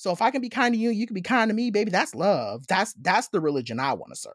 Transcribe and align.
So 0.00 0.12
if 0.12 0.22
I 0.22 0.30
can 0.30 0.40
be 0.40 0.48
kind 0.48 0.72
to 0.72 0.80
you, 0.80 0.88
you 0.88 1.06
can 1.06 1.12
be 1.12 1.20
kind 1.20 1.50
to 1.50 1.54
me, 1.54 1.70
baby. 1.70 1.90
That's 1.90 2.14
love. 2.14 2.66
That's 2.68 2.94
that's 2.94 3.28
the 3.28 3.38
religion 3.38 3.78
I 3.78 3.92
want 3.92 4.14
to 4.14 4.18
serve. 4.18 4.32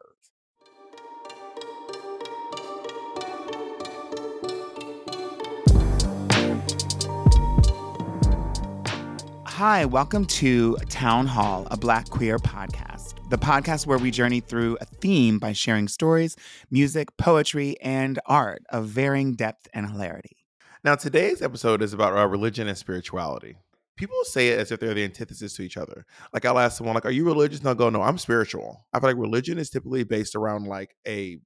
Hi, 9.44 9.84
welcome 9.86 10.24
to 10.26 10.76
Town 10.88 11.26
Hall, 11.26 11.66
a 11.72 11.76
Black 11.76 12.10
queer 12.10 12.38
podcast. 12.38 13.14
The 13.30 13.38
podcast 13.38 13.88
where 13.88 13.98
we 13.98 14.12
journey 14.12 14.38
through 14.38 14.78
a 14.80 14.84
theme 14.84 15.40
by 15.40 15.52
sharing 15.52 15.88
stories, 15.88 16.36
music, 16.70 17.08
poetry, 17.16 17.74
and 17.80 18.20
art 18.26 18.62
of 18.70 18.86
varying 18.86 19.34
depth 19.34 19.66
and 19.74 19.90
hilarity. 19.90 20.36
Now, 20.84 20.94
today's 20.94 21.42
episode 21.42 21.82
is 21.82 21.92
about 21.92 22.16
uh, 22.16 22.28
religion 22.28 22.68
and 22.68 22.78
spirituality. 22.78 23.56
People 23.96 24.16
say 24.24 24.48
it 24.48 24.58
as 24.58 24.70
if 24.70 24.80
they're 24.80 24.94
the 24.94 25.04
antithesis 25.04 25.54
to 25.54 25.62
each 25.62 25.76
other. 25.76 26.04
Like 26.32 26.44
I'll 26.44 26.58
ask 26.58 26.78
someone, 26.78 26.94
like, 26.94 27.06
"Are 27.06 27.10
you 27.10 27.24
religious?" 27.24 27.60
And 27.60 27.66
they'll 27.66 27.74
go, 27.74 27.90
"No, 27.90 28.02
I'm 28.02 28.18
spiritual." 28.18 28.86
I 28.92 29.00
feel 29.00 29.10
like 29.10 29.16
religion 29.16 29.58
is 29.58 29.70
typically 29.70 30.04
based 30.04 30.34
around 30.34 30.66
like 30.66 30.96
a 31.06 31.38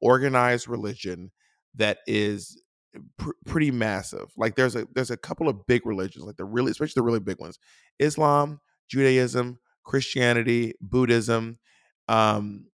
organized 0.00 0.68
religion 0.68 1.30
that 1.76 1.98
is 2.06 2.62
pr- 3.18 3.30
pretty 3.46 3.70
massive. 3.70 4.32
Like 4.36 4.56
there's 4.56 4.76
a 4.76 4.86
there's 4.94 5.10
a 5.10 5.16
couple 5.16 5.48
of 5.48 5.66
big 5.66 5.86
religions, 5.86 6.24
like 6.24 6.36
the 6.36 6.44
really, 6.44 6.70
especially 6.70 6.94
the 6.96 7.02
really 7.02 7.20
big 7.20 7.40
ones: 7.40 7.58
Islam, 7.98 8.60
Judaism, 8.88 9.58
Christianity, 9.84 10.74
Buddhism, 10.80 11.58
um, 12.08 12.66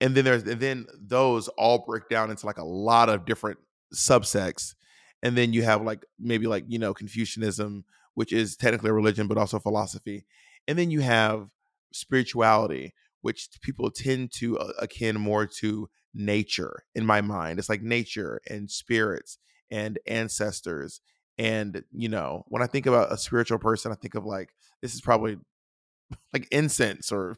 and 0.00 0.14
then 0.14 0.24
there's 0.24 0.42
and 0.44 0.60
then 0.60 0.86
those 1.00 1.48
all 1.48 1.84
break 1.86 2.08
down 2.08 2.30
into 2.30 2.46
like 2.46 2.58
a 2.58 2.64
lot 2.64 3.08
of 3.08 3.24
different 3.24 3.58
subsects, 3.94 4.74
and 5.22 5.36
then 5.36 5.52
you 5.52 5.62
have 5.62 5.82
like 5.82 6.04
maybe 6.18 6.46
like 6.46 6.64
you 6.68 6.78
know 6.78 6.94
Confucianism, 6.94 7.84
which 8.14 8.32
is 8.32 8.56
technically 8.56 8.90
a 8.90 8.94
religion 8.94 9.26
but 9.26 9.38
also 9.38 9.58
philosophy, 9.58 10.24
and 10.66 10.78
then 10.78 10.90
you 10.90 11.00
have 11.00 11.48
spirituality, 11.92 12.94
which 13.20 13.48
people 13.60 13.90
tend 13.90 14.32
to 14.32 14.58
uh, 14.58 14.72
akin 14.78 15.18
more 15.18 15.46
to 15.46 15.88
nature 16.14 16.84
in 16.94 17.06
my 17.06 17.20
mind. 17.20 17.58
It's 17.58 17.68
like 17.68 17.82
nature 17.82 18.40
and 18.48 18.70
spirits 18.70 19.38
and 19.70 19.98
ancestors. 20.06 21.00
And, 21.38 21.82
you 21.92 22.08
know, 22.08 22.44
when 22.48 22.62
I 22.62 22.66
think 22.66 22.86
about 22.86 23.12
a 23.12 23.16
spiritual 23.16 23.58
person, 23.58 23.92
I 23.92 23.96
think 23.96 24.14
of 24.14 24.24
like, 24.24 24.50
this 24.82 24.94
is 24.94 25.00
probably 25.00 25.38
like 26.32 26.46
incense 26.50 27.10
or, 27.10 27.36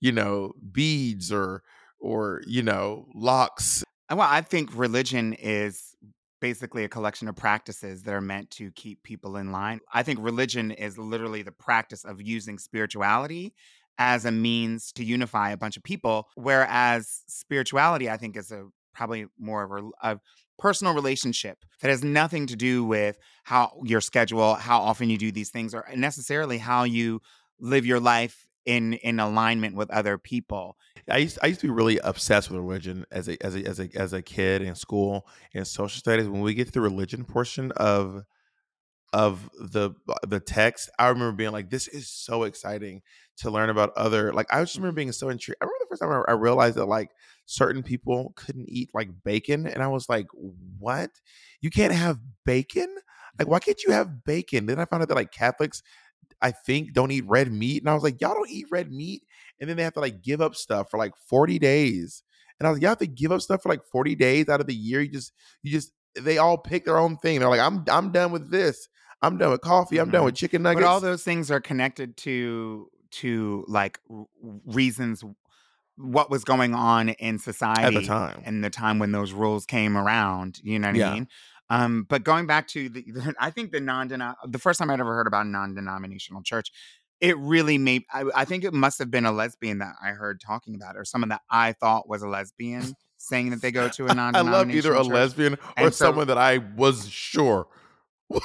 you 0.00 0.12
know, 0.12 0.52
beads 0.72 1.32
or, 1.32 1.62
or, 2.00 2.42
you 2.46 2.62
know, 2.62 3.06
locks. 3.14 3.84
Well, 4.10 4.20
I 4.20 4.40
think 4.40 4.70
religion 4.74 5.32
is 5.34 5.96
basically 6.40 6.84
a 6.84 6.88
collection 6.88 7.28
of 7.28 7.36
practices 7.36 8.02
that 8.02 8.14
are 8.14 8.20
meant 8.20 8.50
to 8.52 8.70
keep 8.72 9.02
people 9.02 9.36
in 9.36 9.52
line. 9.52 9.80
I 9.92 10.02
think 10.02 10.18
religion 10.22 10.70
is 10.70 10.98
literally 10.98 11.42
the 11.42 11.52
practice 11.52 12.04
of 12.04 12.20
using 12.20 12.58
spirituality 12.58 13.54
as 13.98 14.24
a 14.24 14.30
means 14.30 14.92
to 14.92 15.04
unify 15.04 15.50
a 15.50 15.56
bunch 15.56 15.76
of 15.76 15.82
people, 15.82 16.28
whereas 16.34 17.22
spirituality, 17.26 18.10
I 18.10 18.16
think, 18.16 18.36
is 18.36 18.52
a 18.52 18.66
probably 18.94 19.26
more 19.38 19.62
of 19.62 19.70
a, 20.02 20.12
a 20.12 20.20
personal 20.58 20.94
relationship 20.94 21.58
that 21.80 21.88
has 21.88 22.02
nothing 22.02 22.46
to 22.46 22.56
do 22.56 22.84
with 22.84 23.18
how 23.44 23.78
your 23.84 24.00
schedule, 24.00 24.54
how 24.54 24.80
often 24.80 25.10
you 25.10 25.18
do 25.18 25.32
these 25.32 25.50
things, 25.50 25.74
or 25.74 25.86
necessarily 25.94 26.58
how 26.58 26.84
you 26.84 27.20
live 27.58 27.86
your 27.86 28.00
life 28.00 28.45
in 28.66 28.94
in 28.94 29.20
alignment 29.20 29.76
with 29.76 29.90
other 29.90 30.18
people. 30.18 30.76
I 31.08 31.18
used 31.18 31.38
I 31.42 31.46
used 31.46 31.60
to 31.60 31.68
be 31.68 31.72
really 31.72 31.98
obsessed 31.98 32.50
with 32.50 32.60
religion 32.60 33.06
as 33.10 33.28
a 33.28 33.42
as 33.44 33.56
a 33.56 33.64
as 33.66 33.80
a 33.80 33.88
as 33.94 34.12
a 34.12 34.22
kid 34.22 34.62
in 34.62 34.74
school 34.74 35.26
in 35.52 35.64
social 35.64 35.98
studies. 35.98 36.28
When 36.28 36.42
we 36.42 36.54
get 36.54 36.66
to 36.66 36.72
the 36.72 36.80
religion 36.80 37.24
portion 37.24 37.72
of 37.72 38.24
of 39.12 39.48
the 39.58 39.92
the 40.26 40.40
text, 40.40 40.90
I 40.98 41.08
remember 41.08 41.32
being 41.32 41.52
like, 41.52 41.70
"This 41.70 41.88
is 41.88 42.08
so 42.08 42.42
exciting 42.42 43.02
to 43.38 43.50
learn 43.50 43.70
about 43.70 43.92
other." 43.96 44.32
Like, 44.32 44.46
I 44.52 44.60
just 44.62 44.76
remember 44.76 44.96
being 44.96 45.12
so 45.12 45.28
intrigued. 45.28 45.58
I 45.62 45.64
remember 45.64 45.84
the 45.84 45.88
first 45.90 46.02
time 46.02 46.24
I 46.28 46.32
realized 46.32 46.76
that 46.76 46.86
like 46.86 47.12
certain 47.46 47.82
people 47.82 48.32
couldn't 48.36 48.68
eat 48.68 48.90
like 48.94 49.10
bacon, 49.24 49.66
and 49.66 49.82
I 49.82 49.88
was 49.88 50.08
like, 50.08 50.26
"What? 50.78 51.10
You 51.60 51.70
can't 51.70 51.92
have 51.94 52.18
bacon? 52.44 52.94
Like, 53.38 53.48
why 53.48 53.60
can't 53.60 53.82
you 53.84 53.92
have 53.92 54.24
bacon?" 54.24 54.66
Then 54.66 54.80
I 54.80 54.84
found 54.86 55.02
out 55.02 55.08
that 55.08 55.14
like 55.14 55.32
Catholics, 55.32 55.82
I 56.42 56.50
think, 56.50 56.92
don't 56.92 57.10
eat 57.10 57.24
red 57.26 57.52
meat, 57.52 57.82
and 57.82 57.90
I 57.90 57.94
was 57.94 58.02
like, 58.02 58.20
"Y'all 58.20 58.34
don't 58.34 58.50
eat 58.50 58.66
red 58.70 58.92
meat?" 58.92 59.22
And 59.60 59.68
then 59.68 59.76
they 59.76 59.82
have 59.82 59.94
to 59.94 60.00
like 60.00 60.22
give 60.22 60.40
up 60.40 60.54
stuff 60.54 60.90
for 60.90 60.98
like 60.98 61.12
forty 61.16 61.58
days. 61.58 62.22
And 62.58 62.66
I 62.66 62.70
was 62.70 62.76
like, 62.76 62.82
y'all 62.82 62.90
have 62.90 62.98
to 62.98 63.06
give 63.06 63.32
up 63.32 63.40
stuff 63.42 63.62
for 63.62 63.68
like 63.68 63.84
40 63.84 64.14
days 64.14 64.48
out 64.48 64.60
of 64.60 64.66
the 64.66 64.74
year. 64.74 65.00
You 65.00 65.10
just, 65.10 65.32
you 65.62 65.70
just, 65.70 65.92
they 66.18 66.38
all 66.38 66.56
pick 66.56 66.84
their 66.84 66.98
own 66.98 67.18
thing. 67.18 67.38
They're 67.38 67.48
like, 67.48 67.60
I'm, 67.60 67.84
I'm 67.90 68.12
done 68.12 68.32
with 68.32 68.50
this. 68.50 68.88
I'm 69.22 69.36
done 69.38 69.50
with 69.50 69.60
coffee. 69.60 69.98
I'm 69.98 70.10
done 70.10 70.20
mm-hmm. 70.20 70.26
with 70.26 70.34
chicken 70.36 70.62
nuggets. 70.62 70.82
But 70.84 70.88
all 70.88 71.00
those 71.00 71.22
things 71.22 71.50
are 71.50 71.60
connected 71.60 72.16
to 72.18 72.88
to 73.12 73.64
like 73.68 73.98
reasons 74.66 75.24
what 75.96 76.30
was 76.30 76.44
going 76.44 76.74
on 76.74 77.10
in 77.10 77.38
society 77.38 77.82
at 77.82 77.94
the 77.94 78.02
time. 78.02 78.42
and 78.44 78.62
the 78.62 78.68
time 78.68 78.98
when 78.98 79.12
those 79.12 79.32
rules 79.32 79.64
came 79.64 79.96
around. 79.96 80.60
You 80.62 80.78
know 80.78 80.88
what 80.88 80.96
Yeah. 80.96 81.10
I 81.10 81.14
mean? 81.14 81.28
Um, 81.68 82.06
but 82.08 82.22
going 82.24 82.46
back 82.46 82.68
to 82.68 82.88
the, 82.88 83.34
I 83.40 83.50
think 83.50 83.72
the 83.72 83.80
non 83.80 84.08
the 84.08 84.58
first 84.58 84.78
time 84.78 84.90
I'd 84.90 85.00
ever 85.00 85.14
heard 85.14 85.26
about 85.26 85.46
non-denominational 85.46 86.42
church, 86.42 86.70
it 87.20 87.36
really 87.38 87.76
made. 87.78 88.04
I, 88.12 88.24
I 88.34 88.44
think 88.44 88.62
it 88.64 88.72
must 88.74 88.98
have 89.00 89.10
been 89.10 89.26
a 89.26 89.32
lesbian 89.32 89.78
that 89.78 89.94
I 90.02 90.08
heard 90.10 90.40
talking 90.40 90.74
about, 90.74 90.94
it, 90.94 90.98
or 90.98 91.04
someone 91.04 91.30
that 91.30 91.40
I 91.50 91.72
thought 91.72 92.08
was 92.08 92.22
a 92.22 92.28
lesbian 92.28 92.94
saying 93.18 93.50
that 93.50 93.62
they 93.62 93.72
go 93.72 93.88
to 93.88 94.06
a 94.06 94.14
non-denominational. 94.14 94.54
I 94.54 94.58
love 94.58 94.70
either 94.70 94.94
a 94.94 94.98
church. 95.02 95.12
lesbian 95.12 95.54
or 95.54 95.58
And 95.76 95.94
so- 95.94 96.04
someone 96.06 96.26
that 96.28 96.38
I 96.38 96.58
was 96.58 97.08
sure. 97.08 97.66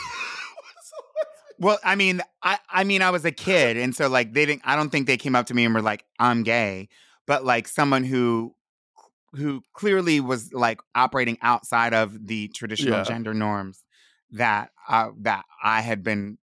Well, 1.60 1.78
I 1.84 1.94
mean, 1.96 2.22
I 2.42 2.58
I 2.72 2.84
mean, 2.84 3.04
I 3.04 3.12
was 3.12 3.24
a 3.24 3.31
kid, 3.31 3.78
and 3.78 3.96
so 3.96 4.08
like 4.10 4.34
they 4.34 4.48
didn't. 4.48 4.64
I 4.66 4.76
don't 4.76 4.90
think 4.90 5.06
they 5.06 5.18
came 5.18 5.36
up 5.36 5.46
to 5.48 5.54
me 5.54 5.64
and 5.64 5.76
were 5.76 5.81
like, 5.84 6.06
"I'm 6.18 6.42
gay," 6.42 6.90
but 7.28 7.46
like 7.46 7.68
someone 7.68 8.04
who 8.04 8.56
who 9.34 9.64
clearly 9.74 10.19
was 10.19 10.52
like 10.53 10.80
operating 10.96 11.38
outside 11.42 11.94
of 11.94 12.28
the 12.28 12.47
traditional 12.50 12.97
Yeah. 13.00 13.03
gender 13.03 13.34
norms 13.34 13.84
that 14.31 14.72
uh, 14.88 15.09
that 15.22 15.46
I 15.64 15.81
had 15.81 16.03
been 16.03 16.38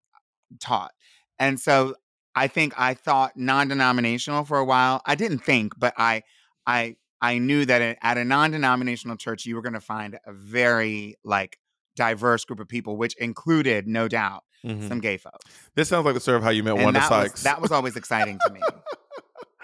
taught, 0.60 0.92
and 1.38 1.58
so 1.60 1.94
I 2.34 2.46
think 2.48 2.72
I 2.78 2.94
thought 2.94 3.36
non-denominational 3.36 4.44
for 4.44 4.58
a 4.58 4.64
while. 4.64 5.02
I 5.06 5.14
didn't 5.14 5.40
think, 5.40 5.74
but 5.78 5.94
I 5.96 6.22
I 6.66 6.96
I 7.20 7.38
knew 7.38 7.64
that 7.64 7.82
at- 7.82 7.98
a 8.18 8.24
non-denominational 8.24 9.16
church 9.16 9.44
you 9.44 9.56
were 9.56 9.62
going 9.62 9.72
to 9.72 9.80
find 9.80 10.18
a 10.24 10.32
very 10.32 11.16
like 11.24 11.58
diverse 11.96 12.44
group 12.44 12.60
of 12.60 12.68
people, 12.68 12.96
which 12.96 13.16
included, 13.16 13.88
no 13.88 14.06
doubt, 14.06 14.44
Mhm. 14.64 14.86
some 14.88 15.00
gay 15.00 15.16
folks. 15.16 15.44
This 15.74 15.88
sounds 15.88 16.04
like 16.04 16.14
the 16.14 16.20
of 16.36 16.44
how 16.44 16.50
you 16.50 16.62
met 16.62 16.74
And 16.74 16.84
Wanda 16.84 17.00
that 17.00 17.08
Sykes. 17.08 17.32
was, 17.32 17.42
that 17.42 17.60
was 17.60 17.72
always 17.72 17.96
exciting 17.96 18.38
to 18.46 18.52
me. 18.52 18.60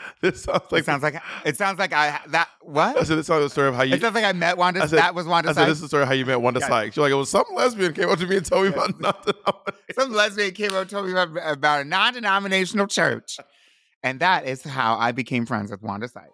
this 0.21 0.43
sounds 0.43 0.63
Like, 0.71 0.73
like 0.73 0.81
it 0.83 0.85
sounds 0.87 1.03
like 1.03 1.23
it 1.45 1.57
sounds 1.57 1.79
like 1.79 1.93
I 1.93 2.21
that 2.29 2.49
what? 2.61 2.97
I 2.99 3.03
said 3.05 3.19
this 3.19 3.27
sounds 3.27 3.41
like 3.41 3.47
the 3.47 3.51
story 3.51 3.69
of 3.69 3.75
how 3.75 3.83
you. 3.83 3.95
it 3.95 4.01
sounds 4.01 4.15
like 4.15 4.25
I 4.25 4.33
met 4.33 4.57
Wanda. 4.57 4.83
I 4.83 4.87
said- 4.87 4.99
that 4.99 5.15
was 5.15 5.27
Wanda 5.27 5.51
I 5.51 5.53
said 5.53 5.67
this 5.67 5.77
is 5.77 5.83
the 5.83 5.89
story 5.89 6.03
of 6.03 6.09
how 6.09 6.15
you 6.15 6.27
met 6.27 6.41
Wanda 6.41 6.61
Yeah. 6.61 6.69
Sykes. 6.69 6.97
You're 6.97 7.05
like, 7.07 7.13
it 7.13 7.17
was 7.17 7.31
some 7.31 7.45
lesbian 7.55 7.93
came 7.93 8.09
up 8.09 8.19
to 8.19 8.27
me 8.27 8.37
and 8.37 8.47
told 8.47 8.65
me 8.67 8.69
about 8.73 8.99
nothing. 9.01 9.35
Some 9.95 10.13
lesbian 10.13 10.53
came 10.53 10.73
up 10.75 10.83
and 10.83 10.91
told 10.91 11.07
me 11.07 11.13
about, 11.13 11.29
about 11.45 11.81
a 11.83 11.85
non-denominational 11.85 12.87
church, 12.87 13.39
and 14.03 14.21
that 14.21 14.47
is 14.47 14.63
how 14.63 14.97
I 14.97 15.13
became 15.13 15.47
friends 15.47 15.71
with 15.71 15.83
Wanda 15.83 16.09
Sykes. 16.09 16.31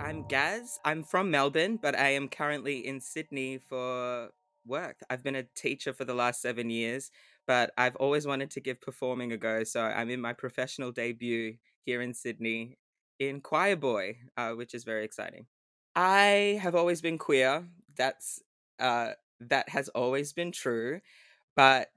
I'm 0.00 0.22
Gaz. 0.28 0.78
I'm 0.84 1.02
from 1.02 1.30
Melbourne, 1.30 1.78
but 1.80 1.94
I 1.94 2.10
am 2.10 2.28
currently 2.28 2.86
in 2.86 3.00
Sydney 3.00 3.58
for 3.58 4.30
work. 4.66 4.96
I've 5.10 5.22
been 5.22 5.34
a 5.34 5.42
teacher 5.42 5.92
for 5.92 6.04
the 6.04 6.14
last 6.14 6.40
seven 6.40 6.70
years, 6.70 7.10
but 7.48 7.72
I've 7.78 7.96
always 7.96 8.28
wanted 8.28 8.52
to 8.52 8.60
give 8.60 8.80
performing 8.82 9.32
a 9.32 9.38
go. 9.38 9.64
So 9.64 9.82
I'm 9.82 10.10
in 10.10 10.22
my 10.22 10.34
professional 10.34 10.92
debut 10.92 11.58
here 11.86 12.02
in 12.02 12.14
Sydney 12.14 12.78
in 13.20 13.42
Choir 13.42 13.76
Boy, 13.76 14.20
uh, 14.38 14.52
which 14.54 14.74
is 14.74 14.84
very 14.84 15.04
exciting. 15.04 15.48
I 15.96 16.60
have 16.62 16.76
always 16.76 17.02
been 17.02 17.18
queer. 17.18 17.68
That's 17.96 18.42
uh, 18.78 19.14
that 19.40 19.70
has 19.70 19.90
always 19.90 20.32
been 20.34 20.52
true, 20.52 21.00
but 21.56 21.90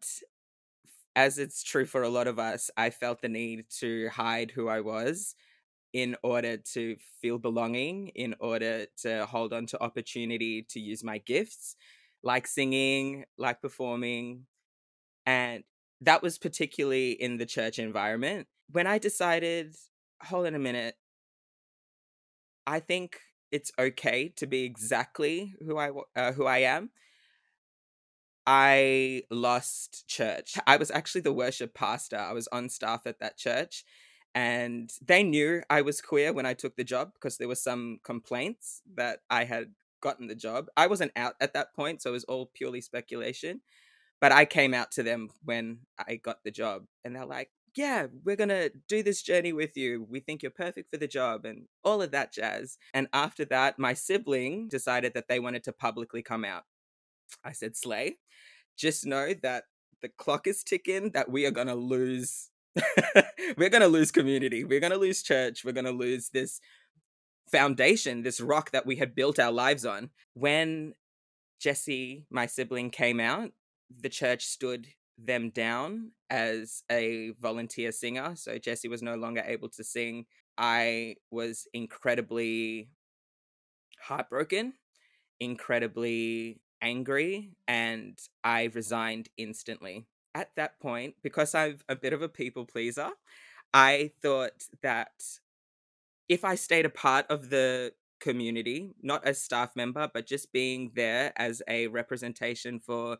as 1.15 1.37
it's 1.37 1.63
true 1.63 1.85
for 1.85 2.03
a 2.03 2.09
lot 2.09 2.27
of 2.27 2.39
us, 2.39 2.69
I 2.77 2.89
felt 2.89 3.21
the 3.21 3.29
need 3.29 3.65
to 3.79 4.09
hide 4.09 4.51
who 4.51 4.69
I 4.69 4.81
was 4.81 5.35
in 5.93 6.17
order 6.23 6.57
to 6.57 6.97
feel 7.21 7.39
belonging, 7.39 8.09
in 8.09 8.35
order 8.39 8.87
to 9.03 9.25
hold 9.27 9.53
on 9.53 9.67
to 9.67 9.83
opportunity 9.83 10.63
to 10.63 10.79
use 10.79 11.03
my 11.03 11.19
gifts, 11.19 11.75
like 12.23 12.47
singing, 12.47 13.25
like 13.37 13.61
performing. 13.61 14.47
And 15.25 15.63
that 16.01 16.21
was 16.21 16.37
particularly 16.37 17.11
in 17.11 17.37
the 17.37 17.45
church 17.45 17.79
environment. 17.79 18.47
When 18.71 18.87
I 18.87 18.97
decided, 18.97 19.75
hold 20.23 20.47
on 20.47 20.55
a 20.55 20.59
minute, 20.59 20.95
I 22.65 22.79
think 22.79 23.19
it's 23.51 23.71
okay 23.77 24.29
to 24.37 24.47
be 24.47 24.63
exactly 24.63 25.53
who 25.65 25.77
I 25.77 25.91
uh, 26.15 26.31
who 26.31 26.45
I 26.45 26.59
am. 26.59 26.89
I 28.47 29.23
lost 29.29 30.07
church. 30.07 30.57
I 30.65 30.77
was 30.77 30.89
actually 30.89 31.21
the 31.21 31.33
worship 31.33 31.73
pastor. 31.73 32.17
I 32.17 32.33
was 32.33 32.47
on 32.47 32.69
staff 32.69 33.01
at 33.05 33.19
that 33.19 33.37
church 33.37 33.83
and 34.33 34.91
they 35.05 35.23
knew 35.23 35.61
I 35.69 35.81
was 35.81 36.01
queer 36.01 36.33
when 36.33 36.45
I 36.45 36.53
took 36.53 36.75
the 36.75 36.83
job 36.83 37.11
because 37.13 37.37
there 37.37 37.47
were 37.47 37.55
some 37.55 37.99
complaints 38.03 38.81
that 38.95 39.19
I 39.29 39.43
had 39.43 39.73
gotten 40.01 40.27
the 40.27 40.35
job. 40.35 40.67
I 40.77 40.87
wasn't 40.87 41.11
out 41.15 41.35
at 41.41 41.53
that 41.53 41.73
point, 41.75 42.01
so 42.01 42.11
it 42.11 42.13
was 42.13 42.23
all 42.23 42.49
purely 42.53 42.81
speculation. 42.81 43.61
But 44.21 44.31
I 44.31 44.45
came 44.45 44.73
out 44.73 44.91
to 44.91 45.03
them 45.03 45.29
when 45.43 45.79
I 45.97 46.15
got 46.15 46.43
the 46.43 46.51
job, 46.51 46.85
and 47.03 47.15
they're 47.15 47.25
like, 47.25 47.51
"Yeah, 47.75 48.07
we're 48.23 48.35
gonna 48.35 48.69
do 48.87 49.03
this 49.03 49.21
journey 49.21 49.51
with 49.53 49.75
you. 49.75 50.05
We 50.09 50.19
think 50.21 50.43
you're 50.43 50.51
perfect 50.51 50.91
for 50.91 50.97
the 50.97 51.07
job, 51.07 51.45
and 51.45 51.67
all 51.83 52.01
of 52.01 52.11
that 52.11 52.31
jazz." 52.31 52.77
And 52.93 53.07
after 53.13 53.45
that, 53.45 53.79
my 53.79 53.93
sibling 53.93 54.69
decided 54.69 55.13
that 55.15 55.27
they 55.27 55.39
wanted 55.39 55.63
to 55.65 55.73
publicly 55.73 56.21
come 56.23 56.45
out. 56.45 56.63
I 57.43 57.51
said, 57.53 57.75
"Slay, 57.75 58.19
just 58.77 59.05
know 59.05 59.33
that 59.43 59.65
the 60.01 60.09
clock 60.09 60.47
is 60.47 60.63
ticking. 60.63 61.11
That 61.11 61.29
we 61.31 61.45
are 61.45 61.51
gonna 61.51 61.75
lose 61.75 62.51
we're 63.57 63.69
going 63.69 63.81
to 63.81 63.87
lose 63.87 64.11
community. 64.11 64.63
We're 64.63 64.79
going 64.79 64.93
to 64.93 64.97
lose 64.97 65.23
church. 65.23 65.65
We're 65.65 65.73
going 65.73 65.85
to 65.85 65.91
lose 65.91 66.29
this 66.29 66.61
foundation, 67.51 68.23
this 68.23 68.39
rock 68.39 68.71
that 68.71 68.85
we 68.85 68.95
had 68.95 69.15
built 69.15 69.39
our 69.39 69.51
lives 69.51 69.85
on. 69.85 70.09
When 70.33 70.93
Jesse, 71.59 72.25
my 72.29 72.45
sibling, 72.45 72.89
came 72.89 73.19
out, 73.19 73.51
the 73.99 74.09
church 74.09 74.45
stood 74.45 74.87
them 75.17 75.49
down 75.49 76.11
as 76.29 76.83
a 76.91 77.31
volunteer 77.39 77.91
singer. 77.91 78.35
So 78.35 78.57
Jesse 78.57 78.87
was 78.87 79.01
no 79.01 79.15
longer 79.15 79.43
able 79.45 79.69
to 79.69 79.83
sing. 79.83 80.25
I 80.57 81.15
was 81.29 81.67
incredibly 81.73 82.89
heartbroken, 83.99 84.73
incredibly 85.39 86.59
angry, 86.81 87.51
and 87.67 88.19
I 88.43 88.71
resigned 88.73 89.29
instantly 89.37 90.07
at 90.33 90.51
that 90.55 90.79
point, 90.79 91.15
because 91.21 91.53
I'm 91.53 91.79
a 91.89 91.95
bit 91.95 92.13
of 92.13 92.21
a 92.21 92.29
people 92.29 92.65
pleaser, 92.65 93.09
I 93.73 94.11
thought 94.21 94.65
that 94.81 95.11
if 96.29 96.45
I 96.45 96.55
stayed 96.55 96.85
a 96.85 96.89
part 96.89 97.25
of 97.29 97.49
the 97.49 97.93
community, 98.19 98.93
not 99.01 99.25
as 99.25 99.41
staff 99.41 99.75
member, 99.75 100.09
but 100.13 100.25
just 100.25 100.51
being 100.51 100.91
there 100.95 101.33
as 101.35 101.61
a 101.67 101.87
representation 101.87 102.79
for 102.79 103.17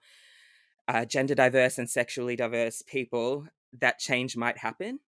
uh, 0.88 1.06
gender 1.06 1.36
diverse 1.36 1.78
and 1.78 1.90
sexually 1.90 2.36
diverse 2.36 2.82
people, 2.82 3.48
that 3.80 4.00
change 4.00 4.36
might 4.36 4.58
happen. 4.58 5.00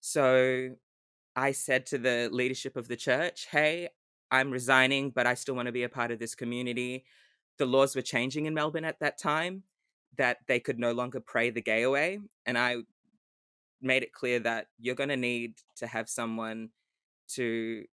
So 0.00 0.70
I 1.36 1.52
said 1.52 1.86
to 1.86 1.98
the 1.98 2.28
leadership 2.32 2.76
of 2.76 2.88
the 2.88 2.96
church, 2.96 3.46
hey, 3.50 3.88
I'm 4.30 4.50
resigning, 4.50 5.10
but 5.10 5.26
I 5.26 5.34
still 5.34 5.54
want 5.54 5.66
to 5.66 5.72
be 5.72 5.82
a 5.82 5.88
part 5.88 6.10
of 6.10 6.18
this 6.18 6.34
community. 6.34 7.04
The 7.58 7.66
laws 7.66 7.94
were 7.94 8.02
changing 8.02 8.46
in 8.46 8.54
Melbourne 8.54 8.84
at 8.84 9.00
that 9.00 9.18
time 9.18 9.64
that 10.16 10.38
they 10.46 10.60
could 10.60 10.78
no 10.78 10.92
longer 10.92 11.20
pray 11.20 11.50
the 11.50 11.62
gay 11.62 11.82
away. 11.82 12.20
And 12.46 12.56
I 12.56 12.76
made 13.82 14.02
it 14.02 14.12
clear 14.12 14.38
that 14.40 14.66
you're 14.78 14.94
going 14.94 15.08
to 15.08 15.16
need 15.16 15.54
to 15.76 15.86
have 15.86 16.08
someone 16.08 16.70
to 17.34 17.84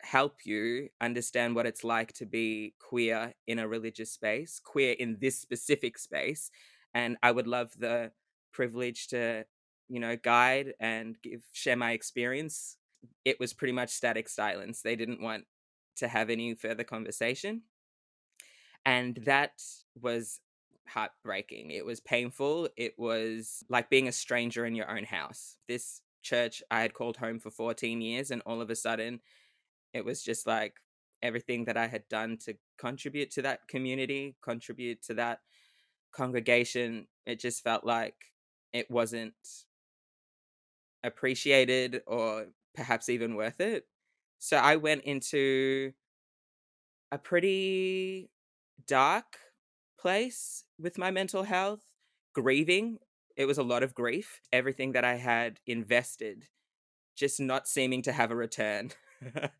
help 0.00 0.44
you 0.44 0.88
understand 1.00 1.54
what 1.54 1.66
it's 1.66 1.84
like 1.84 2.12
to 2.14 2.26
be 2.26 2.74
queer 2.78 3.34
in 3.46 3.58
a 3.58 3.68
religious 3.68 4.10
space, 4.10 4.60
queer 4.62 4.92
in 4.92 5.18
this 5.20 5.38
specific 5.38 5.98
space. 5.98 6.50
And 6.94 7.16
I 7.22 7.32
would 7.32 7.46
love 7.46 7.72
the 7.78 8.12
privilege 8.52 9.08
to, 9.08 9.44
you 9.88 10.00
know, 10.00 10.16
guide 10.16 10.74
and 10.80 11.16
give 11.22 11.42
share 11.52 11.76
my 11.76 11.92
experience. 11.92 12.76
It 13.24 13.38
was 13.38 13.52
pretty 13.52 13.72
much 13.72 13.90
static 13.90 14.28
silence. 14.28 14.82
They 14.82 14.96
didn't 14.96 15.20
want 15.20 15.44
to 15.96 16.08
have 16.08 16.30
any 16.30 16.54
further 16.54 16.84
conversation. 16.84 17.62
And 18.84 19.16
that 19.26 19.62
was 20.00 20.40
heartbreaking. 20.88 21.70
It 21.70 21.84
was 21.84 22.00
painful. 22.00 22.68
It 22.76 22.94
was 22.98 23.62
like 23.68 23.90
being 23.90 24.08
a 24.08 24.12
stranger 24.12 24.64
in 24.64 24.74
your 24.74 24.90
own 24.90 25.04
house. 25.04 25.56
This 25.68 26.02
church 26.22 26.62
I 26.70 26.80
had 26.80 26.94
called 26.94 27.18
home 27.18 27.38
for 27.38 27.50
14 27.50 28.00
years, 28.00 28.30
and 28.30 28.42
all 28.46 28.60
of 28.60 28.70
a 28.70 28.76
sudden, 28.76 29.20
it 29.92 30.04
was 30.04 30.22
just 30.22 30.46
like 30.46 30.76
everything 31.22 31.64
that 31.64 31.76
I 31.76 31.86
had 31.86 32.08
done 32.08 32.38
to 32.44 32.54
contribute 32.78 33.30
to 33.32 33.42
that 33.42 33.66
community, 33.68 34.36
contribute 34.42 35.02
to 35.02 35.14
that 35.14 35.40
congregation. 36.12 37.08
It 37.26 37.40
just 37.40 37.62
felt 37.62 37.84
like 37.84 38.16
it 38.72 38.90
wasn't 38.90 39.34
appreciated 41.02 42.02
or 42.06 42.48
perhaps 42.74 43.08
even 43.08 43.34
worth 43.34 43.60
it. 43.60 43.86
So 44.38 44.56
I 44.56 44.76
went 44.76 45.02
into 45.04 45.92
a 47.10 47.18
pretty 47.18 48.30
dark 48.86 49.38
place 49.98 50.64
with 50.78 50.98
my 50.98 51.10
mental 51.10 51.42
health, 51.44 51.82
grieving. 52.34 52.98
It 53.36 53.46
was 53.46 53.58
a 53.58 53.62
lot 53.62 53.82
of 53.82 53.94
grief. 53.94 54.40
Everything 54.52 54.92
that 54.92 55.04
I 55.04 55.16
had 55.16 55.60
invested 55.66 56.48
just 57.16 57.40
not 57.40 57.68
seeming 57.68 58.02
to 58.02 58.12
have 58.12 58.30
a 58.30 58.36
return. 58.36 58.92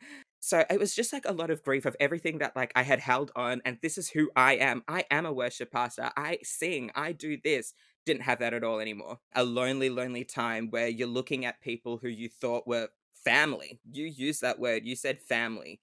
so 0.41 0.65
it 0.71 0.79
was 0.79 0.95
just 0.95 1.13
like 1.13 1.25
a 1.27 1.33
lot 1.33 1.51
of 1.51 1.63
grief 1.63 1.85
of 1.87 1.97
everything 2.01 2.39
that 2.39 2.55
like 2.57 2.73
I 2.77 2.83
had 2.83 3.01
held 3.01 3.33
on 3.35 3.61
and 3.65 3.79
this 3.83 3.99
is 3.99 4.11
who 4.11 4.31
I 4.37 4.55
am. 4.57 4.83
I 4.89 5.05
am 5.11 5.27
a 5.27 5.33
worship 5.33 5.73
pastor. 5.73 6.11
I 6.17 6.39
sing. 6.43 6.91
I 6.95 7.13
do 7.13 7.39
this. 7.43 7.75
Didn't 8.07 8.23
have 8.23 8.39
that 8.39 8.55
at 8.55 8.65
all 8.65 8.81
anymore. 8.81 9.19
A 9.35 9.45
lonely 9.45 9.91
lonely 9.91 10.25
time 10.25 10.71
where 10.71 10.89
you're 10.89 11.09
looking 11.09 11.45
at 11.45 11.61
people 11.61 11.99
who 11.99 12.09
you 12.09 12.29
thought 12.29 12.67
were 12.67 12.89
family. 13.13 13.81
You 13.91 14.07
used 14.07 14.43
that 14.43 14.59
word. 14.59 14.85
You 14.85 14.97
said 14.97 15.21
family. 15.21 15.81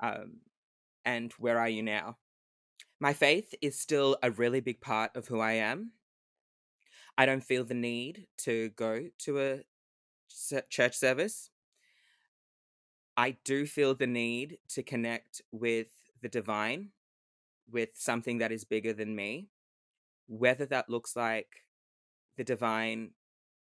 Um 0.00 0.38
and 1.04 1.32
where 1.34 1.58
are 1.58 1.68
you 1.68 1.82
now? 1.82 2.16
My 2.98 3.12
faith 3.12 3.54
is 3.60 3.78
still 3.78 4.16
a 4.22 4.30
really 4.30 4.60
big 4.60 4.80
part 4.80 5.16
of 5.16 5.28
who 5.28 5.40
I 5.40 5.52
am. 5.52 5.92
I 7.18 7.26
don't 7.26 7.44
feel 7.44 7.64
the 7.64 7.74
need 7.74 8.26
to 8.38 8.70
go 8.70 9.06
to 9.20 9.40
a 9.40 9.60
church 10.70 10.96
service. 10.96 11.50
I 13.16 13.36
do 13.44 13.66
feel 13.66 13.94
the 13.94 14.06
need 14.06 14.58
to 14.70 14.82
connect 14.82 15.42
with 15.50 15.88
the 16.20 16.28
divine, 16.28 16.90
with 17.70 17.90
something 17.94 18.38
that 18.38 18.52
is 18.52 18.64
bigger 18.64 18.92
than 18.92 19.16
me, 19.16 19.48
whether 20.28 20.66
that 20.66 20.90
looks 20.90 21.16
like 21.16 21.64
the 22.36 22.44
divine 22.44 23.12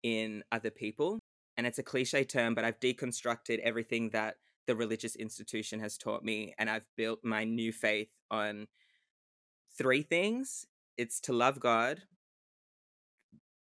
in 0.02 0.44
other 0.52 0.72
people. 0.72 1.20
And 1.56 1.68
it's 1.68 1.80
a 1.80 1.84
cliche 1.84 2.24
term, 2.24 2.56
but 2.56 2.66
I've 2.66 2.80
deconstructed 2.80 3.60
everything 3.60 4.10
that 4.10 4.38
the 4.66 4.76
religious 4.76 5.16
institution 5.16 5.80
has 5.82 5.98
taught 5.98 6.24
me, 6.24 6.56
and 6.58 6.70
I've 6.70 6.88
built 6.96 7.20
my 7.24 7.44
new 7.44 7.72
faith 7.72 8.10
on 8.32 8.68
three 9.78 10.02
things 10.02 10.66
it's 10.98 11.20
to 11.22 11.34
love 11.34 11.60
God 11.60 12.04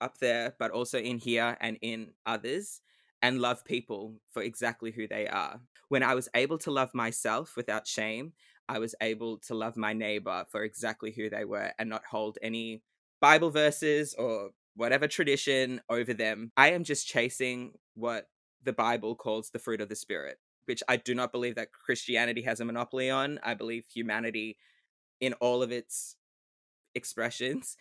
up 0.01 0.19
there, 0.19 0.55
but 0.59 0.71
also 0.71 0.99
in 0.99 1.19
here 1.19 1.57
and 1.61 1.79
in 1.81 2.11
others, 2.27 2.83
and 3.27 3.41
love 3.41 3.65
people 3.65 4.15
for 4.31 4.41
exactly 4.41 4.93
who 4.93 5.09
they 5.09 5.27
are. 5.27 5.59
When 5.89 6.05
I 6.05 6.15
was 6.15 6.29
able 6.33 6.59
to 6.59 6.71
love 6.71 6.95
myself 6.95 7.55
without 7.57 7.85
shame, 7.85 8.35
I 8.69 8.79
was 8.79 8.95
able 9.01 9.39
to 9.49 9.55
love 9.55 9.77
my 9.77 9.93
neighbor 9.93 10.45
for 10.49 10.63
exactly 10.63 11.11
who 11.11 11.29
they 11.29 11.45
were 11.45 11.73
and 11.77 11.91
not 11.91 12.05
hold 12.09 12.39
any 12.41 12.83
Bible 13.21 13.51
verses 13.51 14.15
or 14.17 14.51
whatever 14.77 15.09
tradition 15.09 15.81
over 15.91 16.15
them. 16.15 16.53
I 16.57 16.71
am 16.71 16.85
just 16.85 17.09
chasing 17.09 17.73
what 17.95 18.29
the 18.63 18.73
Bible 18.73 19.17
calls 19.17 19.51
the 19.51 19.59
fruit 19.59 19.81
of 19.81 19.89
the 19.89 19.97
Spirit, 19.97 20.39
which 20.67 20.85
I 20.89 20.97
do 20.97 21.13
not 21.13 21.33
believe 21.33 21.57
that 21.57 21.73
Christianity 21.73 22.43
has 22.43 22.61
a 22.61 22.65
monopoly 22.65 23.11
on. 23.11 23.41
I 23.43 23.55
believe 23.55 23.87
humanity 23.93 24.57
in 25.21 25.33
all 25.35 25.65
of 25.65 25.73
its 25.73 26.15
expressions 26.95 27.77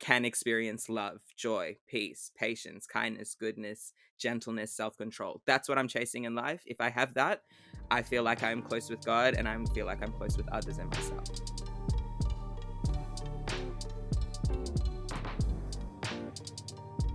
can 0.00 0.24
experience 0.24 0.88
love, 0.88 1.20
joy, 1.36 1.76
peace, 1.86 2.32
patience, 2.34 2.86
kindness, 2.86 3.36
goodness, 3.38 3.92
gentleness, 4.18 4.72
self 4.72 4.96
control. 4.96 5.42
That's 5.46 5.68
what 5.68 5.78
I'm 5.78 5.88
chasing 5.88 6.24
in 6.24 6.34
life. 6.34 6.62
If 6.66 6.80
I 6.80 6.88
have 6.88 7.14
that, 7.14 7.42
I 7.90 8.02
feel 8.02 8.22
like 8.22 8.42
I'm 8.42 8.62
close 8.62 8.88
with 8.90 9.04
God 9.04 9.34
and 9.34 9.46
I 9.46 9.56
feel 9.74 9.86
like 9.86 10.02
I'm 10.02 10.12
close 10.12 10.36
with 10.36 10.48
others 10.50 10.78
and 10.78 10.90
myself. 10.90 11.24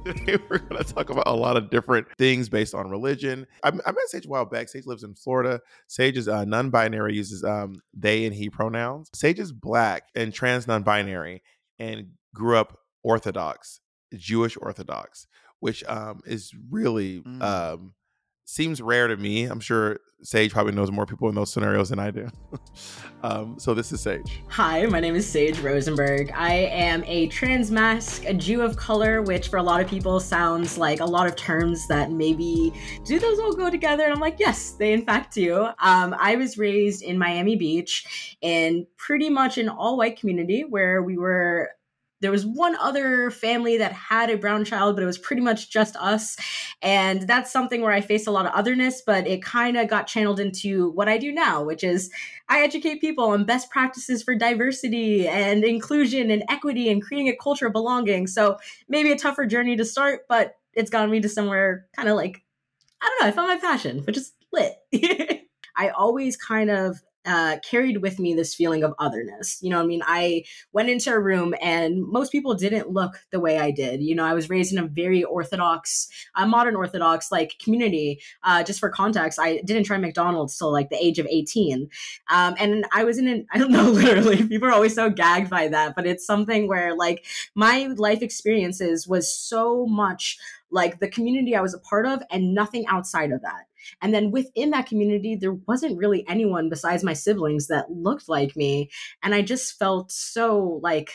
Today 0.05 0.37
we're 0.49 0.59
going 0.59 0.83
to 0.83 0.93
talk 0.93 1.09
about 1.09 1.25
a 1.25 1.33
lot 1.33 1.57
of 1.57 1.71
different 1.71 2.05
things 2.19 2.47
based 2.47 2.75
on 2.75 2.91
religion. 2.91 3.47
I, 3.63 3.69
I 3.69 3.71
met 3.71 4.07
Sage 4.07 4.27
a 4.27 4.29
while 4.29 4.45
back. 4.45 4.69
Sage 4.69 4.85
lives 4.85 5.03
in 5.03 5.15
Florida. 5.15 5.59
Sage 5.87 6.17
is 6.17 6.27
uh, 6.27 6.45
non-binary, 6.45 7.15
uses 7.15 7.43
um, 7.43 7.81
they 7.95 8.25
and 8.25 8.35
he 8.35 8.51
pronouns. 8.51 9.09
Sage 9.15 9.39
is 9.39 9.51
black 9.51 10.03
and 10.13 10.31
trans 10.31 10.67
non-binary 10.67 11.41
and 11.79 12.09
grew 12.35 12.57
up 12.57 12.77
Orthodox, 13.03 13.79
Jewish 14.13 14.55
Orthodox, 14.61 15.25
which 15.59 15.83
um, 15.85 16.19
is 16.25 16.51
really 16.69 17.21
Mm. 17.21 17.41
um, 17.41 17.93
seems 18.47 18.79
rare 18.79 19.07
to 19.07 19.17
me. 19.17 19.45
I'm 19.45 19.59
sure 19.59 19.99
Sage 20.21 20.51
probably 20.51 20.73
knows 20.73 20.91
more 20.91 21.05
people 21.07 21.27
in 21.29 21.35
those 21.35 21.51
scenarios 21.51 21.89
than 21.89 21.97
I 21.99 22.11
do. 22.11 22.29
um, 23.23 23.57
so 23.59 23.73
this 23.73 23.91
is 23.91 24.01
Sage. 24.01 24.39
Hi, 24.49 24.85
my 24.85 24.99
name 24.99 25.15
is 25.15 25.27
Sage 25.27 25.59
Rosenberg. 25.59 26.31
I 26.35 26.53
am 26.53 27.03
a 27.05 27.27
trans 27.27 27.71
masc, 27.71 28.23
a 28.25 28.33
Jew 28.33 28.61
of 28.61 28.77
color, 28.77 29.21
which 29.23 29.47
for 29.47 29.57
a 29.57 29.63
lot 29.63 29.81
of 29.81 29.87
people 29.87 30.19
sounds 30.19 30.77
like 30.77 30.99
a 30.99 31.05
lot 31.05 31.25
of 31.27 31.35
terms 31.35 31.87
that 31.87 32.11
maybe 32.11 32.71
do 33.03 33.19
those 33.19 33.39
all 33.39 33.53
go 33.53 33.69
together? 33.71 34.03
And 34.03 34.13
I'm 34.13 34.19
like, 34.19 34.39
yes, 34.39 34.71
they 34.73 34.93
in 34.93 35.03
fact 35.03 35.33
do. 35.33 35.63
Um, 35.79 36.15
I 36.19 36.35
was 36.35 36.57
raised 36.57 37.01
in 37.01 37.17
Miami 37.17 37.55
Beach 37.55 38.37
in 38.41 38.85
pretty 38.97 39.29
much 39.29 39.57
an 39.57 39.69
all 39.69 39.97
white 39.97 40.19
community 40.19 40.63
where 40.67 41.01
we 41.01 41.17
were. 41.17 41.71
There 42.21 42.31
was 42.31 42.45
one 42.45 42.75
other 42.77 43.29
family 43.29 43.77
that 43.77 43.91
had 43.91 44.29
a 44.29 44.37
brown 44.37 44.65
child, 44.65 44.95
but 44.95 45.03
it 45.03 45.05
was 45.05 45.17
pretty 45.17 45.41
much 45.41 45.69
just 45.69 45.95
us. 45.97 46.37
And 46.81 47.27
that's 47.27 47.51
something 47.51 47.81
where 47.81 47.91
I 47.91 48.01
faced 48.01 48.27
a 48.27 48.31
lot 48.31 48.45
of 48.45 48.53
otherness, 48.53 49.01
but 49.05 49.27
it 49.27 49.43
kind 49.43 49.77
of 49.77 49.87
got 49.87 50.07
channeled 50.07 50.39
into 50.39 50.91
what 50.91 51.09
I 51.09 51.17
do 51.17 51.31
now, 51.31 51.63
which 51.63 51.83
is 51.83 52.09
I 52.47 52.61
educate 52.61 53.01
people 53.01 53.25
on 53.25 53.43
best 53.43 53.69
practices 53.69 54.23
for 54.23 54.35
diversity 54.35 55.27
and 55.27 55.63
inclusion 55.63 56.31
and 56.31 56.43
equity 56.49 56.89
and 56.89 57.01
creating 57.01 57.29
a 57.29 57.35
culture 57.35 57.67
of 57.67 57.73
belonging. 57.73 58.27
So 58.27 58.57
maybe 58.87 59.11
a 59.11 59.17
tougher 59.17 59.45
journey 59.45 59.75
to 59.75 59.85
start, 59.85 60.21
but 60.29 60.55
it's 60.73 60.89
gotten 60.89 61.11
me 61.11 61.19
to 61.21 61.29
somewhere 61.29 61.87
kind 61.95 62.09
of 62.09 62.15
like, 62.15 62.43
I 63.01 63.07
don't 63.07 63.21
know, 63.21 63.27
I 63.27 63.31
found 63.31 63.47
my 63.47 63.57
passion, 63.57 63.99
which 63.99 64.17
is 64.17 64.31
lit. 64.51 64.75
I 65.75 65.89
always 65.89 66.37
kind 66.37 66.69
of 66.69 67.01
uh, 67.25 67.57
carried 67.69 68.01
with 68.01 68.19
me 68.19 68.33
this 68.33 68.55
feeling 68.55 68.83
of 68.83 68.93
otherness. 68.99 69.59
You 69.61 69.69
know, 69.69 69.81
I 69.81 69.85
mean, 69.85 70.01
I 70.05 70.43
went 70.73 70.89
into 70.89 71.11
a 71.11 71.19
room 71.19 71.53
and 71.61 72.03
most 72.03 72.31
people 72.31 72.53
didn't 72.53 72.89
look 72.89 73.13
the 73.31 73.39
way 73.39 73.57
I 73.57 73.71
did. 73.71 74.01
You 74.01 74.15
know, 74.15 74.23
I 74.23 74.33
was 74.33 74.49
raised 74.49 74.73
in 74.73 74.79
a 74.79 74.87
very 74.87 75.23
orthodox, 75.23 76.07
uh, 76.35 76.45
modern 76.45 76.75
orthodox 76.75 77.31
like 77.31 77.55
community. 77.63 78.21
Uh, 78.43 78.63
just 78.63 78.79
for 78.79 78.89
context, 78.89 79.39
I 79.39 79.57
didn't 79.65 79.85
try 79.85 79.97
McDonald's 79.97 80.57
till 80.57 80.71
like 80.71 80.89
the 80.89 81.03
age 81.03 81.19
of 81.19 81.27
18. 81.27 81.89
Um, 82.29 82.55
and 82.59 82.85
I 82.93 83.03
was 83.03 83.17
in 83.17 83.27
an, 83.27 83.47
I 83.53 83.57
don't 83.57 83.71
know, 83.71 83.89
literally, 83.89 84.37
people 84.47 84.67
are 84.67 84.73
always 84.73 84.95
so 84.95 85.09
gagged 85.09 85.49
by 85.49 85.67
that, 85.69 85.95
but 85.95 86.05
it's 86.05 86.25
something 86.25 86.67
where 86.67 86.95
like 86.95 87.25
my 87.55 87.87
life 87.95 88.21
experiences 88.21 89.07
was 89.07 89.33
so 89.33 89.85
much 89.87 90.37
like 90.71 90.99
the 90.99 91.07
community 91.07 91.55
I 91.55 91.61
was 91.61 91.73
a 91.73 91.79
part 91.79 92.05
of 92.05 92.21
and 92.29 92.53
nothing 92.53 92.85
outside 92.87 93.31
of 93.31 93.41
that. 93.41 93.65
And 94.01 94.13
then 94.13 94.31
within 94.31 94.71
that 94.71 94.87
community, 94.87 95.35
there 95.35 95.53
wasn't 95.53 95.97
really 95.97 96.27
anyone 96.27 96.69
besides 96.69 97.03
my 97.03 97.13
siblings 97.13 97.67
that 97.67 97.91
looked 97.91 98.29
like 98.29 98.55
me. 98.55 98.89
And 99.23 99.33
I 99.33 99.41
just 99.41 99.77
felt 99.77 100.11
so 100.11 100.79
like, 100.83 101.11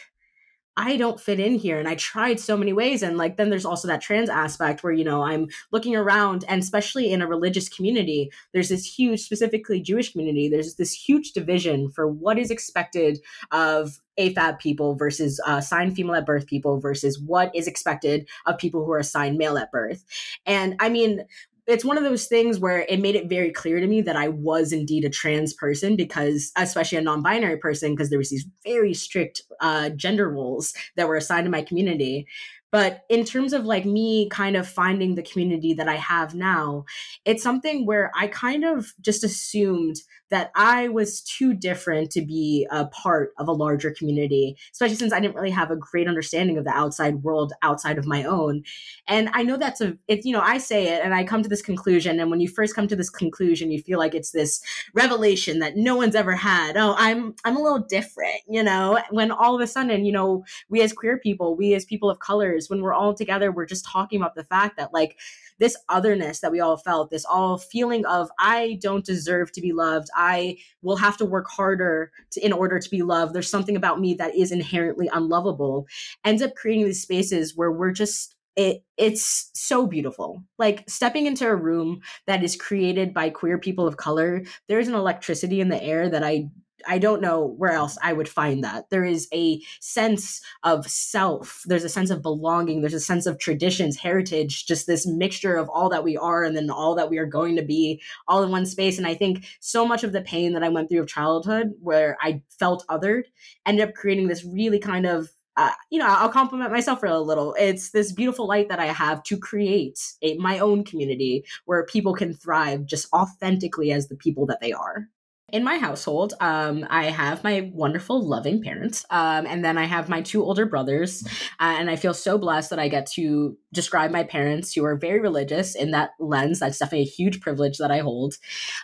I 0.76 0.96
don't 0.96 1.20
fit 1.20 1.40
in 1.40 1.56
here. 1.56 1.78
And 1.78 1.86
I 1.86 1.94
tried 1.96 2.40
so 2.40 2.56
many 2.56 2.72
ways. 2.72 3.02
And 3.02 3.18
like, 3.18 3.36
then 3.36 3.50
there's 3.50 3.66
also 3.66 3.86
that 3.88 4.00
trans 4.00 4.30
aspect 4.30 4.82
where, 4.82 4.92
you 4.92 5.04
know, 5.04 5.22
I'm 5.22 5.48
looking 5.72 5.94
around 5.94 6.44
and 6.48 6.62
especially 6.62 7.12
in 7.12 7.20
a 7.20 7.26
religious 7.26 7.68
community, 7.68 8.30
there's 8.52 8.70
this 8.70 8.86
huge, 8.86 9.20
specifically 9.20 9.82
Jewish 9.82 10.12
community, 10.12 10.48
there's 10.48 10.76
this 10.76 10.92
huge 10.92 11.32
division 11.32 11.90
for 11.90 12.08
what 12.08 12.38
is 12.38 12.50
expected 12.50 13.20
of 13.50 13.98
AFAB 14.18 14.58
people 14.58 14.94
versus 14.94 15.40
uh, 15.46 15.56
assigned 15.58 15.96
female 15.96 16.14
at 16.14 16.26
birth 16.26 16.46
people 16.46 16.80
versus 16.80 17.20
what 17.20 17.54
is 17.54 17.66
expected 17.66 18.28
of 18.46 18.56
people 18.56 18.84
who 18.84 18.92
are 18.92 18.98
assigned 18.98 19.38
male 19.38 19.58
at 19.58 19.70
birth. 19.70 20.04
And 20.46 20.76
I 20.80 20.88
mean, 20.88 21.24
it's 21.70 21.84
one 21.84 21.96
of 21.96 22.04
those 22.04 22.26
things 22.26 22.58
where 22.58 22.80
it 22.88 23.00
made 23.00 23.14
it 23.14 23.28
very 23.28 23.50
clear 23.52 23.80
to 23.80 23.86
me 23.86 24.00
that 24.02 24.16
I 24.16 24.28
was 24.28 24.72
indeed 24.72 25.04
a 25.04 25.10
trans 25.10 25.54
person 25.54 25.96
because, 25.96 26.50
especially 26.56 26.98
a 26.98 27.02
non-binary 27.02 27.58
person, 27.58 27.94
because 27.94 28.10
there 28.10 28.18
was 28.18 28.30
these 28.30 28.46
very 28.64 28.92
strict 28.92 29.42
uh, 29.60 29.90
gender 29.90 30.28
roles 30.28 30.74
that 30.96 31.08
were 31.08 31.16
assigned 31.16 31.44
to 31.44 31.50
my 31.50 31.62
community. 31.62 32.26
But 32.72 33.04
in 33.08 33.24
terms 33.24 33.52
of 33.52 33.64
like 33.64 33.84
me 33.84 34.28
kind 34.28 34.56
of 34.56 34.68
finding 34.68 35.14
the 35.14 35.22
community 35.22 35.74
that 35.74 35.88
I 35.88 35.96
have 35.96 36.34
now, 36.34 36.84
it's 37.24 37.42
something 37.42 37.86
where 37.86 38.10
I 38.16 38.28
kind 38.28 38.64
of 38.64 38.92
just 39.00 39.24
assumed 39.24 39.96
that 40.30 40.52
I 40.54 40.88
was 40.88 41.22
too 41.22 41.54
different 41.54 42.10
to 42.12 42.22
be 42.22 42.66
a 42.70 42.86
part 42.86 43.32
of 43.38 43.48
a 43.48 43.52
larger 43.52 43.90
community, 43.90 44.56
especially 44.72 44.94
since 44.94 45.12
I 45.12 45.18
didn't 45.18 45.34
really 45.34 45.50
have 45.50 45.72
a 45.72 45.76
great 45.76 46.06
understanding 46.06 46.56
of 46.56 46.64
the 46.64 46.70
outside 46.70 47.24
world 47.24 47.52
outside 47.62 47.98
of 47.98 48.06
my 48.06 48.22
own. 48.22 48.62
And 49.08 49.28
I 49.32 49.42
know 49.42 49.56
that's 49.56 49.80
a, 49.80 49.98
it's, 50.06 50.24
you 50.24 50.32
know, 50.32 50.40
I 50.40 50.58
say 50.58 50.88
it 50.88 51.02
and 51.04 51.12
I 51.12 51.24
come 51.24 51.42
to 51.42 51.48
this 51.48 51.62
conclusion. 51.62 52.20
And 52.20 52.30
when 52.30 52.40
you 52.40 52.48
first 52.48 52.76
come 52.76 52.86
to 52.86 52.96
this 52.96 53.10
conclusion, 53.10 53.72
you 53.72 53.82
feel 53.82 53.98
like 53.98 54.14
it's 54.14 54.30
this 54.30 54.62
revelation 54.94 55.58
that 55.58 55.76
no 55.76 55.96
one's 55.96 56.14
ever 56.14 56.36
had. 56.36 56.76
Oh, 56.76 56.94
I'm, 56.96 57.34
I'm 57.44 57.56
a 57.56 57.62
little 57.62 57.80
different, 57.80 58.40
you 58.48 58.62
know, 58.62 59.00
when 59.10 59.32
all 59.32 59.56
of 59.56 59.60
a 59.60 59.66
sudden, 59.66 60.04
you 60.04 60.12
know, 60.12 60.44
we 60.68 60.80
as 60.82 60.92
queer 60.92 61.18
people, 61.18 61.56
we 61.56 61.74
as 61.74 61.84
people 61.84 62.08
of 62.08 62.20
colors, 62.60 62.70
when 62.70 62.82
we're 62.82 62.94
all 62.94 63.14
together, 63.14 63.52
we're 63.52 63.66
just 63.66 63.84
talking 63.84 64.20
about 64.20 64.34
the 64.34 64.44
fact 64.44 64.76
that 64.76 64.92
like, 64.92 65.18
this 65.58 65.76
otherness 65.88 66.40
that 66.40 66.52
we 66.52 66.60
all 66.60 66.78
felt, 66.78 67.10
this 67.10 67.26
all 67.26 67.58
feeling 67.58 68.06
of 68.06 68.30
I 68.38 68.78
don't 68.80 69.04
deserve 69.04 69.52
to 69.52 69.60
be 69.60 69.72
loved. 69.72 70.08
I 70.14 70.56
will 70.82 70.96
have 70.96 71.18
to 71.18 71.26
work 71.26 71.46
harder 71.48 72.12
to, 72.30 72.40
in 72.40 72.52
order 72.52 72.78
to 72.78 72.90
be 72.90 73.02
loved. 73.02 73.34
There's 73.34 73.50
something 73.50 73.76
about 73.76 74.00
me 74.00 74.14
that 74.14 74.34
is 74.34 74.52
inherently 74.52 75.10
unlovable. 75.12 75.86
Ends 76.24 76.42
up 76.42 76.54
creating 76.54 76.86
these 76.86 77.02
spaces 77.02 77.54
where 77.54 77.70
we're 77.70 77.92
just 77.92 78.34
it 78.56 78.82
it's 78.96 79.50
so 79.54 79.86
beautiful. 79.86 80.42
Like 80.58 80.84
stepping 80.88 81.26
into 81.26 81.46
a 81.46 81.54
room 81.54 82.00
that 82.26 82.42
is 82.42 82.56
created 82.56 83.12
by 83.12 83.30
queer 83.30 83.58
people 83.58 83.86
of 83.86 83.96
color, 83.96 84.42
there's 84.66 84.88
an 84.88 84.94
electricity 84.94 85.60
in 85.60 85.68
the 85.68 85.82
air 85.82 86.08
that 86.08 86.24
I 86.24 86.48
I 86.86 86.98
don't 86.98 87.20
know 87.20 87.44
where 87.44 87.72
else 87.72 87.96
I 88.02 88.12
would 88.12 88.28
find 88.28 88.64
that. 88.64 88.90
There 88.90 89.04
is 89.04 89.28
a 89.32 89.60
sense 89.80 90.40
of 90.62 90.86
self. 90.86 91.62
There's 91.66 91.84
a 91.84 91.88
sense 91.88 92.10
of 92.10 92.22
belonging. 92.22 92.80
There's 92.80 92.94
a 92.94 93.00
sense 93.00 93.26
of 93.26 93.38
traditions, 93.38 93.96
heritage, 93.96 94.66
just 94.66 94.86
this 94.86 95.06
mixture 95.06 95.56
of 95.56 95.68
all 95.68 95.88
that 95.90 96.04
we 96.04 96.16
are 96.16 96.44
and 96.44 96.56
then 96.56 96.70
all 96.70 96.94
that 96.94 97.10
we 97.10 97.18
are 97.18 97.26
going 97.26 97.56
to 97.56 97.62
be 97.62 98.02
all 98.28 98.42
in 98.42 98.50
one 98.50 98.66
space. 98.66 98.98
And 98.98 99.06
I 99.06 99.14
think 99.14 99.44
so 99.60 99.86
much 99.86 100.04
of 100.04 100.12
the 100.12 100.22
pain 100.22 100.52
that 100.52 100.62
I 100.62 100.68
went 100.68 100.88
through 100.88 101.00
of 101.00 101.08
childhood, 101.08 101.72
where 101.80 102.16
I 102.20 102.42
felt 102.58 102.86
othered, 102.88 103.24
ended 103.66 103.88
up 103.88 103.94
creating 103.94 104.28
this 104.28 104.44
really 104.44 104.78
kind 104.78 105.06
of 105.06 105.30
uh, 105.56 105.72
you 105.90 105.98
know, 105.98 106.06
I'll 106.06 106.30
compliment 106.30 106.72
myself 106.72 107.00
for 107.00 107.06
a 107.06 107.18
little. 107.18 107.54
It's 107.58 107.90
this 107.90 108.12
beautiful 108.12 108.46
light 108.46 108.70
that 108.70 108.78
I 108.78 108.86
have 108.86 109.22
to 109.24 109.36
create 109.36 109.98
a, 110.22 110.36
my 110.38 110.58
own 110.58 110.84
community 110.84 111.44
where 111.66 111.84
people 111.84 112.14
can 112.14 112.32
thrive 112.32 112.86
just 112.86 113.12
authentically 113.12 113.92
as 113.92 114.08
the 114.08 114.16
people 114.16 114.46
that 114.46 114.60
they 114.60 114.72
are 114.72 115.08
in 115.52 115.64
my 115.64 115.78
household, 115.78 116.34
um, 116.40 116.86
I 116.90 117.04
have 117.04 117.44
my 117.44 117.70
wonderful, 117.72 118.26
loving 118.26 118.62
parents, 118.62 119.04
um, 119.10 119.46
and 119.46 119.64
then 119.64 119.78
I 119.78 119.84
have 119.84 120.08
my 120.08 120.22
two 120.22 120.42
older 120.42 120.66
brothers. 120.66 121.24
Uh, 121.58 121.76
and 121.78 121.90
I 121.90 121.96
feel 121.96 122.14
so 122.14 122.38
blessed 122.38 122.70
that 122.70 122.78
I 122.78 122.88
get 122.88 123.06
to 123.12 123.56
describe 123.72 124.10
my 124.10 124.24
parents, 124.24 124.72
who 124.74 124.84
are 124.84 124.96
very 124.96 125.20
religious 125.20 125.74
in 125.74 125.92
that 125.92 126.10
lens. 126.18 126.60
That's 126.60 126.78
definitely 126.78 127.06
a 127.06 127.10
huge 127.10 127.40
privilege 127.40 127.78
that 127.78 127.90
I 127.90 127.98
hold. 127.98 128.34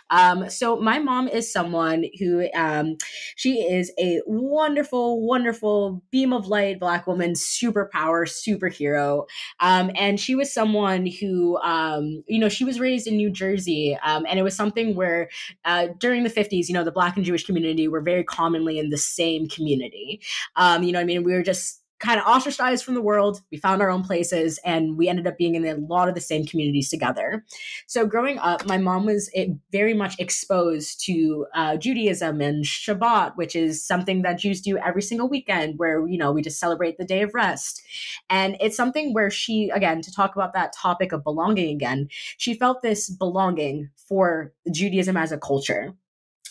Um, 0.09 0.49
so 0.49 0.77
my 0.77 0.99
mom 0.99 1.27
is 1.27 1.51
someone 1.51 2.05
who 2.19 2.47
um, 2.53 2.97
she 3.35 3.61
is 3.61 3.91
a 3.99 4.21
wonderful, 4.25 5.25
wonderful 5.25 6.03
beam 6.11 6.33
of 6.33 6.47
light, 6.47 6.79
black 6.79 7.07
woman, 7.07 7.33
superpower, 7.33 8.25
superhero, 8.27 9.25
um, 9.59 9.91
and 9.95 10.19
she 10.19 10.35
was 10.35 10.53
someone 10.53 11.05
who, 11.05 11.57
um, 11.57 12.23
you 12.27 12.39
know, 12.39 12.49
she 12.49 12.63
was 12.63 12.79
raised 12.79 13.07
in 13.07 13.17
New 13.17 13.29
Jersey, 13.29 13.97
and 14.03 14.39
it 14.39 14.43
was 14.43 14.55
something 14.55 14.95
where 14.95 15.29
uh, 15.65 15.87
during 15.99 16.23
the 16.23 16.29
50s, 16.29 16.56
you 16.65 16.73
know, 16.73 16.83
the 16.83 16.91
Black 16.91 17.15
and 17.15 17.25
Jewish 17.25 17.45
community 17.45 17.87
were 17.87 18.01
very 18.01 18.23
commonly 18.23 18.79
in 18.79 18.89
the 18.89 18.97
same 18.97 19.47
community. 19.47 20.21
Um, 20.55 20.83
you 20.83 20.91
know, 20.91 20.99
I 20.99 21.03
mean, 21.03 21.23
we 21.23 21.33
were 21.33 21.43
just 21.43 21.81
kind 21.99 22.19
of 22.19 22.27
ostracized 22.27 22.85
from 22.85 22.93
the 22.93 23.01
world. 23.01 23.41
We 23.51 23.57
found 23.57 23.81
our 23.81 23.89
own 23.89 24.03
places 24.03 24.59
and 24.63 24.97
we 24.97 25.07
ended 25.07 25.25
up 25.25 25.37
being 25.37 25.55
in 25.55 25.65
a 25.65 25.75
lot 25.75 26.07
of 26.07 26.15
the 26.15 26.21
same 26.21 26.45
communities 26.45 26.89
together. 26.89 27.43
So, 27.87 28.05
growing 28.05 28.37
up, 28.39 28.65
my 28.65 28.77
mom 28.77 29.05
was 29.05 29.29
eh, 29.33 29.47
very 29.71 29.93
much 29.93 30.19
exposed 30.19 31.03
to 31.05 31.47
uh, 31.55 31.77
Judaism 31.77 32.41
and 32.41 32.63
Shabbat, 32.63 33.35
which 33.35 33.55
is 33.55 33.85
something 33.85 34.21
that 34.21 34.39
Jews 34.39 34.61
do 34.61 34.77
every 34.77 35.01
single 35.01 35.27
weekend, 35.27 35.79
where, 35.79 36.07
you 36.07 36.17
know, 36.17 36.31
we 36.31 36.41
just 36.41 36.59
celebrate 36.59 36.97
the 36.97 37.05
day 37.05 37.21
of 37.21 37.33
rest. 37.33 37.81
And 38.29 38.57
it's 38.59 38.77
something 38.77 39.13
where 39.13 39.31
she, 39.31 39.69
again, 39.73 40.01
to 40.01 40.11
talk 40.11 40.35
about 40.35 40.53
that 40.53 40.73
topic 40.73 41.11
of 41.11 41.23
belonging 41.23 41.73
again, 41.75 42.09
she 42.37 42.53
felt 42.53 42.81
this 42.81 43.09
belonging 43.09 43.89
for 43.95 44.53
Judaism 44.71 45.17
as 45.17 45.31
a 45.31 45.37
culture 45.37 45.95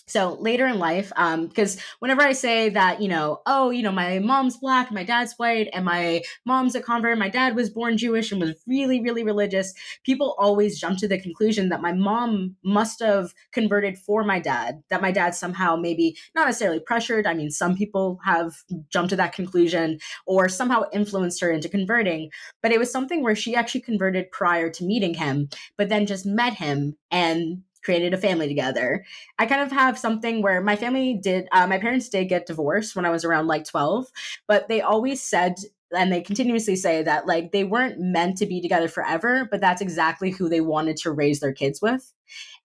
So 0.09 0.35
later 0.35 0.69
in 0.69 0.79
life, 0.79 1.13
um, 1.17 1.49
because 1.49 1.81
whenever 1.99 2.23
I 2.23 2.31
say 2.31 2.69
that, 2.69 3.03
you 3.03 3.09
know, 3.09 3.41
oh, 3.45 3.71
you 3.71 3.83
know, 3.83 3.91
my 3.91 4.21
mom's 4.21 4.57
black, 4.57 4.93
my 4.93 5.03
dad's 5.03 5.35
white, 5.37 5.69
and 5.73 5.85
my 5.85 6.23
mom's 6.45 6.77
a 6.77 6.81
convert, 6.81 7.19
my 7.19 7.29
dad 7.29 7.57
was 7.57 7.71
born 7.71 7.99
Jewish 7.99 8.31
and 8.31 8.41
was 8.41 8.55
really, 8.69 9.01
really 9.01 9.25
religious, 9.25 9.75
people 10.05 10.37
always 10.39 10.79
jump 10.79 10.99
to 11.01 11.09
the 11.09 11.19
conclusion 11.21 11.71
that 11.71 11.83
my 11.83 11.93
mom 11.93 12.55
must 12.63 13.01
have 13.01 13.35
converted 13.51 13.99
for 13.99 14.23
my 14.23 14.39
dad, 14.39 14.81
that 14.91 15.03
my 15.03 15.11
dad 15.11 15.35
somehow 15.35 15.75
maybe 15.75 16.17
not 16.37 16.47
necessarily 16.47 16.79
pressured. 16.79 17.27
I 17.27 17.35
mean, 17.35 17.51
some 17.51 17.77
people 17.77 18.21
have 18.25 18.63
jumped 18.91 19.11
to 19.11 19.17
that 19.17 19.35
conclusion 19.35 19.99
or 20.25 20.49
somehow 20.49 20.85
influenced 20.93 21.41
her 21.41 21.51
into 21.51 21.69
converting, 21.69 22.31
but 22.63 22.71
it 22.71 22.79
was 22.79 22.93
something 22.93 23.25
where 23.25 23.35
she 23.35 23.57
actually 23.57 23.81
converted 23.81 24.31
prior 24.31 24.71
to 24.71 24.85
meeting 24.85 25.15
him, 25.15 25.49
but 25.77 25.89
then 25.89 26.07
just 26.07 26.25
met 26.25 26.55
him 26.55 26.97
and 27.11 27.63
created 27.87 28.13
a 28.13 28.19
family 28.19 28.49
together. 28.49 29.05
I 29.39 29.47
kind 29.47 29.63
of 29.63 29.71
have 29.71 29.97
something 29.97 30.43
where 30.43 30.61
my 30.61 30.75
family 30.75 31.15
did, 31.15 31.47
uh, 31.53 31.69
my 31.69 31.79
parents 31.79 32.09
did 32.09 32.25
get 32.29 32.47
divorced 32.47 32.97
when 32.97 33.07
I 33.07 33.11
was 33.11 33.25
around 33.25 33.47
like 33.47 33.65
12, 33.65 34.09
but 34.49 34.69
they 34.69 34.81
always 34.83 35.23
said, 35.23 35.55
and 35.97 36.13
they 36.13 36.21
continuously 36.21 36.75
say 36.75 37.05
that 37.05 37.29
like 37.29 37.53
they 37.53 37.63
weren't 37.63 38.01
meant 38.01 38.39
to 38.39 38.47
be 38.47 38.61
together 38.61 38.89
forever, 38.89 39.47
but 39.49 39.61
that's 39.61 39.81
exactly 39.81 40.33
who 40.33 40.49
they 40.49 40.61
wanted 40.61 40.97
to 40.99 41.13
raise 41.13 41.39
their 41.39 41.53
kids 41.53 41.81
with. 41.81 42.13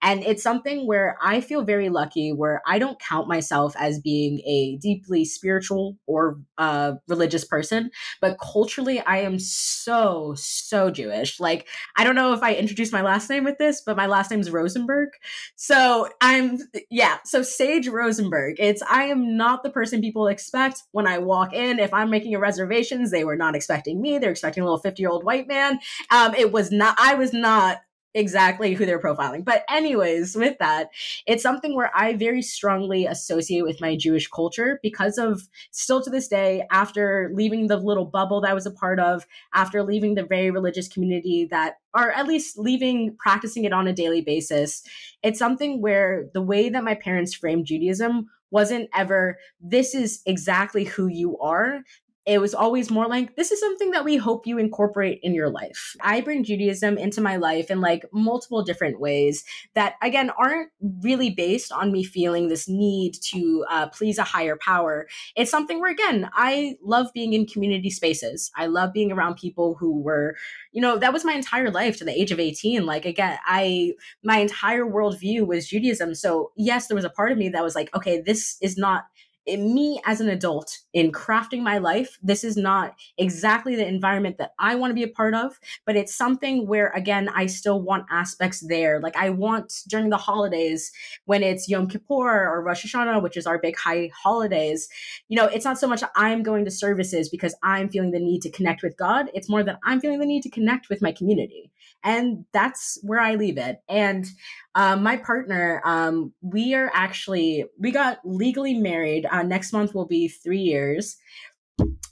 And 0.01 0.23
it's 0.23 0.41
something 0.41 0.87
where 0.87 1.17
I 1.21 1.41
feel 1.41 1.63
very 1.63 1.89
lucky 1.89 2.31
where 2.31 2.61
I 2.65 2.79
don't 2.79 2.99
count 2.99 3.27
myself 3.27 3.75
as 3.77 3.99
being 3.99 4.39
a 4.45 4.77
deeply 4.81 5.25
spiritual 5.25 5.97
or 6.07 6.39
uh, 6.57 6.93
religious 7.07 7.45
person, 7.45 7.91
but 8.19 8.37
culturally, 8.39 8.99
I 9.01 9.17
am 9.19 9.37
so, 9.39 10.33
so 10.37 10.89
Jewish. 10.89 11.39
Like, 11.39 11.67
I 11.97 12.03
don't 12.03 12.15
know 12.15 12.33
if 12.33 12.41
I 12.41 12.53
introduced 12.53 12.91
my 12.91 13.01
last 13.01 13.29
name 13.29 13.43
with 13.43 13.57
this, 13.57 13.81
but 13.85 13.97
my 13.97 14.07
last 14.07 14.31
name 14.31 14.39
is 14.39 14.49
Rosenberg. 14.49 15.09
So 15.55 16.09
I'm, 16.19 16.57
yeah, 16.89 17.17
so 17.25 17.43
Sage 17.43 17.87
Rosenberg. 17.87 18.55
It's, 18.59 18.81
I 18.89 19.03
am 19.05 19.37
not 19.37 19.63
the 19.63 19.69
person 19.69 20.01
people 20.01 20.27
expect 20.27 20.83
when 20.91 21.07
I 21.07 21.19
walk 21.19 21.53
in. 21.53 21.79
If 21.79 21.93
I'm 21.93 22.09
making 22.09 22.33
a 22.35 22.39
reservations, 22.39 23.11
they 23.11 23.23
were 23.23 23.35
not 23.35 23.55
expecting 23.55 24.01
me. 24.01 24.17
They're 24.17 24.31
expecting 24.31 24.63
a 24.63 24.65
little 24.65 24.79
50 24.79 25.01
year 25.01 25.09
old 25.09 25.23
white 25.23 25.47
man. 25.47 25.79
Um, 26.09 26.33
it 26.35 26.51
was 26.51 26.71
not, 26.71 26.95
I 26.99 27.15
was 27.15 27.33
not 27.33 27.81
exactly 28.13 28.73
who 28.73 28.85
they're 28.85 28.99
profiling. 28.99 29.45
But, 29.45 29.63
anyways, 29.69 30.35
with 30.35 30.57
that, 30.59 30.89
it's 31.25 31.43
something 31.43 31.75
where 31.75 31.91
I 31.95 32.15
very 32.15 32.41
strongly 32.41 33.05
associate 33.05 33.63
with 33.63 33.81
my 33.81 33.95
Jewish 33.95 34.27
culture 34.27 34.79
because 34.83 35.17
of 35.17 35.47
still 35.71 36.01
to 36.01 36.09
this 36.09 36.27
day, 36.27 36.65
after 36.71 37.31
leaving 37.33 37.67
the 37.67 37.77
little 37.77 38.05
bubble 38.05 38.41
that 38.41 38.51
I 38.51 38.53
was 38.53 38.65
a 38.65 38.71
part 38.71 38.99
of, 38.99 39.25
after 39.53 39.83
leaving 39.83 40.15
the 40.15 40.23
very 40.23 40.51
religious 40.51 40.87
community 40.87 41.47
that, 41.51 41.75
or 41.93 42.11
at 42.11 42.27
least 42.27 42.57
leaving 42.57 43.15
practicing 43.17 43.63
it 43.63 43.73
on 43.73 43.87
a 43.87 43.93
daily 43.93 44.21
basis, 44.21 44.83
it's 45.23 45.39
something 45.39 45.81
where 45.81 46.25
the 46.33 46.41
way 46.41 46.69
that 46.69 46.83
my 46.83 46.95
parents 46.95 47.33
framed 47.33 47.65
Judaism 47.65 48.29
wasn't 48.51 48.89
ever 48.93 49.37
this 49.61 49.95
is 49.95 50.21
exactly 50.25 50.83
who 50.83 51.07
you 51.07 51.37
are 51.39 51.79
it 52.25 52.39
was 52.39 52.53
always 52.53 52.91
more 52.91 53.07
like 53.07 53.35
this 53.35 53.51
is 53.51 53.59
something 53.59 53.91
that 53.91 54.05
we 54.05 54.15
hope 54.15 54.45
you 54.45 54.59
incorporate 54.59 55.19
in 55.23 55.33
your 55.33 55.49
life. 55.49 55.95
I 56.01 56.21
bring 56.21 56.43
judaism 56.43 56.97
into 56.97 57.19
my 57.19 57.37
life 57.37 57.71
in 57.71 57.81
like 57.81 58.05
multiple 58.13 58.63
different 58.63 58.99
ways 58.99 59.43
that 59.73 59.95
again 60.03 60.29
aren't 60.37 60.69
really 61.01 61.31
based 61.31 61.71
on 61.71 61.91
me 61.91 62.03
feeling 62.03 62.47
this 62.47 62.69
need 62.69 63.15
to 63.31 63.65
uh, 63.69 63.87
please 63.89 64.19
a 64.19 64.23
higher 64.23 64.55
power. 64.55 65.07
It's 65.35 65.49
something 65.49 65.79
where 65.79 65.91
again 65.91 66.29
i 66.33 66.75
love 66.83 67.07
being 67.13 67.33
in 67.33 67.45
community 67.45 67.89
spaces. 67.89 68.51
I 68.55 68.67
love 68.67 68.93
being 68.93 69.11
around 69.11 69.35
people 69.35 69.75
who 69.79 69.99
were 69.99 70.35
you 70.71 70.81
know 70.81 70.97
that 70.99 71.13
was 71.13 71.25
my 71.25 71.33
entire 71.33 71.71
life 71.71 71.97
to 71.97 72.05
the 72.05 72.19
age 72.19 72.31
of 72.31 72.39
18 72.39 72.85
like 72.85 73.05
again 73.05 73.37
i 73.45 73.93
my 74.23 74.37
entire 74.37 74.85
worldview 74.85 75.47
was 75.47 75.67
judaism. 75.67 76.13
So 76.13 76.51
yes 76.55 76.87
there 76.87 76.95
was 76.95 77.05
a 77.05 77.09
part 77.09 77.31
of 77.31 77.39
me 77.39 77.49
that 77.49 77.63
was 77.63 77.73
like 77.73 77.93
okay 77.95 78.21
this 78.21 78.57
is 78.61 78.77
not 78.77 79.05
in 79.45 79.73
me 79.73 79.99
as 80.05 80.21
an 80.21 80.29
adult 80.29 80.79
in 80.93 81.11
crafting 81.11 81.61
my 81.61 81.77
life 81.77 82.17
this 82.21 82.43
is 82.43 82.55
not 82.55 82.93
exactly 83.17 83.75
the 83.75 83.87
environment 83.87 84.37
that 84.37 84.51
i 84.59 84.75
want 84.75 84.91
to 84.91 84.95
be 84.95 85.03
a 85.03 85.07
part 85.07 85.33
of 85.33 85.59
but 85.85 85.95
it's 85.95 86.13
something 86.13 86.67
where 86.67 86.89
again 86.89 87.27
i 87.29 87.45
still 87.45 87.81
want 87.81 88.05
aspects 88.11 88.63
there 88.67 88.99
like 88.99 89.15
i 89.15 89.29
want 89.29 89.73
during 89.87 90.09
the 90.09 90.17
holidays 90.17 90.91
when 91.25 91.41
it's 91.41 91.67
yom 91.67 91.87
kippur 91.87 92.47
or 92.47 92.61
rosh 92.61 92.85
hashanah 92.85 93.21
which 93.21 93.35
is 93.35 93.47
our 93.47 93.57
big 93.57 93.75
high 93.77 94.09
holidays 94.15 94.87
you 95.27 95.35
know 95.35 95.45
it's 95.45 95.65
not 95.65 95.79
so 95.79 95.87
much 95.87 96.03
i'm 96.15 96.43
going 96.43 96.63
to 96.63 96.71
services 96.71 97.27
because 97.27 97.55
i'm 97.63 97.89
feeling 97.89 98.11
the 98.11 98.19
need 98.19 98.41
to 98.41 98.51
connect 98.51 98.83
with 98.83 98.95
god 98.95 99.29
it's 99.33 99.49
more 99.49 99.63
that 99.63 99.79
i'm 99.83 99.99
feeling 99.99 100.19
the 100.19 100.25
need 100.25 100.43
to 100.43 100.49
connect 100.49 100.87
with 100.87 101.01
my 101.01 101.11
community 101.11 101.71
and 102.03 102.45
that's 102.51 102.99
where 103.01 103.19
i 103.19 103.33
leave 103.33 103.57
it 103.57 103.81
and 103.89 104.27
um, 104.73 105.03
my 105.03 105.17
partner, 105.17 105.81
um, 105.83 106.33
we 106.41 106.73
are 106.75 106.89
actually 106.93 107.65
we 107.77 107.91
got 107.91 108.19
legally 108.23 108.73
married. 108.73 109.25
Uh, 109.31 109.43
next 109.43 109.73
month 109.73 109.95
will 109.95 110.05
be 110.05 110.27
three 110.27 110.59
years 110.59 111.17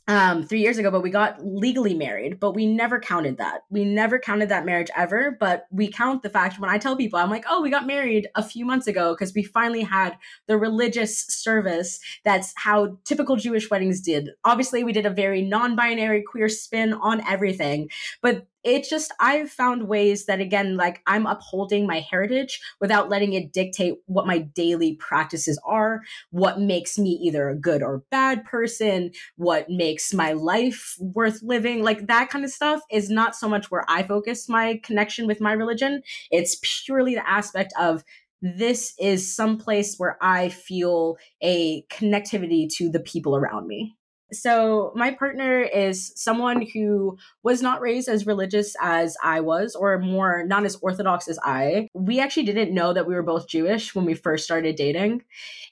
um, 0.09 0.41
three 0.41 0.59
years 0.59 0.79
ago, 0.79 0.89
but 0.89 1.03
we 1.03 1.11
got 1.11 1.45
legally 1.45 1.93
married, 1.93 2.39
but 2.39 2.55
we 2.55 2.65
never 2.65 2.99
counted 2.99 3.37
that. 3.37 3.61
We 3.69 3.85
never 3.85 4.17
counted 4.17 4.49
that 4.49 4.65
marriage 4.65 4.89
ever, 4.97 5.37
but 5.39 5.67
we 5.69 5.87
count 5.87 6.23
the 6.23 6.31
fact 6.31 6.59
when 6.59 6.71
I 6.71 6.79
tell 6.79 6.97
people, 6.97 7.19
I'm 7.19 7.29
like, 7.29 7.45
oh, 7.47 7.61
we 7.61 7.69
got 7.69 7.85
married 7.85 8.27
a 8.33 8.41
few 8.41 8.65
months 8.65 8.87
ago 8.87 9.13
because 9.13 9.35
we 9.35 9.43
finally 9.43 9.83
had 9.83 10.17
the 10.47 10.57
religious 10.57 11.27
service. 11.27 11.99
That's 12.25 12.53
how 12.57 12.97
typical 13.05 13.35
Jewish 13.35 13.69
weddings 13.69 14.01
did. 14.01 14.31
Obviously, 14.43 14.83
we 14.83 14.93
did 14.93 15.05
a 15.05 15.11
very 15.11 15.43
non 15.43 15.75
binary 15.75 16.23
queer 16.23 16.49
spin 16.49 16.93
on 16.93 17.21
everything, 17.27 17.91
but 18.23 18.47
it's 18.63 18.89
just 18.89 19.13
I've 19.19 19.49
found 19.49 19.87
ways 19.87 20.25
that 20.25 20.41
again, 20.41 20.75
like 20.75 21.01
I'm 21.07 21.25
upholding 21.25 21.87
my 21.87 22.01
heritage 22.01 22.61
without 22.81 23.09
letting 23.09 23.33
it 23.33 23.53
dictate 23.53 23.95
what 24.05 24.27
my 24.27 24.39
daily 24.39 24.95
practices 24.95 25.59
are, 25.65 26.01
what 26.31 26.59
makes 26.59 26.97
me 26.97 27.11
either 27.23 27.47
a 27.47 27.55
good 27.55 27.81
or 27.81 28.03
bad 28.11 28.43
person, 28.43 29.11
what 29.37 29.69
makes 29.69 29.98
my 30.13 30.33
life 30.33 30.95
worth 30.99 31.41
living. 31.41 31.83
Like 31.83 32.07
that 32.07 32.29
kind 32.29 32.45
of 32.45 32.51
stuff 32.51 32.81
is 32.91 33.09
not 33.09 33.35
so 33.35 33.47
much 33.47 33.69
where 33.71 33.85
I 33.87 34.03
focus 34.03 34.49
my 34.49 34.79
connection 34.83 35.27
with 35.27 35.41
my 35.41 35.53
religion. 35.53 36.01
It's 36.31 36.57
purely 36.61 37.15
the 37.15 37.29
aspect 37.29 37.73
of 37.79 38.03
this 38.41 38.93
is 38.99 39.35
some 39.35 39.57
place 39.57 39.95
where 39.97 40.17
I 40.21 40.49
feel 40.49 41.17
a 41.41 41.83
connectivity 41.91 42.69
to 42.75 42.89
the 42.89 43.01
people 43.01 43.35
around 43.35 43.67
me. 43.67 43.97
So, 44.31 44.93
my 44.95 45.11
partner 45.11 45.61
is 45.61 46.13
someone 46.15 46.63
who 46.73 47.17
was 47.41 47.63
not 47.63 47.81
raised 47.81 48.07
as 48.07 48.27
religious 48.27 48.75
as 48.79 49.17
I 49.23 49.41
was, 49.41 49.73
or 49.73 49.97
more 49.97 50.43
not 50.45 50.65
as 50.65 50.75
orthodox 50.83 51.27
as 51.27 51.39
I. 51.43 51.87
We 51.95 52.19
actually 52.19 52.43
didn't 52.43 52.73
know 52.73 52.93
that 52.93 53.07
we 53.07 53.15
were 53.15 53.23
both 53.23 53.47
Jewish 53.47 53.95
when 53.95 54.05
we 54.05 54.13
first 54.13 54.45
started 54.45 54.75
dating. 54.75 55.23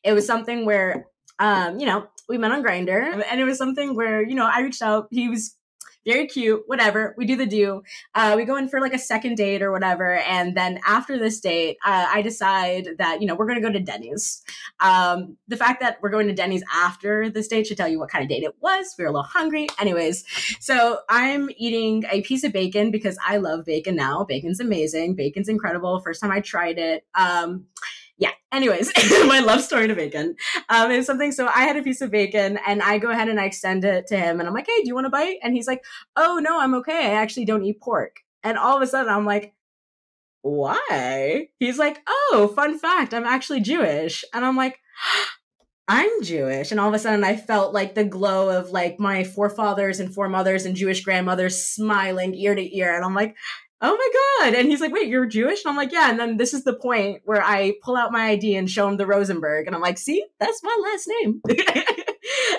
It 0.03 0.13
was 0.13 0.25
something 0.25 0.65
where, 0.65 1.05
um, 1.39 1.79
you 1.79 1.85
know, 1.85 2.07
we 2.27 2.37
met 2.37 2.51
on 2.51 2.63
Grindr, 2.63 3.23
and 3.29 3.39
it 3.39 3.43
was 3.45 3.57
something 3.57 3.95
where, 3.95 4.21
you 4.21 4.35
know, 4.35 4.49
I 4.51 4.61
reached 4.61 4.81
out. 4.81 5.07
He 5.11 5.29
was 5.29 5.55
very 6.07 6.25
cute, 6.25 6.63
whatever. 6.67 7.13
We 7.17 7.25
do 7.25 7.35
the 7.35 7.45
do. 7.45 7.83
Uh, 8.15 8.33
we 8.37 8.45
go 8.45 8.55
in 8.55 8.69
for 8.69 8.79
like 8.79 8.93
a 8.93 8.99
second 8.99 9.35
date 9.35 9.61
or 9.61 9.73
whatever. 9.73 10.13
And 10.19 10.55
then 10.55 10.79
after 10.87 11.19
this 11.19 11.39
date, 11.41 11.77
uh, 11.85 12.07
I 12.07 12.21
decide 12.21 12.91
that, 12.97 13.19
you 13.19 13.27
know, 13.27 13.35
we're 13.35 13.45
going 13.45 13.61
to 13.61 13.67
go 13.67 13.73
to 13.73 13.79
Denny's. 13.79 14.41
Um, 14.79 15.35
the 15.49 15.57
fact 15.57 15.81
that 15.81 15.97
we're 16.01 16.09
going 16.09 16.27
to 16.27 16.33
Denny's 16.33 16.63
after 16.73 17.29
this 17.29 17.49
date 17.49 17.67
should 17.67 17.75
tell 17.75 17.89
you 17.89 17.99
what 17.99 18.09
kind 18.09 18.23
of 18.23 18.29
date 18.29 18.43
it 18.43 18.55
was. 18.61 18.95
We 18.97 19.03
were 19.03 19.09
a 19.09 19.11
little 19.11 19.23
hungry. 19.23 19.67
Anyways, 19.81 20.23
so 20.61 20.99
I'm 21.09 21.49
eating 21.57 22.05
a 22.09 22.21
piece 22.21 22.45
of 22.45 22.53
bacon 22.53 22.89
because 22.89 23.17
I 23.27 23.37
love 23.37 23.65
bacon 23.65 23.97
now. 23.97 24.23
Bacon's 24.23 24.61
amazing. 24.61 25.15
Bacon's 25.15 25.49
incredible. 25.49 25.99
First 25.99 26.21
time 26.21 26.31
I 26.31 26.39
tried 26.39 26.77
it. 26.77 27.05
Um, 27.15 27.65
yeah. 28.17 28.31
Anyways 28.51 28.91
my 29.27 29.39
love 29.39 29.61
story 29.61 29.87
to 29.87 29.95
bacon. 29.95 30.35
Um 30.69 30.91
is 30.91 31.05
something 31.05 31.31
so 31.31 31.47
i 31.47 31.63
had 31.63 31.77
a 31.77 31.83
piece 31.83 32.01
of 32.01 32.11
bacon 32.11 32.59
and 32.67 32.81
i 32.81 32.97
go 32.97 33.09
ahead 33.09 33.29
and 33.29 33.39
i 33.39 33.45
extend 33.45 33.85
it 33.85 34.07
to 34.07 34.17
him 34.17 34.39
and 34.39 34.47
i'm 34.47 34.53
like 34.53 34.67
hey 34.67 34.81
do 34.81 34.87
you 34.87 34.95
want 34.95 35.07
a 35.07 35.09
bite? 35.09 35.37
And 35.43 35.53
he's 35.53 35.67
like 35.67 35.83
oh 36.15 36.39
no 36.41 36.59
i'm 36.59 36.73
okay. 36.75 37.07
I 37.07 37.21
actually 37.21 37.45
don't 37.45 37.63
eat 37.63 37.81
pork. 37.81 38.17
And 38.43 38.57
all 38.57 38.77
of 38.77 38.81
a 38.81 38.87
sudden 38.87 39.11
i'm 39.11 39.25
like 39.25 39.53
why? 40.41 41.49
He's 41.59 41.77
like 41.77 41.99
oh 42.07 42.51
fun 42.55 42.79
fact 42.79 43.13
i'm 43.13 43.25
actually 43.25 43.61
jewish. 43.61 44.23
And 44.33 44.45
i'm 44.45 44.55
like 44.55 44.79
I'm 45.89 46.21
Jewish. 46.21 46.71
And 46.71 46.81
all 46.81 46.89
of 46.89 46.93
a 46.93 46.99
sudden 46.99 47.23
I 47.23 47.37
felt 47.37 47.73
like 47.73 47.95
the 47.95 48.03
glow 48.03 48.49
of 48.49 48.71
like 48.71 48.99
my 48.99 49.23
forefathers 49.23 50.01
and 50.01 50.13
foremothers 50.13 50.65
and 50.65 50.75
Jewish 50.75 51.01
grandmothers 51.01 51.63
smiling 51.63 52.35
ear 52.35 52.55
to 52.55 52.77
ear. 52.77 52.93
And 52.93 53.05
I'm 53.05 53.15
like, 53.15 53.37
oh 53.81 53.95
my 53.95 54.47
god. 54.49 54.55
And 54.55 54.67
he's 54.67 54.81
like 54.81 54.93
wait 54.93 55.07
you're 55.07 55.25
jewish? 55.25 55.63
And 55.63 55.71
i'm 55.71 55.77
like 55.77 55.91
yeah. 55.91 56.09
And 56.09 56.19
then 56.19 56.37
this 56.37 56.53
is 56.53 56.63
the 56.63 56.73
point 56.73 57.21
where 57.25 57.43
i 57.43 57.75
pull 57.81 57.95
out 57.95 58.11
my 58.11 58.31
id 58.31 58.55
and 58.55 58.69
show 58.69 58.87
him 58.87 58.97
the 58.97 59.07
rosenberg 59.07 59.67
and 59.67 59.75
i'm 59.75 59.81
like 59.81 59.97
see 59.97 60.25
that's 60.39 60.63
my 60.63 60.77
last 60.83 61.09
name. 61.19 61.41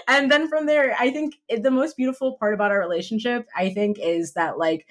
And 0.08 0.30
then 0.30 0.48
from 0.48 0.64
there 0.64 0.96
i 0.98 1.10
think 1.10 1.34
the 1.50 1.70
most 1.70 1.96
beautiful 1.96 2.38
part 2.38 2.54
about 2.54 2.70
our 2.70 2.80
relationship 2.80 3.46
i 3.54 3.68
think 3.68 3.98
is 4.00 4.32
that 4.32 4.56
like 4.58 4.86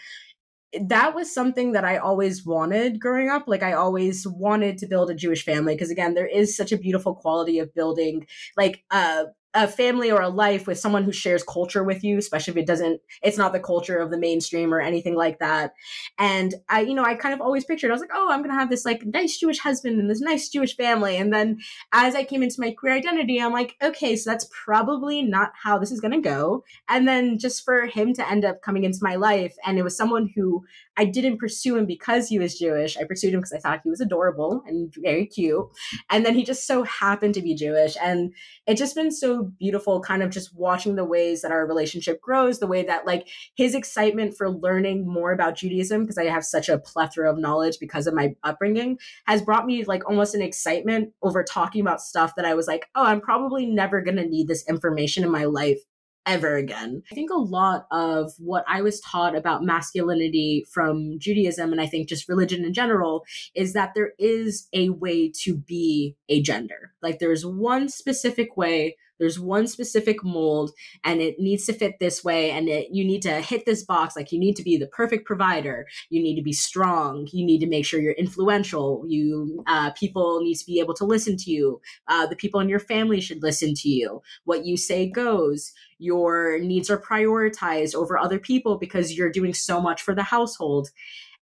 that 0.81 1.15
was 1.15 1.33
something 1.33 1.71
that 1.71 1.85
I 1.85 1.97
always 1.97 2.45
wanted 2.45 2.99
growing 2.99 3.29
up. 3.29 3.47
Like 3.47 3.63
I 3.63 3.73
always 3.73 4.27
wanted 4.27 4.77
to 4.79 4.87
build 4.87 5.09
a 5.09 5.15
Jewish 5.15 5.43
family 5.45 5.75
because 5.75 5.89
again, 5.89 6.13
there 6.13 6.27
is 6.27 6.55
such 6.55 6.71
a 6.71 6.77
beautiful 6.77 7.15
quality 7.15 7.59
of 7.59 7.73
building 7.73 8.27
like 8.57 8.83
uh 8.91 9.25
a 9.57 9.67
family 9.67 10.11
or 10.11 10.21
a 10.21 10.29
life 10.29 10.67
with 10.67 10.77
someone 10.77 11.03
who 11.03 11.11
shares 11.11 11.41
culture 11.41 11.83
with 11.83 12.03
you, 12.03 12.19
especially 12.19 12.51
if 12.51 12.57
it 12.57 12.67
doesn't, 12.67 13.01
it's 13.23 13.39
not 13.39 13.53
the 13.53 13.59
culture 13.59 13.97
of 13.97 14.11
the 14.11 14.17
mainstream 14.17 14.71
or 14.71 14.79
anything 14.79 15.15
like 15.15 15.39
that. 15.39 15.73
And 16.19 16.53
I, 16.69 16.81
you 16.81 16.93
know, 16.93 17.03
I 17.03 17.15
kind 17.15 17.33
of 17.33 17.41
always 17.41 17.65
pictured, 17.65 17.89
I 17.89 17.93
was 17.93 18.01
like, 18.01 18.11
oh, 18.13 18.29
I'm 18.29 18.41
going 18.41 18.51
to 18.51 18.59
have 18.59 18.69
this 18.69 18.85
like 18.85 19.03
nice 19.03 19.35
Jewish 19.39 19.57
husband 19.57 19.99
and 19.99 20.07
this 20.07 20.21
nice 20.21 20.47
Jewish 20.47 20.77
family. 20.77 21.17
And 21.17 21.33
then 21.33 21.57
as 21.91 22.13
I 22.13 22.23
came 22.23 22.43
into 22.43 22.61
my 22.61 22.69
queer 22.69 22.93
identity, 22.93 23.41
I'm 23.41 23.51
like, 23.51 23.75
okay, 23.81 24.15
so 24.15 24.29
that's 24.29 24.47
probably 24.51 25.23
not 25.23 25.53
how 25.63 25.79
this 25.79 25.91
is 25.91 26.01
going 26.01 26.13
to 26.13 26.21
go. 26.21 26.63
And 26.87 27.07
then 27.07 27.39
just 27.39 27.65
for 27.65 27.87
him 27.87 28.13
to 28.13 28.29
end 28.29 28.45
up 28.45 28.61
coming 28.61 28.83
into 28.83 28.99
my 29.01 29.15
life, 29.15 29.55
and 29.65 29.79
it 29.79 29.83
was 29.83 29.97
someone 29.97 30.31
who 30.35 30.65
I 30.97 31.05
didn't 31.05 31.39
pursue 31.39 31.77
him 31.77 31.87
because 31.87 32.27
he 32.27 32.37
was 32.37 32.57
Jewish. 32.59 32.95
I 32.95 33.05
pursued 33.05 33.33
him 33.33 33.39
because 33.39 33.53
I 33.53 33.59
thought 33.59 33.81
he 33.83 33.89
was 33.89 34.01
adorable 34.01 34.63
and 34.67 34.93
very 34.95 35.25
cute. 35.25 35.65
And 36.11 36.25
then 36.25 36.35
he 36.35 36.43
just 36.43 36.67
so 36.67 36.83
happened 36.83 37.33
to 37.35 37.41
be 37.41 37.55
Jewish. 37.55 37.95
And 38.01 38.33
it's 38.65 38.79
just 38.79 38.95
been 38.95 39.11
so 39.11 39.46
beautiful, 39.47 40.01
kind 40.01 40.23
of 40.23 40.29
just 40.29 40.55
watching 40.55 40.95
the 40.95 41.05
ways 41.05 41.41
that 41.41 41.51
our 41.51 41.65
relationship 41.65 42.21
grows, 42.21 42.59
the 42.59 42.67
way 42.67 42.83
that 42.83 43.05
like 43.05 43.27
his 43.55 43.75
excitement 43.75 44.35
for 44.37 44.49
learning 44.49 45.07
more 45.07 45.31
about 45.31 45.55
Judaism, 45.55 46.03
because 46.03 46.17
I 46.17 46.25
have 46.25 46.45
such 46.45 46.69
a 46.69 46.79
plethora 46.79 47.31
of 47.31 47.37
knowledge 47.37 47.79
because 47.79 48.07
of 48.07 48.13
my 48.13 48.35
upbringing, 48.43 48.97
has 49.25 49.41
brought 49.41 49.65
me 49.65 49.83
like 49.83 50.07
almost 50.07 50.35
an 50.35 50.41
excitement 50.41 51.13
over 51.21 51.43
talking 51.43 51.81
about 51.81 52.01
stuff 52.01 52.35
that 52.35 52.45
I 52.45 52.53
was 52.53 52.67
like, 52.67 52.87
oh, 52.95 53.03
I'm 53.03 53.21
probably 53.21 53.65
never 53.65 54.01
going 54.01 54.17
to 54.17 54.25
need 54.25 54.47
this 54.47 54.67
information 54.67 55.23
in 55.23 55.31
my 55.31 55.45
life 55.45 55.79
ever 56.27 56.57
again. 56.57 57.01
I 57.09 57.15
think 57.15 57.31
a 57.31 57.35
lot 57.35 57.87
of 57.89 58.33
what 58.37 58.65
I 58.67 58.81
was 58.81 58.99
taught 58.99 59.35
about 59.35 59.63
masculinity 59.63 60.65
from 60.69 61.17
Judaism 61.17 61.71
and 61.71 61.79
I 61.79 61.87
think 61.87 62.09
just 62.09 62.27
religion 62.27 62.65
in 62.65 62.73
general 62.73 63.23
is 63.55 63.73
that 63.73 63.93
there 63.95 64.11
is 64.19 64.67
a 64.73 64.89
way 64.89 65.31
to 65.43 65.55
be 65.55 66.15
a 66.27 66.41
gender. 66.41 66.91
Like 67.01 67.19
there's 67.19 67.45
one 67.45 67.87
specific 67.87 68.57
way 68.57 68.97
there's 69.19 69.39
one 69.39 69.67
specific 69.67 70.23
mold 70.23 70.71
and 71.03 71.21
it 71.21 71.39
needs 71.39 71.65
to 71.65 71.73
fit 71.73 71.99
this 71.99 72.23
way 72.23 72.51
and 72.51 72.67
it, 72.67 72.89
you 72.91 73.03
need 73.03 73.21
to 73.23 73.41
hit 73.41 73.65
this 73.65 73.83
box 73.83 74.15
like 74.15 74.31
you 74.31 74.39
need 74.39 74.55
to 74.55 74.63
be 74.63 74.77
the 74.77 74.87
perfect 74.87 75.25
provider. 75.25 75.87
You 76.09 76.21
need 76.21 76.35
to 76.35 76.41
be 76.41 76.53
strong. 76.53 77.27
You 77.31 77.45
need 77.45 77.59
to 77.59 77.67
make 77.67 77.85
sure 77.85 77.99
you're 77.99 78.13
influential. 78.13 79.03
You 79.07 79.63
uh, 79.67 79.91
people 79.91 80.41
need 80.41 80.55
to 80.55 80.65
be 80.65 80.79
able 80.79 80.93
to 80.95 81.05
listen 81.05 81.37
to 81.37 81.51
you. 81.51 81.81
Uh, 82.07 82.25
the 82.27 82.35
people 82.35 82.59
in 82.59 82.69
your 82.69 82.79
family 82.79 83.21
should 83.21 83.43
listen 83.43 83.73
to 83.75 83.89
you. 83.89 84.21
What 84.45 84.65
you 84.65 84.77
say 84.77 85.09
goes. 85.09 85.73
Your 85.99 86.59
needs 86.59 86.89
are 86.91 87.01
prioritized 87.01 87.95
over 87.95 88.17
other 88.17 88.39
people 88.39 88.77
because 88.77 89.17
you're 89.17 89.31
doing 89.31 89.53
so 89.53 89.81
much 89.81 90.01
for 90.01 90.13
the 90.13 90.23
household. 90.23 90.89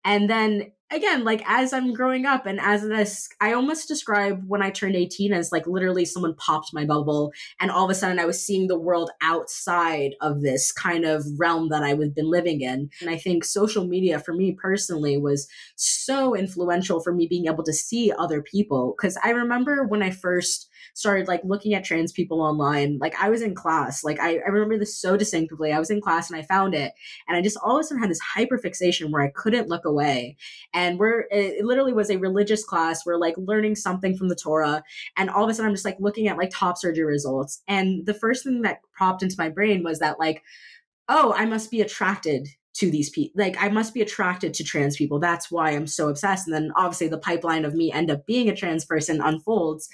And 0.05 0.29
then 0.29 0.71
again, 0.93 1.23
like 1.23 1.43
as 1.45 1.73
I'm 1.73 1.93
growing 1.93 2.25
up 2.25 2.45
and 2.45 2.59
as 2.59 2.83
this, 2.83 3.27
I 3.41 3.53
almost 3.53 3.87
describe 3.87 4.43
when 4.47 4.61
I 4.61 4.69
turned 4.69 4.95
18 4.95 5.33
as 5.33 5.51
like 5.51 5.65
literally 5.67 6.05
someone 6.05 6.35
popped 6.35 6.73
my 6.73 6.85
bubble 6.85 7.33
and 7.59 7.71
all 7.71 7.85
of 7.85 7.89
a 7.89 7.95
sudden 7.95 8.19
I 8.19 8.25
was 8.25 8.43
seeing 8.43 8.67
the 8.67 8.79
world 8.79 9.09
outside 9.21 10.15
of 10.21 10.41
this 10.41 10.71
kind 10.71 11.05
of 11.05 11.25
realm 11.37 11.69
that 11.69 11.83
I 11.83 11.89
had 11.89 12.13
been 12.13 12.29
living 12.29 12.61
in. 12.61 12.89
And 13.01 13.09
I 13.09 13.17
think 13.17 13.43
social 13.43 13.87
media 13.87 14.19
for 14.19 14.33
me 14.33 14.53
personally 14.53 15.17
was 15.17 15.47
so 15.75 16.35
influential 16.35 17.01
for 17.01 17.13
me 17.13 17.27
being 17.27 17.47
able 17.47 17.63
to 17.63 17.73
see 17.73 18.11
other 18.17 18.41
people. 18.41 18.95
Cause 18.99 19.17
I 19.23 19.31
remember 19.31 19.85
when 19.85 20.03
I 20.03 20.11
first 20.11 20.69
started 20.93 21.27
like 21.27 21.41
looking 21.43 21.73
at 21.73 21.83
trans 21.83 22.11
people 22.11 22.41
online. 22.41 22.97
Like 22.99 23.15
I 23.21 23.29
was 23.29 23.41
in 23.41 23.55
class, 23.55 24.03
like 24.03 24.19
I, 24.19 24.37
I 24.37 24.49
remember 24.49 24.77
this 24.77 24.97
so 24.97 25.17
distinctively. 25.17 25.71
I 25.71 25.79
was 25.79 25.89
in 25.89 26.01
class 26.01 26.29
and 26.29 26.39
I 26.39 26.43
found 26.43 26.75
it, 26.75 26.93
and 27.27 27.37
I 27.37 27.41
just 27.41 27.57
all 27.63 27.77
of 27.77 27.81
a 27.81 27.83
sudden 27.83 28.01
had 28.01 28.09
this 28.09 28.19
hyper 28.19 28.57
fixation 28.57 29.11
where 29.11 29.21
I 29.21 29.29
couldn't 29.29 29.69
look 29.69 29.85
away. 29.85 30.37
And 30.73 30.99
we're 30.99 31.25
it 31.31 31.65
literally 31.65 31.93
was 31.93 32.09
a 32.09 32.17
religious 32.17 32.63
class. 32.63 33.05
We're 33.05 33.17
like 33.17 33.35
learning 33.37 33.75
something 33.75 34.17
from 34.17 34.29
the 34.29 34.35
Torah, 34.35 34.83
and 35.17 35.29
all 35.29 35.43
of 35.43 35.49
a 35.49 35.53
sudden 35.53 35.69
I'm 35.69 35.75
just 35.75 35.85
like 35.85 35.97
looking 35.99 36.27
at 36.27 36.37
like 36.37 36.51
top 36.53 36.77
surgery 36.77 37.05
results, 37.05 37.61
and 37.67 38.05
the 38.05 38.13
first 38.13 38.43
thing 38.43 38.61
that 38.63 38.79
popped 38.97 39.23
into 39.23 39.35
my 39.37 39.49
brain 39.49 39.83
was 39.83 39.99
that 39.99 40.19
like 40.19 40.43
oh, 41.09 41.33
I 41.33 41.45
must 41.45 41.69
be 41.69 41.81
attracted 41.81 42.47
to 42.73 42.89
these 42.89 43.09
people. 43.09 43.39
Like 43.41 43.55
I 43.59 43.69
must 43.69 43.93
be 43.93 44.01
attracted 44.01 44.53
to 44.55 44.63
trans 44.63 44.95
people. 44.95 45.19
That's 45.19 45.51
why 45.51 45.71
I'm 45.71 45.87
so 45.87 46.09
obsessed. 46.09 46.47
And 46.47 46.55
then 46.55 46.71
obviously 46.75 47.07
the 47.07 47.17
pipeline 47.17 47.65
of 47.65 47.75
me 47.75 47.91
end 47.91 48.09
up 48.09 48.25
being 48.25 48.49
a 48.49 48.55
trans 48.55 48.83
person 48.83 49.21
unfolds. 49.21 49.89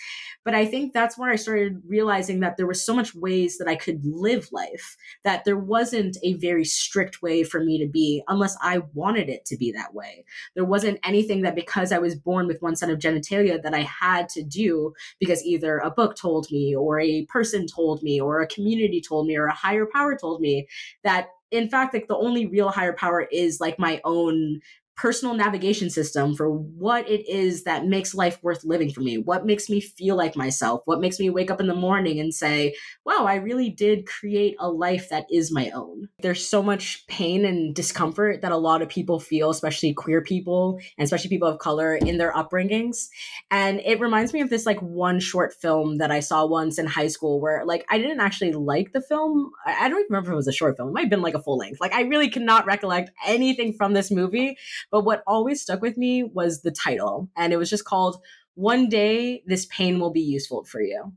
But 0.45 0.55
I 0.55 0.65
think 0.65 0.93
that's 0.93 1.17
where 1.17 1.29
I 1.29 1.35
started 1.35 1.81
realizing 1.85 2.39
that 2.39 2.55
there 2.55 2.65
was 2.65 2.83
so 2.83 2.95
much 2.95 3.13
ways 3.13 3.57
that 3.57 3.67
I 3.67 3.75
could 3.75 3.99
live 4.05 4.49
life, 4.53 4.95
that 5.23 5.43
there 5.43 5.57
wasn't 5.57 6.17
a 6.23 6.33
very 6.35 6.63
strict 6.63 7.21
way 7.21 7.43
for 7.43 7.59
me 7.59 7.77
to 7.79 7.87
be 7.87 8.23
unless 8.29 8.57
I 8.61 8.79
wanted 8.93 9.27
it 9.27 9.45
to 9.45 9.57
be 9.57 9.71
that 9.73 9.93
way. 9.93 10.23
There 10.55 10.65
wasn't 10.65 10.99
anything 11.03 11.41
that 11.41 11.55
because 11.55 11.91
I 11.91 11.99
was 11.99 12.15
born 12.15 12.47
with 12.47 12.61
one 12.61 12.77
set 12.77 12.89
of 12.89 12.99
genitalia 12.99 13.61
that 13.61 13.73
I 13.73 13.81
had 13.81 14.29
to 14.29 14.43
do 14.43 14.93
because 15.19 15.43
either 15.43 15.79
a 15.79 15.91
book 15.91 16.15
told 16.15 16.49
me 16.49 16.73
or 16.73 16.99
a 16.99 17.25
person 17.25 17.67
told 17.67 18.01
me 18.01 18.21
or 18.21 18.39
a 18.39 18.47
community 18.47 19.01
told 19.01 19.27
me 19.27 19.35
or 19.35 19.47
a 19.47 19.53
higher 19.53 19.85
power 19.85 20.17
told 20.17 20.39
me 20.39 20.67
that 21.03 21.29
in 21.51 21.69
fact 21.69 21.93
like 21.93 22.07
the 22.07 22.17
only 22.17 22.45
real 22.45 22.69
higher 22.69 22.93
power 22.93 23.21
is 23.31 23.59
like 23.59 23.79
my 23.79 24.01
own 24.03 24.61
personal 24.99 25.33
navigation 25.33 25.89
system 25.89 26.35
for 26.35 26.51
what 26.51 27.09
it 27.09 27.25
is 27.29 27.63
that 27.63 27.85
makes 27.85 28.13
life 28.13 28.37
worth 28.43 28.65
living 28.65 28.91
for 28.91 28.99
me, 28.99 29.17
what 29.17 29.45
makes 29.45 29.69
me 29.69 29.79
feel 29.79 30.17
like 30.17 30.35
myself, 30.35 30.81
what 30.83 30.99
makes 30.99 31.17
me 31.21 31.29
wake 31.29 31.49
up 31.49 31.61
in 31.61 31.67
the 31.67 31.73
morning 31.73 32.19
and 32.19 32.33
say, 32.33 32.75
wow, 33.05 33.23
I 33.25 33.35
really 33.35 33.69
did 33.69 34.05
create 34.05 34.57
a 34.59 34.69
life 34.69 35.07
that 35.07 35.25
is 35.31 35.53
my 35.53 35.69
own. 35.69 36.09
There's 36.19 36.45
so 36.45 36.61
much 36.61 37.07
pain 37.07 37.45
and 37.45 37.73
discomfort 37.73 38.41
that 38.41 38.51
a 38.51 38.57
lot 38.57 38.81
of 38.81 38.89
people 38.89 39.21
feel, 39.21 39.49
especially 39.49 39.93
queer 39.93 40.21
people 40.21 40.81
and 40.97 41.05
especially 41.05 41.29
people 41.29 41.47
of 41.47 41.59
color 41.59 41.95
in 41.95 42.17
their 42.17 42.33
upbringings. 42.33 43.07
And 43.49 43.79
it 43.85 44.01
reminds 44.01 44.33
me 44.33 44.41
of 44.41 44.49
this 44.49 44.65
like 44.65 44.81
one 44.81 45.21
short 45.21 45.53
film 45.53 45.99
that 45.99 46.11
I 46.11 46.19
saw 46.19 46.45
once 46.45 46.77
in 46.77 46.87
high 46.87 47.07
school 47.07 47.39
where 47.39 47.63
like 47.63 47.85
I 47.89 47.99
didn't 47.99 48.19
actually 48.19 48.51
like 48.51 48.91
the 48.91 49.01
film. 49.01 49.51
I 49.65 49.87
don't 49.87 49.99
even 49.99 50.07
remember 50.09 50.31
if 50.31 50.33
it 50.33 50.35
was 50.35 50.47
a 50.49 50.51
short 50.51 50.75
film. 50.75 50.89
It 50.89 50.93
might 50.93 51.01
have 51.03 51.09
been 51.09 51.21
like 51.21 51.35
a 51.35 51.41
full 51.41 51.57
length. 51.57 51.79
Like 51.79 51.93
I 51.93 52.01
really 52.01 52.29
cannot 52.29 52.65
recollect 52.65 53.11
anything 53.25 53.71
from 53.71 53.93
this 53.93 54.11
movie 54.11 54.57
but 54.91 55.03
what 55.03 55.23
always 55.27 55.61
stuck 55.61 55.81
with 55.81 55.97
me 55.97 56.23
was 56.23 56.61
the 56.61 56.71
title, 56.71 57.29
and 57.37 57.53
it 57.53 57.57
was 57.57 57.69
just 57.69 57.85
called 57.85 58.21
One 58.55 58.89
Day 58.89 59.43
This 59.45 59.65
Pain 59.67 59.99
Will 59.99 60.11
Be 60.11 60.21
Useful 60.21 60.63
for 60.65 60.81
You. 60.81 61.13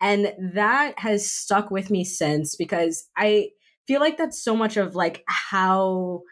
And 0.00 0.32
that 0.54 0.98
has 0.98 1.30
stuck 1.30 1.70
with 1.70 1.90
me 1.90 2.04
since 2.04 2.54
because 2.56 3.08
I 3.16 3.50
feel 3.86 4.00
like 4.00 4.16
that's 4.16 4.42
so 4.42 4.54
much 4.56 4.76
of 4.76 4.94
like 4.94 5.24
how 5.26 6.22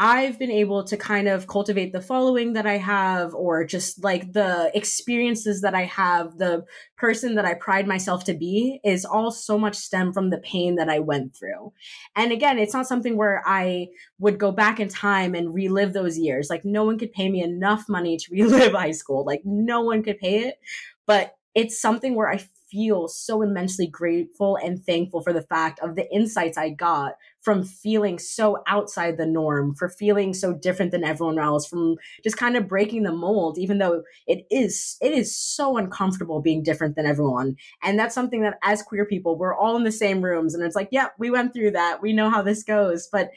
I've 0.00 0.38
been 0.38 0.52
able 0.52 0.84
to 0.84 0.96
kind 0.96 1.26
of 1.26 1.48
cultivate 1.48 1.92
the 1.92 2.00
following 2.00 2.52
that 2.52 2.68
I 2.68 2.76
have, 2.76 3.34
or 3.34 3.64
just 3.64 4.04
like 4.04 4.32
the 4.32 4.70
experiences 4.72 5.60
that 5.62 5.74
I 5.74 5.86
have, 5.86 6.38
the 6.38 6.64
person 6.96 7.34
that 7.34 7.44
I 7.44 7.54
pride 7.54 7.88
myself 7.88 8.22
to 8.24 8.34
be 8.34 8.78
is 8.84 9.04
all 9.04 9.32
so 9.32 9.58
much 9.58 9.74
stem 9.74 10.12
from 10.12 10.30
the 10.30 10.38
pain 10.38 10.76
that 10.76 10.88
I 10.88 11.00
went 11.00 11.36
through. 11.36 11.72
And 12.14 12.30
again, 12.30 12.60
it's 12.60 12.74
not 12.74 12.86
something 12.86 13.16
where 13.16 13.42
I 13.44 13.88
would 14.20 14.38
go 14.38 14.52
back 14.52 14.78
in 14.78 14.86
time 14.88 15.34
and 15.34 15.52
relive 15.52 15.94
those 15.94 16.16
years. 16.16 16.48
Like, 16.48 16.64
no 16.64 16.84
one 16.84 16.96
could 16.96 17.12
pay 17.12 17.28
me 17.28 17.42
enough 17.42 17.88
money 17.88 18.18
to 18.18 18.26
relive 18.30 18.74
high 18.74 18.92
school. 18.92 19.24
Like, 19.24 19.42
no 19.44 19.80
one 19.80 20.04
could 20.04 20.20
pay 20.20 20.44
it. 20.44 20.60
But 21.06 21.34
it's 21.56 21.80
something 21.80 22.14
where 22.14 22.30
I 22.30 22.40
feel 22.70 23.08
so 23.08 23.42
immensely 23.42 23.86
grateful 23.86 24.56
and 24.56 24.84
thankful 24.84 25.22
for 25.22 25.32
the 25.32 25.42
fact 25.42 25.80
of 25.80 25.96
the 25.96 26.08
insights 26.14 26.58
I 26.58 26.70
got 26.70 27.14
from 27.48 27.64
feeling 27.64 28.18
so 28.18 28.62
outside 28.66 29.16
the 29.16 29.24
norm, 29.24 29.74
for 29.74 29.88
feeling 29.88 30.34
so 30.34 30.52
different 30.52 30.92
than 30.92 31.02
everyone 31.02 31.38
else, 31.38 31.66
from 31.66 31.96
just 32.22 32.36
kind 32.36 32.58
of 32.58 32.68
breaking 32.68 33.04
the 33.04 33.10
mold, 33.10 33.56
even 33.56 33.78
though 33.78 34.02
it 34.26 34.44
is 34.50 34.98
it 35.00 35.12
is 35.12 35.34
so 35.34 35.78
uncomfortable 35.78 36.42
being 36.42 36.62
different 36.62 36.94
than 36.94 37.06
everyone. 37.06 37.56
And 37.82 37.98
that's 37.98 38.14
something 38.14 38.42
that 38.42 38.58
as 38.62 38.82
queer 38.82 39.06
people, 39.06 39.38
we're 39.38 39.56
all 39.56 39.78
in 39.78 39.84
the 39.84 39.90
same 39.90 40.20
rooms 40.20 40.54
and 40.54 40.62
it's 40.62 40.76
like, 40.76 40.90
yeah, 40.92 41.06
we 41.18 41.30
went 41.30 41.54
through 41.54 41.70
that. 41.70 42.02
We 42.02 42.12
know 42.12 42.28
how 42.28 42.42
this 42.42 42.62
goes. 42.62 43.08
But 43.10 43.30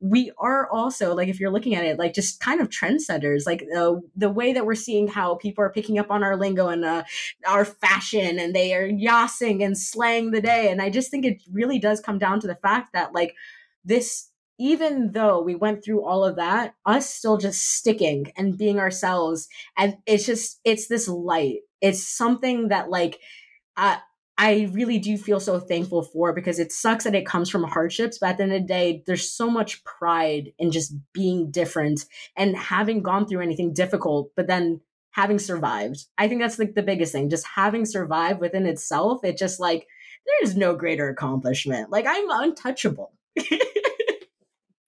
we 0.00 0.30
are 0.38 0.70
also 0.70 1.14
like 1.14 1.28
if 1.28 1.40
you're 1.40 1.50
looking 1.50 1.74
at 1.74 1.84
it 1.84 1.98
like 1.98 2.14
just 2.14 2.38
kind 2.40 2.60
of 2.60 2.68
trendsetters 2.68 3.46
like 3.46 3.64
uh, 3.76 3.94
the 4.14 4.30
way 4.30 4.52
that 4.52 4.64
we're 4.64 4.74
seeing 4.76 5.08
how 5.08 5.34
people 5.34 5.62
are 5.62 5.70
picking 5.70 5.98
up 5.98 6.08
on 6.08 6.22
our 6.22 6.36
lingo 6.36 6.68
and 6.68 6.84
uh, 6.84 7.02
our 7.48 7.64
fashion 7.64 8.38
and 8.38 8.54
they 8.54 8.72
are 8.74 8.88
yassing 8.88 9.64
and 9.64 9.76
slaying 9.76 10.30
the 10.30 10.40
day 10.40 10.70
and 10.70 10.80
i 10.80 10.88
just 10.88 11.10
think 11.10 11.24
it 11.24 11.42
really 11.50 11.80
does 11.80 11.98
come 11.98 12.16
down 12.16 12.38
to 12.38 12.46
the 12.46 12.54
fact 12.54 12.92
that 12.92 13.12
like 13.12 13.34
this 13.88 14.30
even 14.60 15.12
though 15.12 15.40
we 15.40 15.54
went 15.54 15.84
through 15.84 16.04
all 16.04 16.24
of 16.24 16.36
that 16.36 16.74
us 16.86 17.08
still 17.08 17.36
just 17.36 17.62
sticking 17.76 18.32
and 18.36 18.58
being 18.58 18.78
ourselves 18.78 19.48
and 19.76 19.96
it's 20.06 20.26
just 20.26 20.60
it's 20.64 20.88
this 20.88 21.08
light 21.08 21.60
it's 21.80 22.06
something 22.06 22.68
that 22.68 22.90
like 22.90 23.18
uh, 23.76 23.96
I 24.40 24.70
really 24.72 24.98
do 24.98 25.18
feel 25.18 25.40
so 25.40 25.58
thankful 25.58 26.02
for 26.02 26.32
because 26.32 26.60
it 26.60 26.70
sucks 26.70 27.04
that 27.04 27.14
it 27.14 27.26
comes 27.26 27.50
from 27.50 27.64
hardships, 27.64 28.18
but 28.18 28.30
at 28.30 28.36
the 28.36 28.44
end 28.44 28.52
of 28.52 28.62
the 28.62 28.68
day, 28.68 29.02
there's 29.04 29.30
so 29.30 29.50
much 29.50 29.82
pride 29.82 30.52
in 30.58 30.70
just 30.70 30.94
being 31.12 31.50
different 31.50 32.04
and 32.36 32.56
having 32.56 33.02
gone 33.02 33.26
through 33.26 33.40
anything 33.40 33.72
difficult, 33.72 34.30
but 34.36 34.46
then 34.46 34.80
having 35.10 35.40
survived. 35.40 36.04
I 36.18 36.28
think 36.28 36.40
that's 36.40 36.58
like 36.58 36.74
the 36.74 36.82
biggest 36.82 37.10
thing. 37.10 37.30
Just 37.30 37.46
having 37.46 37.84
survived 37.84 38.40
within 38.40 38.66
itself, 38.66 39.24
it 39.24 39.36
just 39.36 39.58
like 39.58 39.88
there 40.24 40.48
is 40.48 40.56
no 40.56 40.76
greater 40.76 41.08
accomplishment. 41.08 41.90
Like 41.90 42.06
I'm 42.08 42.30
untouchable. 42.30 43.14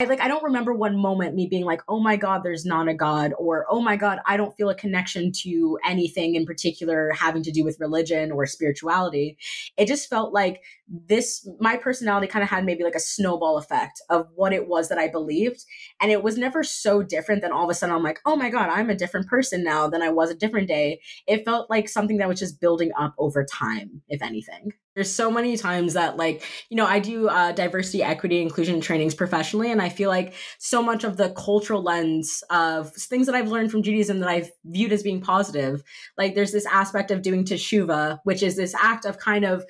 like 0.09 0.21
I 0.21 0.29
don't 0.29 0.43
remember 0.43 0.73
one 0.73 0.97
moment 0.97 1.35
me 1.35 1.47
being 1.47 1.65
like, 1.65 1.83
"Oh 1.89 2.01
my 2.01 2.17
god, 2.17 2.43
there's 2.43 2.65
not 2.65 2.89
a 2.89 2.95
god," 2.95 3.33
or 3.39 3.67
"Oh 3.69 3.81
my 3.81 3.97
god, 3.97 4.21
I 4.27 4.37
don't 4.37 4.57
feel 4.57 4.71
a 4.71 4.75
connection 4.75 5.31
to 5.43 5.79
anything 5.85 6.35
in 6.35 6.47
particular 6.47 7.13
having 7.13 7.43
to 7.43 7.53
do 7.53 7.65
with 7.65 7.79
religion 7.81 8.33
or 8.33 8.47
spirituality." 8.47 9.37
It 9.77 9.87
just 9.87 10.09
felt 10.09 10.33
like 10.33 10.63
this 10.89 11.47
my 11.61 11.77
personality 11.77 12.27
kind 12.27 12.43
of 12.43 12.49
had 12.49 12.65
maybe 12.65 12.83
like 12.85 12.95
a 12.95 13.01
snowball 13.01 13.59
effect 13.59 14.01
of 14.09 14.27
what 14.35 14.53
it 14.53 14.67
was 14.69 14.89
that 14.89 14.99
I 14.99 15.09
believed, 15.09 15.65
and 16.01 16.11
it 16.11 16.23
was 16.23 16.39
never 16.39 16.63
so 16.65 17.03
different 17.03 17.43
that 17.43 17.53
all 17.53 17.65
of 17.65 17.71
a 17.71 17.75
sudden 17.75 17.95
I'm 17.95 18.03
like, 18.03 18.21
"Oh 18.25 18.37
my 18.37 18.49
god, 18.51 18.71
I'm 18.71 18.91
a 18.91 18.95
different 18.95 19.27
person 19.29 19.63
now 19.63 19.89
than 19.89 20.03
I 20.03 20.11
was 20.11 20.31
a 20.31 20.35
different 20.35 20.69
day." 20.69 21.01
It 21.27 21.45
felt 21.45 21.69
like 21.69 21.89
something 21.89 22.17
that 22.19 22.29
was 22.29 22.39
just 22.39 22.61
building 22.61 22.91
up 22.99 23.15
over 23.19 23.45
time, 23.45 24.03
if 24.09 24.23
anything. 24.23 24.73
There's 24.95 25.13
so 25.13 25.31
many 25.31 25.57
times 25.57 25.95
that, 25.95 26.17
like, 26.17 26.43
you 26.69 26.77
know, 26.77 26.87
I 26.87 26.99
do 26.99 27.29
uh, 27.29 27.53
diversity, 27.53 28.03
equity, 28.03 28.43
inclusion 28.43 28.81
trainings 28.81 29.15
professionally, 29.15 29.71
and 29.71 29.81
I 29.81 29.89
feel 29.89 30.11
like 30.11 30.35
so 30.59 30.83
much 30.83 31.05
of 31.05 31.17
the 31.17 31.31
cultural 31.31 31.83
lens 31.83 32.43
of 32.51 32.93
things 32.95 33.27
that 33.27 33.35
I've 33.35 33.49
learned 33.49 33.71
from 33.71 33.83
Judaism 33.83 34.19
that 34.21 34.29
I've 34.29 34.51
viewed 34.65 34.93
as 34.93 35.03
being 35.03 35.21
positive, 35.21 35.83
like, 36.19 36.35
there's 36.35 36.53
this 36.53 36.67
aspect 36.67 37.11
of 37.11 37.23
doing 37.23 37.45
teshuva, 37.45 38.19
which 38.25 38.43
is 38.43 38.57
this 38.57 38.75
act 38.75 39.05
of 39.05 39.19
kind 39.19 39.45
of 39.45 39.65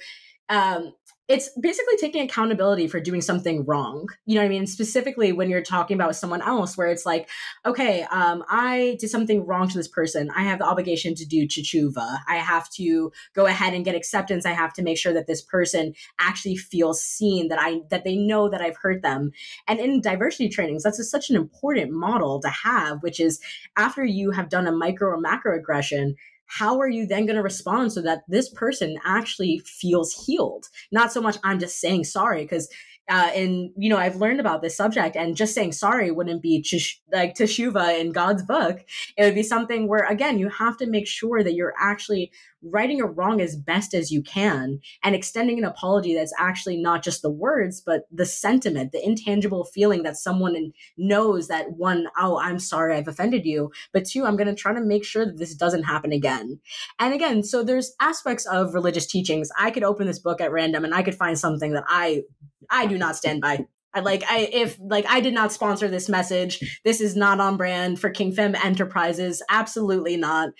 um, 0.48 0.92
it's 1.30 1.48
basically 1.60 1.96
taking 1.96 2.22
accountability 2.22 2.88
for 2.88 2.98
doing 2.98 3.20
something 3.20 3.64
wrong. 3.64 4.08
You 4.26 4.34
know 4.34 4.40
what 4.40 4.46
I 4.46 4.48
mean? 4.48 4.66
Specifically 4.66 5.30
when 5.30 5.48
you're 5.48 5.62
talking 5.62 5.94
about 5.94 6.16
someone 6.16 6.42
else, 6.42 6.76
where 6.76 6.88
it's 6.88 7.06
like, 7.06 7.28
okay, 7.64 8.02
um, 8.10 8.42
I 8.50 8.96
did 8.98 9.10
something 9.10 9.46
wrong 9.46 9.68
to 9.68 9.76
this 9.76 9.86
person. 9.86 10.32
I 10.34 10.42
have 10.42 10.58
the 10.58 10.64
obligation 10.64 11.14
to 11.14 11.24
do 11.24 11.46
teshuva. 11.46 12.18
I 12.26 12.38
have 12.38 12.68
to 12.70 13.12
go 13.32 13.46
ahead 13.46 13.74
and 13.74 13.84
get 13.84 13.94
acceptance. 13.94 14.44
I 14.44 14.54
have 14.54 14.72
to 14.72 14.82
make 14.82 14.98
sure 14.98 15.12
that 15.12 15.28
this 15.28 15.40
person 15.40 15.94
actually 16.18 16.56
feels 16.56 17.00
seen, 17.00 17.46
that 17.46 17.60
I 17.60 17.82
that 17.90 18.02
they 18.02 18.16
know 18.16 18.48
that 18.48 18.60
I've 18.60 18.78
hurt 18.82 19.02
them. 19.02 19.30
And 19.68 19.78
in 19.78 20.00
diversity 20.00 20.48
trainings, 20.48 20.82
that's 20.82 20.98
a, 20.98 21.04
such 21.04 21.30
an 21.30 21.36
important 21.36 21.92
model 21.92 22.40
to 22.40 22.48
have, 22.48 23.04
which 23.04 23.20
is 23.20 23.38
after 23.76 24.04
you 24.04 24.32
have 24.32 24.48
done 24.48 24.66
a 24.66 24.72
micro 24.72 25.10
or 25.10 25.20
macro 25.20 25.56
aggression, 25.56 26.16
how 26.50 26.80
are 26.80 26.88
you 26.88 27.06
then 27.06 27.26
going 27.26 27.36
to 27.36 27.42
respond 27.42 27.92
so 27.92 28.02
that 28.02 28.22
this 28.28 28.50
person 28.50 28.98
actually 29.04 29.62
feels 29.64 30.12
healed? 30.12 30.66
Not 30.90 31.12
so 31.12 31.20
much 31.20 31.38
I'm 31.44 31.58
just 31.58 31.80
saying 31.80 32.04
sorry 32.04 32.42
because 32.42 32.68
uh, 33.08 33.30
and 33.34 33.70
you 33.76 33.90
know 33.90 33.96
I've 33.96 34.16
learned 34.16 34.38
about 34.38 34.62
this 34.62 34.76
subject, 34.76 35.16
and 35.16 35.36
just 35.36 35.54
saying 35.54 35.72
sorry 35.72 36.10
wouldn't 36.12 36.42
be 36.42 36.62
ch- 36.62 37.00
like 37.12 37.34
teshuva 37.34 37.98
in 38.00 38.12
God's 38.12 38.44
book. 38.44 38.84
It 39.16 39.24
would 39.24 39.34
be 39.34 39.42
something 39.42 39.88
where 39.88 40.04
again 40.04 40.38
you 40.38 40.48
have 40.48 40.76
to 40.78 40.86
make 40.86 41.08
sure 41.08 41.42
that 41.42 41.54
you're 41.54 41.74
actually 41.78 42.30
righting 42.62 43.00
a 43.00 43.06
wrong 43.06 43.40
as 43.40 43.56
best 43.56 43.94
as 43.94 44.10
you 44.10 44.22
can 44.22 44.80
and 45.02 45.14
extending 45.14 45.58
an 45.58 45.64
apology 45.64 46.14
that's 46.14 46.32
actually 46.38 46.76
not 46.76 47.02
just 47.02 47.22
the 47.22 47.30
words 47.30 47.80
but 47.80 48.02
the 48.10 48.26
sentiment 48.26 48.92
the 48.92 49.06
intangible 49.06 49.64
feeling 49.64 50.02
that 50.02 50.16
someone 50.16 50.72
knows 50.96 51.48
that 51.48 51.72
one 51.72 52.06
oh 52.18 52.38
i'm 52.38 52.58
sorry 52.58 52.94
i've 52.94 53.08
offended 53.08 53.44
you 53.44 53.70
but 53.92 54.04
two 54.04 54.26
i'm 54.26 54.36
going 54.36 54.46
to 54.46 54.54
try 54.54 54.72
to 54.72 54.80
make 54.80 55.04
sure 55.04 55.24
that 55.24 55.38
this 55.38 55.54
doesn't 55.54 55.84
happen 55.84 56.12
again 56.12 56.58
and 56.98 57.14
again 57.14 57.42
so 57.42 57.62
there's 57.62 57.94
aspects 58.00 58.46
of 58.46 58.74
religious 58.74 59.06
teachings 59.06 59.50
i 59.58 59.70
could 59.70 59.84
open 59.84 60.06
this 60.06 60.18
book 60.18 60.40
at 60.40 60.52
random 60.52 60.84
and 60.84 60.94
i 60.94 61.02
could 61.02 61.14
find 61.14 61.38
something 61.38 61.72
that 61.72 61.84
i 61.88 62.22
I 62.70 62.86
do 62.86 62.96
not 62.96 63.16
stand 63.16 63.40
by. 63.40 63.66
I 63.94 64.00
like 64.00 64.22
I 64.30 64.48
if 64.52 64.78
like 64.80 65.06
I 65.08 65.20
did 65.20 65.34
not 65.34 65.52
sponsor 65.52 65.88
this 65.88 66.08
message. 66.08 66.80
This 66.84 67.00
is 67.00 67.16
not 67.16 67.40
on 67.40 67.56
brand 67.56 68.00
for 68.00 68.10
King 68.10 68.32
Femme 68.32 68.54
Enterprises. 68.54 69.42
Absolutely 69.50 70.16
not. 70.16 70.50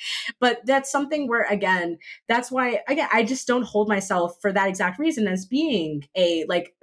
But 0.40 0.60
that's 0.64 0.90
something 0.90 1.28
where 1.28 1.44
again, 1.44 1.98
that's 2.28 2.50
why 2.50 2.80
again 2.88 3.08
I 3.12 3.22
just 3.24 3.46
don't 3.46 3.64
hold 3.64 3.88
myself 3.88 4.36
for 4.40 4.52
that 4.52 4.68
exact 4.68 4.98
reason 4.98 5.28
as 5.28 5.46
being 5.46 6.04
a 6.16 6.44
like 6.48 6.74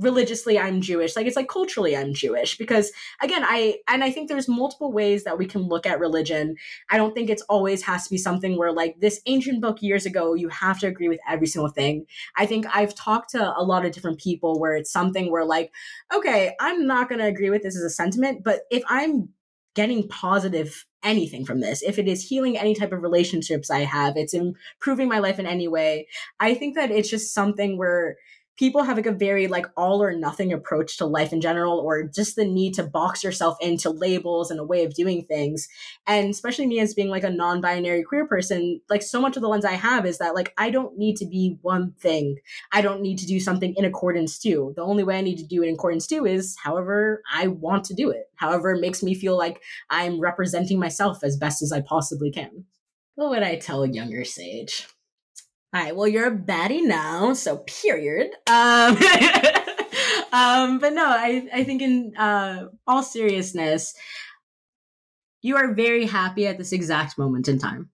religiously 0.00 0.58
I'm 0.58 0.80
Jewish. 0.80 1.14
Like 1.14 1.26
it's 1.26 1.36
like 1.36 1.48
culturally 1.48 1.96
I'm 1.96 2.14
Jewish 2.14 2.56
because 2.56 2.90
again, 3.22 3.44
I 3.44 3.76
and 3.88 4.02
I 4.02 4.10
think 4.10 4.28
there's 4.28 4.48
multiple 4.48 4.92
ways 4.92 5.24
that 5.24 5.38
we 5.38 5.46
can 5.46 5.62
look 5.62 5.86
at 5.86 6.00
religion. 6.00 6.56
I 6.90 6.96
don't 6.96 7.14
think 7.14 7.30
it's 7.30 7.42
always 7.42 7.82
has 7.82 8.04
to 8.04 8.10
be 8.10 8.18
something 8.18 8.58
where 8.58 8.72
like 8.72 8.96
this 9.00 9.20
ancient 9.26 9.60
book 9.60 9.82
years 9.82 10.06
ago 10.06 10.34
you 10.34 10.48
have 10.48 10.78
to 10.80 10.86
agree 10.86 11.08
with 11.08 11.20
every 11.28 11.46
single 11.46 11.70
thing. 11.70 12.06
I 12.36 12.46
think 12.46 12.66
I've 12.74 12.94
talked 12.94 13.30
to 13.30 13.56
a 13.56 13.62
lot 13.62 13.84
of 13.84 13.92
different 13.92 14.20
people 14.20 14.58
where 14.58 14.74
it's 14.74 14.92
something 14.92 15.30
where 15.30 15.44
like 15.44 15.72
okay, 16.12 16.54
I'm 16.60 16.86
not 16.86 17.08
going 17.08 17.20
to 17.20 17.26
agree 17.26 17.50
with 17.50 17.62
this 17.62 17.76
as 17.76 17.82
a 17.82 17.90
sentiment, 17.90 18.42
but 18.42 18.60
if 18.70 18.82
I'm 18.88 19.28
getting 19.74 20.08
positive 20.08 20.84
anything 21.02 21.46
from 21.46 21.60
this 21.60 21.80
if 21.82 21.98
it 21.98 22.06
is 22.06 22.22
healing 22.22 22.58
any 22.58 22.74
type 22.74 22.92
of 22.92 23.02
relationships 23.02 23.70
i 23.70 23.80
have 23.80 24.16
it's 24.16 24.34
improving 24.34 25.08
my 25.08 25.18
life 25.18 25.38
in 25.38 25.46
any 25.46 25.66
way 25.66 26.06
i 26.40 26.52
think 26.52 26.74
that 26.74 26.90
it's 26.90 27.08
just 27.08 27.32
something 27.32 27.78
where 27.78 28.16
people 28.60 28.82
have 28.82 28.98
like 28.98 29.06
a 29.06 29.12
very 29.12 29.46
like 29.46 29.64
all 29.74 30.02
or 30.02 30.12
nothing 30.12 30.52
approach 30.52 30.98
to 30.98 31.06
life 31.06 31.32
in 31.32 31.40
general 31.40 31.78
or 31.78 32.02
just 32.02 32.36
the 32.36 32.44
need 32.44 32.74
to 32.74 32.82
box 32.82 33.24
yourself 33.24 33.56
into 33.62 33.88
labels 33.88 34.50
and 34.50 34.60
a 34.60 34.64
way 34.64 34.84
of 34.84 34.92
doing 34.92 35.24
things. 35.24 35.66
And 36.06 36.28
especially 36.28 36.66
me 36.66 36.78
as 36.78 36.92
being 36.92 37.08
like 37.08 37.24
a 37.24 37.30
non-binary 37.30 38.02
queer 38.02 38.26
person 38.26 38.82
like 38.90 39.02
so 39.02 39.18
much 39.18 39.34
of 39.34 39.40
the 39.40 39.48
lens 39.48 39.64
i 39.64 39.72
have 39.72 40.04
is 40.04 40.18
that 40.18 40.34
like 40.34 40.52
i 40.58 40.68
don't 40.68 40.98
need 40.98 41.16
to 41.16 41.24
be 41.24 41.56
one 41.62 41.92
thing. 41.92 42.36
I 42.70 42.82
don't 42.82 43.00
need 43.00 43.16
to 43.20 43.26
do 43.26 43.40
something 43.40 43.74
in 43.78 43.86
accordance 43.86 44.38
to. 44.40 44.74
The 44.76 44.82
only 44.82 45.04
way 45.04 45.16
i 45.16 45.22
need 45.22 45.38
to 45.38 45.46
do 45.46 45.62
it 45.62 45.68
in 45.68 45.74
accordance 45.74 46.06
to 46.08 46.26
is 46.26 46.54
however 46.62 47.22
i 47.32 47.46
want 47.46 47.84
to 47.84 47.94
do 47.94 48.10
it. 48.10 48.28
However 48.36 48.72
it 48.72 48.82
makes 48.82 49.02
me 49.02 49.14
feel 49.14 49.38
like 49.38 49.62
i'm 49.88 50.20
representing 50.20 50.78
myself 50.78 51.24
as 51.24 51.38
best 51.38 51.62
as 51.62 51.72
i 51.72 51.80
possibly 51.80 52.30
can. 52.30 52.66
What 53.14 53.30
would 53.30 53.42
i 53.42 53.56
tell 53.56 53.84
a 53.84 53.88
younger 53.88 54.24
sage 54.24 54.86
all 55.72 55.80
right. 55.80 55.94
Well, 55.94 56.08
you're 56.08 56.26
a 56.26 56.36
baddie 56.36 56.82
now, 56.82 57.32
so 57.32 57.58
period. 57.58 58.30
Um, 58.48 58.96
um, 60.32 60.78
but 60.80 60.92
no, 60.92 61.04
I 61.06 61.48
I 61.52 61.64
think 61.64 61.80
in 61.80 62.16
uh, 62.16 62.66
all 62.88 63.04
seriousness, 63.04 63.94
you 65.42 65.56
are 65.56 65.72
very 65.72 66.06
happy 66.06 66.48
at 66.48 66.58
this 66.58 66.72
exact 66.72 67.18
moment 67.18 67.46
in 67.46 67.58
time. 67.58 67.90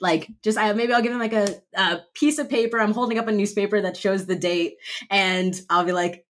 Like, 0.00 0.30
just 0.42 0.56
I 0.56 0.72
maybe 0.72 0.94
I'll 0.94 1.02
give 1.02 1.12
him 1.12 1.18
like 1.18 1.34
a, 1.34 1.62
a 1.74 2.00
piece 2.14 2.38
of 2.38 2.48
paper. 2.48 2.80
I'm 2.80 2.92
holding 2.92 3.18
up 3.18 3.28
a 3.28 3.32
newspaper 3.32 3.82
that 3.82 3.98
shows 3.98 4.24
the 4.24 4.36
date, 4.36 4.76
and 5.10 5.54
I'll 5.68 5.84
be 5.84 5.92
like, 5.92 6.23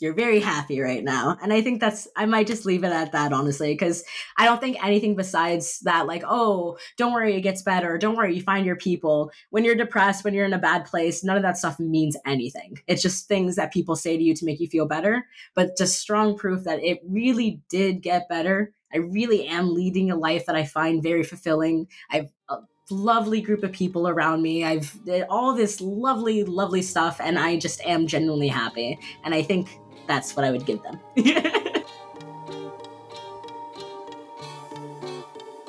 you're 0.00 0.14
very 0.14 0.40
happy 0.40 0.80
right 0.80 1.02
now. 1.02 1.36
And 1.42 1.52
I 1.52 1.60
think 1.60 1.80
that's, 1.80 2.06
I 2.16 2.26
might 2.26 2.46
just 2.46 2.64
leave 2.64 2.84
it 2.84 2.92
at 2.92 3.12
that, 3.12 3.32
honestly, 3.32 3.74
because 3.74 4.04
I 4.36 4.44
don't 4.44 4.60
think 4.60 4.82
anything 4.84 5.16
besides 5.16 5.80
that, 5.80 6.06
like, 6.06 6.22
oh, 6.26 6.78
don't 6.96 7.12
worry, 7.12 7.34
it 7.34 7.40
gets 7.40 7.62
better. 7.62 7.98
Don't 7.98 8.16
worry, 8.16 8.36
you 8.36 8.42
find 8.42 8.64
your 8.64 8.76
people. 8.76 9.30
When 9.50 9.64
you're 9.64 9.74
depressed, 9.74 10.24
when 10.24 10.34
you're 10.34 10.44
in 10.44 10.52
a 10.52 10.58
bad 10.58 10.84
place, 10.84 11.24
none 11.24 11.36
of 11.36 11.42
that 11.42 11.58
stuff 11.58 11.80
means 11.80 12.16
anything. 12.26 12.78
It's 12.86 13.02
just 13.02 13.28
things 13.28 13.56
that 13.56 13.72
people 13.72 13.96
say 13.96 14.16
to 14.16 14.22
you 14.22 14.34
to 14.34 14.44
make 14.44 14.60
you 14.60 14.68
feel 14.68 14.86
better, 14.86 15.26
but 15.54 15.76
just 15.76 16.00
strong 16.00 16.36
proof 16.36 16.64
that 16.64 16.82
it 16.82 17.00
really 17.04 17.60
did 17.68 18.02
get 18.02 18.28
better. 18.28 18.72
I 18.92 18.98
really 18.98 19.46
am 19.46 19.74
leading 19.74 20.10
a 20.10 20.16
life 20.16 20.46
that 20.46 20.56
I 20.56 20.64
find 20.64 21.02
very 21.02 21.22
fulfilling. 21.22 21.88
I've 22.10 22.30
a 22.48 22.58
lovely 22.90 23.40
group 23.40 23.62
of 23.64 23.72
people 23.72 24.08
around 24.08 24.42
me. 24.42 24.64
I've 24.64 24.96
eh, 25.08 25.24
all 25.28 25.54
this 25.54 25.80
lovely, 25.80 26.44
lovely 26.44 26.82
stuff, 26.82 27.20
and 27.20 27.38
I 27.38 27.58
just 27.58 27.80
am 27.84 28.06
genuinely 28.06 28.48
happy. 28.48 28.98
And 29.24 29.34
I 29.34 29.42
think 29.42 29.68
that's 30.08 30.34
what 30.34 30.44
I 30.44 30.50
would 30.50 30.66
give 30.66 30.82
them. 30.82 30.98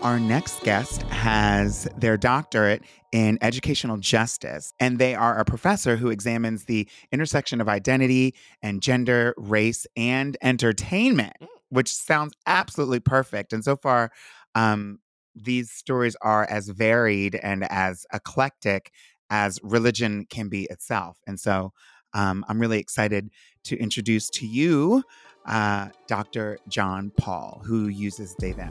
Our 0.02 0.18
next 0.18 0.64
guest 0.64 1.02
has 1.04 1.90
their 1.98 2.16
doctorate 2.16 2.84
in 3.12 3.38
educational 3.42 3.98
justice, 3.98 4.74
and 4.80 4.98
they 4.98 5.14
are 5.14 5.38
a 5.38 5.44
professor 5.44 5.98
who 5.98 6.10
examines 6.10 6.64
the 6.66 6.88
intersection 7.12 7.60
of 7.60 7.68
identity 7.68 8.34
and 8.64 8.82
gender, 8.82 9.34
race, 9.36 9.86
and 9.98 10.38
entertainment, 10.42 11.34
mm. 11.42 11.48
which 11.68 11.94
sounds 11.94 12.34
absolutely 12.48 13.02
perfect. 13.02 13.52
And 13.52 13.62
so 13.62 13.76
far, 13.76 14.12
um, 14.56 15.00
these 15.36 15.70
stories 15.70 16.16
are 16.22 16.46
as 16.50 16.70
varied 16.70 17.36
and 17.36 17.70
as 17.70 18.06
eclectic 18.14 18.92
as 19.30 19.60
religion 19.64 20.26
can 20.30 20.48
be 20.48 20.64
itself. 20.70 21.18
And 21.28 21.40
so 21.40 21.74
um, 22.14 22.46
I'm 22.48 22.60
really 22.60 22.80
excited 22.80 23.30
to 23.66 23.78
introduce 23.78 24.30
to 24.32 24.48
you 24.48 25.04
uh, 25.46 25.90
Dr. 26.08 26.60
Jon 26.68 27.12
Paul, 27.18 27.62
who 27.66 27.88
uses 27.88 28.36
they, 28.36 28.52
them. 28.52 28.70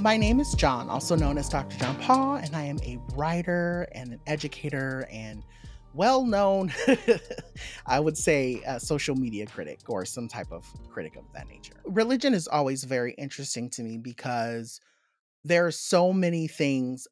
My 0.00 0.16
name 0.16 0.40
is 0.40 0.54
John, 0.54 0.88
also 0.88 1.16
known 1.16 1.38
as 1.38 1.48
Dr. 1.48 1.78
Jon 1.78 1.96
Paul, 1.96 2.34
and 2.36 2.54
I 2.54 2.62
am 2.62 2.78
a 2.80 2.98
writer 3.14 3.86
and 3.92 4.12
an 4.12 4.20
educator 4.26 5.06
and 5.10 5.42
well 5.94 6.24
known, 6.24 6.72
I 7.86 8.00
would 8.00 8.16
say, 8.16 8.62
a 8.66 8.80
social 8.80 9.14
media 9.14 9.46
critic 9.46 9.80
or 9.88 10.04
some 10.04 10.28
type 10.28 10.50
of 10.50 10.66
critic 10.88 11.16
of 11.16 11.24
that 11.34 11.48
nature. 11.48 11.74
Religion 11.84 12.34
is 12.34 12.48
always 12.48 12.84
very 12.84 13.12
interesting 13.18 13.68
to 13.70 13.82
me 13.82 13.98
because 13.98 14.80
there 15.44 15.66
are 15.66 15.72
so 15.72 16.12
many 16.12 16.48
things 16.48 17.06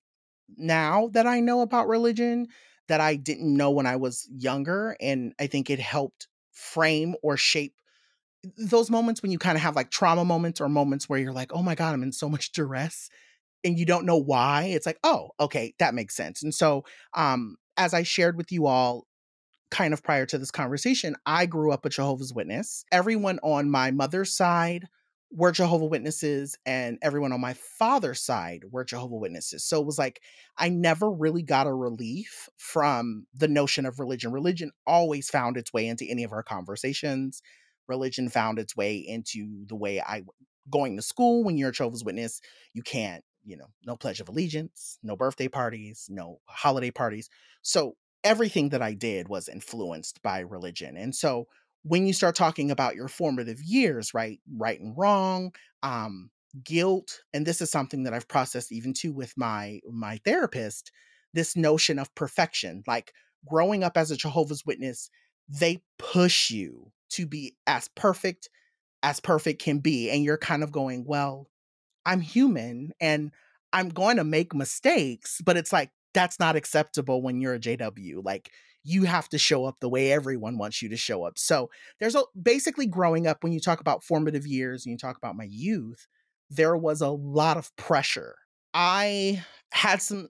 now 0.57 1.09
that 1.13 1.27
I 1.27 1.41
know 1.41 1.61
about 1.61 1.89
religion 1.89 2.49
that 2.91 3.01
I 3.01 3.15
didn't 3.15 3.57
know 3.57 3.71
when 3.71 3.87
I 3.87 3.95
was 3.95 4.29
younger. 4.37 4.97
And 5.01 5.33
I 5.39 5.47
think 5.47 5.71
it 5.71 5.79
helped 5.79 6.27
frame 6.51 7.15
or 7.23 7.37
shape 7.37 7.75
those 8.59 8.91
moments 8.91 9.23
when 9.23 9.31
you 9.31 9.39
kind 9.39 9.57
of 9.57 9.63
have 9.63 9.77
like 9.77 9.91
trauma 9.91 10.25
moments 10.25 10.61
or 10.61 10.69
moments 10.69 11.09
where 11.09 11.21
you're 11.21 11.33
like, 11.33 11.53
oh 11.55 11.63
my 11.63 11.77
God, 11.77 11.95
I'm 11.95 12.03
in 12.03 12.11
so 12.11 12.29
much 12.29 12.51
duress 12.51 13.09
and 13.63 13.79
you 13.79 13.87
don't 13.87 14.07
know 14.07 14.17
why. 14.17 14.65
It's 14.65 14.87
like, 14.87 14.99
oh, 15.05 15.31
okay, 15.39 15.73
that 15.79 15.95
makes 15.95 16.17
sense. 16.17 16.43
And 16.43 16.53
so, 16.53 16.85
um, 17.15 17.57
as 17.77 17.95
I 17.95 18.03
shared 18.03 18.37
with 18.37 18.51
you 18.51 18.67
all, 18.67 19.07
kind 19.71 19.95
of 19.95 20.03
prior 20.03 20.27
to 20.27 20.37
this 20.37 20.51
conversation, 20.51 21.15
I 21.27 21.47
grew 21.47 21.71
up 21.71 21.85
a 21.85 21.91
Jehovah's 21.91 22.35
Witness. 22.35 22.85
Everyone 22.91 23.39
on 23.45 23.71
my 23.71 23.93
mother's 23.93 24.35
side 24.35 24.89
were 25.33 25.53
Jehovah 25.53 25.87
Witnesses, 25.87 26.59
and 26.67 26.99
everyone 27.03 27.33
on 27.33 27.41
my 27.41 27.55
father's 27.55 28.21
side 28.21 28.65
were 28.71 28.85
Jehovah 28.85 29.17
Witnesses. 29.17 29.65
So 29.65 29.81
it 29.81 29.87
was 29.87 29.99
like 29.99 30.21
I 30.57 30.69
never 30.69 31.11
really 31.11 31.43
got 31.43 31.67
a 31.67 31.73
relief 31.73 32.49
from 32.57 33.27
the 33.35 33.49
notion 33.49 33.87
of 33.87 34.01
religion. 34.01 34.33
Religion 34.33 34.73
always 34.87 35.31
found 35.31 35.57
its 35.57 35.73
way 35.73 35.87
into 35.87 36.05
any 36.09 36.25
of 36.25 36.33
our 36.33 36.43
conversations. 36.43 37.43
Religion 37.89 38.29
found 38.29 38.59
its 38.59 38.77
way 38.77 38.97
into 38.97 39.67
the 39.67 39.77
way 39.77 40.01
I 40.01 40.23
going 40.69 40.97
to 40.97 41.03
school 41.03 41.45
when 41.45 41.57
you're 41.57 41.71
a 41.71 41.73
Jehovah's 41.73 42.05
Witness. 42.05 42.41
You 42.75 42.83
can't, 42.83 43.25
you 43.45 43.57
know, 43.57 43.67
no 43.85 43.97
pledge 43.97 44.21
of 44.21 44.29
allegiance, 44.29 44.99
no 45.03 45.17
birthday 45.17 45.49
parties, 45.49 46.07
no 46.09 46.41
holiday 46.47 46.91
parties. 46.91 47.31
So 47.63 47.97
everything 48.25 48.71
that 48.71 48.83
I 48.83 48.95
did 48.95 49.29
was 49.29 49.49
influenced 49.49 50.23
by 50.23 50.41
religion. 50.41 50.97
And 50.97 51.15
so 51.15 51.47
when 51.83 52.07
you 52.07 52.13
start 52.13 52.35
talking 52.35 52.71
about 52.71 52.95
your 52.95 53.09
formative 53.09 53.61
years, 53.63 54.13
right, 54.13 54.41
right 54.57 54.81
and 54.81 54.97
wrong, 54.97 55.53
um, 55.83 56.31
guilt, 56.65 57.21
and 57.33 57.47
this 57.47 57.61
is 57.61 57.71
something 57.71 58.03
that 58.05 58.15
I've 58.15 58.29
processed 58.29 58.73
even 58.73 58.93
too 58.93 59.13
with 59.13 59.33
my 59.37 59.81
my 59.91 60.21
therapist, 60.25 60.91
this 61.33 61.57
notion 61.57 61.99
of 61.99 62.15
perfection, 62.15 62.83
like 62.87 63.13
growing 63.49 63.85
up 63.85 63.97
as 63.97 64.11
a 64.11 64.17
Jehovah's 64.17 64.67
Witness, 64.67 65.11
they 65.49 65.83
push 65.99 66.51
you 66.51 66.93
to 67.11 67.27
be 67.27 67.57
as 67.67 67.89
perfect 67.89 68.49
as 69.03 69.21
perfect 69.21 69.63
can 69.63 69.79
be, 69.79 70.11
and 70.11 70.23
you're 70.23 70.37
kind 70.37 70.63
of 70.63 70.73
going, 70.73 71.05
well, 71.07 71.49
I'm 72.05 72.21
human 72.21 72.93
and 73.01 73.33
I'm 73.73 73.89
going 73.89 74.17
to 74.17 74.25
make 74.25 74.55
mistakes, 74.55 75.41
but 75.45 75.57
it's 75.57 75.73
like 75.73 75.91
that's 76.13 76.39
not 76.39 76.57
acceptable 76.57 77.23
when 77.23 77.41
you're 77.41 77.55
a 77.55 77.61
JW. 77.61 78.25
Like 78.25 78.51
you 78.83 79.05
have 79.05 79.29
to 79.29 79.39
show 79.39 79.65
up 79.65 79.77
the 79.81 79.89
way 79.89 80.13
everyone 80.13 80.59
wants 80.59 80.81
you 80.81 80.89
to 80.89 80.97
show 80.97 81.25
up. 81.25 81.39
So 81.39 81.71
there's 81.99 82.15
a 82.15 82.23
basically 82.41 82.87
growing 82.87 83.27
up 83.27 83.43
when 83.43 83.53
you 83.53 83.61
talk 83.61 83.81
about 83.81 84.03
formative 84.03 84.47
years 84.47 84.85
and 84.85 84.93
you 84.93 84.99
talk 84.99 85.17
about 85.17 85.37
my 85.37 85.47
youth, 85.49 86.07
there 86.49 86.77
was 86.77 87.01
a 87.01 87.09
lot 87.09 87.57
of 87.57 87.75
pressure. 87.77 88.37
I 88.73 89.45
had 89.73 90.01
some 90.03 90.29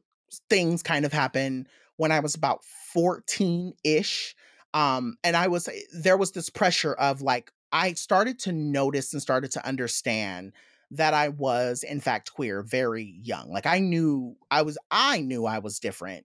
things 0.48 0.82
kind 0.82 1.04
of 1.04 1.12
happen 1.12 1.66
when 1.96 2.12
I 2.12 2.20
was 2.20 2.34
about 2.34 2.60
14-ish. 2.96 4.34
Um, 4.72 5.16
and 5.24 5.36
I 5.36 5.48
was 5.48 5.68
eh, 5.68 5.80
there 5.92 6.16
was 6.16 6.32
this 6.32 6.48
pressure 6.48 6.94
of 6.94 7.22
like 7.22 7.50
I 7.72 7.92
started 7.94 8.38
to 8.40 8.52
notice 8.52 9.12
and 9.12 9.22
started 9.22 9.50
to 9.52 9.66
understand 9.66 10.52
that 10.92 11.14
I 11.14 11.28
was 11.28 11.82
in 11.82 12.00
fact 12.00 12.32
queer 12.32 12.62
very 12.62 13.18
young. 13.22 13.50
Like 13.50 13.66
I 13.66 13.78
knew 13.80 14.36
I 14.50 14.62
was 14.62 14.78
I 14.90 15.20
knew 15.20 15.44
I 15.44 15.58
was 15.58 15.78
different 15.78 16.24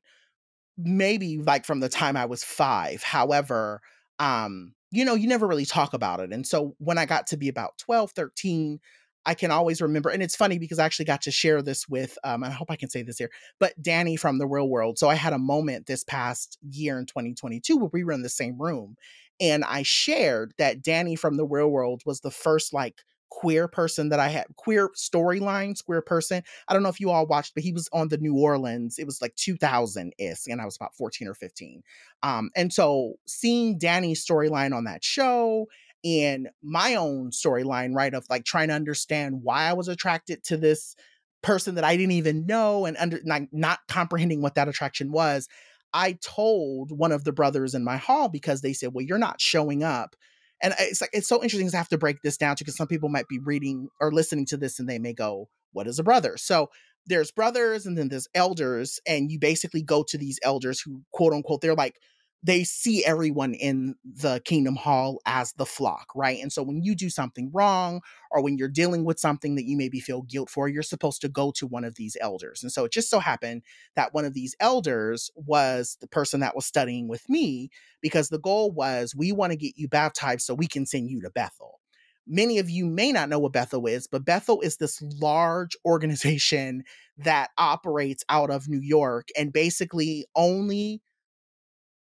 maybe 0.77 1.37
like 1.37 1.65
from 1.65 1.79
the 1.79 1.89
time 1.89 2.17
I 2.17 2.25
was 2.25 2.43
5. 2.43 3.03
However, 3.03 3.81
um 4.19 4.73
you 4.91 5.03
know, 5.03 5.15
you 5.15 5.27
never 5.27 5.45
really 5.47 5.65
talk 5.65 5.93
about 5.93 6.21
it. 6.21 6.31
And 6.31 6.47
so 6.47 6.73
when 6.77 6.97
I 6.97 7.05
got 7.05 7.27
to 7.27 7.37
be 7.37 7.49
about 7.49 7.77
12, 7.79 8.11
13, 8.11 8.79
I 9.25 9.33
can 9.33 9.51
always 9.51 9.81
remember, 9.81 10.09
and 10.09 10.23
it's 10.23 10.35
funny 10.35 10.57
because 10.57 10.79
I 10.79 10.85
actually 10.85 11.05
got 11.05 11.23
to 11.23 11.31
share 11.31 11.61
this 11.61 11.87
with, 11.89 12.17
um, 12.23 12.43
I 12.43 12.49
hope 12.51 12.71
I 12.71 12.75
can 12.77 12.89
say 12.89 13.01
this 13.01 13.17
here, 13.17 13.31
but 13.59 13.73
Danny 13.81 14.15
from 14.15 14.37
the 14.37 14.47
real 14.47 14.69
world. 14.69 14.97
So 14.99 15.09
I 15.09 15.15
had 15.15 15.33
a 15.33 15.37
moment 15.39 15.87
this 15.87 16.03
past 16.05 16.57
year 16.69 16.97
in 16.99 17.07
2022 17.07 17.75
where 17.75 17.89
we 17.91 18.03
were 18.05 18.11
in 18.13 18.21
the 18.21 18.29
same 18.29 18.61
room, 18.61 18.95
and 19.39 19.65
I 19.65 19.81
shared 19.83 20.53
that 20.59 20.81
Danny 20.81 21.15
from 21.15 21.35
the 21.37 21.45
real 21.45 21.67
world 21.69 22.03
was 22.05 22.21
the 22.21 22.31
first 22.31 22.71
like 22.73 23.03
queer 23.35 23.67
person 23.67 24.07
that 24.09 24.19
I 24.19 24.29
had, 24.29 24.45
queer 24.55 24.89
storyline, 24.95 25.75
queer 25.83 26.01
person. 26.01 26.41
I 26.69 26.73
don't 26.73 26.83
know 26.83 26.89
if 26.89 27.01
you 27.01 27.09
all 27.09 27.27
watched, 27.27 27.53
but 27.53 27.63
he 27.63 27.73
was 27.73 27.89
on 27.91 28.07
the 28.07 28.17
New 28.17 28.37
Orleans. 28.37 28.97
It 28.97 29.05
was 29.05 29.21
like 29.21 29.35
2000 29.35 30.13
ish, 30.17 30.47
and 30.47 30.61
I 30.61 30.65
was 30.65 30.77
about 30.77 30.95
14 30.95 31.27
or 31.27 31.33
15. 31.33 31.83
Um, 32.23 32.49
and 32.55 32.71
so 32.71 33.15
seeing 33.27 33.77
Danny's 33.77 34.25
storyline 34.25 34.73
on 34.73 34.85
that 34.85 35.03
show 35.03 35.67
and 36.05 36.47
my 36.63 36.95
own 36.95 37.31
storyline, 37.31 37.93
right, 37.93 38.13
of 38.13 38.25
like 38.29 38.45
trying 38.45 38.69
to 38.69 38.73
understand 38.73 39.41
why 39.43 39.63
I 39.63 39.73
was 39.73 39.89
attracted 39.89 40.43
to 40.45 40.55
this 40.55 40.95
person 41.43 41.75
that 41.75 41.83
I 41.83 41.97
didn't 41.97 42.13
even 42.13 42.45
know 42.45 42.85
and 42.85 42.95
under 42.97 43.19
not, 43.25 43.41
not 43.51 43.79
comprehending 43.89 44.41
what 44.41 44.55
that 44.55 44.69
attraction 44.69 45.11
was. 45.11 45.49
I 45.93 46.17
told 46.21 46.97
one 46.97 47.11
of 47.11 47.25
the 47.25 47.33
brothers 47.33 47.75
in 47.75 47.83
my 47.83 47.97
hall 47.97 48.29
because 48.29 48.61
they 48.61 48.73
said, 48.73 48.91
Well, 48.93 49.05
you're 49.05 49.17
not 49.17 49.41
showing 49.41 49.83
up 49.83 50.15
and 50.61 50.73
uh, 50.73 50.77
it's 50.79 51.01
like 51.01 51.09
it's 51.13 51.27
so 51.27 51.41
interesting 51.41 51.69
to 51.69 51.77
have 51.77 51.89
to 51.89 51.97
break 51.97 52.21
this 52.21 52.37
down 52.37 52.55
to 52.55 52.63
because 52.63 52.77
some 52.77 52.87
people 52.87 53.09
might 53.09 53.27
be 53.27 53.39
reading 53.39 53.89
or 53.99 54.11
listening 54.11 54.45
to 54.47 54.57
this 54.57 54.79
and 54.79 54.89
they 54.89 54.99
may 54.99 55.13
go, 55.13 55.49
"What 55.73 55.87
is 55.87 55.99
a 55.99 56.03
brother?" 56.03 56.37
So 56.37 56.69
there's 57.05 57.31
brothers 57.31 57.85
and 57.85 57.97
then 57.97 58.09
there's 58.09 58.27
elders, 58.33 58.99
and 59.07 59.31
you 59.31 59.39
basically 59.39 59.81
go 59.81 60.03
to 60.07 60.17
these 60.17 60.39
elders 60.43 60.81
who 60.81 61.01
quote 61.11 61.33
unquote 61.33 61.61
they're 61.61 61.75
like 61.75 61.95
they 62.45 62.63
see 62.63 63.03
everyone 63.03 63.55
in 63.55 63.95
the 64.03 64.39
kingdom 64.45 64.75
hall 64.75 65.19
as 65.25 65.53
the 65.53 65.65
flock, 65.65 66.05
right? 66.15 66.39
And 66.39 66.53
so 66.53 66.61
when 66.61 66.83
you 66.83 66.93
do 66.93 67.09
something 67.09 67.49
wrong 67.51 68.01
or 68.29 68.43
when 68.43 68.55
you're 68.55 68.67
dealing 68.67 69.03
with 69.03 69.19
something 69.19 69.55
that 69.55 69.65
you 69.65 69.75
maybe 69.75 69.99
feel 69.99 70.21
guilt 70.21 70.51
for, 70.51 70.67
you're 70.67 70.83
supposed 70.83 71.21
to 71.21 71.27
go 71.27 71.51
to 71.55 71.65
one 71.65 71.83
of 71.83 71.95
these 71.95 72.15
elders. 72.21 72.61
And 72.61 72.71
so 72.71 72.85
it 72.85 72.91
just 72.91 73.09
so 73.09 73.17
happened 73.17 73.63
that 73.95 74.13
one 74.13 74.25
of 74.25 74.35
these 74.35 74.55
elders 74.59 75.31
was 75.35 75.97
the 76.01 76.07
person 76.07 76.39
that 76.41 76.55
was 76.55 76.67
studying 76.67 77.07
with 77.07 77.27
me 77.27 77.71
because 77.99 78.29
the 78.29 78.39
goal 78.39 78.71
was 78.71 79.15
we 79.15 79.31
want 79.31 79.51
to 79.51 79.57
get 79.57 79.73
you 79.75 79.87
baptized 79.87 80.41
so 80.41 80.53
we 80.53 80.67
can 80.67 80.85
send 80.85 81.09
you 81.09 81.21
to 81.21 81.31
Bethel. 81.31 81.79
Many 82.27 82.59
of 82.59 82.69
you 82.69 82.85
may 82.85 83.11
not 83.11 83.29
know 83.29 83.39
what 83.39 83.53
Bethel 83.53 83.87
is, 83.87 84.05
but 84.05 84.23
Bethel 84.23 84.61
is 84.61 84.77
this 84.77 85.01
large 85.01 85.75
organization 85.85 86.83
that 87.17 87.49
operates 87.57 88.23
out 88.29 88.51
of 88.51 88.69
New 88.69 88.81
York 88.81 89.29
and 89.35 89.51
basically 89.51 90.27
only 90.35 91.01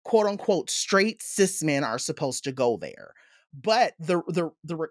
quote 0.07 0.27
unquote 0.27 0.71
straight 0.71 1.21
cis 1.21 1.65
men 1.65 1.83
are 1.83 1.99
supposed 1.99 2.45
to 2.45 2.53
go 2.53 2.77
there. 2.77 3.13
But 3.53 3.95
the 3.99 4.23
the 4.29 4.51
the 4.63 4.87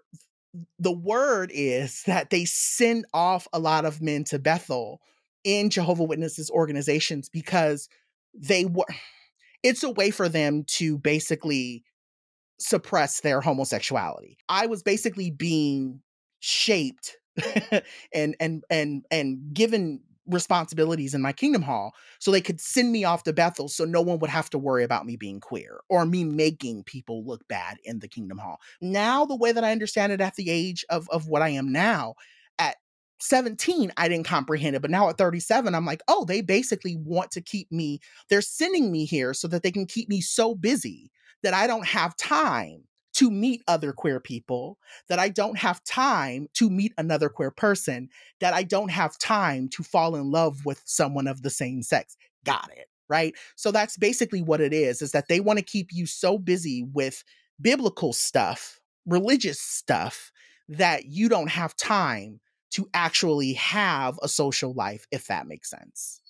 the 0.78 0.92
word 0.92 1.50
is 1.54 2.02
that 2.06 2.28
they 2.28 2.44
send 2.44 3.06
off 3.14 3.48
a 3.50 3.58
lot 3.58 3.86
of 3.86 4.02
men 4.02 4.24
to 4.24 4.38
Bethel 4.38 5.00
in 5.42 5.70
Jehovah 5.70 6.04
Witnesses 6.04 6.50
organizations 6.50 7.30
because 7.30 7.88
they 8.34 8.66
were 8.66 8.84
it's 9.62 9.82
a 9.82 9.90
way 9.90 10.10
for 10.10 10.28
them 10.28 10.64
to 10.64 10.98
basically 10.98 11.82
suppress 12.60 13.22
their 13.22 13.40
homosexuality. 13.40 14.36
I 14.50 14.66
was 14.66 14.82
basically 14.82 15.30
being 15.30 16.02
shaped 16.40 17.16
and 18.12 18.36
and 18.38 18.64
and 18.68 19.06
and 19.10 19.54
given 19.54 20.00
responsibilities 20.26 21.14
in 21.14 21.22
my 21.22 21.32
kingdom 21.32 21.62
hall 21.62 21.94
so 22.18 22.30
they 22.30 22.40
could 22.40 22.60
send 22.60 22.92
me 22.92 23.04
off 23.04 23.22
to 23.24 23.32
Bethel 23.32 23.68
so 23.68 23.84
no 23.84 24.00
one 24.00 24.18
would 24.18 24.30
have 24.30 24.50
to 24.50 24.58
worry 24.58 24.84
about 24.84 25.06
me 25.06 25.16
being 25.16 25.40
queer 25.40 25.80
or 25.88 26.04
me 26.04 26.24
making 26.24 26.84
people 26.84 27.24
look 27.24 27.46
bad 27.48 27.78
in 27.84 28.00
the 28.00 28.08
kingdom 28.08 28.38
hall. 28.38 28.58
Now, 28.80 29.24
the 29.24 29.36
way 29.36 29.52
that 29.52 29.64
I 29.64 29.72
understand 29.72 30.12
it 30.12 30.20
at 30.20 30.34
the 30.36 30.50
age 30.50 30.84
of, 30.90 31.08
of 31.10 31.28
what 31.28 31.42
I 31.42 31.50
am 31.50 31.72
now, 31.72 32.14
at 32.58 32.76
17, 33.20 33.92
I 33.96 34.08
didn't 34.08 34.26
comprehend 34.26 34.76
it. 34.76 34.82
But 34.82 34.90
now 34.90 35.08
at 35.08 35.18
37, 35.18 35.74
I'm 35.74 35.86
like, 35.86 36.02
oh, 36.08 36.24
they 36.24 36.40
basically 36.40 36.96
want 36.96 37.30
to 37.32 37.40
keep 37.40 37.70
me, 37.70 38.00
they're 38.28 38.42
sending 38.42 38.90
me 38.90 39.04
here 39.04 39.34
so 39.34 39.48
that 39.48 39.62
they 39.62 39.70
can 39.70 39.86
keep 39.86 40.08
me 40.08 40.20
so 40.20 40.54
busy 40.54 41.10
that 41.42 41.54
I 41.54 41.66
don't 41.66 41.86
have 41.86 42.16
time 42.16 42.84
to 43.16 43.30
meet 43.30 43.62
other 43.68 43.92
queer 43.92 44.20
people, 44.20 44.78
that 45.08 45.18
I 45.18 45.28
don't 45.28 45.58
have 45.58 45.84
time 45.84 46.48
to 46.54 46.70
meet 46.70 46.92
another 46.96 47.28
queer 47.28 47.50
person, 47.50 48.08
that 48.40 48.54
I 48.54 48.62
don't 48.62 48.90
have 48.90 49.18
time 49.18 49.68
to 49.70 49.82
fall 49.82 50.16
in 50.16 50.30
love 50.30 50.64
with 50.64 50.82
someone 50.84 51.26
of 51.26 51.42
the 51.42 51.50
same 51.50 51.82
sex. 51.82 52.16
Got 52.44 52.70
it. 52.76 52.86
Right. 53.08 53.34
So 53.54 53.70
that's 53.70 53.96
basically 53.96 54.42
what 54.42 54.60
it 54.60 54.72
is, 54.72 55.00
is 55.02 55.12
that 55.12 55.28
they 55.28 55.40
want 55.40 55.58
to 55.58 55.64
keep 55.64 55.90
you 55.92 56.06
so 56.06 56.38
busy 56.38 56.82
with 56.92 57.22
biblical 57.60 58.12
stuff, 58.12 58.80
religious 59.06 59.60
stuff, 59.60 60.32
that 60.68 61.06
you 61.06 61.28
don't 61.28 61.50
have 61.50 61.76
time 61.76 62.40
to 62.72 62.88
actually 62.92 63.52
have 63.52 64.18
a 64.22 64.28
social 64.28 64.74
life, 64.74 65.06
if 65.12 65.28
that 65.28 65.46
makes 65.46 65.70
sense 65.70 66.20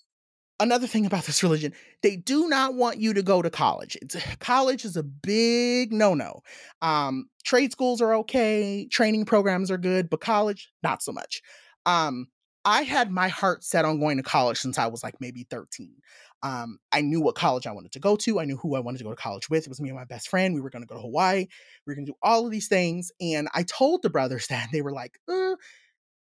another 0.61 0.87
thing 0.87 1.07
about 1.07 1.25
this 1.25 1.43
religion 1.43 1.73
they 2.03 2.17
do 2.17 2.49
not 2.49 2.75
want 2.75 2.99
you 2.99 3.13
to 3.15 3.23
go 3.23 3.43
to 3.43 3.51
college. 3.51 3.97
It's, 4.01 4.17
college 4.39 4.85
is 4.85 4.97
a 4.97 5.03
big 5.03 5.93
no-no. 5.93 6.43
Um, 6.83 7.29
trade 7.45 7.73
schools 7.73 8.01
are 8.01 8.15
okay 8.17 8.87
training 8.91 9.25
programs 9.25 9.71
are 9.71 9.79
good 9.79 10.09
but 10.11 10.21
college 10.21 10.71
not 10.83 11.03
so 11.03 11.13
much. 11.13 11.43
Um, 11.85 12.29
i 12.65 12.83
had 12.83 13.11
my 13.11 13.29
heart 13.29 13.63
set 13.63 13.85
on 13.85 14.01
going 14.01 14.17
to 14.17 14.23
college 14.25 14.59
since 14.59 14.77
i 14.77 14.89
was 14.89 15.05
like 15.05 15.15
maybe 15.21 15.47
13 15.49 15.95
um, 16.43 16.79
i 16.91 17.01
knew 17.01 17.21
what 17.21 17.37
college 17.37 17.67
i 17.67 17.73
wanted 17.73 17.93
to 17.93 18.01
go 18.01 18.17
to. 18.17 18.41
I 18.41 18.45
knew 18.45 18.57
who 18.57 18.75
i 18.75 18.81
wanted 18.81 18.99
to 18.99 19.05
go 19.05 19.11
to 19.11 19.17
college 19.17 19.49
with. 19.49 19.65
It 19.65 19.69
was 19.69 19.81
me 19.81 19.89
and 19.89 19.99
my 19.99 20.05
best 20.05 20.29
friend. 20.29 20.55
We 20.55 20.61
were 20.61 20.71
going 20.71 20.83
to 20.83 20.89
go 20.89 20.97
to 20.97 21.01
hawaii. 21.01 21.47
We 21.87 21.91
were 21.91 21.95
going 21.95 22.07
to 22.07 22.13
do 22.13 22.19
all 22.23 22.45
of 22.45 22.51
these 22.51 22.69
things 22.69 23.13
and 23.21 23.49
i 23.55 23.63
told 23.63 24.03
the 24.03 24.11
brothers 24.11 24.47
that 24.49 24.69
they 24.73 24.83
were 24.83 24.93
like 24.93 25.19
uh, 25.29 25.57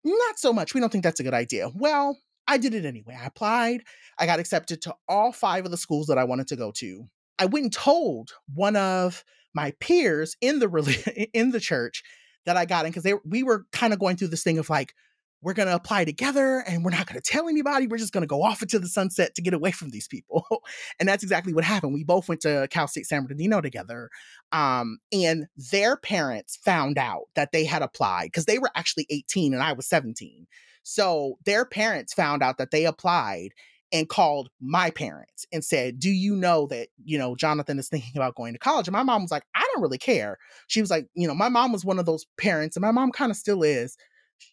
not 0.05 0.39
so 0.39 0.53
much. 0.53 0.73
We 0.73 0.81
don't 0.81 0.91
think 0.91 1.05
that's 1.05 1.21
a 1.21 1.25
good 1.25 1.35
idea. 1.35 1.71
Well 1.75 2.17
I 2.49 2.59
did 2.59 2.75
it 2.75 2.85
anyway. 2.85 3.17
I 3.21 3.27
applied. 3.27 3.83
I 4.19 4.27
got 4.27 4.39
accepted 4.39 4.83
to 4.83 4.95
all 5.09 5.33
five 5.33 5.65
of 5.65 5.71
the 5.71 5.77
schools 5.77 6.07
that 6.07 6.19
I 6.19 6.25
wanted 6.25 6.47
to 6.49 6.57
go 6.57 6.73
to. 6.73 7.07
I 7.39 7.47
went 7.47 7.65
and 7.65 7.73
told 7.73 8.33
one 8.55 8.77
of 8.77 9.25
my 9.55 9.73
peers 9.81 10.37
in 10.41 10.59
the 10.59 11.29
in 11.35 11.51
the 11.51 11.61
church 11.61 12.03
that 12.45 12.57
I 12.57 12.65
got 12.65 12.87
in 12.87 12.93
because 12.93 13.03
they 13.03 13.15
we 13.25 13.43
were 13.43 13.67
kind 13.73 13.93
of 13.93 13.99
going 13.99 14.17
through 14.17 14.29
this 14.29 14.43
thing 14.43 14.59
of 14.59 14.71
like, 14.71 14.95
we're 15.43 15.53
going 15.53 15.69
to 15.69 15.75
apply 15.75 16.05
together 16.05 16.65
and 16.67 16.85
we're 16.85 16.91
not 16.91 17.07
going 17.07 17.21
to 17.21 17.31
tell 17.31 17.49
anybody. 17.49 17.87
We're 17.87 17.99
just 17.99 18.13
going 18.13 18.23
to 18.23 18.27
go 18.27 18.43
off 18.43 18.63
into 18.63 18.79
the 18.79 18.89
sunset 18.89 19.35
to 19.35 19.43
get 19.43 19.55
away 19.55 19.71
from 19.71 19.91
these 19.91 20.09
people. 20.09 20.45
and 20.99 21.09
that's 21.09 21.23
exactly 21.23 21.53
what 21.53 21.63
happened. 21.63 21.95
We 21.95 22.05
both 22.05 22.29
went 22.29 22.41
to 22.41 22.67
Cal 22.71 22.89
State 22.89 23.07
San 23.07 23.25
Bernardino 23.25 23.61
together. 23.61 24.11
Um, 24.51 24.99
and 25.13 25.47
their 25.71 25.97
parents 25.97 26.57
found 26.57 26.99
out 26.99 27.27
that 27.35 27.53
they 27.53 27.65
had 27.65 27.83
applied 27.83 28.27
because 28.27 28.47
they 28.47 28.59
were 28.59 28.71
actually 28.75 29.07
18 29.11 29.55
and 29.55 29.63
I 29.63 29.73
was 29.73 29.87
17. 29.89 30.47
So 30.89 31.37
their 31.45 31.65
parents 31.65 32.15
found 32.15 32.45
out 32.45 32.59
that 32.59 32.71
they 32.71 32.85
applied 32.85 33.49
and 33.93 34.09
called 34.09 34.51
my 34.61 34.91
parents 34.91 35.45
and 35.53 35.65
said, 35.65 35.99
Do 35.99 36.09
you 36.11 36.37
know 36.37 36.69
that, 36.69 36.91
you 37.05 37.19
know, 37.19 37.35
Jonathan 37.35 37.81
is 37.81 37.89
thinking 37.89 38.13
about 38.15 38.37
going 38.37 38.53
to 38.53 38.59
college? 38.61 38.87
And 38.87 38.93
my 38.93 39.03
mom 39.03 39.23
was 39.23 39.33
like, 39.33 39.43
I 39.57 39.67
don't 39.73 39.83
really 39.83 39.99
care. 39.99 40.39
She 40.69 40.81
was 40.81 40.89
like, 40.89 41.09
You 41.17 41.27
know, 41.27 41.35
my 41.35 41.49
mom 41.49 41.73
was 41.73 41.85
one 41.85 41.99
of 41.99 42.07
those 42.07 42.25
parents, 42.39 42.77
and 42.77 42.83
my 42.83 42.93
mom 42.93 43.11
kind 43.11 43.33
of 43.33 43.37
still 43.37 43.65
is. 43.65 43.97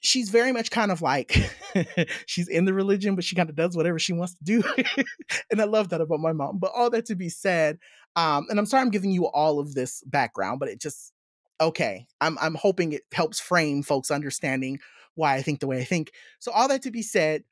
She's 0.02 0.32
very 0.32 0.52
much 0.52 0.72
kind 0.72 0.92
of 0.92 1.04
like 1.04 1.38
she's 2.26 2.48
in 2.48 2.66
the 2.66 2.74
religion, 2.74 3.14
but 3.14 3.24
she 3.24 3.36
kind 3.36 3.50
of 3.50 3.56
does 3.56 3.78
whatever 3.78 4.00
she 4.00 4.14
wants 4.14 4.34
to 4.34 4.44
do. 4.44 4.64
and 5.52 5.62
I 5.62 5.66
love 5.66 5.90
that 5.90 6.02
about 6.02 6.20
my 6.20 6.34
mom. 6.34 6.58
But 6.58 6.72
all 6.76 6.90
that 6.90 7.06
to 7.08 7.16
be 7.16 7.30
said, 7.30 7.78
um, 8.16 8.48
and 8.50 8.58
I'm 8.58 8.66
sorry 8.66 8.82
I'm 8.82 8.90
giving 8.90 9.12
you 9.12 9.28
all 9.28 9.60
of 9.60 9.76
this 9.76 10.02
background, 10.08 10.60
but 10.60 10.70
it 10.70 10.82
just 10.82 11.14
okay. 11.62 12.08
I'm 12.22 12.40
I'm 12.42 12.56
hoping 12.56 12.94
it 12.94 13.04
helps 13.12 13.40
frame 13.40 13.84
folks 13.84 14.10
understanding 14.10 14.80
why 15.16 15.36
I 15.36 15.42
think 15.42 15.60
the 15.60 15.68
way 15.68 15.80
I 15.80 15.84
think. 15.84 16.12
So 16.40 16.52
all 16.52 16.68
that 16.68 16.82
to 16.84 16.92
be 16.92 17.02
said, 17.02 17.44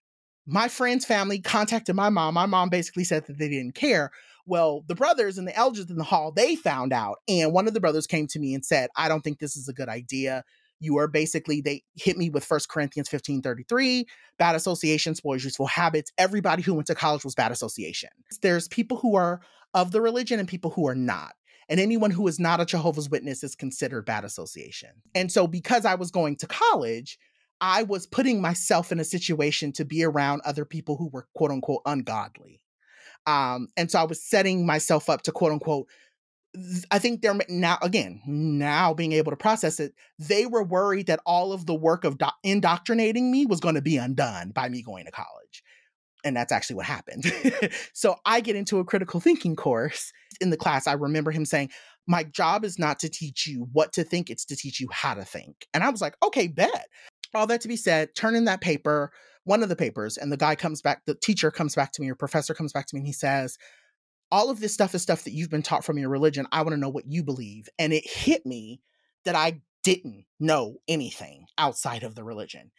my 0.45 0.68
friend's 0.68 1.05
family 1.05 1.39
contacted 1.39 1.95
my 1.95 2.09
mom. 2.09 2.34
My 2.34 2.45
mom 2.45 2.70
basically 2.70 3.03
said 3.03 3.26
that 3.28 3.38
they 3.38 3.49
didn't 3.49 3.76
care. 3.76 4.12
Well, 4.45 4.84
the 4.88 4.95
brothers 4.95 5.38
and 5.38 5.47
the 5.47 5.55
elders 5.55 5.89
in 5.89 5.97
the 5.97 6.03
hall, 6.03 6.32
they 6.32 6.55
found 6.55 6.93
out. 6.93 7.18
And 7.28 7.53
one 7.53 7.68
of 7.68 7.74
the 7.74 7.80
brothers 7.80 8.07
came 8.07 8.28
to 8.28 8.39
me 8.39 8.53
and 8.53 8.66
said, 8.66 8.89
I 8.95 9.07
don't 9.07 9.22
think 9.22 9.39
this 9.39 9.55
is 9.55 9.68
a 9.68 9.74
good 9.74 9.89
idea. 9.89 10.43
You 10.80 10.97
are 10.97 11.07
basically, 11.07 11.62
they 11.62 11.84
hit 11.95 12.18
me 12.18 12.32
with 12.32 12.43
First 12.43 12.68
Corinthians 12.68 13.07
15 13.07 13.43
33, 13.43 14.07
bad 14.39 14.55
association, 14.55 15.14
spoils 15.14 15.43
useful 15.43 15.68
habits. 15.68 16.12
Everybody 16.18 16.64
who 16.64 16.74
went 16.74 16.88
to 16.88 16.95
college 16.95 17.24
was 17.24 17.36
bad 17.36 17.51
association. 17.51 18.09
There's 18.41 18.68
people 18.68 18.97
who 18.97 19.16
are 19.16 19.41
of 19.76 19.91
the 19.91 20.01
religion 20.01 20.39
and 20.39 20.49
people 20.49 20.72
who 20.72 20.88
are 20.88 20.95
not. 20.95 21.34
And 21.70 21.80
anyone 21.80 22.12
who 22.12 22.28
is 22.28 22.39
not 22.39 22.59
a 22.59 22.66
Jehovah's 22.66 23.09
Witness 23.09 23.43
is 23.43 23.55
considered 23.55 24.05
bad 24.05 24.26
association. 24.26 24.89
And 25.16 25.32
so, 25.32 25.47
because 25.47 25.86
I 25.86 25.95
was 25.95 26.12
going 26.12 26.36
to 26.38 26.47
college, 26.47 27.18
I 27.62 27.84
was 27.84 28.07
putting 28.07 28.41
myself 28.41 28.91
in 28.91 28.99
a 28.99 29.03
situation 29.05 29.72
to 29.74 29.86
be 29.86 30.03
around 30.03 30.41
other 30.43 30.66
people 30.66 30.97
who 30.97 31.07
were 31.07 31.28
quote 31.36 31.51
unquote 31.51 31.84
ungodly. 31.86 32.59
Um, 33.28 33.68
and 33.78 33.89
so 33.91 33.99
I 33.99 34.03
was 34.03 34.22
setting 34.22 34.66
myself 34.66 35.09
up 35.09 35.22
to 35.24 35.32
quote 35.32 35.51
unquote. 35.51 35.88
I 36.89 36.99
think 36.99 37.22
they're 37.22 37.38
now 37.47 37.78
again 37.82 38.22
now 38.26 38.93
being 38.93 39.14
able 39.14 39.32
to 39.32 39.38
process 39.38 39.80
it. 39.80 39.93
They 40.20 40.45
were 40.45 40.64
worried 40.64 41.07
that 41.07 41.22
all 41.26 41.53
of 41.53 41.66
the 41.66 41.76
work 41.76 42.03
of 42.03 42.18
do- 42.18 42.26
indoctrinating 42.43 43.32
me 43.32 43.45
was 43.45 43.62
going 43.62 43.76
to 43.76 43.82
be 43.82 43.95
undone 43.95 44.49
by 44.49 44.68
me 44.68 44.82
going 44.82 45.05
to 45.05 45.12
college, 45.12 45.64
and 46.26 46.36
that's 46.36 46.51
actually 46.51 46.76
what 46.76 46.88
happened. 46.88 47.32
so 47.93 48.18
I 48.26 48.41
get 48.41 48.57
into 48.57 48.80
a 48.80 48.84
critical 48.86 49.22
thinking 49.22 49.55
course 49.55 50.12
in 50.41 50.49
the 50.49 50.57
class. 50.57 50.88
I 50.88 50.93
remember 50.93 51.32
him 51.32 51.45
saying, 51.45 51.70
"My 52.05 52.26
job 52.26 52.66
is 52.66 52.78
not 52.78 52.99
to 52.99 53.07
teach 53.07 53.47
you 53.47 53.70
what 53.72 53.93
to 53.93 54.03
think; 54.03 54.30
it's 54.30 54.43
to 54.45 54.57
teach 54.57 54.82
you 54.82 54.89
how 54.91 55.14
to 55.14 55.24
think." 55.24 55.68
And 55.74 55.86
I 55.86 55.89
was 55.89 56.01
like, 56.01 56.16
"Okay, 56.22 56.47
bet." 56.47 56.88
All 57.34 57.47
that 57.47 57.61
to 57.61 57.67
be 57.67 57.75
said, 57.75 58.15
turn 58.15 58.36
in 58.36 58.45
that 58.45 58.61
paper, 58.61 59.11
one 59.43 59.63
of 59.63 59.69
the 59.69 59.75
papers, 59.75 60.17
and 60.17 60.32
the 60.32 60.38
guy 60.38 60.55
comes 60.55 60.82
back, 60.82 61.01
the 61.05 61.15
teacher 61.15 61.51
comes 61.51 61.75
back 61.75 61.91
to 61.93 62.01
me, 62.01 62.09
or 62.09 62.15
professor 62.15 62.53
comes 62.53 62.73
back 62.73 62.88
to 62.88 62.95
me, 62.95 62.99
and 62.99 63.07
he 63.07 63.13
says, 63.13 63.57
All 64.32 64.49
of 64.49 64.59
this 64.59 64.73
stuff 64.73 64.93
is 64.95 65.01
stuff 65.01 65.23
that 65.23 65.34
you've 65.34 65.49
been 65.49 65.63
taught 65.63 65.84
from 65.84 65.97
your 65.97 66.09
religion. 66.09 66.47
I 66.51 66.61
want 66.61 66.71
to 66.71 66.79
know 66.79 66.89
what 66.89 67.07
you 67.07 67.23
believe. 67.23 67.67
And 67.79 67.93
it 67.93 68.07
hit 68.07 68.45
me 68.45 68.82
that 69.25 69.36
I 69.36 69.61
didn't 69.84 70.25
know 70.39 70.77
anything 70.88 71.45
outside 71.57 72.03
of 72.03 72.15
the 72.15 72.23
religion. 72.23 72.71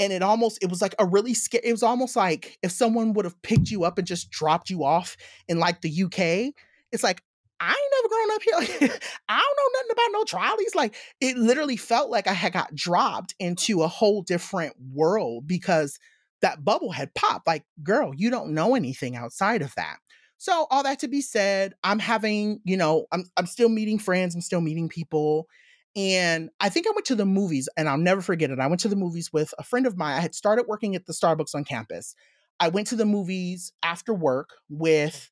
And 0.00 0.12
it 0.12 0.22
almost, 0.22 0.62
it 0.62 0.70
was 0.70 0.80
like 0.80 0.94
a 0.98 1.06
really 1.06 1.34
scary, 1.34 1.66
it 1.66 1.72
was 1.72 1.82
almost 1.82 2.14
like 2.14 2.58
if 2.62 2.70
someone 2.70 3.14
would 3.14 3.24
have 3.24 3.40
picked 3.42 3.70
you 3.70 3.84
up 3.84 3.98
and 3.98 4.06
just 4.06 4.30
dropped 4.30 4.70
you 4.70 4.84
off 4.84 5.16
in 5.48 5.58
like 5.58 5.80
the 5.80 6.04
UK. 6.04 6.54
It's 6.92 7.02
like, 7.02 7.22
I 7.60 7.70
ain't 7.70 7.78
never 7.96 8.08
grown 8.08 8.34
up 8.34 8.42
here. 8.42 8.98
I 9.28 9.38
don't 9.38 9.56
know 9.56 9.78
nothing 9.78 9.90
about 9.92 10.12
no 10.12 10.24
trolleys. 10.24 10.74
Like 10.74 10.94
it 11.20 11.36
literally 11.36 11.76
felt 11.76 12.10
like 12.10 12.26
I 12.26 12.32
had 12.32 12.52
got 12.52 12.74
dropped 12.74 13.34
into 13.38 13.82
a 13.82 13.88
whole 13.88 14.22
different 14.22 14.74
world 14.92 15.46
because 15.46 15.98
that 16.40 16.64
bubble 16.64 16.92
had 16.92 17.14
popped. 17.14 17.46
Like, 17.46 17.64
girl, 17.82 18.12
you 18.16 18.30
don't 18.30 18.54
know 18.54 18.74
anything 18.74 19.16
outside 19.16 19.62
of 19.62 19.74
that. 19.74 19.96
So 20.38 20.68
all 20.70 20.84
that 20.84 21.00
to 21.00 21.08
be 21.08 21.20
said, 21.20 21.74
I'm 21.82 21.98
having, 21.98 22.60
you 22.64 22.76
know, 22.76 23.06
I'm 23.10 23.24
I'm 23.36 23.46
still 23.46 23.68
meeting 23.68 23.98
friends, 23.98 24.34
I'm 24.34 24.40
still 24.40 24.60
meeting 24.60 24.88
people. 24.88 25.48
And 25.96 26.50
I 26.60 26.68
think 26.68 26.86
I 26.86 26.90
went 26.90 27.06
to 27.06 27.16
the 27.16 27.26
movies 27.26 27.68
and 27.76 27.88
I'll 27.88 27.98
never 27.98 28.20
forget 28.20 28.50
it. 28.50 28.60
I 28.60 28.68
went 28.68 28.80
to 28.82 28.88
the 28.88 28.94
movies 28.94 29.32
with 29.32 29.52
a 29.58 29.64
friend 29.64 29.84
of 29.84 29.96
mine. 29.96 30.16
I 30.16 30.20
had 30.20 30.34
started 30.34 30.66
working 30.68 30.94
at 30.94 31.06
the 31.06 31.12
Starbucks 31.12 31.56
on 31.56 31.64
campus. 31.64 32.14
I 32.60 32.68
went 32.68 32.86
to 32.88 32.96
the 32.96 33.06
movies 33.06 33.72
after 33.82 34.14
work 34.14 34.50
with 34.68 35.30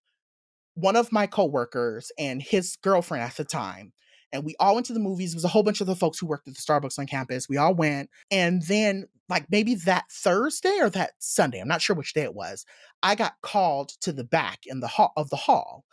one 0.76 0.96
of 0.96 1.10
my 1.10 1.26
coworkers 1.26 2.12
and 2.18 2.40
his 2.40 2.76
girlfriend 2.82 3.24
at 3.24 3.36
the 3.36 3.44
time 3.44 3.92
and 4.32 4.44
we 4.44 4.54
all 4.60 4.74
went 4.74 4.86
to 4.86 4.92
the 4.92 5.00
movies. 5.00 5.32
It 5.32 5.36
was 5.36 5.44
a 5.44 5.48
whole 5.48 5.62
bunch 5.62 5.80
of 5.80 5.86
the 5.86 5.96
folks 5.96 6.18
who 6.18 6.26
worked 6.26 6.48
at 6.48 6.54
the 6.54 6.60
Starbucks 6.60 6.98
on 6.98 7.06
campus. 7.06 7.48
We 7.48 7.56
all 7.56 7.74
went. 7.74 8.10
And 8.30 8.62
then, 8.62 9.06
like 9.28 9.46
maybe 9.50 9.74
that 9.86 10.04
Thursday 10.10 10.76
or 10.80 10.90
that 10.90 11.12
Sunday, 11.18 11.58
I'm 11.58 11.68
not 11.68 11.82
sure 11.82 11.96
which 11.96 12.12
day 12.12 12.22
it 12.22 12.34
was, 12.34 12.64
I 13.02 13.14
got 13.14 13.34
called 13.42 13.90
to 14.02 14.12
the 14.12 14.24
back 14.24 14.60
in 14.66 14.80
the 14.80 14.88
hall 14.88 15.12
of 15.16 15.30
the 15.30 15.36
hall. 15.36 15.84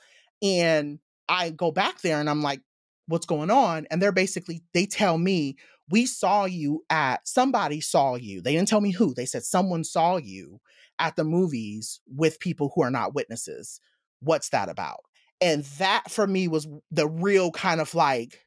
And 0.42 1.00
I 1.30 1.52
go 1.52 1.72
back 1.72 2.02
there 2.02 2.20
and 2.20 2.30
I'm 2.30 2.42
like, 2.42 2.62
what's 3.08 3.26
going 3.26 3.50
on? 3.50 3.88
And 3.90 4.02
they're 4.02 4.12
basically, 4.12 4.64
they 4.74 4.86
tell 4.86 5.18
me, 5.18 5.56
we 5.90 6.06
saw 6.06 6.46
you 6.46 6.84
at 6.90 7.28
somebody 7.28 7.82
saw 7.82 8.16
you. 8.16 8.42
They 8.42 8.54
didn't 8.54 8.68
tell 8.68 8.82
me 8.82 8.92
who. 8.92 9.14
They 9.14 9.26
said 9.26 9.44
someone 9.44 9.84
saw 9.84 10.18
you 10.18 10.60
at 11.00 11.16
the 11.16 11.24
movies 11.24 12.02
with 12.08 12.40
people 12.40 12.72
who 12.76 12.84
are 12.84 12.92
not 12.92 13.16
witnesses 13.16 13.80
what's 14.24 14.50
that 14.50 14.70
about? 14.70 15.02
And 15.42 15.64
that 15.78 16.10
for 16.10 16.26
me 16.26 16.48
was 16.48 16.68
the 16.92 17.08
real 17.08 17.52
kind 17.52 17.82
of 17.82 17.94
like, 17.94 18.40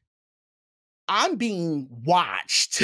I'm 1.07 1.35
being 1.35 1.87
watched. 2.05 2.81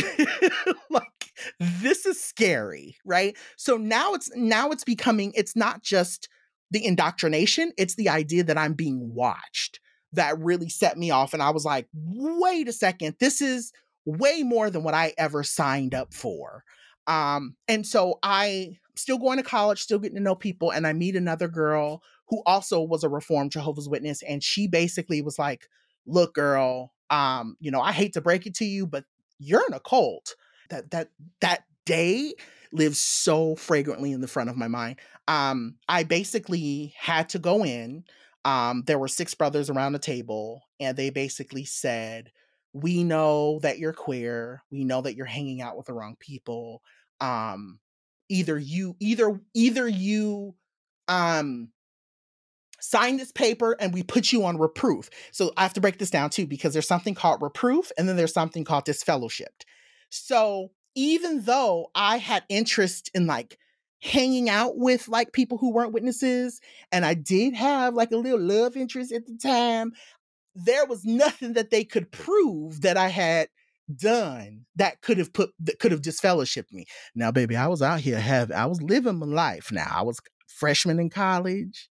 like 0.89 1.34
this 1.60 2.06
is 2.06 2.22
scary, 2.22 2.98
right? 3.06 3.36
So 3.58 3.78
now 3.78 4.14
it's 4.14 4.30
now 4.36 4.72
it's 4.72 4.84
becoming 4.84 5.34
it's 5.36 5.56
not 5.56 5.84
just 5.84 6.30
the 6.72 6.86
indoctrination, 6.86 7.72
it's 7.78 7.96
the 7.96 8.10
idea 8.10 8.44
that 8.44 8.58
I'm 8.58 8.74
being 8.74 9.14
watched 9.14 9.80
that 10.14 10.39
really 10.39 10.70
set 10.70 10.98
me 10.98 11.12
off 11.12 11.34
and 11.34 11.44
I 11.44 11.50
was 11.50 11.66
like, 11.66 11.88
"Wait 11.94 12.68
a 12.68 12.74
second, 12.74 13.16
this 13.20 13.41
is 13.41 13.72
way 14.06 14.44
more 14.44 14.70
than 14.70 14.84
what 14.84 14.94
I 14.94 15.14
ever 15.18 15.44
signed 15.44 15.94
up 15.94 16.14
for." 16.14 16.64
Um 17.08 17.56
and 17.68 17.86
so 17.86 18.20
I 18.24 18.78
still 18.96 19.18
going 19.18 19.38
to 19.38 19.44
college, 19.44 19.82
still 19.82 20.00
getting 20.00 20.18
to 20.18 20.24
know 20.24 20.36
people 20.36 20.72
and 20.72 20.88
I 20.88 20.94
meet 20.94 21.16
another 21.16 21.48
girl 21.48 22.04
who 22.30 22.42
also 22.46 22.82
was 22.82 23.04
a 23.04 23.10
reformed 23.10 23.52
Jehovah's 23.52 23.90
Witness. 23.90 24.24
And 24.24 24.44
she 24.44 24.68
basically 24.68 25.22
was 25.22 25.38
like, 25.38 25.68
look, 26.06 26.34
girl, 26.34 26.94
um, 27.10 27.58
you 27.60 27.72
know, 27.72 27.82
I 27.82 27.92
hate 27.92 28.14
to 28.14 28.22
break 28.22 28.46
it 28.46 28.56
to 28.56 28.66
you, 28.66 28.88
but 28.88 29.06
you're 29.40 29.66
in 29.68 29.74
a 29.74 29.80
cult. 29.80 30.36
That 30.70 30.92
that 30.92 31.10
that 31.42 31.66
day 31.86 32.34
lives 32.72 32.98
so 32.98 33.56
fragrantly 33.56 34.12
in 34.12 34.22
the 34.22 34.28
front 34.28 34.50
of 34.50 34.58
my 34.58 34.68
mind. 34.68 34.98
Um, 35.28 35.76
I 35.88 36.04
basically 36.04 36.94
had 36.98 37.30
to 37.30 37.40
go 37.40 37.64
in. 37.64 38.06
Um, 38.46 38.84
there 38.88 39.00
were 39.00 39.08
six 39.08 39.34
brothers 39.36 39.70
around 39.70 39.94
the 39.94 40.00
table, 40.00 40.64
and 40.80 40.98
they 40.98 41.10
basically 41.10 41.66
said, 41.66 42.32
We 42.74 43.04
know 43.04 43.60
that 43.60 43.80
you're 43.80 43.94
queer. 43.94 44.64
We 44.72 44.84
know 44.84 45.02
that 45.02 45.16
you're 45.16 45.26
hanging 45.26 45.62
out 45.62 45.78
with 45.78 45.86
the 45.86 45.94
wrong 45.94 46.16
people. 46.20 46.82
Um, 47.22 47.80
either 48.30 48.58
you, 48.58 48.96
either, 49.00 49.40
either 49.54 49.88
you 49.88 50.56
um 51.10 51.70
sign 52.84 53.16
this 53.16 53.32
paper 53.32 53.78
and 53.80 53.94
we 53.94 54.04
put 54.04 54.34
you 54.34 54.44
on 54.44 54.58
reproof. 54.58 55.10
So 55.32 55.54
I 55.56 55.64
have 55.64 55.74
to 55.76 55.82
break 55.82 56.00
this 56.00 56.10
down 56.10 56.30
too, 56.30 56.46
because 56.46 56.74
there's 56.74 56.88
something 56.88 57.16
called 57.16 57.42
reproof 57.42 57.94
and 57.98 58.10
then 58.10 58.18
there's 58.18 58.34
something 58.34 58.66
called 58.66 58.86
disfellowshipped. 58.86 59.64
So 60.10 60.72
even 60.94 61.44
though 61.44 61.88
I 61.96 62.18
had 62.18 62.44
interest 62.50 63.10
in 63.14 63.26
like 63.26 63.58
hanging 64.02 64.50
out 64.50 64.78
with 64.78 65.08
like 65.08 65.32
people 65.32 65.58
who 65.58 65.72
weren't 65.72 65.94
witnesses, 65.94 66.60
and 66.92 67.06
I 67.06 67.14
did 67.14 67.54
have 67.54 67.94
like 67.94 68.12
a 68.12 68.18
little 68.18 68.42
love 68.42 68.76
interest 68.76 69.14
at 69.14 69.28
the 69.28 69.38
time, 69.38 69.94
there 70.54 70.86
was 70.86 71.06
nothing 71.06 71.54
that 71.54 71.72
they 71.72 71.86
could 71.86 72.12
prove 72.12 72.82
that 72.82 72.98
I 72.98 73.08
had 73.08 73.48
done 73.96 74.66
that 74.76 75.02
could 75.02 75.18
have 75.20 75.32
put 75.32 75.52
that 75.62 75.80
could 75.80 75.94
have 75.94 76.02
disfellowshipped 76.02 76.74
me. 76.74 76.86
Now, 77.16 77.32
baby, 77.32 77.56
I 77.56 77.68
was 77.68 77.82
out 77.82 78.02
here 78.02 78.20
have 78.20 78.52
I 78.52 78.66
was 78.66 78.82
living 78.82 79.20
my 79.20 79.26
life. 79.26 79.72
Now 79.72 79.90
I 79.90 80.02
was 80.02 80.20
freshman 80.48 81.00
in 81.00 81.10
college 81.10 81.90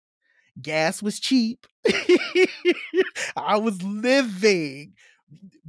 gas 0.61 1.03
was 1.03 1.19
cheap. 1.21 1.67
I 3.37 3.57
was 3.57 3.83
living. 3.83 4.95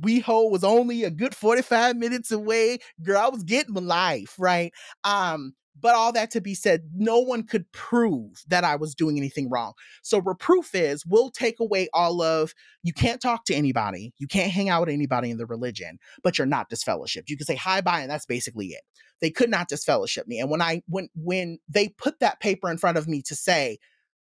WeHo 0.01 0.49
was 0.51 0.63
only 0.63 1.03
a 1.03 1.11
good 1.11 1.36
45 1.36 1.95
minutes 1.97 2.31
away. 2.31 2.79
Girl, 3.03 3.19
I 3.19 3.29
was 3.29 3.43
getting 3.43 3.73
my 3.73 3.81
life, 3.81 4.36
right? 4.39 4.73
Um, 5.03 5.53
But 5.79 5.95
all 5.95 6.13
that 6.13 6.31
to 6.31 6.41
be 6.41 6.55
said, 6.55 6.84
no 6.95 7.19
one 7.19 7.43
could 7.43 7.71
prove 7.73 8.43
that 8.47 8.63
I 8.63 8.75
was 8.75 8.95
doing 8.95 9.17
anything 9.17 9.49
wrong. 9.49 9.73
So 10.03 10.19
reproof 10.19 10.73
is 10.75 11.05
we'll 11.05 11.31
take 11.31 11.59
away 11.59 11.89
all 11.93 12.21
of 12.21 12.53
you 12.84 12.93
can't 12.93 13.21
talk 13.21 13.45
to 13.45 13.55
anybody, 13.55 14.13
you 14.17 14.27
can't 14.27 14.51
hang 14.51 14.69
out 14.69 14.81
with 14.81 14.89
anybody 14.89 15.29
in 15.31 15.38
the 15.38 15.45
religion, 15.45 15.99
but 16.23 16.38
you're 16.38 16.47
not 16.47 16.69
disfellowshipped. 16.69 17.29
You 17.29 17.38
can 17.38 17.45
say 17.47 17.55
hi 17.55 17.81
bye, 17.81 18.01
and 18.01 18.09
that's 18.11 18.25
basically 18.25 18.67
it. 18.67 18.81
They 19.21 19.31
could 19.31 19.49
not 19.49 19.69
disfellowship 19.69 20.27
me. 20.27 20.39
And 20.39 20.49
when 20.49 20.61
I 20.61 20.81
when 20.88 21.09
when 21.15 21.59
they 21.69 21.89
put 21.89 22.19
that 22.19 22.39
paper 22.39 22.69
in 22.69 22.77
front 22.77 22.97
of 22.97 23.07
me 23.07 23.21
to 23.23 23.36
say 23.36 23.77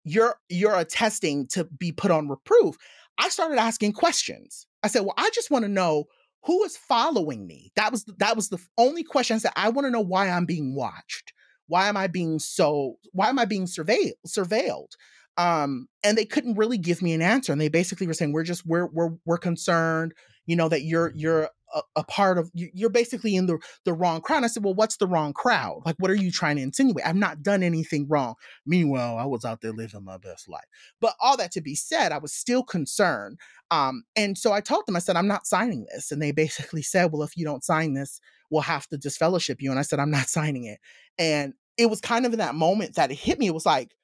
you're 0.05 0.35
you're 0.49 0.77
attesting 0.77 1.47
to 1.47 1.65
be 1.65 1.91
put 1.91 2.11
on 2.11 2.29
reproof, 2.29 2.77
I 3.17 3.29
started 3.29 3.57
asking 3.57 3.93
questions. 3.93 4.67
I 4.83 4.87
said, 4.87 5.01
well, 5.01 5.15
I 5.17 5.29
just 5.33 5.51
want 5.51 5.63
to 5.63 5.69
know 5.69 6.05
who 6.43 6.63
is 6.63 6.77
following 6.77 7.47
me. 7.47 7.71
That 7.75 7.91
was 7.91 8.05
that 8.19 8.35
was 8.35 8.49
the 8.49 8.59
only 8.77 9.03
question. 9.03 9.35
I 9.35 9.39
said 9.39 9.51
i 9.55 9.69
want 9.69 9.85
to 9.85 9.91
know 9.91 10.01
why 10.01 10.29
i'm 10.29 10.45
being 10.45 10.75
watched. 10.75 11.33
Why 11.67 11.89
am 11.89 11.97
i 11.97 12.07
being 12.07 12.39
so 12.39 12.97
why 13.11 13.29
am 13.29 13.39
i 13.39 13.45
being 13.45 13.65
surveilled 13.65 14.13
surveilled 14.27 14.91
um 15.37 15.87
and 16.03 16.17
they 16.17 16.25
couldn't 16.25 16.55
really 16.55 16.77
give 16.77 17.01
me 17.01 17.13
an 17.13 17.21
answer 17.21 17.51
and 17.51 17.59
they 17.59 17.67
basically 17.67 18.07
were 18.07 18.13
saying 18.13 18.31
we're 18.31 18.43
just 18.43 18.65
we're 18.65 18.87
we're 18.87 19.11
we're 19.25 19.37
concerned 19.37 20.13
you 20.45 20.55
know 20.55 20.69
that 20.69 20.83
you're 20.83 21.11
you're 21.15 21.49
a, 21.75 21.81
a, 21.97 22.03
part 22.03 22.37
of 22.37 22.49
you're 22.53 22.89
basically 22.89 23.35
in 23.35 23.47
the 23.47 23.57
the 23.83 23.93
wrong 23.93 24.21
crowd. 24.21 24.43
I 24.43 24.47
said, 24.47 24.63
well, 24.63 24.73
what's 24.73 24.97
the 24.97 25.07
wrong 25.07 25.33
crowd? 25.33 25.81
Like, 25.85 25.95
what 25.99 26.09
are 26.09 26.15
you 26.15 26.31
trying 26.31 26.55
to 26.55 26.61
insinuate? 26.61 27.05
I've 27.05 27.15
not 27.15 27.43
done 27.43 27.63
anything 27.63 28.07
wrong. 28.07 28.35
Meanwhile, 28.65 29.17
I 29.17 29.25
was 29.25 29.43
out 29.43 29.61
there 29.61 29.73
living 29.73 30.03
my 30.03 30.17
best 30.17 30.47
life. 30.47 30.63
But 31.01 31.15
all 31.19 31.35
that 31.37 31.51
to 31.51 31.61
be 31.61 31.75
said, 31.75 32.11
I 32.11 32.17
was 32.17 32.33
still 32.33 32.63
concerned. 32.63 33.39
Um, 33.71 34.03
and 34.15 34.37
so 34.37 34.53
I 34.53 34.61
told 34.61 34.85
them, 34.85 34.95
I 34.95 34.99
said, 34.99 35.17
I'm 35.17 35.27
not 35.27 35.47
signing 35.47 35.85
this. 35.91 36.11
And 36.11 36.21
they 36.21 36.31
basically 36.31 36.81
said, 36.81 37.11
well, 37.11 37.23
if 37.23 37.35
you 37.35 37.45
don't 37.45 37.63
sign 37.63 37.93
this, 37.93 38.21
we'll 38.49 38.61
have 38.61 38.87
to 38.87 38.97
disfellowship 38.97 39.61
you. 39.61 39.69
And 39.69 39.79
I 39.79 39.83
said, 39.83 39.99
I'm 39.99 40.11
not 40.11 40.29
signing 40.29 40.65
it. 40.65 40.79
And 41.17 41.53
it 41.77 41.89
was 41.89 41.99
kind 41.99 42.25
of 42.25 42.31
in 42.31 42.39
that 42.39 42.55
moment 42.55 42.95
that 42.95 43.11
it 43.11 43.15
hit 43.15 43.37
me. 43.39 43.47
It 43.47 43.53
was 43.53 43.65
like, 43.65 43.95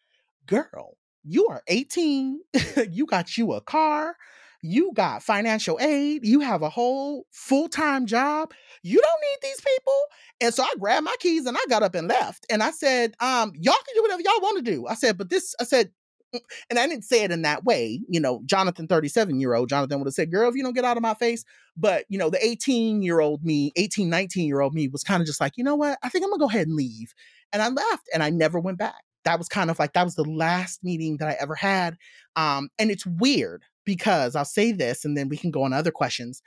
girl, 0.46 0.98
you 1.24 1.48
are 1.48 1.64
18, 1.68 2.40
you 2.92 3.06
got 3.06 3.38
you 3.38 3.54
a 3.54 3.62
car, 3.62 4.16
you 4.62 4.92
got 4.94 5.24
financial 5.24 5.80
aid, 5.80 6.26
you 6.26 6.40
have 6.42 6.62
a 6.62 6.70
whole 6.70 7.26
full 7.32 7.68
time 7.68 8.06
job. 8.06 8.54
You 8.84 9.02
don't 9.02 9.22
need 9.22 9.50
these 9.50 9.62
people. 9.62 10.00
And 10.42 10.54
so 10.54 10.64
I 10.64 10.74
grabbed 10.80 11.06
my 11.06 11.16
keys 11.20 11.46
and 11.46 11.58
I 11.58 11.62
got 11.70 11.84
up 11.84 11.96
and 11.96 12.08
left. 12.08 12.46
And 12.50 12.62
I 12.62 12.72
said, 12.72 13.16
um, 13.20 13.54
y'all 13.56 13.74
can 13.74 13.96
do 13.96 14.02
whatever 14.02 14.22
y'all 14.22 14.42
want 14.42 14.64
to 14.64 14.72
do. 14.72 14.88
I 14.88 14.94
said, 14.94 15.18
but 15.18 15.30
this, 15.30 15.56
I 15.60 15.64
said, 15.64 15.92
mm, 16.34 16.42
and 16.70 16.78
I 16.78 16.88
didn't 16.88 17.06
say 17.06 17.24
it 17.24 17.32
in 17.32 17.42
that 17.42 17.64
way. 17.64 18.02
You 18.08 18.20
know, 18.20 18.42
Jonathan, 18.46 18.88
37 18.88 19.40
year 19.40 19.56
old 19.56 19.70
Jonathan 19.70 20.00
would 20.00 20.08
have 20.08 20.14
said, 20.14 20.32
girl, 20.32 20.50
if 20.50 20.56
you 20.56 20.64
don't 20.64 20.76
get 20.76 20.86
out 20.86 20.98
of 20.98 21.04
my 21.04 21.16
face. 21.16 21.44
But, 21.76 22.06
you 22.10 22.18
know, 22.18 22.30
the 22.30 22.44
18 22.46 23.02
year 23.02 23.20
old 23.20 23.44
me, 23.44 23.72
18, 23.76 24.10
19 24.10 24.48
year 24.48 24.62
old 24.62 24.76
me 24.76 24.88
was 24.88 25.04
kind 25.04 25.22
of 25.22 25.28
just 25.28 25.42
like, 25.42 25.54
you 25.56 25.64
know 25.64 25.76
what? 25.76 25.98
I 26.04 26.10
think 26.10 26.24
I'm 26.24 26.30
going 26.30 26.40
to 26.40 26.44
go 26.44 26.50
ahead 26.50 26.68
and 26.68 26.76
leave. 26.76 27.14
And 27.52 27.62
I 27.62 27.70
left 27.70 28.10
and 28.14 28.22
I 28.22 28.30
never 28.30 28.60
went 28.60 28.78
back. 28.78 29.02
That 29.24 29.38
was 29.38 29.48
kind 29.48 29.70
of 29.70 29.80
like, 29.80 29.94
that 29.94 30.04
was 30.04 30.16
the 30.16 30.24
last 30.24 30.84
meeting 30.84 31.18
that 31.18 31.30
I 31.30 31.38
ever 31.40 31.56
had. 31.56 31.98
Um, 32.36 32.70
and 32.80 32.90
it's 32.90 33.06
weird 33.06 33.64
because 33.86 34.36
I'll 34.36 34.46
say 34.46 34.72
this 34.72 35.06
and 35.06 35.18
then 35.18 35.30
we 35.30 35.38
can 35.38 35.52
go 35.52 35.64
on 35.64 35.74
other 35.74 35.92
questions. 35.92 36.42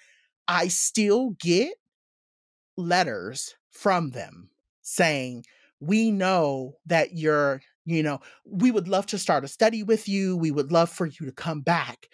I 0.49 0.69
still 0.69 1.31
get 1.41 1.75
letters 2.77 3.55
from 3.71 4.11
them 4.11 4.51
saying, 4.83 5.45
We 5.81 6.11
know 6.11 6.77
that 6.87 7.15
you're, 7.15 7.63
you 7.85 8.03
know, 8.03 8.21
we 8.45 8.71
would 8.71 8.89
love 8.89 9.07
to 9.07 9.19
start 9.19 9.45
a 9.45 9.49
study 9.49 9.83
with 9.83 10.09
you. 10.09 10.37
We 10.37 10.51
would 10.51 10.73
love 10.73 10.91
for 10.91 11.07
you 11.07 11.27
to 11.27 11.33
come 11.33 11.61
back. 11.61 12.09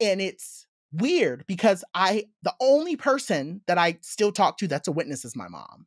And 0.00 0.20
it's 0.20 0.66
weird 0.92 1.44
because 1.46 1.84
I, 1.94 2.24
the 2.42 2.54
only 2.60 2.96
person 2.96 3.62
that 3.66 3.78
I 3.78 3.98
still 4.02 4.32
talk 4.32 4.58
to 4.58 4.68
that's 4.68 4.88
a 4.88 4.92
witness 4.92 5.24
is 5.24 5.36
my 5.36 5.48
mom. 5.48 5.86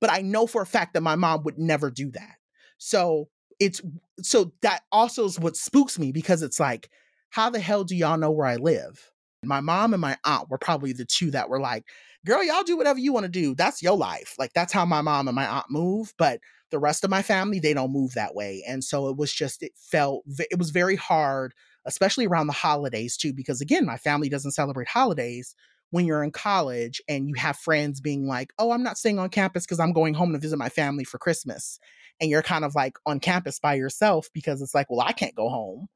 But 0.00 0.12
I 0.12 0.20
know 0.20 0.46
for 0.46 0.62
a 0.62 0.66
fact 0.66 0.94
that 0.94 1.02
my 1.02 1.16
mom 1.16 1.42
would 1.44 1.58
never 1.58 1.90
do 1.90 2.10
that. 2.12 2.36
So 2.78 3.28
it's, 3.60 3.80
so 4.22 4.52
that 4.62 4.82
also 4.92 5.24
is 5.24 5.38
what 5.38 5.56
spooks 5.56 5.98
me 5.98 6.12
because 6.12 6.42
it's 6.42 6.60
like, 6.60 6.90
how 7.30 7.50
the 7.50 7.60
hell 7.60 7.84
do 7.84 7.96
y'all 7.96 8.18
know 8.18 8.30
where 8.30 8.46
I 8.46 8.56
live? 8.56 9.10
My 9.44 9.60
mom 9.60 9.92
and 9.92 10.00
my 10.00 10.16
aunt 10.24 10.50
were 10.50 10.58
probably 10.58 10.92
the 10.92 11.04
two 11.04 11.30
that 11.30 11.48
were 11.48 11.60
like, 11.60 11.84
girl, 12.26 12.42
y'all 12.42 12.64
do 12.64 12.76
whatever 12.76 12.98
you 12.98 13.12
want 13.12 13.24
to 13.24 13.30
do. 13.30 13.54
That's 13.54 13.82
your 13.82 13.96
life. 13.96 14.34
Like, 14.38 14.52
that's 14.52 14.72
how 14.72 14.84
my 14.84 15.00
mom 15.00 15.28
and 15.28 15.34
my 15.34 15.46
aunt 15.46 15.70
move. 15.70 16.12
But 16.18 16.40
the 16.70 16.78
rest 16.78 17.04
of 17.04 17.10
my 17.10 17.22
family, 17.22 17.60
they 17.60 17.74
don't 17.74 17.92
move 17.92 18.14
that 18.14 18.34
way. 18.34 18.64
And 18.66 18.82
so 18.82 19.08
it 19.08 19.16
was 19.16 19.32
just, 19.32 19.62
it 19.62 19.72
felt, 19.76 20.24
it 20.38 20.58
was 20.58 20.70
very 20.70 20.96
hard, 20.96 21.54
especially 21.86 22.26
around 22.26 22.48
the 22.48 22.52
holidays 22.52 23.16
too, 23.16 23.32
because 23.32 23.60
again, 23.60 23.86
my 23.86 23.96
family 23.96 24.28
doesn't 24.28 24.52
celebrate 24.52 24.88
holidays 24.88 25.54
when 25.90 26.06
you're 26.06 26.22
in 26.22 26.30
college 26.30 27.00
and 27.08 27.28
you 27.28 27.34
have 27.34 27.56
friends 27.56 28.00
being 28.00 28.26
like, 28.26 28.52
oh, 28.58 28.72
I'm 28.72 28.82
not 28.82 28.98
staying 28.98 29.18
on 29.18 29.30
campus 29.30 29.64
because 29.64 29.80
I'm 29.80 29.92
going 29.92 30.14
home 30.14 30.32
to 30.32 30.38
visit 30.38 30.58
my 30.58 30.68
family 30.68 31.04
for 31.04 31.18
Christmas. 31.18 31.78
And 32.20 32.30
you're 32.30 32.42
kind 32.42 32.64
of 32.64 32.74
like 32.74 32.98
on 33.06 33.20
campus 33.20 33.58
by 33.58 33.74
yourself 33.74 34.28
because 34.34 34.60
it's 34.60 34.74
like, 34.74 34.88
well, 34.90 35.06
I 35.06 35.12
can't 35.12 35.34
go 35.34 35.48
home. 35.48 35.86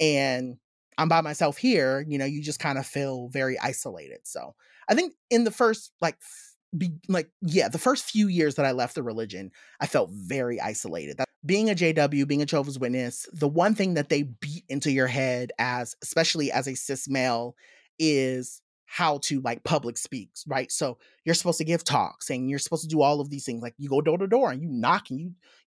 And 0.00 0.56
I'm 0.96 1.08
by 1.08 1.20
myself 1.20 1.58
here, 1.58 2.04
you 2.08 2.18
know, 2.18 2.24
you 2.24 2.42
just 2.42 2.60
kind 2.60 2.78
of 2.78 2.86
feel 2.86 3.28
very 3.28 3.58
isolated. 3.58 4.20
So 4.24 4.54
I 4.88 4.94
think 4.94 5.14
in 5.30 5.44
the 5.44 5.50
first 5.50 5.92
like 6.00 6.16
be, 6.76 6.92
like 7.08 7.30
yeah, 7.42 7.68
the 7.68 7.78
first 7.78 8.04
few 8.04 8.28
years 8.28 8.54
that 8.54 8.66
I 8.66 8.72
left 8.72 8.94
the 8.94 9.02
religion, 9.02 9.50
I 9.80 9.86
felt 9.86 10.10
very 10.12 10.60
isolated. 10.60 11.18
That, 11.18 11.28
being 11.44 11.68
a 11.68 11.74
JW, 11.74 12.26
being 12.26 12.42
a 12.42 12.46
Jehovah's 12.46 12.78
Witness, 12.78 13.26
the 13.32 13.48
one 13.48 13.74
thing 13.74 13.94
that 13.94 14.08
they 14.08 14.22
beat 14.22 14.64
into 14.68 14.90
your 14.90 15.08
head 15.08 15.52
as 15.58 15.94
especially 16.02 16.52
as 16.52 16.68
a 16.68 16.74
cis 16.74 17.08
male 17.08 17.54
is 17.98 18.61
how 18.92 19.16
to 19.16 19.40
like 19.40 19.64
public 19.64 19.96
speaks, 19.96 20.44
right? 20.46 20.70
So 20.70 20.98
you're 21.24 21.34
supposed 21.34 21.56
to 21.56 21.64
give 21.64 21.82
talks 21.82 22.28
and 22.28 22.50
you're 22.50 22.58
supposed 22.58 22.82
to 22.82 22.94
do 22.94 23.00
all 23.00 23.22
of 23.22 23.30
these 23.30 23.46
things. 23.46 23.62
Like 23.62 23.72
you 23.78 23.88
go 23.88 24.02
door 24.02 24.18
to 24.18 24.26
door 24.26 24.52
and 24.52 24.62
you 24.62 24.68
knock 24.68 25.08
and 25.08 25.18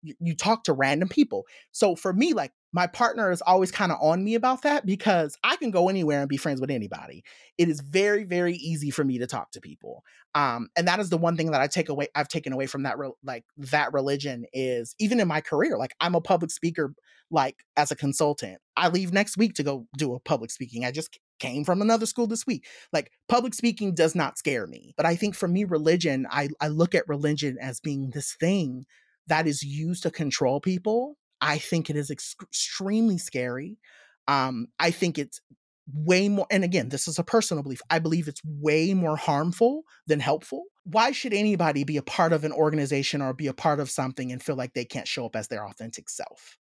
you, 0.03 0.13
you 0.19 0.35
talk 0.35 0.65
to 0.65 0.73
random 0.73 1.09
people. 1.09 1.47
So 1.71 1.95
for 1.95 2.13
me, 2.13 2.33
like 2.33 2.51
my 2.75 2.87
partner 2.87 3.31
is 3.31 3.41
always 3.41 3.71
kind 3.71 3.89
of 3.89 3.97
on 4.01 4.21
me 4.21 4.35
about 4.35 4.63
that 4.63 4.85
because 4.85 5.37
I 5.45 5.55
can 5.55 5.71
go 5.71 5.87
anywhere 5.87 6.19
and 6.19 6.27
be 6.27 6.35
friends 6.35 6.59
with 6.59 6.69
anybody. 6.69 7.23
It 7.57 7.69
is 7.69 7.79
very, 7.79 8.25
very 8.25 8.55
easy 8.55 8.91
for 8.91 9.05
me 9.05 9.17
to 9.19 9.27
talk 9.27 9.51
to 9.51 9.61
people. 9.61 10.03
Um, 10.35 10.67
and 10.75 10.85
that 10.85 10.99
is 10.99 11.09
the 11.09 11.17
one 11.17 11.37
thing 11.37 11.51
that 11.51 11.61
I 11.61 11.67
take 11.67 11.87
away, 11.87 12.09
I've 12.15 12.27
taken 12.27 12.51
away 12.51 12.65
from 12.65 12.83
that, 12.83 12.99
re- 12.99 13.13
like 13.23 13.45
that 13.55 13.93
religion 13.93 14.43
is 14.51 14.93
even 14.99 15.21
in 15.21 15.27
my 15.29 15.39
career, 15.39 15.77
like 15.77 15.95
I'm 16.01 16.15
a 16.15 16.21
public 16.21 16.51
speaker, 16.51 16.93
like 17.31 17.55
as 17.77 17.91
a 17.91 17.95
consultant. 17.95 18.57
I 18.75 18.89
leave 18.89 19.13
next 19.13 19.37
week 19.37 19.53
to 19.53 19.63
go 19.63 19.87
do 19.97 20.13
a 20.13 20.19
public 20.19 20.51
speaking. 20.51 20.83
I 20.83 20.91
just 20.91 21.17
came 21.39 21.63
from 21.63 21.81
another 21.81 22.05
school 22.05 22.27
this 22.27 22.45
week. 22.45 22.67
Like 22.91 23.09
public 23.29 23.53
speaking 23.53 23.95
does 23.95 24.15
not 24.15 24.37
scare 24.37 24.67
me. 24.67 24.93
But 24.97 25.05
I 25.05 25.15
think 25.15 25.33
for 25.33 25.47
me, 25.47 25.63
religion, 25.63 26.27
I, 26.29 26.49
I 26.59 26.67
look 26.67 26.93
at 26.93 27.07
religion 27.07 27.57
as 27.61 27.79
being 27.79 28.09
this 28.09 28.35
thing 28.37 28.85
that 29.27 29.47
is 29.47 29.63
used 29.63 30.03
to 30.03 30.11
control 30.11 30.59
people 30.59 31.15
I 31.41 31.57
think 31.57 31.89
it 31.89 31.95
is 31.95 32.11
ex- 32.11 32.35
extremely 32.41 33.17
scary. 33.17 33.77
Um, 34.27 34.67
I 34.79 34.91
think 34.91 35.17
it's 35.17 35.41
way 35.93 36.29
more, 36.29 36.47
and 36.49 36.63
again, 36.63 36.89
this 36.89 37.07
is 37.07 37.19
a 37.19 37.23
personal 37.23 37.63
belief. 37.63 37.81
I 37.89 37.99
believe 37.99 38.27
it's 38.27 38.41
way 38.43 38.93
more 38.93 39.15
harmful 39.15 39.83
than 40.07 40.19
helpful. 40.19 40.63
Why 40.83 41.11
should 41.11 41.33
anybody 41.33 41.83
be 41.83 41.97
a 41.97 42.03
part 42.03 42.33
of 42.33 42.43
an 42.43 42.51
organization 42.51 43.21
or 43.21 43.33
be 43.33 43.47
a 43.47 43.53
part 43.53 43.79
of 43.79 43.89
something 43.89 44.31
and 44.31 44.41
feel 44.41 44.55
like 44.55 44.73
they 44.73 44.85
can't 44.85 45.07
show 45.07 45.25
up 45.25 45.35
as 45.35 45.47
their 45.47 45.65
authentic 45.65 46.09
self? 46.09 46.57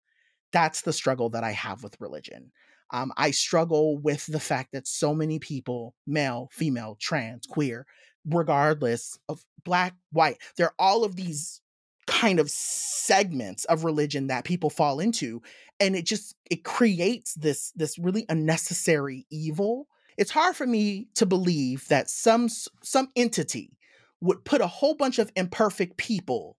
That's 0.52 0.82
the 0.82 0.92
struggle 0.92 1.30
that 1.30 1.44
I 1.44 1.52
have 1.52 1.82
with 1.82 2.00
religion. 2.00 2.52
Um, 2.92 3.10
I 3.16 3.30
struggle 3.30 3.96
with 3.98 4.26
the 4.26 4.40
fact 4.40 4.72
that 4.72 4.86
so 4.86 5.14
many 5.14 5.38
people, 5.38 5.94
male, 6.06 6.50
female, 6.52 6.98
trans, 7.00 7.46
queer, 7.46 7.86
regardless 8.26 9.18
of 9.28 9.42
black, 9.64 9.94
white, 10.12 10.36
there 10.56 10.66
are 10.66 10.74
all 10.78 11.02
of 11.02 11.16
these 11.16 11.61
kind 12.06 12.40
of 12.40 12.50
segments 12.50 13.64
of 13.66 13.84
religion 13.84 14.26
that 14.28 14.44
people 14.44 14.70
fall 14.70 15.00
into 15.00 15.42
and 15.82 15.96
it 15.96 16.04
just 16.04 16.36
it 16.50 16.62
creates 16.64 17.34
this 17.34 17.72
this 17.72 17.98
really 17.98 18.24
unnecessary 18.28 19.26
evil. 19.30 19.88
It's 20.16 20.30
hard 20.30 20.54
for 20.54 20.66
me 20.66 21.08
to 21.14 21.26
believe 21.26 21.88
that 21.88 22.08
some 22.08 22.48
some 22.48 23.08
entity 23.16 23.76
would 24.20 24.44
put 24.44 24.60
a 24.60 24.66
whole 24.66 24.94
bunch 24.94 25.18
of 25.18 25.32
imperfect 25.34 25.96
people 25.96 26.56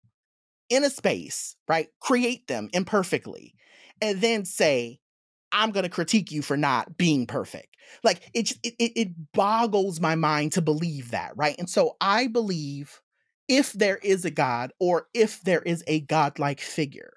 in 0.70 0.84
a 0.84 0.90
space 0.90 1.56
right 1.68 1.88
create 2.00 2.48
them 2.48 2.70
imperfectly 2.74 3.54
and 4.02 4.22
then 4.22 4.44
say 4.44 5.00
i'm 5.52 5.72
going 5.72 5.84
to 5.84 5.90
critique 5.90 6.32
you 6.32 6.42
for 6.42 6.58
not 6.58 6.98
being 6.98 7.28
perfect. 7.28 7.68
Like 8.04 8.30
it, 8.34 8.52
it 8.64 8.76
it 8.80 9.32
boggles 9.34 10.00
my 10.02 10.16
mind 10.16 10.54
to 10.54 10.62
believe 10.62 11.12
that 11.12 11.32
right? 11.36 11.56
And 11.60 11.70
so 11.70 11.96
i 12.02 12.28
believe 12.28 13.02
if 13.48 13.74
there 13.74 13.98
is 13.98 14.26
a 14.26 14.32
God 14.32 14.72
or 14.80 15.08
if 15.14 15.42
there 15.42 15.62
is 15.62 15.84
a 15.88 16.02
godlike 16.02 16.60
figure, 16.60 17.14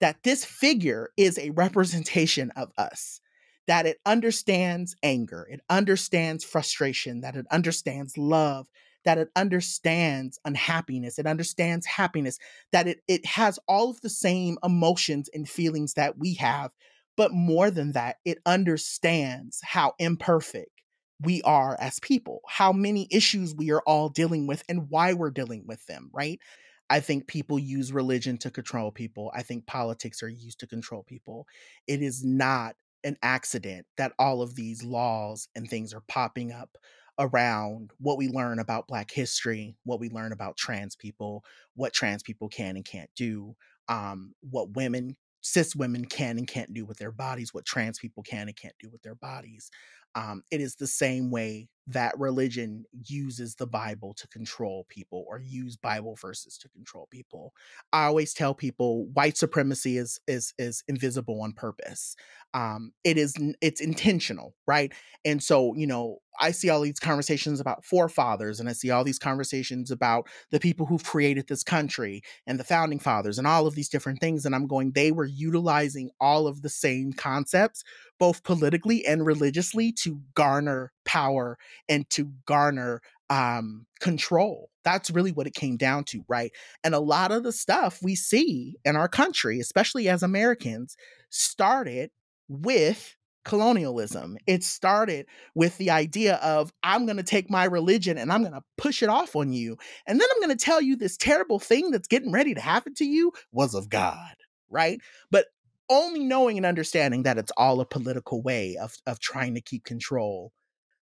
that 0.00 0.22
this 0.22 0.44
figure 0.44 1.10
is 1.16 1.38
a 1.38 1.50
representation 1.50 2.50
of 2.56 2.72
us, 2.78 3.20
that 3.66 3.86
it 3.86 3.98
understands 4.04 4.96
anger, 5.02 5.46
it 5.50 5.60
understands 5.68 6.44
frustration, 6.44 7.20
that 7.20 7.36
it 7.36 7.46
understands 7.50 8.16
love, 8.18 8.66
that 9.04 9.18
it 9.18 9.30
understands 9.36 10.38
unhappiness, 10.44 11.18
it 11.18 11.26
understands 11.26 11.86
happiness, 11.86 12.38
that 12.72 12.86
it, 12.86 13.00
it 13.08 13.24
has 13.24 13.58
all 13.68 13.90
of 13.90 14.00
the 14.00 14.10
same 14.10 14.58
emotions 14.64 15.28
and 15.32 15.48
feelings 15.48 15.94
that 15.94 16.18
we 16.18 16.34
have. 16.34 16.70
But 17.16 17.32
more 17.32 17.70
than 17.70 17.92
that, 17.92 18.16
it 18.24 18.38
understands 18.46 19.60
how 19.62 19.94
imperfect 19.98 20.79
we 21.22 21.42
are 21.42 21.76
as 21.80 22.00
people, 22.00 22.40
how 22.48 22.72
many 22.72 23.06
issues 23.10 23.54
we 23.54 23.70
are 23.70 23.82
all 23.86 24.08
dealing 24.08 24.46
with, 24.46 24.62
and 24.68 24.88
why 24.88 25.12
we're 25.12 25.30
dealing 25.30 25.64
with 25.66 25.84
them, 25.86 26.10
right? 26.12 26.40
I 26.88 27.00
think 27.00 27.28
people 27.28 27.58
use 27.58 27.92
religion 27.92 28.36
to 28.38 28.50
control 28.50 28.90
people. 28.90 29.30
I 29.34 29.42
think 29.42 29.66
politics 29.66 30.22
are 30.22 30.28
used 30.28 30.60
to 30.60 30.66
control 30.66 31.04
people. 31.04 31.46
It 31.86 32.02
is 32.02 32.24
not 32.24 32.74
an 33.04 33.16
accident 33.22 33.86
that 33.96 34.12
all 34.18 34.42
of 34.42 34.56
these 34.56 34.82
laws 34.82 35.48
and 35.54 35.68
things 35.68 35.94
are 35.94 36.02
popping 36.08 36.52
up 36.52 36.76
around 37.18 37.92
what 37.98 38.18
we 38.18 38.28
learn 38.28 38.58
about 38.58 38.88
Black 38.88 39.10
history, 39.10 39.76
what 39.84 40.00
we 40.00 40.08
learn 40.08 40.32
about 40.32 40.56
trans 40.56 40.96
people, 40.96 41.44
what 41.74 41.92
trans 41.92 42.22
people 42.22 42.48
can 42.48 42.76
and 42.76 42.84
can't 42.84 43.10
do, 43.14 43.54
um, 43.88 44.34
what 44.40 44.74
women, 44.74 45.16
cis 45.42 45.76
women 45.76 46.04
can 46.04 46.38
and 46.38 46.48
can't 46.48 46.74
do 46.74 46.84
with 46.84 46.98
their 46.98 47.12
bodies, 47.12 47.54
what 47.54 47.64
trans 47.64 47.98
people 47.98 48.22
can 48.22 48.48
and 48.48 48.56
can't 48.56 48.74
do 48.80 48.88
with 48.90 49.02
their 49.02 49.14
bodies. 49.14 49.70
Um, 50.14 50.42
it 50.50 50.60
is 50.60 50.76
the 50.76 50.86
same 50.86 51.30
way 51.30 51.68
that 51.86 52.18
religion 52.18 52.84
uses 53.08 53.56
the 53.56 53.66
Bible 53.66 54.14
to 54.14 54.28
control 54.28 54.86
people 54.88 55.24
or 55.28 55.40
use 55.40 55.76
Bible 55.76 56.16
verses 56.20 56.56
to 56.58 56.68
control 56.68 57.08
people. 57.10 57.52
I 57.92 58.04
always 58.04 58.32
tell 58.32 58.54
people 58.54 59.06
white 59.06 59.36
supremacy 59.36 59.96
is 59.96 60.20
is 60.28 60.54
is 60.58 60.84
invisible 60.88 61.42
on 61.42 61.52
purpose. 61.52 62.14
Um, 62.54 62.92
it 63.04 63.16
is 63.18 63.34
it's 63.60 63.80
intentional, 63.80 64.54
right? 64.66 64.92
And 65.24 65.42
so, 65.42 65.74
you 65.74 65.86
know, 65.86 66.18
I 66.40 66.52
see 66.52 66.70
all 66.70 66.80
these 66.80 66.98
conversations 66.98 67.60
about 67.60 67.84
forefathers 67.84 68.60
and 68.60 68.68
I 68.68 68.72
see 68.72 68.90
all 68.90 69.04
these 69.04 69.18
conversations 69.18 69.90
about 69.90 70.26
the 70.50 70.60
people 70.60 70.86
who've 70.86 71.04
created 71.04 71.48
this 71.48 71.62
country 71.62 72.22
and 72.46 72.58
the 72.58 72.64
founding 72.64 72.98
fathers 72.98 73.36
and 73.36 73.46
all 73.46 73.66
of 73.66 73.74
these 73.74 73.88
different 73.88 74.20
things. 74.20 74.46
And 74.46 74.54
I'm 74.54 74.66
going, 74.66 74.92
they 74.92 75.12
were 75.12 75.26
utilizing 75.26 76.10
all 76.20 76.46
of 76.46 76.62
the 76.62 76.70
same 76.70 77.12
concepts, 77.12 77.84
both 78.18 78.42
politically 78.42 79.04
and 79.04 79.26
religiously, 79.26 79.92
to 80.02 80.20
garner 80.34 80.92
power 81.04 81.58
and 81.88 82.08
to 82.10 82.32
garner 82.46 83.00
um, 83.28 83.86
control. 84.00 84.70
That's 84.84 85.10
really 85.10 85.32
what 85.32 85.46
it 85.46 85.54
came 85.54 85.76
down 85.76 86.04
to, 86.04 86.24
right? 86.28 86.52
And 86.82 86.94
a 86.94 87.00
lot 87.00 87.32
of 87.32 87.42
the 87.42 87.52
stuff 87.52 88.00
we 88.02 88.16
see 88.16 88.76
in 88.84 88.96
our 88.96 89.08
country, 89.08 89.60
especially 89.60 90.08
as 90.08 90.22
Americans, 90.22 90.96
started 91.30 92.10
with 92.48 93.16
colonialism. 93.44 94.36
It 94.46 94.62
started 94.64 95.26
with 95.54 95.78
the 95.78 95.90
idea 95.90 96.36
of 96.36 96.72
I'm 96.82 97.06
going 97.06 97.16
to 97.16 97.22
take 97.22 97.50
my 97.50 97.64
religion 97.64 98.18
and 98.18 98.32
I'm 98.32 98.42
going 98.42 98.52
to 98.52 98.62
push 98.76 99.02
it 99.02 99.08
off 99.08 99.34
on 99.36 99.52
you. 99.52 99.76
And 100.06 100.20
then 100.20 100.28
I'm 100.30 100.40
going 100.40 100.56
to 100.56 100.64
tell 100.64 100.80
you 100.80 100.96
this 100.96 101.16
terrible 101.16 101.58
thing 101.58 101.90
that's 101.90 102.08
getting 102.08 102.32
ready 102.32 102.54
to 102.54 102.60
happen 102.60 102.94
to 102.94 103.04
you 103.04 103.32
was 103.52 103.74
of 103.74 103.88
God, 103.88 104.34
right? 104.68 105.00
But 105.30 105.46
only 105.90 106.20
knowing 106.20 106.56
and 106.56 106.66
understanding 106.66 107.24
that 107.24 107.38
it's 107.38 107.52
all 107.56 107.80
a 107.80 107.86
political 107.86 108.42
way 108.42 108.76
of 108.80 108.96
of 109.06 109.20
trying 109.20 109.54
to 109.54 109.60
keep 109.60 109.84
control 109.84 110.52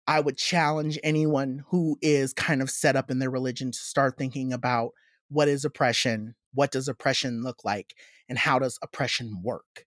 I 0.06 0.20
would 0.20 0.36
challenge 0.36 0.98
anyone 1.02 1.64
who 1.68 1.96
is 2.02 2.32
kind 2.34 2.60
of 2.60 2.70
set 2.70 2.96
up 2.96 3.10
in 3.10 3.18
their 3.18 3.30
religion 3.30 3.70
to 3.72 3.78
start 3.78 4.18
thinking 4.18 4.52
about 4.52 4.90
what 5.28 5.48
is 5.48 5.64
oppression, 5.64 6.34
what 6.52 6.70
does 6.70 6.88
oppression 6.88 7.42
look 7.42 7.64
like, 7.64 7.94
and 8.28 8.38
how 8.38 8.58
does 8.58 8.78
oppression 8.82 9.40
work. 9.42 9.86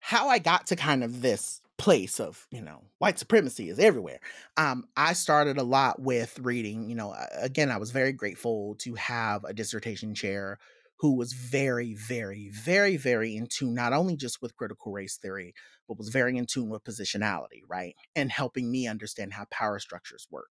How 0.00 0.28
I 0.28 0.38
got 0.38 0.66
to 0.68 0.76
kind 0.76 1.04
of 1.04 1.22
this 1.22 1.60
place 1.76 2.18
of 2.18 2.44
you 2.50 2.60
know 2.60 2.82
white 2.98 3.20
supremacy 3.20 3.68
is 3.68 3.78
everywhere 3.78 4.18
um 4.56 4.84
i 4.96 5.12
started 5.12 5.58
a 5.58 5.62
lot 5.62 6.02
with 6.02 6.36
reading 6.40 6.90
you 6.90 6.96
know 6.96 7.14
again 7.34 7.70
i 7.70 7.76
was 7.76 7.92
very 7.92 8.12
grateful 8.12 8.74
to 8.80 8.96
have 8.96 9.44
a 9.44 9.54
dissertation 9.54 10.12
chair 10.12 10.58
who 11.00 11.16
was 11.16 11.32
very, 11.32 11.94
very, 11.94 12.50
very, 12.52 12.96
very 12.96 13.36
in 13.36 13.46
tune, 13.46 13.74
not 13.74 13.92
only 13.92 14.16
just 14.16 14.42
with 14.42 14.56
critical 14.56 14.92
race 14.92 15.16
theory, 15.16 15.54
but 15.86 15.98
was 15.98 16.08
very 16.08 16.36
in 16.36 16.46
tune 16.46 16.68
with 16.68 16.84
positionality, 16.84 17.62
right? 17.68 17.94
And 18.16 18.30
helping 18.30 18.70
me 18.70 18.88
understand 18.88 19.32
how 19.32 19.46
power 19.50 19.78
structures 19.78 20.26
work. 20.30 20.50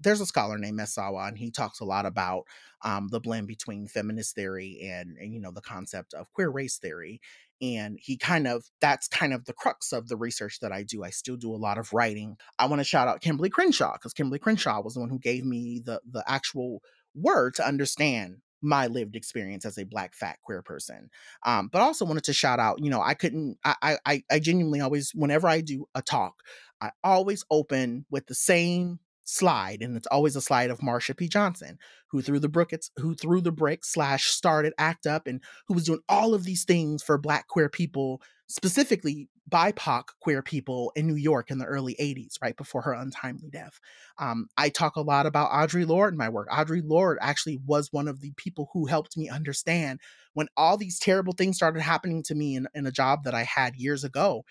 There's 0.00 0.20
a 0.20 0.26
scholar 0.26 0.58
named 0.58 0.78
Misawa, 0.78 1.28
and 1.28 1.38
he 1.38 1.50
talks 1.50 1.80
a 1.80 1.84
lot 1.84 2.06
about 2.06 2.44
um, 2.84 3.08
the 3.10 3.20
blend 3.20 3.48
between 3.48 3.88
feminist 3.88 4.34
theory 4.34 4.78
and, 4.82 5.16
and, 5.16 5.32
you 5.32 5.40
know, 5.40 5.50
the 5.50 5.60
concept 5.60 6.14
of 6.14 6.32
queer 6.32 6.50
race 6.50 6.78
theory. 6.78 7.20
And 7.60 7.98
he 8.00 8.16
kind 8.16 8.46
of, 8.46 8.64
that's 8.80 9.08
kind 9.08 9.32
of 9.32 9.44
the 9.44 9.52
crux 9.52 9.92
of 9.92 10.06
the 10.06 10.16
research 10.16 10.60
that 10.60 10.70
I 10.70 10.84
do. 10.84 11.02
I 11.02 11.10
still 11.10 11.36
do 11.36 11.52
a 11.52 11.56
lot 11.56 11.78
of 11.78 11.92
writing. 11.92 12.36
I 12.58 12.66
want 12.66 12.78
to 12.78 12.84
shout 12.84 13.08
out 13.08 13.20
Kimberlé 13.22 13.50
Crenshaw, 13.50 13.94
because 13.94 14.14
Kimberlé 14.14 14.40
Crenshaw 14.40 14.80
was 14.80 14.94
the 14.94 15.00
one 15.00 15.10
who 15.10 15.18
gave 15.18 15.44
me 15.44 15.82
the 15.84 16.00
the 16.08 16.22
actual 16.28 16.80
word 17.16 17.54
to 17.56 17.66
understand 17.66 18.36
my 18.62 18.86
lived 18.86 19.16
experience 19.16 19.64
as 19.64 19.78
a 19.78 19.84
black 19.84 20.14
fat 20.14 20.38
queer 20.42 20.62
person 20.62 21.10
um, 21.44 21.68
but 21.72 21.82
also 21.82 22.04
wanted 22.04 22.24
to 22.24 22.32
shout 22.32 22.58
out 22.58 22.82
you 22.82 22.90
know 22.90 23.00
i 23.00 23.14
couldn't 23.14 23.56
I, 23.64 23.98
I 24.04 24.22
i 24.30 24.38
genuinely 24.38 24.80
always 24.80 25.12
whenever 25.14 25.48
i 25.48 25.60
do 25.60 25.86
a 25.94 26.02
talk 26.02 26.42
i 26.80 26.90
always 27.04 27.44
open 27.50 28.06
with 28.10 28.26
the 28.26 28.34
same 28.34 28.98
slide 29.28 29.82
and 29.82 29.96
it's 29.96 30.06
always 30.08 30.36
a 30.36 30.40
slide 30.40 30.70
of 30.70 30.78
marsha 30.78 31.16
p 31.16 31.28
johnson 31.28 31.78
who 32.10 32.22
threw 32.22 32.38
the 32.38 32.48
brick 32.48 32.72
who 32.96 33.14
threw 33.14 33.40
the 33.40 33.52
brick 33.52 33.84
slash 33.84 34.26
started 34.26 34.72
act 34.78 35.06
up 35.06 35.26
and 35.26 35.42
who 35.66 35.74
was 35.74 35.84
doing 35.84 36.00
all 36.08 36.34
of 36.34 36.44
these 36.44 36.64
things 36.64 37.02
for 37.02 37.18
black 37.18 37.46
queer 37.46 37.68
people 37.68 38.22
specifically 38.48 39.28
BIPOC 39.48 40.04
queer 40.20 40.42
people 40.42 40.92
in 40.94 41.06
New 41.06 41.14
York 41.16 41.50
in 41.50 41.58
the 41.58 41.64
early 41.64 41.96
80s, 42.00 42.34
right 42.42 42.56
before 42.56 42.82
her 42.82 42.92
untimely 42.92 43.48
death. 43.50 43.80
Um, 44.18 44.48
I 44.56 44.68
talk 44.68 44.96
a 44.96 45.00
lot 45.00 45.26
about 45.26 45.50
Audre 45.50 45.86
Lorde 45.86 46.14
in 46.14 46.18
my 46.18 46.28
work. 46.28 46.48
Audre 46.50 46.82
Lorde 46.84 47.18
actually 47.20 47.58
was 47.64 47.88
one 47.92 48.08
of 48.08 48.20
the 48.20 48.32
people 48.36 48.68
who 48.72 48.86
helped 48.86 49.16
me 49.16 49.28
understand 49.28 50.00
when 50.34 50.48
all 50.56 50.76
these 50.76 50.98
terrible 50.98 51.32
things 51.32 51.56
started 51.56 51.80
happening 51.80 52.22
to 52.24 52.34
me 52.34 52.56
in, 52.56 52.68
in 52.74 52.86
a 52.86 52.92
job 52.92 53.24
that 53.24 53.34
I 53.34 53.44
had 53.44 53.76
years 53.76 54.04
ago 54.04 54.44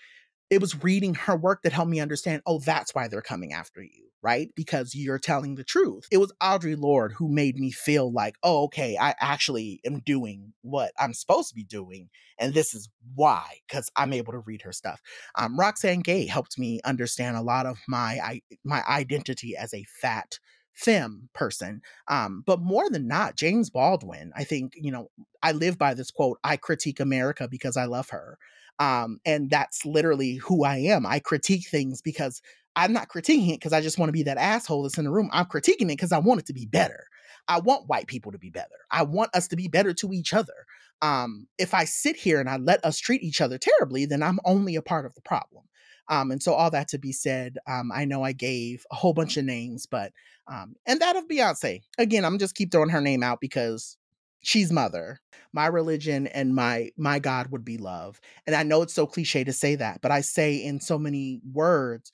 it 0.50 0.60
was 0.60 0.82
reading 0.82 1.14
her 1.14 1.36
work 1.36 1.62
that 1.62 1.72
helped 1.72 1.90
me 1.90 2.00
understand, 2.00 2.42
oh, 2.46 2.58
that's 2.58 2.94
why 2.94 3.08
they're 3.08 3.20
coming 3.20 3.52
after 3.52 3.82
you, 3.82 4.08
right? 4.22 4.48
Because 4.54 4.94
you're 4.94 5.18
telling 5.18 5.54
the 5.54 5.64
truth. 5.64 6.06
It 6.10 6.18
was 6.18 6.32
Audre 6.42 6.78
Lorde 6.78 7.12
who 7.12 7.28
made 7.28 7.58
me 7.58 7.70
feel 7.70 8.10
like, 8.12 8.36
oh, 8.42 8.64
okay, 8.64 8.96
I 8.98 9.14
actually 9.20 9.80
am 9.84 10.00
doing 10.00 10.54
what 10.62 10.92
I'm 10.98 11.12
supposed 11.12 11.50
to 11.50 11.54
be 11.54 11.64
doing. 11.64 12.08
And 12.38 12.54
this 12.54 12.74
is 12.74 12.88
why, 13.14 13.44
because 13.68 13.90
I'm 13.96 14.12
able 14.12 14.32
to 14.32 14.38
read 14.38 14.62
her 14.62 14.72
stuff. 14.72 15.00
Um, 15.36 15.58
Roxane 15.58 16.00
Gay 16.00 16.26
helped 16.26 16.58
me 16.58 16.80
understand 16.84 17.36
a 17.36 17.42
lot 17.42 17.66
of 17.66 17.78
my, 17.86 18.18
I, 18.22 18.40
my 18.64 18.82
identity 18.88 19.56
as 19.56 19.74
a 19.74 19.84
fat 20.00 20.38
femme 20.72 21.28
person. 21.34 21.82
Um, 22.06 22.42
but 22.46 22.60
more 22.60 22.88
than 22.88 23.08
not, 23.08 23.36
James 23.36 23.68
Baldwin, 23.68 24.32
I 24.36 24.44
think, 24.44 24.74
you 24.76 24.92
know, 24.92 25.10
I 25.42 25.52
live 25.52 25.76
by 25.76 25.92
this 25.94 26.10
quote 26.10 26.38
I 26.44 26.56
critique 26.56 27.00
America 27.00 27.48
because 27.50 27.76
I 27.76 27.84
love 27.84 28.10
her. 28.10 28.38
Um, 28.78 29.20
and 29.24 29.50
that's 29.50 29.84
literally 29.84 30.36
who 30.36 30.64
I 30.64 30.76
am. 30.76 31.04
I 31.04 31.18
critique 31.18 31.68
things 31.68 32.00
because 32.00 32.40
I'm 32.76 32.92
not 32.92 33.08
critiquing 33.08 33.48
it 33.50 33.58
because 33.58 33.72
I 33.72 33.80
just 33.80 33.98
want 33.98 34.08
to 34.08 34.12
be 34.12 34.22
that 34.24 34.38
asshole 34.38 34.84
that's 34.84 34.98
in 34.98 35.04
the 35.04 35.10
room. 35.10 35.30
I'm 35.32 35.46
critiquing 35.46 35.82
it 35.82 35.88
because 35.88 36.12
I 36.12 36.18
want 36.18 36.40
it 36.40 36.46
to 36.46 36.52
be 36.52 36.66
better. 36.66 37.06
I 37.48 37.58
want 37.60 37.88
white 37.88 38.06
people 38.06 38.30
to 38.32 38.38
be 38.38 38.50
better. 38.50 38.68
I 38.90 39.02
want 39.02 39.34
us 39.34 39.48
to 39.48 39.56
be 39.56 39.68
better 39.68 39.92
to 39.94 40.12
each 40.12 40.32
other. 40.32 40.54
Um, 41.02 41.48
if 41.58 41.74
I 41.74 41.84
sit 41.84 42.16
here 42.16 42.40
and 42.40 42.48
I 42.48 42.56
let 42.56 42.84
us 42.84 42.98
treat 42.98 43.22
each 43.22 43.40
other 43.40 43.58
terribly, 43.58 44.06
then 44.06 44.22
I'm 44.22 44.38
only 44.44 44.76
a 44.76 44.82
part 44.82 45.06
of 45.06 45.14
the 45.14 45.22
problem. 45.22 45.64
Um, 46.08 46.30
and 46.30 46.42
so 46.42 46.54
all 46.54 46.70
that 46.70 46.88
to 46.88 46.98
be 46.98 47.12
said, 47.12 47.58
um, 47.66 47.90
I 47.92 48.04
know 48.04 48.22
I 48.22 48.32
gave 48.32 48.84
a 48.90 48.94
whole 48.94 49.12
bunch 49.12 49.36
of 49.36 49.44
names, 49.44 49.86
but 49.86 50.12
um, 50.46 50.74
and 50.86 51.00
that 51.00 51.16
of 51.16 51.28
Beyonce. 51.28 51.82
Again, 51.98 52.24
I'm 52.24 52.38
just 52.38 52.54
keep 52.54 52.72
throwing 52.72 52.88
her 52.88 53.02
name 53.02 53.22
out 53.22 53.40
because 53.40 53.97
she's 54.40 54.72
mother. 54.72 55.20
My 55.52 55.66
religion 55.66 56.26
and 56.28 56.54
my 56.54 56.90
my 56.96 57.18
god 57.18 57.50
would 57.50 57.64
be 57.64 57.78
love. 57.78 58.20
And 58.46 58.54
i 58.56 58.62
know 58.62 58.82
it's 58.82 58.94
so 58.94 59.06
cliche 59.06 59.44
to 59.44 59.52
say 59.52 59.74
that 59.76 60.00
but 60.00 60.10
i 60.10 60.20
say 60.20 60.56
in 60.56 60.80
so 60.80 60.98
many 60.98 61.40
words 61.52 62.12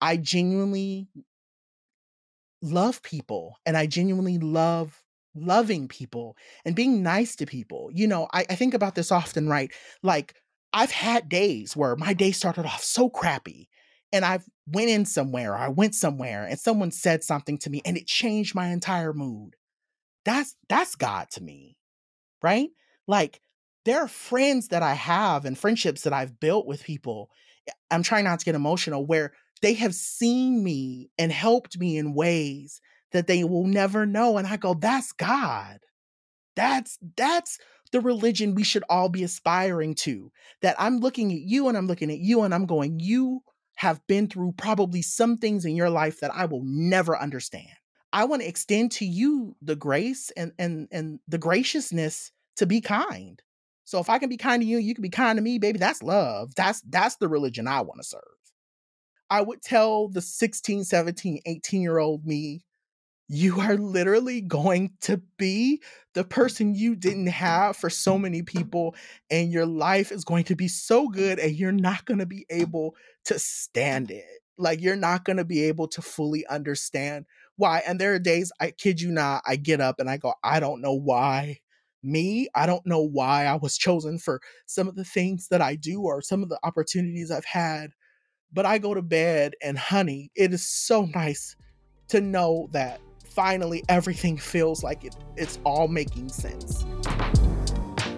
i 0.00 0.16
genuinely 0.16 1.08
love 2.62 3.02
people 3.02 3.56
and 3.66 3.76
i 3.76 3.86
genuinely 3.86 4.38
love 4.38 5.02
loving 5.34 5.86
people 5.88 6.36
and 6.64 6.74
being 6.74 7.02
nice 7.02 7.36
to 7.36 7.46
people. 7.46 7.90
You 7.92 8.06
know 8.08 8.28
I, 8.32 8.44
I 8.50 8.54
think 8.56 8.74
about 8.74 8.94
this 8.94 9.12
often 9.12 9.48
right? 9.48 9.72
Like 10.02 10.34
i've 10.72 10.90
had 10.90 11.28
days 11.28 11.76
where 11.76 11.96
my 11.96 12.12
day 12.12 12.32
started 12.32 12.66
off 12.66 12.82
so 12.82 13.08
crappy 13.08 13.68
and 14.12 14.24
i 14.24 14.38
went 14.66 14.90
in 14.90 15.04
somewhere 15.06 15.52
or 15.52 15.56
i 15.56 15.68
went 15.68 15.94
somewhere 15.94 16.44
and 16.44 16.58
someone 16.58 16.90
said 16.90 17.24
something 17.24 17.58
to 17.58 17.70
me 17.70 17.80
and 17.86 17.96
it 17.96 18.06
changed 18.06 18.54
my 18.54 18.68
entire 18.68 19.12
mood 19.14 19.56
that's 20.28 20.54
that's 20.68 20.94
God 20.94 21.28
to 21.32 21.42
me, 21.42 21.76
right? 22.42 22.68
Like 23.06 23.40
there 23.84 24.00
are 24.00 24.08
friends 24.08 24.68
that 24.68 24.82
I 24.82 24.94
have 24.94 25.44
and 25.44 25.56
friendships 25.56 26.02
that 26.02 26.12
I've 26.12 26.38
built 26.38 26.66
with 26.66 26.84
people. 26.84 27.30
Eh, 27.68 27.72
I'm 27.90 28.02
trying 28.02 28.24
not 28.24 28.38
to 28.40 28.44
get 28.44 28.54
emotional 28.54 29.06
where 29.06 29.32
they 29.62 29.74
have 29.74 29.94
seen 29.94 30.62
me 30.62 31.10
and 31.18 31.32
helped 31.32 31.78
me 31.78 31.96
in 31.96 32.14
ways 32.14 32.80
that 33.12 33.26
they 33.26 33.44
will 33.44 33.66
never 33.66 34.04
know 34.04 34.36
and 34.36 34.46
I 34.46 34.56
go 34.56 34.74
that's 34.74 35.12
God. 35.12 35.78
That's 36.56 36.98
that's 37.16 37.58
the 37.92 38.00
religion 38.00 38.54
we 38.54 38.64
should 38.64 38.84
all 38.90 39.08
be 39.08 39.24
aspiring 39.24 39.94
to. 39.94 40.30
That 40.60 40.76
I'm 40.78 40.98
looking 40.98 41.32
at 41.32 41.40
you 41.40 41.68
and 41.68 41.78
I'm 41.78 41.86
looking 41.86 42.10
at 42.10 42.18
you 42.18 42.42
and 42.42 42.54
I'm 42.54 42.66
going 42.66 43.00
you 43.00 43.40
have 43.76 44.04
been 44.08 44.26
through 44.26 44.52
probably 44.56 45.00
some 45.00 45.38
things 45.38 45.64
in 45.64 45.76
your 45.76 45.88
life 45.88 46.20
that 46.20 46.34
I 46.34 46.46
will 46.46 46.62
never 46.64 47.16
understand. 47.16 47.68
I 48.12 48.24
want 48.24 48.42
to 48.42 48.48
extend 48.48 48.92
to 48.92 49.04
you 49.04 49.56
the 49.62 49.76
grace 49.76 50.30
and 50.36 50.52
and 50.58 50.88
and 50.90 51.20
the 51.28 51.38
graciousness 51.38 52.32
to 52.56 52.66
be 52.66 52.80
kind. 52.80 53.42
So 53.84 54.00
if 54.00 54.10
I 54.10 54.18
can 54.18 54.28
be 54.28 54.36
kind 54.36 54.62
to 54.62 54.68
you, 54.68 54.78
you 54.78 54.94
can 54.94 55.02
be 55.02 55.08
kind 55.08 55.36
to 55.36 55.42
me, 55.42 55.58
baby. 55.58 55.78
That's 55.78 56.02
love. 56.02 56.54
That's 56.54 56.80
that's 56.82 57.16
the 57.16 57.28
religion 57.28 57.66
I 57.66 57.80
want 57.82 58.00
to 58.00 58.08
serve. 58.08 58.22
I 59.30 59.42
would 59.42 59.60
tell 59.60 60.08
the 60.08 60.22
16, 60.22 60.84
17, 60.84 61.40
18 61.44 61.82
year 61.82 61.98
old 61.98 62.24
me 62.24 62.64
you 63.28 63.60
are 63.60 63.76
literally 63.76 64.40
going 64.40 64.92
to 65.02 65.20
be 65.36 65.82
the 66.14 66.24
person 66.24 66.74
you 66.74 66.96
didn't 66.96 67.26
have 67.26 67.76
for 67.76 67.90
so 67.90 68.18
many 68.18 68.42
people, 68.42 68.96
and 69.30 69.52
your 69.52 69.66
life 69.66 70.10
is 70.10 70.24
going 70.24 70.44
to 70.44 70.56
be 70.56 70.66
so 70.66 71.08
good, 71.08 71.38
and 71.38 71.54
you're 71.54 71.70
not 71.70 72.06
going 72.06 72.18
to 72.18 72.26
be 72.26 72.46
able 72.48 72.96
to 73.26 73.38
stand 73.38 74.10
it. 74.10 74.24
Like, 74.56 74.80
you're 74.80 74.96
not 74.96 75.24
going 75.24 75.36
to 75.36 75.44
be 75.44 75.64
able 75.64 75.88
to 75.88 76.02
fully 76.02 76.46
understand 76.46 77.26
why. 77.58 77.82
And 77.86 78.00
there 78.00 78.14
are 78.14 78.18
days, 78.18 78.50
I 78.60 78.70
kid 78.70 79.00
you 79.00 79.10
not, 79.10 79.42
I 79.46 79.56
get 79.56 79.80
up 79.80 79.96
and 79.98 80.08
I 80.08 80.16
go, 80.16 80.32
I 80.42 80.60
don't 80.60 80.80
know 80.80 80.94
why 80.94 81.58
me. 82.02 82.48
I 82.54 82.64
don't 82.64 82.86
know 82.86 83.02
why 83.02 83.44
I 83.44 83.56
was 83.56 83.76
chosen 83.76 84.18
for 84.18 84.40
some 84.66 84.88
of 84.88 84.94
the 84.94 85.04
things 85.04 85.48
that 85.48 85.60
I 85.60 85.74
do 85.74 86.02
or 86.02 86.22
some 86.22 86.42
of 86.42 86.48
the 86.48 86.58
opportunities 86.62 87.30
I've 87.30 87.44
had. 87.44 87.90
But 88.52 88.64
I 88.64 88.78
go 88.78 88.94
to 88.94 89.02
bed 89.02 89.52
and, 89.62 89.76
honey, 89.76 90.30
it 90.34 90.54
is 90.54 90.66
so 90.66 91.06
nice 91.14 91.54
to 92.08 92.20
know 92.20 92.68
that 92.72 93.00
finally 93.26 93.84
everything 93.88 94.38
feels 94.38 94.82
like 94.82 95.04
it, 95.04 95.14
it's 95.36 95.58
all 95.64 95.88
making 95.88 96.30
sense. 96.30 96.86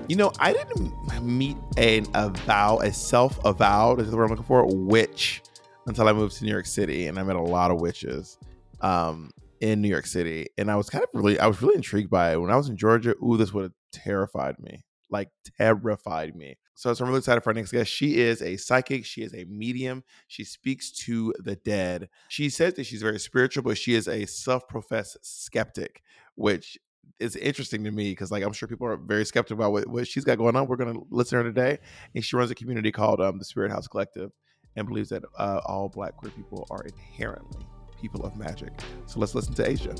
You 0.09 0.17
know, 0.17 0.33
I 0.39 0.53
didn't 0.53 0.93
meet 1.23 1.57
an 1.77 2.07
avow, 2.15 2.79
a 2.79 2.93
self-avowed, 2.93 4.01
is 4.01 4.11
the 4.11 4.17
word 4.17 4.25
I'm 4.25 4.31
looking 4.31 4.45
for, 4.45 4.67
witch 4.67 5.43
until 5.87 6.09
I 6.09 6.13
moved 6.13 6.37
to 6.37 6.45
New 6.45 6.51
York 6.51 6.67
City, 6.67 7.07
and 7.07 7.19
I 7.19 7.23
met 7.23 7.37
a 7.37 7.43
lot 7.43 7.71
of 7.71 7.81
witches 7.81 8.39
um, 8.81 9.31
in 9.61 9.83
New 9.83 9.89
York 9.89 10.07
City, 10.07 10.49
and 10.59 10.71
I 10.71 10.77
was 10.77 10.89
kind 10.89 11.05
of 11.05 11.11
really, 11.13 11.39
I 11.39 11.47
was 11.47 11.61
really 11.61 11.77
intrigued 11.77 12.11
by 12.11 12.33
it. 12.33 12.41
When 12.41 12.51
I 12.51 12.57
was 12.57 12.69
in 12.69 12.77
Georgia, 12.77 13.15
ooh, 13.23 13.37
this 13.37 13.53
would 13.53 13.65
have 13.65 13.73
terrified 13.93 14.59
me, 14.59 14.85
like 15.11 15.29
terrified 15.59 16.35
me. 16.35 16.57
So, 16.75 16.95
so 16.95 17.05
I'm 17.05 17.11
really 17.11 17.19
excited 17.19 17.43
for 17.43 17.51
our 17.51 17.55
next 17.55 17.73
guest. 17.73 17.91
She 17.91 18.21
is 18.21 18.41
a 18.41 18.57
psychic. 18.57 19.05
She 19.05 19.21
is 19.21 19.35
a 19.35 19.45
medium. 19.45 20.03
She 20.29 20.45
speaks 20.45 20.91
to 21.05 21.35
the 21.39 21.57
dead. 21.57 22.09
She 22.29 22.49
says 22.49 22.73
that 22.75 22.85
she's 22.85 23.03
very 23.03 23.19
spiritual, 23.19 23.63
but 23.63 23.77
she 23.77 23.95
is 23.95 24.09
a 24.09 24.25
self-professed 24.25 25.19
skeptic, 25.21 26.03
which 26.37 26.79
is 27.19 27.37
interesting 27.37 27.85
to 27.85 27.91
me 27.91 28.13
because 28.13 28.31
like 28.31 28.43
I'm 28.43 28.55
sure 28.55 28.67
people 28.67 28.87
are 28.87 28.97
very 28.97 29.27
skeptical 29.27 29.63
about 29.63 29.73
what, 29.73 29.89
what 29.89 30.09
she's 30.09 30.25
got 30.25 30.39
going 30.39 30.57
on. 30.57 30.67
We're 30.67 30.77
going 30.77 30.95
to 30.95 31.07
listen 31.11 31.39
to 31.39 31.45
her 31.45 31.51
today, 31.51 31.79
and 32.15 32.25
she 32.25 32.35
runs 32.35 32.51
a 32.51 32.55
community 32.55 32.91
called 32.91 33.21
um, 33.21 33.39
the 33.39 33.45
Spirit 33.45 33.71
House 33.71 33.87
Collective, 33.87 34.31
and 34.75 34.89
believes 34.89 35.11
that 35.11 35.23
uh, 35.39 35.61
all 35.67 35.91
Black 35.91 36.17
queer 36.17 36.33
people 36.33 36.67
are 36.71 36.83
inherently 36.85 37.67
people 38.01 38.25
of 38.25 38.37
magic. 38.37 38.73
So 39.07 39.21
let's 39.21 39.35
listen 39.35 39.55
to 39.55 39.71
Aja. 39.71 39.95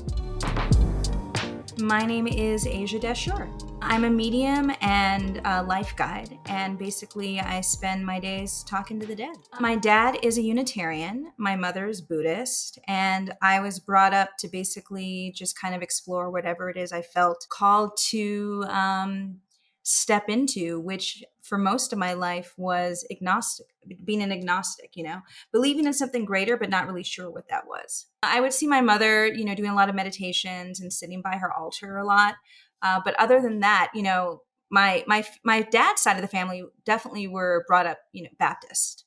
My 1.79 2.05
name 2.05 2.27
is 2.27 2.67
Aja 2.67 2.99
Daashuur. 2.99 3.71
I'm 3.81 4.03
a 4.03 4.09
medium 4.09 4.71
and 4.81 5.41
a 5.45 5.63
life 5.63 5.95
guide, 5.95 6.37
and 6.45 6.77
basically, 6.77 7.39
I 7.39 7.61
spend 7.61 8.05
my 8.05 8.19
days 8.19 8.63
talking 8.67 8.99
to 8.99 9.05
the 9.07 9.15
dead. 9.15 9.35
My 9.59 9.75
dad 9.75 10.19
is 10.21 10.37
a 10.37 10.41
Unitarian, 10.41 11.31
my 11.37 11.55
mother 11.55 11.87
is 11.87 11.99
Buddhist, 11.99 12.77
and 12.87 13.33
I 13.41 13.59
was 13.59 13.79
brought 13.79 14.13
up 14.13 14.37
to 14.39 14.47
basically 14.47 15.33
just 15.35 15.59
kind 15.59 15.73
of 15.73 15.81
explore 15.81 16.29
whatever 16.29 16.69
it 16.69 16.77
is 16.77 16.91
I 16.91 17.01
felt 17.01 17.47
called 17.49 17.97
to 18.09 18.65
um, 18.67 19.39
step 19.83 20.29
into, 20.29 20.79
which 20.79 21.23
for 21.41 21.57
most 21.57 21.91
of 21.91 21.99
my 21.99 22.13
life 22.13 22.53
was 22.57 23.05
agnostic, 23.11 23.67
being 24.05 24.21
an 24.21 24.31
agnostic, 24.31 24.91
you 24.95 25.03
know, 25.03 25.21
believing 25.51 25.85
in 25.85 25.93
something 25.93 26.23
greater, 26.23 26.55
but 26.55 26.69
not 26.69 26.85
really 26.85 27.03
sure 27.03 27.29
what 27.29 27.47
that 27.49 27.67
was. 27.67 28.05
I 28.23 28.39
would 28.39 28.53
see 28.53 28.67
my 28.67 28.81
mother, 28.81 29.25
you 29.27 29.43
know, 29.43 29.55
doing 29.55 29.71
a 29.71 29.75
lot 29.75 29.89
of 29.89 29.95
meditations 29.95 30.79
and 30.79 30.93
sitting 30.93 31.21
by 31.21 31.37
her 31.37 31.51
altar 31.51 31.97
a 31.97 32.05
lot. 32.05 32.35
Uh, 32.81 33.01
but 33.03 33.19
other 33.19 33.41
than 33.41 33.59
that, 33.61 33.91
you 33.93 34.03
know, 34.03 34.41
my 34.69 35.03
my 35.07 35.25
my 35.43 35.61
dad's 35.61 36.01
side 36.01 36.15
of 36.15 36.21
the 36.21 36.27
family 36.27 36.63
definitely 36.85 37.27
were 37.27 37.65
brought 37.67 37.85
up, 37.85 37.99
you 38.13 38.23
know, 38.23 38.29
Baptist, 38.39 39.05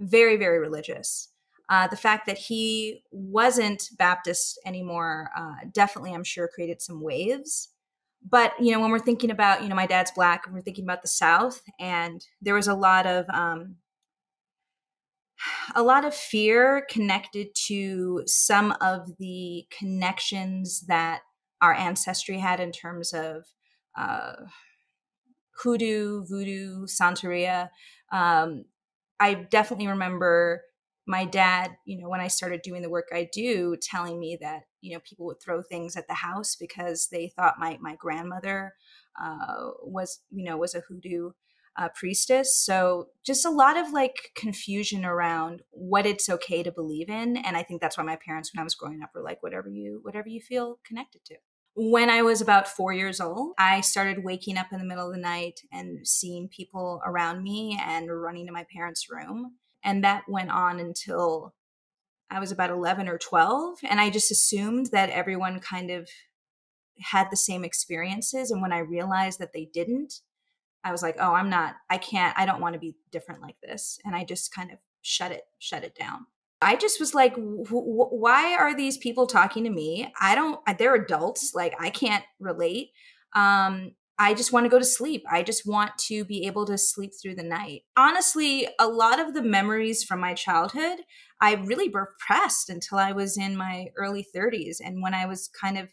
very 0.00 0.36
very 0.36 0.58
religious. 0.58 1.28
Uh, 1.68 1.86
the 1.86 1.96
fact 1.96 2.26
that 2.26 2.36
he 2.36 3.02
wasn't 3.10 3.88
Baptist 3.96 4.58
anymore 4.66 5.30
uh, 5.36 5.54
definitely, 5.72 6.12
I'm 6.12 6.24
sure, 6.24 6.50
created 6.52 6.82
some 6.82 7.00
waves 7.00 7.70
but 8.28 8.52
you 8.60 8.72
know 8.72 8.80
when 8.80 8.90
we're 8.90 8.98
thinking 8.98 9.30
about 9.30 9.62
you 9.62 9.68
know 9.68 9.74
my 9.74 9.86
dad's 9.86 10.10
black 10.10 10.46
and 10.46 10.54
we're 10.54 10.62
thinking 10.62 10.84
about 10.84 11.02
the 11.02 11.08
south 11.08 11.62
and 11.78 12.26
there 12.40 12.54
was 12.54 12.68
a 12.68 12.74
lot 12.74 13.06
of 13.06 13.26
um 13.30 13.76
a 15.74 15.82
lot 15.82 16.04
of 16.04 16.14
fear 16.14 16.86
connected 16.88 17.48
to 17.66 18.22
some 18.26 18.72
of 18.80 19.16
the 19.18 19.66
connections 19.76 20.82
that 20.86 21.20
our 21.60 21.74
ancestry 21.74 22.38
had 22.38 22.60
in 22.60 22.72
terms 22.72 23.12
of 23.12 23.44
uh, 23.96 24.34
hoodoo, 25.62 26.24
voodoo, 26.26 26.86
santeria. 26.86 27.70
Um, 28.12 28.64
I 29.20 29.34
definitely 29.34 29.86
remember 29.86 30.62
my 31.06 31.24
dad, 31.24 31.76
you 31.84 32.00
know, 32.00 32.08
when 32.08 32.20
I 32.20 32.28
started 32.28 32.62
doing 32.62 32.82
the 32.82 32.90
work 32.90 33.08
I 33.12 33.28
do, 33.32 33.76
telling 33.80 34.18
me 34.18 34.38
that 34.40 34.62
you 34.80 34.94
know 34.94 35.00
people 35.00 35.26
would 35.26 35.40
throw 35.40 35.62
things 35.62 35.96
at 35.96 36.08
the 36.08 36.14
house 36.14 36.56
because 36.56 37.08
they 37.10 37.28
thought 37.28 37.58
my 37.58 37.78
my 37.80 37.94
grandmother 37.96 38.74
uh, 39.20 39.70
was 39.82 40.20
you 40.30 40.44
know 40.44 40.56
was 40.56 40.74
a 40.74 40.80
hoodoo 40.80 41.30
uh, 41.76 41.88
priestess. 41.94 42.56
So 42.56 43.08
just 43.24 43.44
a 43.44 43.50
lot 43.50 43.76
of 43.76 43.92
like 43.92 44.30
confusion 44.34 45.04
around 45.04 45.62
what 45.70 46.06
it's 46.06 46.28
okay 46.28 46.62
to 46.62 46.72
believe 46.72 47.08
in, 47.08 47.36
and 47.36 47.56
I 47.56 47.62
think 47.62 47.80
that's 47.80 47.98
why 47.98 48.04
my 48.04 48.16
parents, 48.16 48.52
when 48.54 48.60
I 48.60 48.64
was 48.64 48.74
growing 48.74 49.02
up, 49.02 49.10
were 49.14 49.22
like, 49.22 49.42
whatever 49.42 49.68
you 49.68 50.00
whatever 50.02 50.28
you 50.28 50.40
feel 50.40 50.78
connected 50.86 51.24
to. 51.26 51.36
When 51.76 52.08
I 52.08 52.22
was 52.22 52.40
about 52.40 52.68
four 52.68 52.92
years 52.92 53.20
old, 53.20 53.54
I 53.58 53.80
started 53.80 54.22
waking 54.22 54.56
up 54.56 54.68
in 54.72 54.78
the 54.78 54.84
middle 54.84 55.08
of 55.08 55.12
the 55.12 55.20
night 55.20 55.60
and 55.72 56.06
seeing 56.06 56.48
people 56.48 57.02
around 57.04 57.42
me 57.42 57.76
and 57.84 58.08
running 58.08 58.46
to 58.46 58.52
my 58.52 58.64
parents' 58.72 59.10
room. 59.10 59.56
And 59.84 60.02
that 60.02 60.24
went 60.28 60.50
on 60.50 60.80
until 60.80 61.54
I 62.30 62.40
was 62.40 62.50
about 62.50 62.70
11 62.70 63.08
or 63.08 63.18
12. 63.18 63.78
And 63.88 64.00
I 64.00 64.10
just 64.10 64.30
assumed 64.30 64.86
that 64.92 65.10
everyone 65.10 65.60
kind 65.60 65.90
of 65.90 66.08
had 67.00 67.28
the 67.30 67.36
same 67.36 67.64
experiences. 67.64 68.50
And 68.50 68.62
when 68.62 68.72
I 68.72 68.78
realized 68.78 69.38
that 69.40 69.52
they 69.52 69.68
didn't, 69.72 70.20
I 70.82 70.92
was 70.92 71.02
like, 71.02 71.16
oh, 71.18 71.32
I'm 71.32 71.50
not, 71.50 71.76
I 71.88 71.98
can't, 71.98 72.36
I 72.38 72.46
don't 72.46 72.60
want 72.60 72.74
to 72.74 72.78
be 72.78 72.94
different 73.10 73.40
like 73.40 73.56
this. 73.62 73.98
And 74.04 74.14
I 74.14 74.24
just 74.24 74.54
kind 74.54 74.70
of 74.70 74.78
shut 75.02 75.32
it, 75.32 75.42
shut 75.58 75.84
it 75.84 75.94
down. 75.94 76.26
I 76.60 76.76
just 76.76 76.98
was 76.98 77.14
like, 77.14 77.34
why 77.36 78.54
are 78.54 78.74
these 78.74 78.96
people 78.96 79.26
talking 79.26 79.64
to 79.64 79.70
me? 79.70 80.12
I 80.20 80.34
don't, 80.34 80.60
they're 80.78 80.94
adults. 80.94 81.52
Like, 81.54 81.74
I 81.78 81.90
can't 81.90 82.24
relate. 82.40 82.90
Um, 83.34 83.92
I 84.18 84.34
just 84.34 84.52
want 84.52 84.64
to 84.64 84.70
go 84.70 84.78
to 84.78 84.84
sleep. 84.84 85.24
I 85.30 85.42
just 85.42 85.66
want 85.66 85.98
to 86.06 86.24
be 86.24 86.46
able 86.46 86.66
to 86.66 86.78
sleep 86.78 87.12
through 87.20 87.34
the 87.34 87.42
night. 87.42 87.82
Honestly, 87.96 88.68
a 88.78 88.86
lot 88.86 89.18
of 89.18 89.34
the 89.34 89.42
memories 89.42 90.04
from 90.04 90.20
my 90.20 90.34
childhood, 90.34 91.00
I 91.40 91.54
really 91.54 91.88
repressed 91.88 92.70
until 92.70 92.98
I 92.98 93.12
was 93.12 93.36
in 93.36 93.56
my 93.56 93.86
early 93.96 94.24
30s. 94.34 94.76
And 94.84 95.02
when 95.02 95.14
I 95.14 95.26
was 95.26 95.48
kind 95.48 95.76
of, 95.76 95.88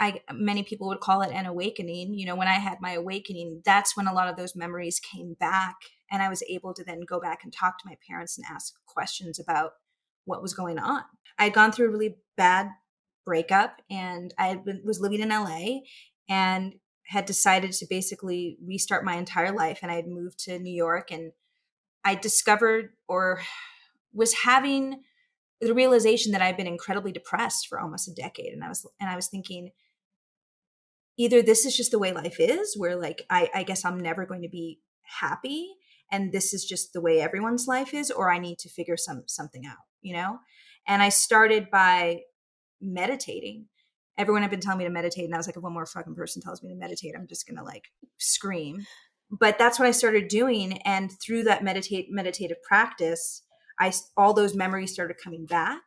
I 0.00 0.22
many 0.32 0.62
people 0.62 0.88
would 0.88 1.00
call 1.00 1.20
it 1.20 1.30
an 1.30 1.44
awakening. 1.44 2.14
You 2.14 2.24
know, 2.24 2.36
when 2.36 2.48
I 2.48 2.54
had 2.54 2.78
my 2.80 2.92
awakening, 2.92 3.60
that's 3.66 3.94
when 3.94 4.06
a 4.06 4.14
lot 4.14 4.28
of 4.28 4.36
those 4.36 4.56
memories 4.56 4.98
came 4.98 5.36
back, 5.38 5.76
and 6.10 6.22
I 6.22 6.30
was 6.30 6.42
able 6.48 6.72
to 6.72 6.82
then 6.82 7.00
go 7.06 7.20
back 7.20 7.44
and 7.44 7.52
talk 7.52 7.78
to 7.78 7.86
my 7.88 7.96
parents 8.08 8.38
and 8.38 8.46
ask 8.50 8.72
questions 8.86 9.38
about 9.38 9.72
what 10.24 10.40
was 10.40 10.54
going 10.54 10.78
on. 10.78 11.02
I 11.38 11.44
had 11.44 11.52
gone 11.52 11.70
through 11.70 11.88
a 11.88 11.90
really 11.90 12.16
bad 12.38 12.68
breakup, 13.26 13.82
and 13.90 14.32
I 14.38 14.62
was 14.82 15.00
living 15.00 15.20
in 15.20 15.28
LA, 15.28 15.80
and 16.30 16.76
had 17.08 17.26
decided 17.26 17.72
to 17.72 17.86
basically 17.90 18.56
restart 18.64 19.04
my 19.04 19.16
entire 19.16 19.52
life 19.52 19.80
and 19.82 19.92
i 19.92 19.96
had 19.96 20.06
moved 20.06 20.38
to 20.38 20.58
new 20.58 20.72
york 20.72 21.10
and 21.10 21.32
i 22.04 22.14
discovered 22.14 22.90
or 23.08 23.40
was 24.12 24.32
having 24.44 25.02
the 25.60 25.74
realization 25.74 26.32
that 26.32 26.40
i'd 26.40 26.56
been 26.56 26.66
incredibly 26.66 27.12
depressed 27.12 27.68
for 27.68 27.78
almost 27.78 28.08
a 28.08 28.14
decade 28.14 28.52
and 28.52 28.64
i 28.64 28.68
was 28.68 28.86
and 28.98 29.10
i 29.10 29.16
was 29.16 29.28
thinking 29.28 29.70
either 31.18 31.42
this 31.42 31.66
is 31.66 31.76
just 31.76 31.90
the 31.90 31.98
way 31.98 32.12
life 32.12 32.36
is 32.38 32.74
where 32.78 32.96
like 32.96 33.26
i, 33.28 33.50
I 33.54 33.62
guess 33.64 33.84
i'm 33.84 34.00
never 34.00 34.24
going 34.24 34.42
to 34.42 34.48
be 34.48 34.80
happy 35.02 35.74
and 36.10 36.32
this 36.32 36.54
is 36.54 36.64
just 36.64 36.92
the 36.92 37.00
way 37.00 37.20
everyone's 37.20 37.66
life 37.66 37.92
is 37.92 38.10
or 38.10 38.32
i 38.32 38.38
need 38.38 38.58
to 38.60 38.70
figure 38.70 38.96
some 38.96 39.24
something 39.26 39.66
out 39.66 39.84
you 40.02 40.14
know? 40.14 40.38
And 40.86 41.02
i 41.02 41.08
started 41.08 41.70
by 41.70 42.20
meditating 42.80 43.66
everyone 44.20 44.42
had 44.42 44.50
been 44.50 44.60
telling 44.60 44.78
me 44.78 44.84
to 44.84 44.90
meditate 44.90 45.24
and 45.24 45.34
i 45.34 45.36
was 45.36 45.46
like 45.46 45.56
if 45.56 45.62
one 45.62 45.72
more 45.72 45.86
fucking 45.86 46.14
person 46.14 46.42
tells 46.42 46.62
me 46.62 46.68
to 46.68 46.74
meditate 46.74 47.14
i'm 47.16 47.26
just 47.26 47.48
gonna 47.48 47.64
like 47.64 47.90
scream. 48.18 48.86
But 49.30 49.58
that's 49.58 49.78
what 49.78 49.86
i 49.86 49.92
started 49.92 50.28
doing 50.28 50.78
and 50.82 51.10
through 51.24 51.44
that 51.44 51.64
meditate 51.64 52.10
meditative 52.10 52.62
practice 52.62 53.42
i 53.78 53.92
all 54.16 54.34
those 54.34 54.54
memories 54.54 54.92
started 54.92 55.16
coming 55.22 55.46
back. 55.46 55.82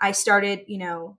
I 0.00 0.12
started 0.12 0.60
you 0.66 0.78
know 0.78 1.18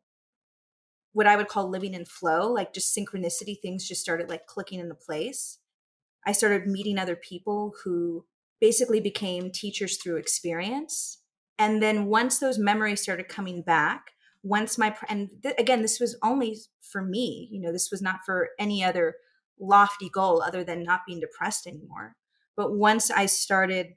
what 1.13 1.27
i 1.27 1.35
would 1.35 1.47
call 1.47 1.69
living 1.69 1.93
in 1.93 2.05
flow 2.05 2.51
like 2.51 2.73
just 2.73 2.95
synchronicity 2.95 3.55
things 3.61 3.87
just 3.87 4.01
started 4.01 4.29
like 4.29 4.45
clicking 4.45 4.79
into 4.79 4.95
place. 4.95 5.59
I 6.25 6.33
started 6.33 6.67
meeting 6.67 6.97
other 6.99 7.15
people 7.15 7.73
who 7.83 8.25
basically 8.59 8.99
became 8.99 9.51
teachers 9.51 9.97
through 9.97 10.17
experience. 10.17 11.19
And 11.57 11.81
then 11.81 12.05
once 12.05 12.39
those 12.39 12.57
memories 12.57 13.01
started 13.01 13.27
coming 13.27 13.61
back 13.61 14.11
once 14.43 14.77
my 14.77 14.95
and 15.07 15.29
th- 15.43 15.55
again 15.57 15.81
this 15.81 15.99
was 15.99 16.17
only 16.23 16.57
for 16.81 17.01
me 17.01 17.47
you 17.51 17.59
know 17.59 17.71
this 17.71 17.91
was 17.91 18.01
not 18.01 18.19
for 18.25 18.49
any 18.57 18.83
other 18.83 19.15
lofty 19.59 20.09
goal 20.09 20.41
other 20.41 20.63
than 20.63 20.83
not 20.83 21.01
being 21.05 21.19
depressed 21.19 21.67
anymore 21.67 22.15
but 22.55 22.73
once 22.73 23.11
i 23.11 23.25
started 23.25 23.95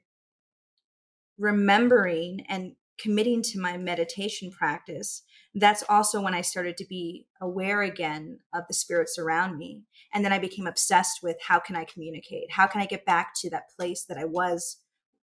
remembering 1.37 2.45
and 2.49 2.75
committing 2.99 3.41
to 3.41 3.59
my 3.59 3.77
meditation 3.77 4.51
practice 4.51 5.23
that's 5.55 5.83
also 5.87 6.21
when 6.21 6.33
I 6.33 6.41
started 6.41 6.77
to 6.77 6.85
be 6.85 7.27
aware 7.39 7.83
again 7.83 8.39
of 8.53 8.63
the 8.67 8.73
spirits 8.73 9.19
around 9.19 9.57
me. 9.57 9.83
And 10.13 10.25
then 10.25 10.33
I 10.33 10.39
became 10.39 10.65
obsessed 10.65 11.19
with 11.21 11.37
how 11.47 11.59
can 11.59 11.75
I 11.75 11.85
communicate? 11.85 12.51
How 12.51 12.65
can 12.65 12.81
I 12.81 12.85
get 12.85 13.05
back 13.05 13.33
to 13.41 13.49
that 13.51 13.69
place 13.77 14.05
that 14.05 14.17
I 14.17 14.25
was 14.25 14.77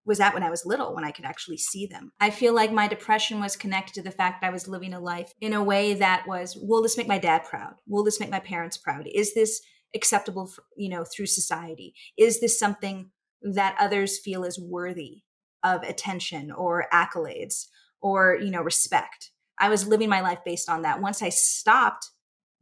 was 0.05 0.21
at 0.21 0.35
when 0.35 0.43
I 0.43 0.51
was 0.51 0.65
little 0.65 0.95
when 0.95 1.05
I 1.05 1.11
could 1.11 1.25
actually 1.25 1.59
see 1.59 1.87
them. 1.87 2.13
I 2.21 2.31
feel 2.31 2.55
like 2.55 2.73
my 2.73 2.89
depression 2.89 3.41
was 3.41 3.57
connected 3.57 3.95
to 3.95 4.03
the 4.03 4.11
fact 4.11 4.41
that 4.41 4.49
I 4.49 4.53
was 4.53 4.69
living 4.69 4.95
a 4.95 5.01
life 5.01 5.33
in 5.41 5.53
a 5.53 5.63
way 5.63 5.95
that 5.95 6.27
was 6.27 6.57
will 6.57 6.83
this 6.83 6.97
make 6.97 7.09
my 7.09 7.19
dad 7.19 7.45
proud? 7.45 7.75
Will 7.87 8.05
this 8.05 8.21
make 8.21 8.31
my 8.31 8.41
parents 8.41 8.77
proud? 8.77 9.07
Is 9.13 9.35
this 9.35 9.61
acceptable 9.95 10.47
for, 10.47 10.65
you 10.77 10.89
know 10.89 11.05
through 11.05 11.27
society? 11.27 11.95
Is 12.17 12.41
this 12.41 12.59
something 12.59 13.11
that 13.43 13.77
others 13.79 14.19
feel 14.19 14.45
is 14.45 14.59
worthy 14.59 15.23
of 15.63 15.83
attention 15.83 16.51
or 16.51 16.87
accolades 16.93 17.67
or 18.01 18.39
you 18.41 18.51
know 18.51 18.63
respect? 18.63 19.31
I 19.59 19.69
was 19.69 19.87
living 19.87 20.09
my 20.09 20.23
life 20.23 20.39
based 20.45 20.71
on 20.71 20.83
that. 20.83 21.03
Once 21.03 21.23
I 21.23 21.29
stopped 21.29 22.09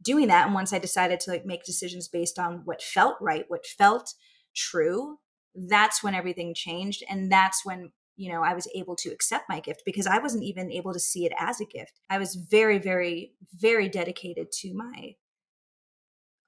doing 0.01 0.27
that 0.27 0.45
and 0.45 0.53
once 0.53 0.73
I 0.73 0.79
decided 0.79 1.19
to 1.21 1.31
like 1.31 1.45
make 1.45 1.63
decisions 1.63 2.07
based 2.07 2.37
on 2.37 2.61
what 2.65 2.81
felt 2.81 3.15
right, 3.21 3.45
what 3.47 3.65
felt 3.65 4.13
true, 4.55 5.19
that's 5.55 6.03
when 6.03 6.15
everything 6.15 6.53
changed 6.53 7.03
and 7.09 7.31
that's 7.31 7.65
when 7.65 7.91
you 8.15 8.31
know 8.31 8.43
i 8.43 8.53
was 8.53 8.67
able 8.75 8.95
to 8.95 9.09
accept 9.09 9.49
my 9.49 9.59
gift 9.59 9.81
because 9.85 10.07
i 10.07 10.17
wasn't 10.17 10.43
even 10.43 10.71
able 10.71 10.93
to 10.93 10.99
see 10.99 11.25
it 11.25 11.33
as 11.39 11.59
a 11.59 11.65
gift 11.65 11.99
i 12.09 12.17
was 12.17 12.35
very 12.35 12.77
very 12.77 13.33
very 13.53 13.89
dedicated 13.89 14.51
to 14.51 14.73
my 14.73 15.15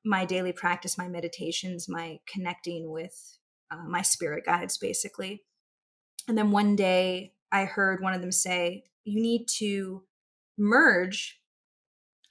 my 0.03 0.25
daily 0.25 0.51
practice 0.51 0.97
my 0.97 1.07
meditations 1.07 1.87
my 1.89 2.19
connecting 2.31 2.91
with 2.91 3.37
uh, 3.71 3.83
my 3.87 4.01
spirit 4.01 4.45
guides 4.45 4.77
basically 4.77 5.43
and 6.27 6.37
then 6.37 6.51
one 6.51 6.75
day 6.75 7.33
i 7.51 7.65
heard 7.65 8.01
one 8.01 8.13
of 8.13 8.21
them 8.21 8.31
say 8.31 8.83
you 9.03 9.21
need 9.21 9.45
to 9.47 10.03
merge 10.57 11.41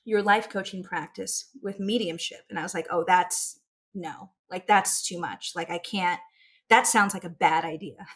your 0.05 0.23
life 0.23 0.49
coaching 0.49 0.83
practice 0.83 1.51
with 1.63 1.79
mediumship. 1.79 2.41
And 2.49 2.59
I 2.59 2.63
was 2.63 2.75
like, 2.75 2.87
oh, 2.91 3.05
that's 3.07 3.61
no, 3.95 4.31
like 4.51 4.67
that's 4.67 5.07
too 5.07 5.21
much. 5.21 5.53
Like 5.55 5.71
I 5.71 5.79
can't, 5.79 6.21
that 6.71 6.87
sounds 6.87 7.15
like 7.15 7.25
a 7.25 7.31
bad 7.31 7.65
idea. 7.65 8.07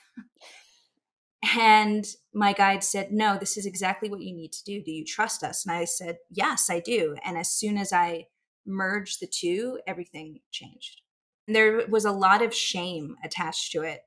and 1.58 2.06
my 2.32 2.52
guide 2.52 2.82
said, 2.82 3.12
no, 3.12 3.36
this 3.38 3.56
is 3.56 3.66
exactly 3.66 4.08
what 4.08 4.22
you 4.22 4.34
need 4.34 4.52
to 4.52 4.64
do. 4.64 4.82
Do 4.82 4.92
you 4.92 5.04
trust 5.04 5.42
us? 5.42 5.66
And 5.66 5.76
I 5.76 5.84
said, 5.84 6.18
yes, 6.30 6.70
I 6.70 6.80
do. 6.80 7.16
And 7.24 7.36
as 7.36 7.50
soon 7.50 7.76
as 7.76 7.92
I 7.92 8.28
merged 8.66 9.20
the 9.20 9.26
two, 9.26 9.80
everything 9.86 10.40
changed. 10.50 11.02
And 11.46 11.54
there 11.54 11.86
was 11.88 12.06
a 12.06 12.12
lot 12.12 12.42
of 12.42 12.54
shame 12.54 13.16
attached 13.22 13.72
to 13.72 13.82
it 13.82 14.00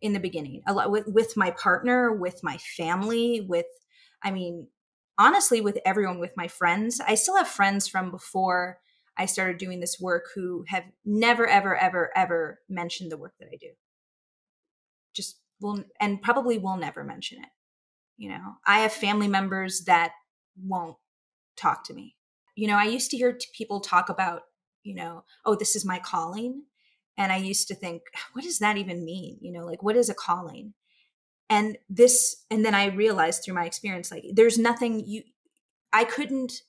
in 0.00 0.12
the 0.12 0.20
beginning, 0.20 0.62
a 0.66 0.72
lot 0.72 0.90
with, 0.90 1.08
with 1.08 1.36
my 1.36 1.50
partner, 1.50 2.12
with 2.12 2.40
my 2.44 2.58
family, 2.76 3.40
with, 3.40 3.66
I 4.22 4.30
mean, 4.30 4.68
honestly 5.18 5.60
with 5.60 5.78
everyone 5.84 6.18
with 6.18 6.36
my 6.36 6.48
friends 6.48 7.00
i 7.06 7.14
still 7.14 7.36
have 7.36 7.48
friends 7.48 7.86
from 7.86 8.10
before 8.10 8.78
i 9.16 9.26
started 9.26 9.58
doing 9.58 9.80
this 9.80 10.00
work 10.00 10.26
who 10.34 10.64
have 10.68 10.84
never 11.04 11.46
ever 11.46 11.76
ever 11.76 12.10
ever 12.16 12.60
mentioned 12.68 13.10
the 13.12 13.16
work 13.16 13.34
that 13.38 13.48
i 13.52 13.56
do 13.56 13.70
just 15.14 15.40
will 15.60 15.84
and 16.00 16.20
probably 16.20 16.58
will 16.58 16.76
never 16.76 17.04
mention 17.04 17.38
it 17.38 17.48
you 18.16 18.28
know? 18.28 18.54
I 18.66 18.80
have 18.80 18.92
family 18.92 19.28
members 19.28 19.84
that 19.86 20.12
won't 20.56 20.96
talk 21.56 21.84
to 21.84 21.94
me. 21.94 22.16
You 22.56 22.68
know 22.68 22.76
i 22.76 22.84
used 22.84 23.10
to 23.10 23.16
hear 23.16 23.36
people 23.52 23.80
talk 23.80 24.08
about 24.08 24.42
you 24.84 24.94
know 24.94 25.24
oh 25.44 25.56
this 25.56 25.74
is 25.74 25.84
my 25.84 25.98
calling 25.98 26.62
and 27.18 27.32
i 27.32 27.36
used 27.36 27.66
to 27.66 27.74
think 27.74 28.02
ah, 28.14 28.28
what 28.32 28.44
does 28.44 28.60
that 28.60 28.76
even 28.76 29.04
mean? 29.04 29.38
You 29.40 29.50
know 29.50 29.66
like 29.66 29.82
what 29.82 29.96
is 29.96 30.08
a 30.08 30.14
calling? 30.14 30.74
And 31.50 31.78
this 31.90 32.44
and 32.48 32.64
then 32.64 32.76
i 32.76 32.86
realized 32.86 33.42
through 33.42 33.54
my 33.54 33.64
experience 33.64 34.12
like 34.12 34.24
there's 34.32 34.56
nothing 34.56 35.04
you 35.04 35.22
i 35.92 36.04
couldn't 36.04 36.62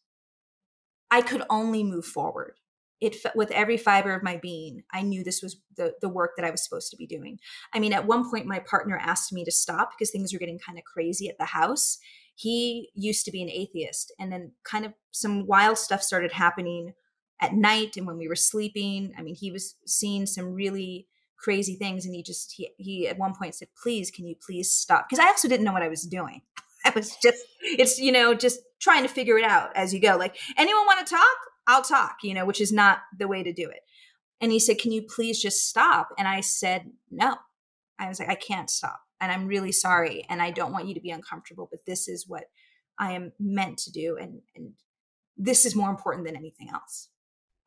i 1.11 1.21
could 1.21 1.43
only 1.51 1.83
move 1.83 2.05
forward 2.05 2.55
it 3.01 3.17
with 3.35 3.51
every 3.51 3.77
fiber 3.77 4.13
of 4.13 4.23
my 4.23 4.37
being 4.37 4.83
i 4.91 5.01
knew 5.01 5.23
this 5.23 5.41
was 5.41 5.57
the, 5.75 5.93
the 6.01 6.09
work 6.09 6.31
that 6.35 6.45
i 6.45 6.51
was 6.51 6.63
supposed 6.63 6.89
to 6.91 6.97
be 6.97 7.05
doing. 7.05 7.39
I 7.73 7.79
mean 7.79 7.93
at 7.93 8.07
one 8.07 8.29
point 8.29 8.45
my 8.45 8.59
partner 8.59 8.97
asked 8.97 9.33
me 9.33 9.43
to 9.45 9.51
stop 9.51 9.91
because 9.91 10.11
things 10.11 10.33
were 10.33 10.39
getting 10.39 10.59
kind 10.59 10.77
of 10.77 10.83
crazy 10.83 11.29
at 11.29 11.37
the 11.37 11.45
house. 11.45 11.97
He 12.35 12.89
used 12.93 13.25
to 13.25 13.31
be 13.31 13.41
an 13.41 13.49
atheist 13.49 14.13
and 14.19 14.31
then 14.31 14.51
kind 14.63 14.85
of 14.85 14.93
some 15.11 15.47
wild 15.47 15.77
stuff 15.77 16.01
started 16.01 16.33
happening 16.33 16.93
at 17.41 17.53
night 17.53 17.97
and 17.97 18.07
when 18.07 18.17
we 18.17 18.27
were 18.27 18.35
sleeping. 18.35 19.13
I 19.17 19.21
mean 19.21 19.35
he 19.35 19.51
was 19.51 19.75
seeing 19.85 20.25
some 20.25 20.53
really 20.53 21.07
crazy 21.37 21.75
things 21.75 22.05
and 22.05 22.15
he 22.15 22.23
just 22.23 22.53
he, 22.53 22.71
he 22.77 23.07
at 23.07 23.17
one 23.17 23.35
point 23.35 23.55
said 23.55 23.67
please 23.81 24.09
can 24.11 24.25
you 24.25 24.35
please 24.35 24.71
stop? 24.71 25.07
Because 25.07 25.23
i 25.23 25.27
also 25.27 25.47
didn't 25.47 25.65
know 25.65 25.73
what 25.73 25.83
i 25.83 25.89
was 25.89 26.03
doing. 26.03 26.41
I 26.85 26.91
was 26.95 27.15
just 27.21 27.43
it's 27.61 27.99
you 27.99 28.11
know 28.11 28.33
just 28.33 28.59
trying 28.79 29.03
to 29.03 29.09
figure 29.09 29.37
it 29.37 29.43
out 29.43 29.71
as 29.75 29.93
you 29.93 29.99
go. 29.99 30.15
Like 30.17 30.37
anyone 30.57 30.85
want 30.85 31.05
to 31.05 31.13
talk 31.13 31.37
i'll 31.67 31.81
talk 31.81 32.17
you 32.23 32.33
know 32.33 32.45
which 32.45 32.61
is 32.61 32.71
not 32.71 32.99
the 33.17 33.27
way 33.27 33.43
to 33.43 33.53
do 33.53 33.69
it. 33.69 33.81
And 34.41 34.51
he 34.51 34.59
said 34.59 34.79
can 34.79 34.91
you 34.91 35.01
please 35.01 35.41
just 35.41 35.67
stop? 35.67 36.09
And 36.17 36.27
i 36.27 36.41
said 36.41 36.91
no. 37.11 37.37
I 37.97 38.07
was 38.07 38.19
like 38.19 38.29
i 38.29 38.35
can't 38.35 38.69
stop 38.69 38.99
and 39.21 39.31
i'm 39.31 39.47
really 39.47 39.71
sorry 39.71 40.25
and 40.29 40.41
i 40.41 40.51
don't 40.51 40.73
want 40.73 40.87
you 40.87 40.93
to 40.93 40.99
be 40.99 41.11
uncomfortable 41.11 41.67
but 41.71 41.85
this 41.85 42.07
is 42.07 42.27
what 42.27 42.45
i 42.99 43.13
am 43.13 43.31
meant 43.39 43.77
to 43.79 43.91
do 43.91 44.17
and 44.17 44.41
and 44.55 44.73
this 45.37 45.65
is 45.65 45.75
more 45.75 45.89
important 45.89 46.25
than 46.25 46.35
anything 46.35 46.69
else. 46.69 47.09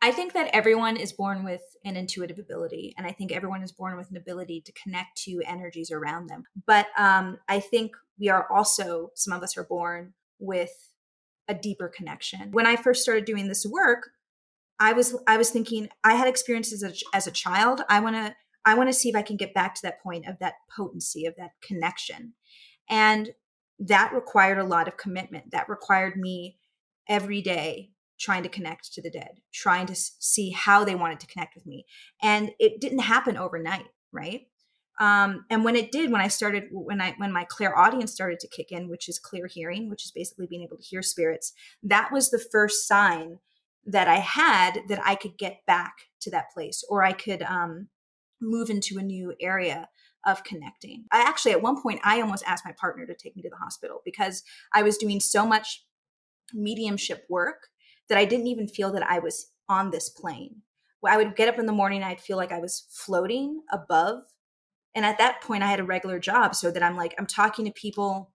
I 0.01 0.13
think 0.13 0.33
that 0.35 0.51
everyone 0.55 0.97
is 0.97 1.13
born 1.13 1.45
with 1.45 1.63
an 1.85 1.97
intuitive 1.97 2.39
ability, 2.39 2.95
and 2.97 3.07
I 3.07 3.13
think 3.13 3.33
everyone 3.33 3.63
is 3.63 3.73
born 3.73 3.97
with 3.97 4.11
an 4.11 4.17
ability 4.17 4.61
to 4.63 4.73
connect 4.73 5.21
to 5.25 5.43
energies 5.45 5.91
around 5.91 6.29
them. 6.29 6.45
But 6.67 6.87
um, 6.97 7.39
I 7.49 7.59
think 7.59 7.93
we 8.19 8.29
are 8.29 8.47
also, 8.51 9.11
some 9.15 9.33
of 9.33 9.43
us 9.43 9.57
are 9.57 9.65
born 9.65 10.15
with 10.39 10.71
a 11.49 11.55
deeper 11.55 11.89
connection. 11.89 12.51
When 12.53 12.67
I 12.67 12.77
first 12.77 13.03
started 13.03 13.25
doing 13.25 13.49
this 13.49 13.65
work, 13.65 14.11
I 14.79 14.93
was 14.93 15.17
I 15.27 15.37
was 15.37 15.51
thinking 15.51 15.89
I 16.05 16.15
had 16.15 16.29
experiences 16.29 16.83
as 16.83 17.03
a, 17.03 17.17
as 17.17 17.27
a 17.27 17.33
child. 17.33 17.83
I 17.89 18.01
want 18.01 18.17
to 18.17 18.35
I 18.65 18.75
want 18.75 18.89
to 18.89 18.93
see 18.93 19.09
if 19.09 19.17
I 19.17 19.23
can 19.23 19.37
get 19.37 19.55
back 19.55 19.75
to 19.77 19.83
that 19.83 20.03
point 20.03 20.29
of 20.29 20.39
that 20.41 20.55
potency 20.75 21.27
of 21.27 21.35
that 21.37 21.53
connection, 21.63 22.35
and 22.89 23.31
that 23.79 24.13
required 24.15 24.59
a 24.59 24.65
lot 24.65 24.89
of 24.89 24.97
commitment. 24.97 25.51
That 25.51 25.69
required 25.69 26.17
me 26.17 26.59
every 27.09 27.41
day 27.41 27.91
trying 28.19 28.43
to 28.43 28.49
connect 28.49 28.93
to 28.93 29.01
the 29.01 29.11
dead, 29.11 29.41
trying 29.53 29.87
to 29.87 29.95
see 29.95 30.51
how 30.51 30.85
they 30.85 30.95
wanted 30.95 31.21
to 31.21 31.27
connect 31.27 31.55
with 31.55 31.67
me. 31.67 31.87
And 32.21 32.51
it 32.59 32.81
didn't 32.81 32.99
happen 32.99 33.37
overnight, 33.37 33.87
right? 34.13 34.49
Um, 35.01 35.45
and 35.49 35.65
when 35.65 35.77
it 35.77 35.93
did, 35.93 36.11
when 36.11 36.21
I 36.21 36.29
started, 36.29 36.65
when 36.71 37.01
I 37.01 37.15
when 37.19 37.33
my 37.33 37.45
clairaudience 37.45 38.13
started 38.13 38.41
to 38.41 38.49
kick 38.49 38.73
in, 38.73 38.89
which 38.89 39.09
is 39.09 39.19
clear 39.19 39.47
hearing, 39.47 39.89
which 39.89 40.05
is 40.05 40.11
basically 40.11 40.47
being 40.47 40.63
able 40.63 40.77
to 40.77 40.83
hear 40.83 41.03
spirits, 41.03 41.53
that 41.83 42.11
was 42.13 42.31
the 42.31 42.45
first 42.53 42.87
sign 42.87 43.39
that 43.87 44.09
I 44.09 44.17
had 44.17 44.81
that 44.89 45.01
I 45.05 45.15
could 45.15 45.39
get 45.39 45.65
back 45.67 45.95
to 46.21 46.31
that 46.31 46.51
place, 46.53 46.85
or 46.89 47.05
I 47.05 47.13
could 47.13 47.43
um, 47.43 47.89
move 48.41 48.71
into 48.71 48.99
a 48.99 49.03
new 49.03 49.35
area 49.41 49.89
of 50.27 50.45
connecting. 50.45 51.05
I 51.13 51.23
actually, 51.23 51.53
at 51.53 51.63
one 51.63 51.81
point, 51.81 52.01
I 52.05 52.21
almost 52.21 52.45
asked 52.47 52.65
my 52.65 52.73
partner 52.73 53.07
to 53.07 53.15
take 53.15 53.37
me 53.37 53.43
to 53.43 53.51
the 53.51 53.57
hospital 53.57 54.03
because 54.05 54.43
I 54.75 54.83
was 54.83 54.99
doing 54.99 55.21
so 55.21 55.47
much 55.47 55.85
mediumship 56.53 57.25
work 57.29 57.69
that 58.09 58.19
I 58.19 58.25
didn't 58.25 58.47
even 58.49 58.69
feel 58.69 58.93
that 58.93 59.09
I 59.09 59.21
was 59.21 59.53
on 59.69 59.91
this 59.91 60.09
plane. 60.09 60.63
I 61.07 61.17
would 61.17 61.37
get 61.37 61.49
up 61.49 61.59
in 61.59 61.67
the 61.67 61.73
morning, 61.73 62.03
I'd 62.03 62.21
feel 62.21 62.37
like 62.37 62.53
I 62.53 62.59
was 62.59 62.87
floating 62.91 63.63
above. 63.73 64.23
And 64.99 65.07
at 65.07 65.19
that 65.19 65.43
point, 65.43 65.63
I 65.63 65.69
had 65.69 65.79
a 65.79 65.85
regular 65.85 66.19
job. 66.19 66.57
So 66.57 66.73
that 66.73 66.83
I'm 66.83 66.97
like, 66.97 67.15
I'm 67.21 67.27
talking 67.27 67.65
to 67.67 67.71
people 67.71 68.33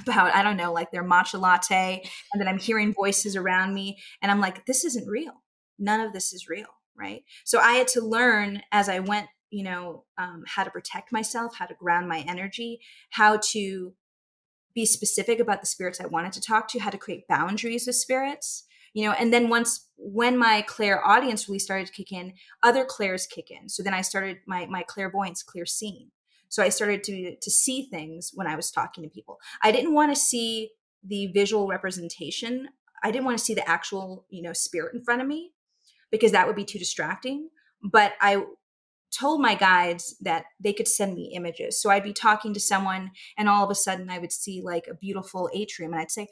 about, 0.00 0.34
I 0.34 0.42
don't 0.42 0.56
know, 0.56 0.72
like 0.72 0.90
their 0.90 1.04
matcha 1.04 1.38
latte, 1.38 2.02
and 2.32 2.40
then 2.40 2.48
I'm 2.48 2.58
hearing 2.58 2.94
voices 2.94 3.36
around 3.36 3.74
me. 3.74 3.98
And 4.22 4.32
I'm 4.32 4.40
like, 4.40 4.64
this 4.64 4.82
isn't 4.86 5.06
real. 5.06 5.42
None 5.78 6.00
of 6.00 6.14
this 6.14 6.32
is 6.32 6.48
real. 6.48 6.68
Right. 6.96 7.22
So 7.44 7.58
I 7.58 7.72
had 7.72 7.86
to 7.88 8.00
learn 8.00 8.62
as 8.72 8.88
I 8.88 9.00
went, 9.00 9.26
you 9.50 9.62
know, 9.62 10.04
um, 10.16 10.42
how 10.46 10.64
to 10.64 10.70
protect 10.70 11.12
myself, 11.12 11.56
how 11.58 11.66
to 11.66 11.74
ground 11.74 12.08
my 12.08 12.24
energy, 12.26 12.80
how 13.10 13.38
to 13.50 13.92
be 14.74 14.86
specific 14.86 15.38
about 15.38 15.60
the 15.60 15.66
spirits 15.66 16.00
I 16.00 16.06
wanted 16.06 16.32
to 16.32 16.40
talk 16.40 16.66
to, 16.68 16.78
how 16.78 16.88
to 16.88 16.96
create 16.96 17.28
boundaries 17.28 17.86
with 17.86 17.96
spirits 17.96 18.64
you 18.92 19.04
know 19.04 19.12
and 19.12 19.32
then 19.32 19.48
once 19.48 19.88
when 19.96 20.38
my 20.38 20.62
clairaudience 20.62 21.48
really 21.48 21.58
started 21.58 21.86
to 21.86 21.92
kick 21.92 22.12
in 22.12 22.32
other 22.62 22.84
clairs 22.84 23.26
kick 23.26 23.50
in. 23.50 23.68
So 23.68 23.82
then 23.82 23.94
i 23.94 24.00
started 24.00 24.38
my 24.46 24.66
my 24.66 24.82
clairvoyance 24.82 25.42
clear 25.42 25.66
seeing 25.66 26.10
so 26.48 26.62
i 26.62 26.68
started 26.68 27.04
to 27.04 27.36
to 27.36 27.50
see 27.50 27.88
things 27.90 28.32
when 28.34 28.46
i 28.46 28.56
was 28.56 28.70
talking 28.70 29.04
to 29.04 29.10
people. 29.10 29.38
I 29.62 29.72
didn't 29.72 29.94
want 29.94 30.14
to 30.14 30.20
see 30.20 30.70
the 31.04 31.28
visual 31.28 31.66
representation. 31.66 32.68
I 33.02 33.10
didn't 33.10 33.24
want 33.24 33.38
to 33.38 33.44
see 33.44 33.54
the 33.54 33.68
actual 33.68 34.26
you 34.30 34.42
know 34.42 34.52
spirit 34.52 34.94
in 34.94 35.02
front 35.02 35.22
of 35.22 35.28
me 35.28 35.52
because 36.10 36.32
that 36.32 36.46
would 36.46 36.56
be 36.56 36.64
too 36.64 36.78
distracting. 36.78 37.50
But 37.82 38.14
i 38.20 38.42
told 39.12 39.40
my 39.40 39.56
guides 39.56 40.14
that 40.20 40.44
they 40.60 40.72
could 40.72 40.86
send 40.86 41.14
me 41.14 41.32
images. 41.34 41.80
So 41.80 41.90
i'd 41.90 42.04
be 42.04 42.12
talking 42.12 42.54
to 42.54 42.60
someone 42.60 43.10
and 43.36 43.48
all 43.48 43.64
of 43.64 43.70
a 43.70 43.74
sudden 43.74 44.08
i 44.10 44.18
would 44.18 44.32
see 44.32 44.62
like 44.62 44.86
a 44.88 44.94
beautiful 44.94 45.50
atrium 45.52 45.92
and 45.92 46.00
i'd 46.00 46.10
say 46.10 46.28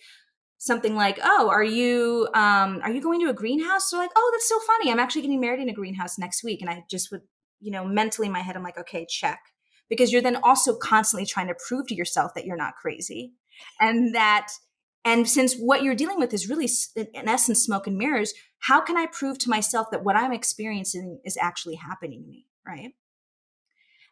something 0.58 0.94
like, 0.94 1.18
"Oh, 1.22 1.48
are 1.50 1.64
you 1.64 2.28
um, 2.34 2.80
are 2.82 2.90
you 2.90 3.00
going 3.00 3.20
to 3.20 3.30
a 3.30 3.34
greenhouse?" 3.34 3.90
They're 3.90 4.00
like, 4.00 4.10
"Oh, 4.16 4.30
that's 4.32 4.48
so 4.48 4.58
funny. 4.60 4.90
I'm 4.90 4.98
actually 5.00 5.22
getting 5.22 5.40
married 5.40 5.60
in 5.60 5.68
a 5.68 5.74
greenhouse 5.74 6.18
next 6.18 6.44
week." 6.44 6.60
And 6.60 6.70
I 6.70 6.84
just 6.90 7.10
would, 7.12 7.22
you 7.60 7.70
know, 7.70 7.84
mentally 7.84 8.26
in 8.26 8.32
my 8.32 8.40
head, 8.40 8.56
I'm 8.56 8.62
like, 8.62 8.78
"Okay, 8.78 9.06
check," 9.08 9.40
because 9.88 10.12
you're 10.12 10.22
then 10.22 10.36
also 10.36 10.76
constantly 10.76 11.26
trying 11.26 11.48
to 11.48 11.56
prove 11.68 11.86
to 11.88 11.94
yourself 11.94 12.34
that 12.34 12.44
you're 12.44 12.56
not 12.56 12.76
crazy, 12.76 13.32
and 13.80 14.14
that 14.14 14.48
And 15.04 15.28
since 15.28 15.54
what 15.56 15.82
you're 15.82 15.94
dealing 15.94 16.18
with 16.18 16.34
is 16.34 16.48
really, 16.50 16.68
in 16.96 17.28
essence, 17.28 17.62
smoke 17.62 17.86
and 17.86 17.96
mirrors, 17.96 18.34
how 18.60 18.80
can 18.80 18.96
I 18.96 19.06
prove 19.06 19.38
to 19.38 19.50
myself 19.50 19.86
that 19.90 20.04
what 20.04 20.16
I'm 20.16 20.32
experiencing 20.32 21.20
is 21.24 21.36
actually 21.40 21.76
happening 21.76 22.22
to 22.22 22.28
me? 22.28 22.46
Right. 22.66 22.92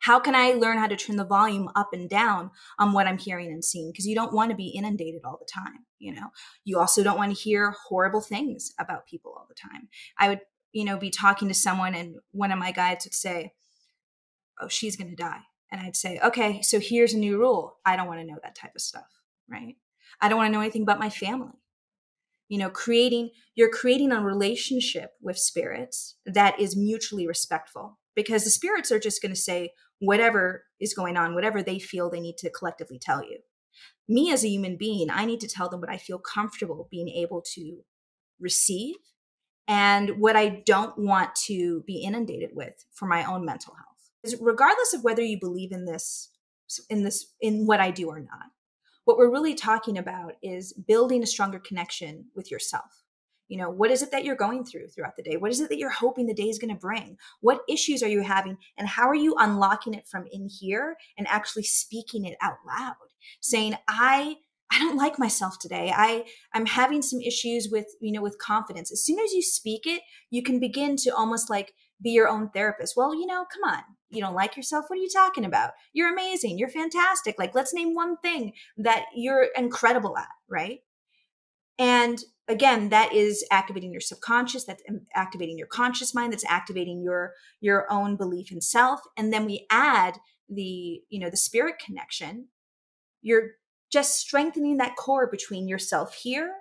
How 0.07 0.21
can 0.21 0.37
I 0.37 0.53
learn 0.53 0.79
how 0.79 0.87
to 0.87 0.95
turn 0.95 1.17
the 1.17 1.25
volume 1.25 1.69
up 1.75 1.89
and 1.93 2.09
down 2.09 2.53
on 2.79 2.93
what 2.93 3.09
I'm 3.09 3.19
hearing 3.19 3.51
and 3.51 3.65
seeing? 3.65 3.91
Because 3.91 4.07
you 4.07 4.15
don't 4.15 4.33
want 4.33 4.51
to 4.53 4.57
be 4.57 4.69
inundated 4.69 5.23
all 5.25 5.37
the 5.37 5.53
time. 5.53 5.85
You 5.99 6.15
know, 6.15 6.29
you 6.65 6.79
also 6.79 7.03
don't 7.03 7.19
want 7.19 7.37
to 7.37 7.43
hear 7.43 7.75
horrible 7.89 8.21
things 8.21 8.73
about 8.79 9.09
people 9.09 9.35
all 9.37 9.49
the 9.49 9.57
time. 9.57 9.89
I 10.17 10.29
would, 10.29 10.43
you 10.71 10.85
know, 10.85 10.97
be 10.97 11.11
talking 11.11 11.49
to 11.49 11.55
someone, 11.55 11.93
and 11.97 12.19
one 12.31 12.53
of 12.53 12.59
my 12.61 12.71
guides 12.71 13.05
would 13.05 13.15
say, 13.15 13.55
"Oh, 14.61 14.69
she's 14.69 14.95
going 14.95 15.11
to 15.11 15.17
die," 15.17 15.41
and 15.73 15.81
I'd 15.81 15.97
say, 15.97 16.21
"Okay, 16.23 16.63
so 16.63 16.79
here's 16.79 17.13
a 17.13 17.19
new 17.19 17.37
rule. 17.37 17.79
I 17.85 17.97
don't 17.97 18.07
want 18.07 18.21
to 18.21 18.27
know 18.27 18.39
that 18.45 18.55
type 18.55 18.77
of 18.77 18.83
stuff." 18.83 19.11
Right? 19.49 19.75
I 20.21 20.29
don't 20.29 20.39
want 20.39 20.47
to 20.47 20.53
know 20.53 20.63
anything 20.63 20.83
about 20.83 21.01
my 21.01 21.11
family 21.11 21.59
you 22.49 22.59
know 22.59 22.71
creating 22.71 23.31
you're 23.57 23.69
creating 23.69 24.13
a 24.13 24.23
relationship 24.23 25.15
with 25.21 25.37
spirits 25.37 26.15
that 26.25 26.61
is 26.61 26.77
mutually 26.77 27.27
respectful 27.27 27.99
because 28.17 28.43
the 28.43 28.51
spirits 28.51 28.91
are 28.91 28.99
just 28.99 29.23
going 29.23 29.33
to 29.33 29.41
say 29.41 29.71
whatever 30.01 30.65
is 30.81 30.95
going 30.95 31.17
on, 31.17 31.35
whatever 31.35 31.63
they 31.63 31.79
feel 31.79 32.11
they 32.11 32.21
need 32.21 32.39
to 32.39 32.51
collectively 32.51 32.99
tell 32.99 33.23
you. 33.23 33.39
Me 34.09 34.33
as 34.33 34.43
a 34.43 34.49
human 34.49 34.77
being, 34.77 35.09
I 35.11 35.25
need 35.25 35.41
to 35.41 35.49
tell 35.49 35.69
them 35.69 35.81
what 35.81 35.91
I 35.91 35.99
feel 35.99 36.19
comfortable 36.19 36.89
being 36.91 37.09
able 37.09 37.43
to 37.55 37.81
receive 38.41 38.97
and 39.69 40.19
what 40.19 40.37
I 40.37 40.63
don't 40.65 40.97
want 40.99 41.35
to 41.47 41.83
be 41.87 42.03
inundated 42.03 42.51
with 42.55 42.85
for 42.93 43.07
my 43.07 43.25
own 43.25 43.45
mental 43.45 43.75
health. 43.75 44.41
Regardless 44.41 44.95
of 44.95 45.05
whether 45.05 45.23
you 45.23 45.39
believe 45.39 45.73
in 45.73 45.85
this 45.85 46.31
in 46.91 47.05
this 47.05 47.33
in 47.41 47.67
what 47.67 47.81
I 47.81 47.91
do 47.91 48.09
or 48.09 48.19
not. 48.19 48.51
What 49.05 49.19
we're 49.19 49.31
really 49.31 49.55
talking 49.55 49.97
about 49.97 50.33
is 50.43 50.73
building 50.73 51.23
a 51.23 51.27
stronger 51.27 51.61
connection 51.61 52.27
with 52.35 52.51
yourself 52.51 53.05
you 53.49 53.59
know 53.59 53.71
what 53.71 53.91
is 53.91 54.03
it 54.03 54.11
that 54.11 54.25
you're 54.25 54.37
going 54.37 54.65
through 54.65 54.89
throughout 54.89 55.17
the 55.17 55.23
day? 55.23 55.37
What 55.37 55.51
is 55.51 55.61
it 55.61 55.69
that 55.69 55.79
you're 55.79 55.91
hoping 55.91 56.27
the 56.27 56.35
day 56.35 56.49
is 56.49 56.59
going 56.59 56.75
to 56.75 56.81
bring? 56.81 57.17
What 57.41 57.61
issues 57.69 58.03
are 58.03 58.09
you 58.09 58.23
having? 58.23 58.57
And 58.77 58.89
how 58.89 59.09
are 59.09 59.15
you 59.15 59.35
unlocking 59.39 59.95
it 59.95 60.07
from 60.07 60.25
in 60.33 60.49
here 60.49 60.97
and 61.17 61.27
actually 61.29 61.63
speaking 61.63 62.25
it 62.25 62.37
out 62.41 62.57
loud? 62.67 62.95
Saying 63.41 63.77
i 63.89 64.37
i 64.73 64.79
don't 64.81 64.97
like 64.97 65.19
myself 65.19 65.59
today. 65.59 65.93
I 65.95 66.25
i'm 66.55 66.67
having 66.67 67.03
some 67.03 67.21
issues 67.21 67.69
with 67.71 67.87
you 68.01 68.13
know 68.13 68.23
with 68.23 68.39
confidence. 68.39 68.91
As 68.91 69.05
soon 69.05 69.19
as 69.21 69.33
you 69.33 69.43
speak 69.43 69.83
it 69.87 70.03
you 70.31 70.43
can 70.43 70.59
begin 70.59 70.97
to 70.99 71.11
almost 71.11 71.49
like 71.49 71.75
be 72.03 72.11
your 72.11 72.29
own 72.29 72.51
therapist. 72.51 72.95
Well 72.97 73.15
you 73.15 73.27
know 73.27 73.47
come 73.53 73.73
on. 73.73 73.83
You 74.11 74.23
don't 74.23 74.35
like 74.35 74.57
yourself? 74.57 74.87
What 74.89 74.99
are 74.99 75.03
you 75.03 75.09
talking 75.13 75.45
about? 75.45 75.73
You're 75.93 76.13
amazing. 76.13 76.59
You're 76.59 76.69
fantastic. 76.69 77.37
Like 77.39 77.55
let's 77.55 77.75
name 77.75 77.95
one 77.95 78.17
thing 78.19 78.53
that 78.79 79.07
you're 79.15 79.49
incredible 79.57 80.17
at 80.17 80.29
right 80.49 80.81
and 81.79 82.25
again 82.49 82.89
that 82.91 83.13
is 83.13 83.45
activating 83.51 83.93
your 83.93 84.01
subconscious 84.01 84.65
that's 84.65 84.83
activating 85.15 85.59
your 85.59 85.67
conscious 85.67 86.15
mind 86.15 86.33
that's 86.33 86.45
activating 86.49 87.03
your 87.03 87.33
your 87.61 87.91
own 87.91 88.17
belief 88.17 88.53
in 88.53 88.61
self. 88.61 89.01
And 89.17 89.33
then 89.33 89.45
we 89.45 89.67
add 89.71 90.19
the 90.49 91.03
you 91.09 91.21
know 91.21 91.31
the 91.31 91.37
spirit 91.37 91.77
connection. 91.85 92.49
You're 93.23 93.53
just 93.91 94.19
strengthening 94.19 94.77
that 94.79 94.97
core 94.97 95.29
between 95.31 95.69
yourself 95.69 96.15
here 96.15 96.53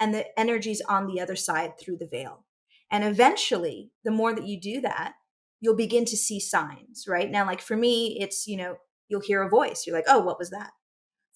and 0.00 0.14
the 0.14 0.38
energies 0.38 0.80
on 0.88 1.06
the 1.06 1.20
other 1.20 1.36
side 1.36 1.72
through 1.78 1.98
the 1.98 2.06
veil. 2.06 2.44
And 2.90 3.04
eventually 3.04 3.90
the 4.04 4.10
more 4.10 4.34
that 4.34 4.46
you 4.46 4.60
do 4.60 4.80
that 4.82 5.14
you'll 5.60 5.76
begin 5.76 6.04
to 6.04 6.16
see 6.16 6.40
signs 6.40 7.04
right? 7.08 7.30
Now 7.30 7.46
like 7.46 7.60
for 7.60 7.76
me 7.76 8.18
it's 8.20 8.46
you 8.46 8.56
know 8.56 8.76
you'll 9.08 9.20
hear 9.20 9.42
a 9.42 9.48
voice. 9.48 9.84
You're 9.86 9.96
like 9.96 10.06
oh 10.08 10.20
what 10.20 10.38
was 10.38 10.50
that 10.50 10.70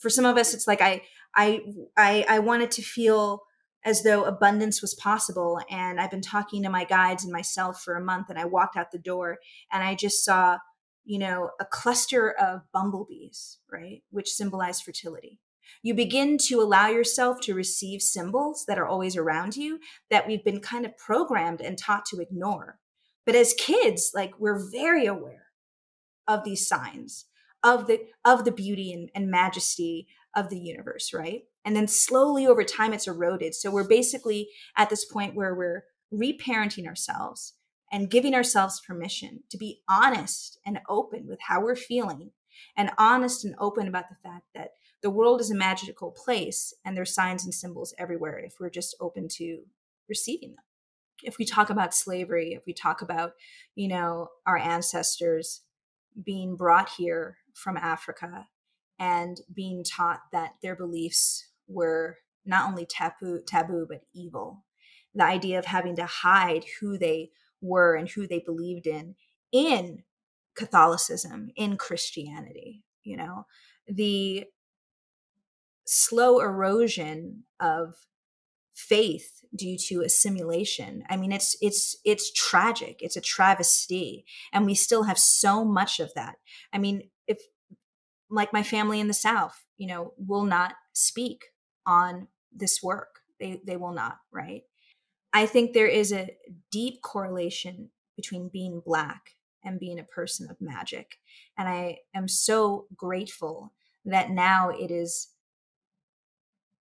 for 0.03 0.11
some 0.11 0.27
of 0.27 0.37
us 0.37 0.53
it's 0.53 0.67
like 0.67 0.83
i 0.83 1.01
i 1.37 1.63
i, 1.97 2.25
I 2.29 2.39
wanted 2.41 2.71
to 2.73 2.83
feel 2.83 3.43
as 3.85 4.03
though 4.03 4.25
abundance 4.25 4.81
was 4.81 4.95
possible. 4.95 5.61
And 5.71 6.01
I've 6.01 6.11
been 6.11 6.21
talking 6.21 6.63
to 6.63 6.71
my 6.71 6.85
guides 6.85 7.25
and 7.25 7.33
myself 7.33 7.83
for 7.83 7.95
a 7.95 8.05
month, 8.05 8.31
and 8.31 8.39
I 8.39 8.45
walked 8.45 8.77
out 8.77 8.93
the 8.93 8.99
door 8.99 9.39
and 9.73 9.83
I 9.83 9.95
just 9.95 10.25
saw, 10.25 10.59
you 11.05 11.19
know, 11.19 11.51
a 11.61 11.65
cluster 11.65 12.31
of 12.31 12.63
bumblebees, 12.73 13.59
right, 13.71 14.03
which 14.11 14.29
symbolize 14.31 14.81
fertility. 14.81 15.41
You 15.83 15.95
begin 15.95 16.39
to 16.47 16.61
allow 16.61 16.89
yourself 16.89 17.41
to 17.43 17.55
receive 17.55 18.03
symbols 18.03 18.65
that 18.69 18.79
are 18.79 18.87
always 18.87 19.17
around 19.17 19.57
you 19.57 19.81
that 20.11 20.27
we've 20.27 20.45
been 20.45 20.61
kind 20.61 20.85
of 20.85 20.97
programmed 20.97 21.61
and 21.61 21.77
taught 21.77 22.05
to 22.07 22.21
ignore. 22.21 22.79
But 23.25 23.35
as 23.35 23.55
kids, 23.55 24.13
like 24.15 24.39
we're 24.39 24.71
very 24.71 25.07
aware 25.07 25.47
of 26.29 26.45
these 26.45 26.69
signs 26.69 27.27
of 27.63 27.87
the 27.87 28.01
of 28.25 28.45
the 28.45 28.53
beauty 28.53 28.93
and, 28.93 29.11
and 29.15 29.31
majesty 29.31 30.07
of 30.35 30.49
the 30.49 30.59
universe, 30.59 31.13
right? 31.13 31.43
And 31.65 31.77
then 31.77 31.87
slowly 31.87 32.47
over 32.47 32.65
time, 32.65 32.93
it's 32.93 33.07
eroded. 33.07 33.55
So 33.55 33.71
we're 33.71 33.87
basically 33.87 34.49
at 34.77 34.91
this 34.91 35.05
point 35.05 35.35
where 35.35 35.55
we're 35.55 35.85
reparenting 36.13 36.87
ourselves 36.87 37.55
and 37.91 38.11
giving 38.11 38.35
ourselves 38.35 38.81
permission 38.87 39.43
to 39.51 39.59
be 39.59 39.83
honest 39.89 40.59
and 40.67 40.81
open 40.89 41.27
with 41.27 41.39
how 41.49 41.61
we're 41.61 41.77
feeling 41.77 42.31
and 42.77 42.91
honest 42.99 43.45
and 43.45 43.55
open 43.59 43.87
about 43.89 44.09
the 44.09 44.17
fact 44.23 44.47
that 44.55 44.71
the 45.03 45.11
world 45.11 45.41
is 45.41 45.51
a 45.51 45.55
magical 45.55 46.11
place 46.11 46.75
and 46.85 46.97
there's 46.97 47.15
signs 47.15 47.45
and 47.45 47.55
symbols 47.55 47.95
everywhere 47.99 48.39
if 48.39 48.55
we're 48.61 48.71
just 48.71 48.97
open 49.01 49.27
to 49.29 49.63
receiving 50.09 50.51
them 50.51 50.65
if 51.23 51.39
we 51.39 51.45
talk 51.45 51.71
about 51.71 51.95
slavery 51.95 52.53
if 52.53 52.63
we 52.67 52.73
talk 52.73 53.01
about 53.03 53.33
you 53.75 53.89
know 53.89 54.29
our 54.47 54.59
ancestors 54.59 55.63
being 56.23 56.57
brought 56.57 56.91
here 56.91 57.39
from 57.55 57.77
africa 57.77 58.47
and 58.99 59.41
being 59.53 59.83
taught 59.83 60.21
that 60.33 60.53
their 60.63 60.77
beliefs 60.77 61.49
were 61.67 62.19
not 62.45 62.69
only 62.69 62.87
taboo, 62.87 63.41
taboo 63.47 63.87
but 63.89 64.03
evil. 64.15 64.65
The 65.15 65.25
idea 65.25 65.59
of 65.59 65.67
having 65.67 65.97
to 65.97 66.07
hide 66.07 66.65
who 66.81 66.99
they 66.99 67.31
were 67.61 67.95
and 67.95 68.09
who 68.09 68.27
they 68.27 68.41
believed 68.41 68.87
in 68.87 69.17
in 69.51 70.05
Catholicism, 70.55 71.51
in 71.57 71.77
Christianity, 71.77 72.85
you 73.05 73.17
know, 73.17 73.47
the 73.87 74.45
slow 75.85 76.41
erosion 76.41 77.45
of 77.61 77.95
faith 78.75 79.45
due 79.55 79.77
to 79.77 80.01
assimilation. 80.03 81.03
I 81.11 81.17
mean 81.17 81.33
it's 81.33 81.57
it's 81.61 81.97
it's 82.05 82.33
tragic. 82.33 82.99
It's 83.01 83.17
a 83.17 83.21
travesty. 83.21 84.25
And 84.53 84.65
we 84.65 84.75
still 84.75 85.03
have 85.03 85.19
so 85.19 85.65
much 85.65 86.01
of 86.01 86.15
that. 86.15 86.37
I 86.73 86.79
mean 86.79 87.11
like 88.33 88.53
my 88.53 88.63
family 88.63 88.99
in 88.99 89.07
the 89.07 89.15
south 89.15 89.63
you 89.77 89.87
know 89.87 90.15
will 90.17 90.45
not 90.45 90.75
speak 90.93 91.45
on 91.87 92.29
this 92.55 92.83
work. 92.83 93.21
They, 93.41 93.61
they 93.67 93.77
will 93.77 93.93
not, 93.93 94.19
right? 94.31 94.63
I 95.33 95.47
think 95.47 95.73
there 95.73 95.87
is 95.87 96.13
a 96.13 96.31
deep 96.71 97.03
correlation 97.03 97.91
between 98.17 98.51
being 98.53 98.83
Black 98.85 99.31
and 99.65 99.81
being 99.81 99.99
a 99.99 100.05
person 100.05 100.49
of 100.51 100.61
magic. 100.61 101.17
And 101.57 101.69
I 101.69 101.99
am 102.15 102.29
so 102.29 102.87
grateful 102.95 103.73
that 104.05 104.31
now 104.31 104.71
it 104.71 104.91
is, 104.91 105.29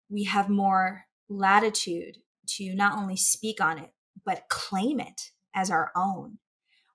we 0.08 0.24
have 0.24 0.48
more 0.48 1.06
latitude 1.28 2.18
to 2.48 2.74
not 2.74 2.96
only 2.96 3.16
speak 3.16 3.60
on 3.60 3.78
it, 3.78 3.90
but 4.24 4.48
claim 4.48 5.00
it 5.00 5.30
as 5.54 5.70
our 5.70 5.90
own. 5.96 6.38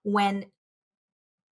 When 0.03 0.45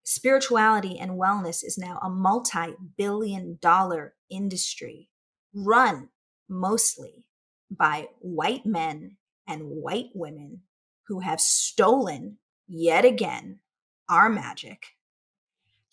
spirituality 0.09 0.97
and 0.97 1.11
wellness 1.11 1.63
is 1.63 1.77
now 1.77 1.99
a 2.01 2.09
multi 2.09 2.73
billion 2.97 3.59
dollar 3.61 4.15
industry 4.27 5.07
run 5.53 6.09
mostly 6.47 7.27
by 7.69 8.07
white 8.17 8.65
men 8.65 9.17
and 9.47 9.61
white 9.61 10.09
women 10.15 10.61
who 11.07 11.19
have 11.19 11.39
stolen 11.39 12.37
yet 12.67 13.05
again 13.05 13.59
our 14.09 14.29
magic. 14.29 14.87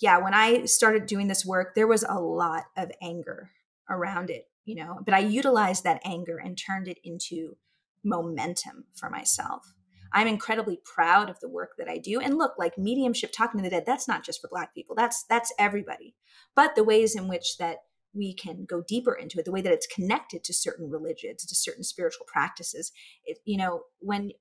Yeah, 0.01 0.17
when 0.17 0.33
I 0.33 0.64
started 0.64 1.05
doing 1.05 1.29
this 1.29 1.45
work, 1.45 1.75
there 1.75 1.87
was 1.87 2.03
a 2.03 2.19
lot 2.19 2.64
of 2.75 2.91
anger 3.03 3.51
around 3.91 4.31
it, 4.31 4.49
you 4.64 4.77
know, 4.77 4.99
but 5.05 5.12
I 5.12 5.19
utilized 5.19 5.85
that 5.85 6.01
anger 6.07 6.39
and 6.39 6.57
turned 6.57 6.89
it 6.89 6.99
into 7.05 7.59
momentum 8.03 8.85
for 8.95 9.11
myself. 9.11 9.75
I'm 10.12 10.26
incredibly 10.26 10.80
proud 10.84 11.30
of 11.30 11.40
the 11.40 11.48
work 11.48 11.72
that 11.78 11.88
I 11.88 11.98
do. 11.98 12.20
And 12.20 12.38
look, 12.38 12.54
like 12.59 12.78
mediumship 12.78 13.32
talking 13.32 13.59
to 13.59 13.64
the 13.64 13.70
dead, 13.70 13.84
that's 13.86 14.09
not 14.09 14.24
just 14.24 14.40
for 14.40 14.48
black 14.48 14.74
people. 14.74 14.96
That's 14.96 15.24
that's 15.24 15.52
everybody. 15.59 16.14
But 16.54 16.74
the 16.74 16.84
ways 16.84 17.14
in 17.14 17.28
which 17.28 17.59
that 17.59 17.78
we 18.16 18.32
can 18.32 18.64
go 18.64 18.82
deeper 18.82 19.12
into 19.14 19.38
it 19.38 19.44
the 19.44 19.52
way 19.52 19.61
that 19.61 19.72
it's 19.72 19.86
connected 19.86 20.42
to 20.42 20.54
certain 20.54 20.90
religions 20.90 21.44
to 21.44 21.54
certain 21.54 21.84
spiritual 21.84 22.26
practices 22.26 22.92
it, 23.24 23.38
you 23.44 23.57
know 23.57 23.82
when 23.98 24.32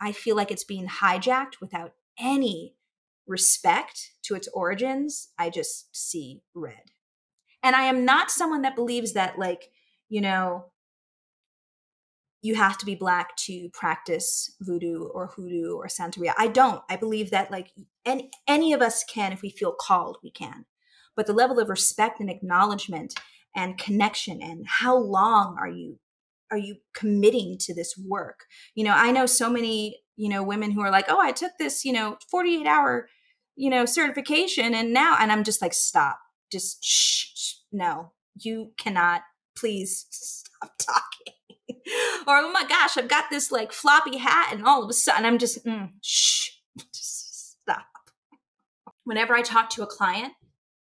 i 0.00 0.10
feel 0.12 0.36
like 0.36 0.50
it's 0.50 0.64
being 0.64 0.88
hijacked 0.88 1.60
without 1.60 1.92
any 2.18 2.74
respect 3.26 4.12
to 4.22 4.34
its 4.34 4.48
origins 4.48 5.28
i 5.38 5.48
just 5.48 5.94
see 5.94 6.42
red 6.54 6.90
and 7.62 7.76
i 7.76 7.82
am 7.82 8.04
not 8.04 8.30
someone 8.30 8.62
that 8.62 8.76
believes 8.76 9.12
that 9.12 9.38
like 9.38 9.70
you 10.08 10.20
know 10.20 10.64
you 12.42 12.54
have 12.54 12.78
to 12.78 12.86
be 12.86 12.94
black 12.94 13.36
to 13.36 13.68
practice 13.72 14.56
voodoo 14.60 15.04
or 15.04 15.28
hoodoo 15.28 15.74
or 15.74 15.86
santeria. 15.86 16.32
I 16.38 16.48
don't. 16.48 16.82
I 16.88 16.96
believe 16.96 17.30
that 17.30 17.50
like 17.50 17.72
any, 18.06 18.30
any 18.48 18.72
of 18.72 18.80
us 18.80 19.04
can 19.04 19.32
if 19.32 19.42
we 19.42 19.50
feel 19.50 19.74
called 19.78 20.18
we 20.22 20.30
can. 20.30 20.64
But 21.16 21.26
the 21.26 21.32
level 21.32 21.58
of 21.58 21.68
respect 21.68 22.20
and 22.20 22.30
acknowledgement 22.30 23.14
and 23.54 23.76
connection 23.78 24.40
and 24.40 24.64
how 24.66 24.96
long 24.96 25.56
are 25.60 25.68
you 25.68 25.98
are 26.52 26.58
you 26.58 26.76
committing 26.94 27.56
to 27.60 27.74
this 27.74 27.94
work? 28.08 28.44
You 28.74 28.84
know 28.84 28.94
i 28.94 29.10
know 29.10 29.26
so 29.26 29.50
many 29.50 30.00
you 30.16 30.28
know 30.28 30.42
women 30.42 30.70
who 30.70 30.80
are 30.80 30.90
like 30.90 31.06
oh 31.08 31.20
i 31.20 31.32
took 31.32 31.52
this 31.58 31.84
you 31.84 31.92
know 31.92 32.16
48 32.30 32.66
hour 32.66 33.08
you 33.56 33.70
know 33.70 33.86
certification 33.86 34.74
and 34.74 34.92
now 34.92 35.16
and 35.18 35.32
i'm 35.32 35.44
just 35.44 35.60
like 35.60 35.74
stop. 35.74 36.18
Just 36.50 36.82
shh, 36.82 37.26
shh. 37.34 37.54
No. 37.72 38.12
You 38.36 38.72
cannot. 38.78 39.22
Please 39.56 40.06
stop 40.10 40.72
talking 40.78 41.34
or 42.26 42.36
oh 42.38 42.52
my 42.52 42.64
gosh 42.64 42.96
i've 42.96 43.08
got 43.08 43.24
this 43.30 43.50
like 43.50 43.72
floppy 43.72 44.18
hat 44.18 44.50
and 44.52 44.64
all 44.64 44.82
of 44.82 44.90
a 44.90 44.92
sudden 44.92 45.24
i'm 45.24 45.38
just 45.38 45.64
mm, 45.64 45.90
shh 46.02 46.50
just 46.92 47.60
stop 47.62 47.86
whenever 49.04 49.34
i 49.34 49.42
talk 49.42 49.70
to 49.70 49.82
a 49.82 49.86
client 49.86 50.32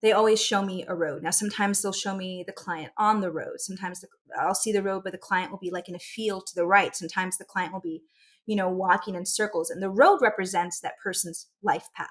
they 0.03 0.13
always 0.13 0.43
show 0.43 0.63
me 0.63 0.85
a 0.89 0.95
road. 0.95 1.23
Now, 1.23 1.31
sometimes 1.31 1.83
they'll 1.83 1.93
show 1.93 2.17
me 2.17 2.43
the 2.47 2.53
client 2.53 2.93
on 2.97 3.21
the 3.21 3.31
road. 3.31 3.59
Sometimes 3.61 4.01
the, 4.01 4.09
I'll 4.39 4.55
see 4.55 4.73
the 4.73 4.83
road, 4.83 5.03
but 5.05 5.13
the 5.13 5.19
client 5.19 5.51
will 5.51 5.59
be 5.59 5.71
like 5.71 5.89
in 5.89 5.95
a 5.95 6.01
field 6.01 6.47
to 6.47 6.55
the 6.55 6.67
right. 6.67 6.97
Sometimes 6.97 7.37
the 7.37 7.45
client 7.45 7.73
will 7.73 7.81
be, 7.81 8.03
you 8.47 8.57
know, 8.57 8.69
walking 8.69 9.15
in 9.15 9.27
circles. 9.27 9.69
And 9.69 9.83
the 9.83 9.91
road 9.91 10.21
represents 10.23 10.81
that 10.81 10.99
person's 11.03 11.49
life 11.63 11.89
path. 11.95 12.09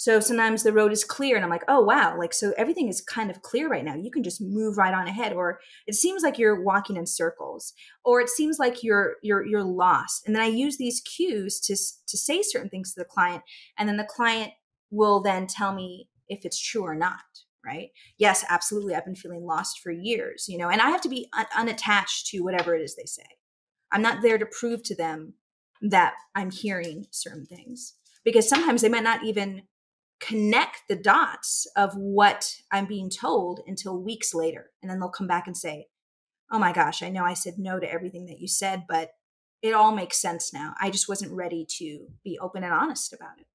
So 0.00 0.18
sometimes 0.18 0.62
the 0.62 0.72
road 0.72 0.92
is 0.92 1.04
clear 1.04 1.36
and 1.36 1.44
I'm 1.44 1.50
like, 1.50 1.64
oh, 1.68 1.82
wow. 1.82 2.16
Like, 2.16 2.32
so 2.32 2.54
everything 2.56 2.88
is 2.88 3.02
kind 3.02 3.30
of 3.30 3.42
clear 3.42 3.68
right 3.68 3.84
now. 3.84 3.94
You 3.94 4.10
can 4.10 4.22
just 4.22 4.40
move 4.40 4.78
right 4.78 4.94
on 4.94 5.06
ahead. 5.06 5.34
Or 5.34 5.60
it 5.86 5.94
seems 5.94 6.22
like 6.22 6.38
you're 6.38 6.64
walking 6.64 6.96
in 6.96 7.04
circles 7.04 7.74
or 8.02 8.22
it 8.22 8.30
seems 8.30 8.58
like 8.58 8.82
you're, 8.82 9.16
you're, 9.22 9.44
you're 9.44 9.62
lost. 9.62 10.22
And 10.24 10.34
then 10.34 10.42
I 10.42 10.46
use 10.46 10.78
these 10.78 11.02
cues 11.02 11.60
to, 11.60 11.76
to 11.76 12.16
say 12.16 12.40
certain 12.40 12.70
things 12.70 12.94
to 12.94 13.00
the 13.00 13.04
client. 13.04 13.42
And 13.78 13.86
then 13.86 13.98
the 13.98 14.04
client 14.04 14.52
will 14.90 15.20
then 15.20 15.46
tell 15.46 15.74
me 15.74 16.08
if 16.30 16.46
it's 16.46 16.58
true 16.58 16.82
or 16.82 16.94
not 16.94 17.20
right 17.62 17.90
yes 18.16 18.42
absolutely 18.48 18.94
i've 18.94 19.04
been 19.04 19.14
feeling 19.14 19.44
lost 19.44 19.80
for 19.80 19.90
years 19.90 20.46
you 20.48 20.56
know 20.56 20.70
and 20.70 20.80
i 20.80 20.88
have 20.88 21.02
to 21.02 21.10
be 21.10 21.28
un- 21.36 21.44
unattached 21.54 22.26
to 22.26 22.40
whatever 22.40 22.74
it 22.74 22.80
is 22.80 22.96
they 22.96 23.04
say 23.04 23.26
i'm 23.92 24.00
not 24.00 24.22
there 24.22 24.38
to 24.38 24.46
prove 24.46 24.82
to 24.82 24.94
them 24.94 25.34
that 25.82 26.14
i'm 26.34 26.50
hearing 26.50 27.06
certain 27.10 27.44
things 27.44 27.96
because 28.24 28.48
sometimes 28.48 28.80
they 28.80 28.88
might 28.88 29.02
not 29.02 29.22
even 29.24 29.60
connect 30.20 30.82
the 30.88 30.96
dots 30.96 31.66
of 31.76 31.94
what 31.94 32.54
i'm 32.70 32.86
being 32.86 33.10
told 33.10 33.60
until 33.66 33.96
weeks 33.98 34.34
later. 34.34 34.70
And 34.82 34.90
then 34.90 35.00
they'll 35.00 35.08
come 35.08 35.26
back 35.26 35.46
and 35.46 35.56
say 35.56 35.86
oh 36.52 36.58
my 36.58 36.72
gosh 36.72 37.02
i 37.02 37.08
know 37.08 37.24
i 37.24 37.34
said 37.34 37.54
no 37.58 37.80
to 37.80 37.90
everything 37.90 38.26
that 38.26 38.40
you 38.40 38.48
said 38.48 38.84
but 38.88 39.12
it 39.62 39.74
all 39.74 39.92
makes 39.92 40.20
sense 40.20 40.52
now. 40.52 40.74
I 40.80 40.90
just 40.90 41.08
wasn't 41.08 41.32
ready 41.32 41.66
to 41.78 42.06
be 42.24 42.38
open 42.38 42.64
and 42.64 42.72
honest 42.72 43.12
about 43.12 43.38
it. 43.38 43.46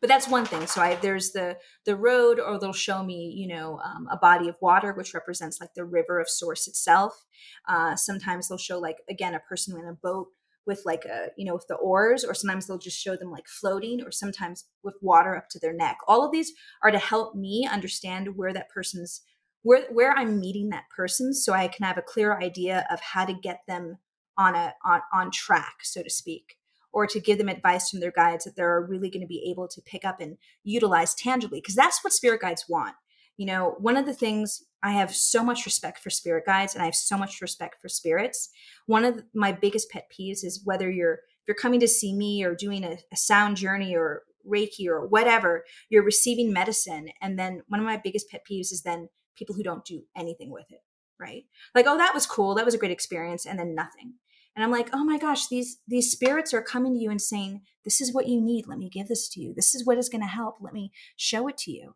But 0.00 0.08
that's 0.08 0.28
one 0.28 0.44
thing. 0.44 0.66
So 0.66 0.80
i 0.80 0.94
there's 0.96 1.30
the 1.32 1.58
the 1.84 1.96
road 1.96 2.40
or 2.40 2.58
they'll 2.58 2.72
show 2.72 3.02
me 3.04 3.32
you 3.36 3.46
know 3.46 3.78
um, 3.84 4.08
a 4.10 4.16
body 4.16 4.48
of 4.48 4.56
water 4.60 4.92
which 4.92 5.14
represents 5.14 5.60
like 5.60 5.74
the 5.74 5.84
river 5.84 6.18
of 6.18 6.28
source 6.28 6.66
itself. 6.66 7.24
Uh, 7.68 7.94
sometimes 7.96 8.48
they'll 8.48 8.58
show 8.58 8.78
like 8.78 8.98
again 9.08 9.34
a 9.34 9.40
person 9.40 9.78
in 9.78 9.86
a 9.86 9.92
boat 9.92 10.28
with 10.66 10.82
like 10.84 11.04
a 11.04 11.28
you 11.36 11.44
know 11.44 11.54
with 11.54 11.66
the 11.68 11.76
oars 11.76 12.24
or 12.24 12.34
sometimes 12.34 12.66
they'll 12.66 12.78
just 12.78 13.00
show 13.00 13.16
them 13.16 13.30
like 13.30 13.46
floating 13.46 14.02
or 14.02 14.10
sometimes 14.10 14.66
with 14.82 14.96
water 15.00 15.36
up 15.36 15.48
to 15.50 15.58
their 15.58 15.72
neck. 15.74 15.98
All 16.06 16.24
of 16.24 16.32
these 16.32 16.52
are 16.82 16.90
to 16.90 16.98
help 16.98 17.34
me 17.34 17.68
understand 17.70 18.36
where 18.36 18.52
that 18.52 18.68
person's 18.68 19.22
where 19.62 19.86
where 19.92 20.12
i'm 20.18 20.40
meeting 20.40 20.70
that 20.70 20.90
person 20.94 21.32
so 21.32 21.52
i 21.52 21.68
can 21.68 21.86
have 21.86 21.96
a 21.96 22.02
clear 22.02 22.36
idea 22.36 22.84
of 22.90 23.00
how 23.00 23.24
to 23.24 23.32
get 23.32 23.60
them 23.68 23.98
on 24.36 24.56
a 24.56 24.74
on, 24.84 25.00
on 25.14 25.30
track 25.30 25.76
so 25.82 26.02
to 26.02 26.10
speak 26.10 26.56
or 26.92 27.06
to 27.06 27.20
give 27.20 27.38
them 27.38 27.48
advice 27.48 27.90
from 27.90 28.00
their 28.00 28.12
guides 28.12 28.44
that 28.44 28.54
they're 28.54 28.80
really 28.80 29.10
going 29.10 29.22
to 29.22 29.26
be 29.26 29.48
able 29.50 29.66
to 29.66 29.80
pick 29.80 30.04
up 30.04 30.20
and 30.20 30.36
utilize 30.62 31.14
tangibly 31.14 31.58
because 31.58 31.74
that's 31.74 32.04
what 32.04 32.12
spirit 32.12 32.40
guides 32.40 32.66
want. 32.68 32.94
You 33.36 33.46
know 33.46 33.76
one 33.78 33.96
of 33.96 34.06
the 34.06 34.14
things 34.14 34.62
i 34.82 34.92
have 34.92 35.14
so 35.14 35.42
much 35.42 35.64
respect 35.64 35.98
for 35.98 36.10
spirit 36.10 36.44
guides 36.46 36.74
and 36.74 36.82
i 36.82 36.86
have 36.86 36.94
so 36.94 37.16
much 37.16 37.40
respect 37.40 37.80
for 37.80 37.88
spirits. 37.88 38.50
One 38.86 39.04
of 39.04 39.22
my 39.34 39.52
biggest 39.52 39.90
pet 39.90 40.10
peeves 40.10 40.44
is 40.44 40.62
whether 40.64 40.90
you're 40.90 41.14
if 41.14 41.48
you're 41.48 41.54
coming 41.54 41.80
to 41.80 41.88
see 41.88 42.14
me 42.14 42.44
or 42.44 42.54
doing 42.54 42.84
a, 42.84 42.98
a 43.12 43.16
sound 43.16 43.56
journey 43.56 43.96
or 43.96 44.22
reiki 44.48 44.86
or 44.86 45.06
whatever 45.06 45.64
you're 45.88 46.02
receiving 46.02 46.52
medicine. 46.52 47.08
And 47.20 47.38
then 47.38 47.62
one 47.68 47.80
of 47.80 47.86
my 47.86 47.96
biggest 47.96 48.28
pet 48.28 48.42
peeves 48.48 48.72
is 48.72 48.82
then 48.82 49.08
people 49.36 49.54
who 49.54 49.62
don't 49.62 49.84
do 49.84 50.02
anything 50.16 50.50
with 50.50 50.66
it 50.70 50.80
right? 51.20 51.44
Like 51.74 51.86
oh 51.86 51.96
that 51.98 52.14
was 52.14 52.26
cool. 52.26 52.54
That 52.54 52.64
was 52.64 52.74
a 52.74 52.78
great 52.78 52.90
experience 52.90 53.46
and 53.46 53.58
then 53.58 53.74
nothing. 53.74 54.14
And 54.54 54.64
i'm 54.64 54.70
like 54.70 54.90
oh 54.92 55.04
my 55.04 55.18
gosh 55.18 55.46
these 55.46 55.78
these 55.86 56.10
spirits 56.10 56.52
are 56.52 56.62
coming 56.62 56.94
to 56.94 57.00
you 57.00 57.10
and 57.10 57.22
saying 57.22 57.62
this 57.84 58.00
is 58.00 58.12
what 58.12 58.28
you 58.28 58.40
need. 58.40 58.66
Let 58.66 58.78
me 58.78 58.90
give 58.90 59.08
this 59.08 59.28
to 59.30 59.40
you. 59.40 59.54
This 59.54 59.74
is 59.74 59.86
what 59.86 59.98
is 59.98 60.08
going 60.08 60.22
to 60.22 60.28
help. 60.28 60.56
Let 60.60 60.74
me 60.74 60.90
show 61.16 61.48
it 61.48 61.56
to 61.58 61.70
you 61.70 61.94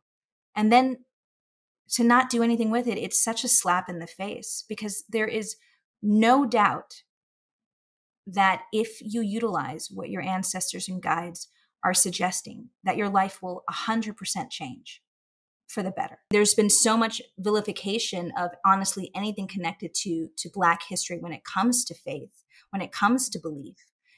and 0.54 0.72
then 0.72 0.98
to 1.88 2.04
not 2.04 2.30
do 2.30 2.42
anything 2.42 2.70
with 2.70 2.86
it 2.86 2.98
it's 2.98 3.18
such 3.18 3.44
a 3.44 3.48
slap 3.48 3.88
in 3.88 3.98
the 3.98 4.06
face 4.06 4.64
because 4.68 5.04
there 5.08 5.26
is 5.26 5.56
no 6.02 6.44
doubt 6.44 7.02
that 8.26 8.62
if 8.72 8.98
you 9.00 9.20
utilize 9.20 9.88
what 9.90 10.10
your 10.10 10.22
ancestors 10.22 10.88
and 10.88 11.02
guides 11.02 11.48
are 11.84 11.94
suggesting 11.94 12.70
that 12.82 12.96
your 12.96 13.08
life 13.08 13.40
will 13.40 13.62
100% 13.70 14.50
change 14.50 15.02
for 15.68 15.82
the 15.82 15.90
better. 15.90 16.18
There's 16.30 16.54
been 16.54 16.70
so 16.70 16.96
much 16.96 17.20
vilification 17.38 18.32
of 18.38 18.50
honestly 18.64 19.10
anything 19.14 19.46
connected 19.46 19.94
to 20.02 20.28
to 20.36 20.50
black 20.52 20.82
history 20.88 21.18
when 21.18 21.32
it 21.32 21.42
comes 21.44 21.84
to 21.86 21.94
faith 21.94 22.44
when 22.70 22.82
it 22.82 22.92
comes 22.92 23.28
to 23.30 23.38
belief 23.38 23.76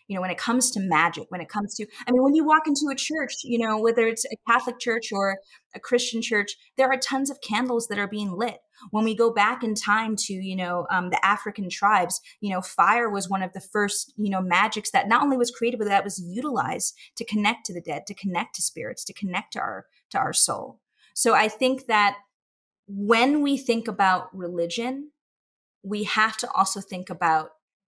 you 0.09 0.15
know 0.15 0.21
when 0.21 0.31
it 0.31 0.39
comes 0.39 0.71
to 0.71 0.81
magic 0.81 1.27
when 1.29 1.41
it 1.41 1.49
comes 1.49 1.75
to 1.75 1.87
i 2.07 2.11
mean 2.11 2.23
when 2.23 2.35
you 2.35 2.45
walk 2.45 2.67
into 2.67 2.89
a 2.91 2.97
church 2.97 3.35
you 3.45 3.59
know 3.59 3.79
whether 3.79 4.07
it's 4.07 4.25
a 4.25 4.37
catholic 4.51 4.79
church 4.81 5.13
or 5.13 5.39
a 5.75 5.81
christian 5.81 6.21
church 6.21 6.57
there 6.77 6.89
are 6.89 6.97
tons 6.97 7.31
of 7.31 7.41
candles 7.41 7.87
that 7.89 7.99
are 7.99 8.09
being 8.09 8.33
lit. 8.33 8.59
When 8.91 9.05
we 9.05 9.17
go 9.17 9.33
back 9.33 9.65
in 9.65 9.75
time 9.75 10.15
to 10.17 10.33
you 10.33 10.57
know 10.57 10.87
um, 10.91 11.11
the 11.11 11.25
african 11.25 11.69
tribes 11.69 12.21
you 12.41 12.53
know 12.53 12.61
fire 12.61 13.11
was 13.11 13.29
one 13.29 13.43
of 13.43 13.53
the 13.53 13.61
first 13.61 14.13
you 14.17 14.31
know 14.31 14.41
magics 14.41 14.91
that 14.93 15.09
not 15.09 15.23
only 15.23 15.37
was 15.37 15.51
created 15.51 15.79
but 15.79 15.89
that 15.89 16.05
was 16.05 16.21
utilized 16.21 16.95
to 17.17 17.25
connect 17.25 17.67
to 17.67 17.75
the 17.75 17.81
dead 17.81 18.07
to 18.07 18.15
connect 18.15 18.55
to 18.55 18.63
spirits 18.63 19.05
to 19.05 19.13
connect 19.13 19.53
to 19.53 19.61
our 19.61 19.87
to 20.11 20.19
our 20.19 20.33
soul. 20.33 20.81
So 21.15 21.35
i 21.35 21.49
think 21.49 21.87
that 21.87 22.17
when 22.87 23.43
we 23.43 23.59
think 23.59 23.89
about 23.89 24.35
religion 24.35 25.11
we 25.83 26.05
have 26.05 26.37
to 26.39 26.51
also 26.53 26.81
think 26.81 27.11
about 27.11 27.51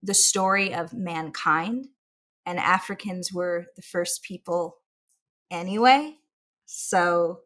the 0.03 0.15
story 0.15 0.75
of 0.75 0.95
mankind, 0.95 1.89
and 2.49 2.59
Africans 2.59 3.31
were 3.31 3.67
the 3.77 3.83
first 3.83 4.23
people 4.23 4.79
anyway. 5.51 6.17
So, 6.65 7.41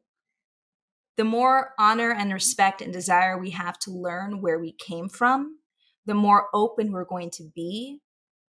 the 1.16 1.24
more 1.24 1.74
honor 1.78 2.12
and 2.12 2.32
respect 2.32 2.80
and 2.80 2.92
desire 2.92 3.36
we 3.36 3.50
have 3.50 3.78
to 3.80 3.90
learn 3.90 4.40
where 4.40 4.58
we 4.58 4.72
came 4.72 5.08
from, 5.08 5.58
the 6.06 6.14
more 6.14 6.46
open 6.54 6.92
we're 6.92 7.04
going 7.04 7.30
to 7.32 7.50
be 7.54 8.00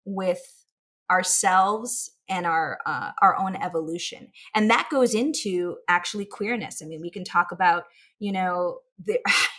with 0.04 0.66
ourselves 1.10 2.10
and 2.28 2.46
our 2.46 2.78
uh, 2.84 3.12
our 3.22 3.36
own 3.36 3.56
evolution 3.56 4.28
and 4.54 4.70
that 4.70 4.88
goes 4.90 5.14
into 5.14 5.76
actually 5.88 6.24
queerness 6.24 6.80
i 6.80 6.86
mean 6.86 7.00
we 7.02 7.10
can 7.10 7.24
talk 7.24 7.52
about 7.52 7.84
you 8.18 8.32
know 8.32 8.78
the 9.04 9.20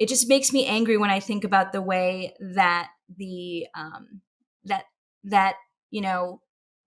it 0.00 0.08
just 0.08 0.28
makes 0.28 0.52
me 0.52 0.64
angry 0.66 0.96
when 0.96 1.10
I 1.10 1.20
think 1.20 1.44
about 1.44 1.72
the 1.72 1.82
way 1.82 2.34
that 2.40 2.88
the 3.14 3.66
um, 3.76 4.22
that 4.64 4.84
that 5.24 5.56
you 5.90 6.00
know 6.00 6.40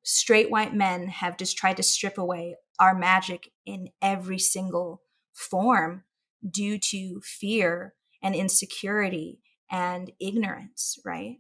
straight 0.04 0.50
white 0.50 0.74
men 0.74 1.08
have 1.08 1.38
just 1.38 1.58
tried 1.58 1.78
to 1.78 1.84
strip 1.84 2.18
away 2.18 2.56
our 2.80 2.96
magic 2.96 3.50
in 3.66 3.90
every 4.02 4.40
single 4.40 5.02
form 5.34 6.04
due 6.50 6.78
to 6.78 7.22
fear 7.24 7.94
and 8.22 8.36
insecurity 8.36 9.40
and 9.72 10.12
ignorance 10.20 11.00
right? 11.06 11.38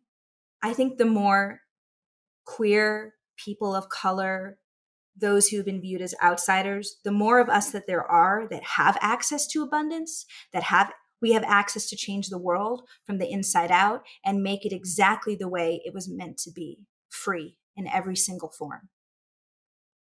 I 0.62 0.74
think 0.74 0.98
the 0.98 1.06
more 1.06 1.60
queer 2.46 3.16
people 3.38 3.76
of 3.76 3.90
color 3.90 4.58
those 5.16 5.48
who've 5.48 5.66
been 5.66 5.82
viewed 5.82 6.02
as 6.02 6.16
outsiders 6.24 6.98
the 7.04 7.12
more 7.12 7.40
of 7.40 7.50
us 7.50 7.72
that 7.72 7.88
there 7.88 8.04
are 8.04 8.48
that 8.50 8.64
have 8.64 8.98
access 9.02 9.48
to 9.48 9.62
abundance 9.62 10.26
that 10.54 10.64
have 10.64 10.92
we 11.24 11.32
have 11.32 11.44
access 11.44 11.88
to 11.88 11.96
change 11.96 12.28
the 12.28 12.38
world 12.38 12.84
from 13.08 13.18
the 13.18 13.32
inside 13.32 13.72
out 13.72 14.04
and 14.26 14.44
make 14.44 14.66
it 14.66 14.74
exactly 14.74 15.36
the 15.36 15.48
way 15.48 15.82
it 15.86 15.94
was 15.94 16.10
meant 16.10 16.38
to 16.38 16.52
be 16.52 16.82
free 17.10 17.58
in 17.78 17.88
every 17.88 18.16
single 18.16 18.50
form. 18.50 18.90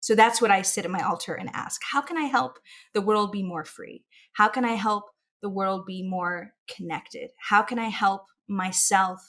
So 0.01 0.17
that's 0.17 0.43
what 0.43 0.51
I 0.51 0.63
sit 0.63 0.85
at 0.85 0.91
my 0.91 1.01
altar 1.01 1.33
and 1.33 1.49
ask 1.55 1.81
How 1.93 2.03
can 2.03 2.19
I 2.19 2.25
help 2.25 2.59
the 2.93 3.01
world 3.01 3.31
be 3.31 3.45
more 3.45 3.65
free? 3.65 4.05
How 4.33 4.49
can 4.49 4.65
I 4.65 4.73
help 4.73 5.05
the 5.43 5.49
world 5.49 5.87
be 5.87 6.03
more 6.03 6.55
connected? 6.69 7.31
How 7.39 7.63
can 7.63 7.79
I 7.79 7.89
help 7.89 8.23
myself 8.49 9.21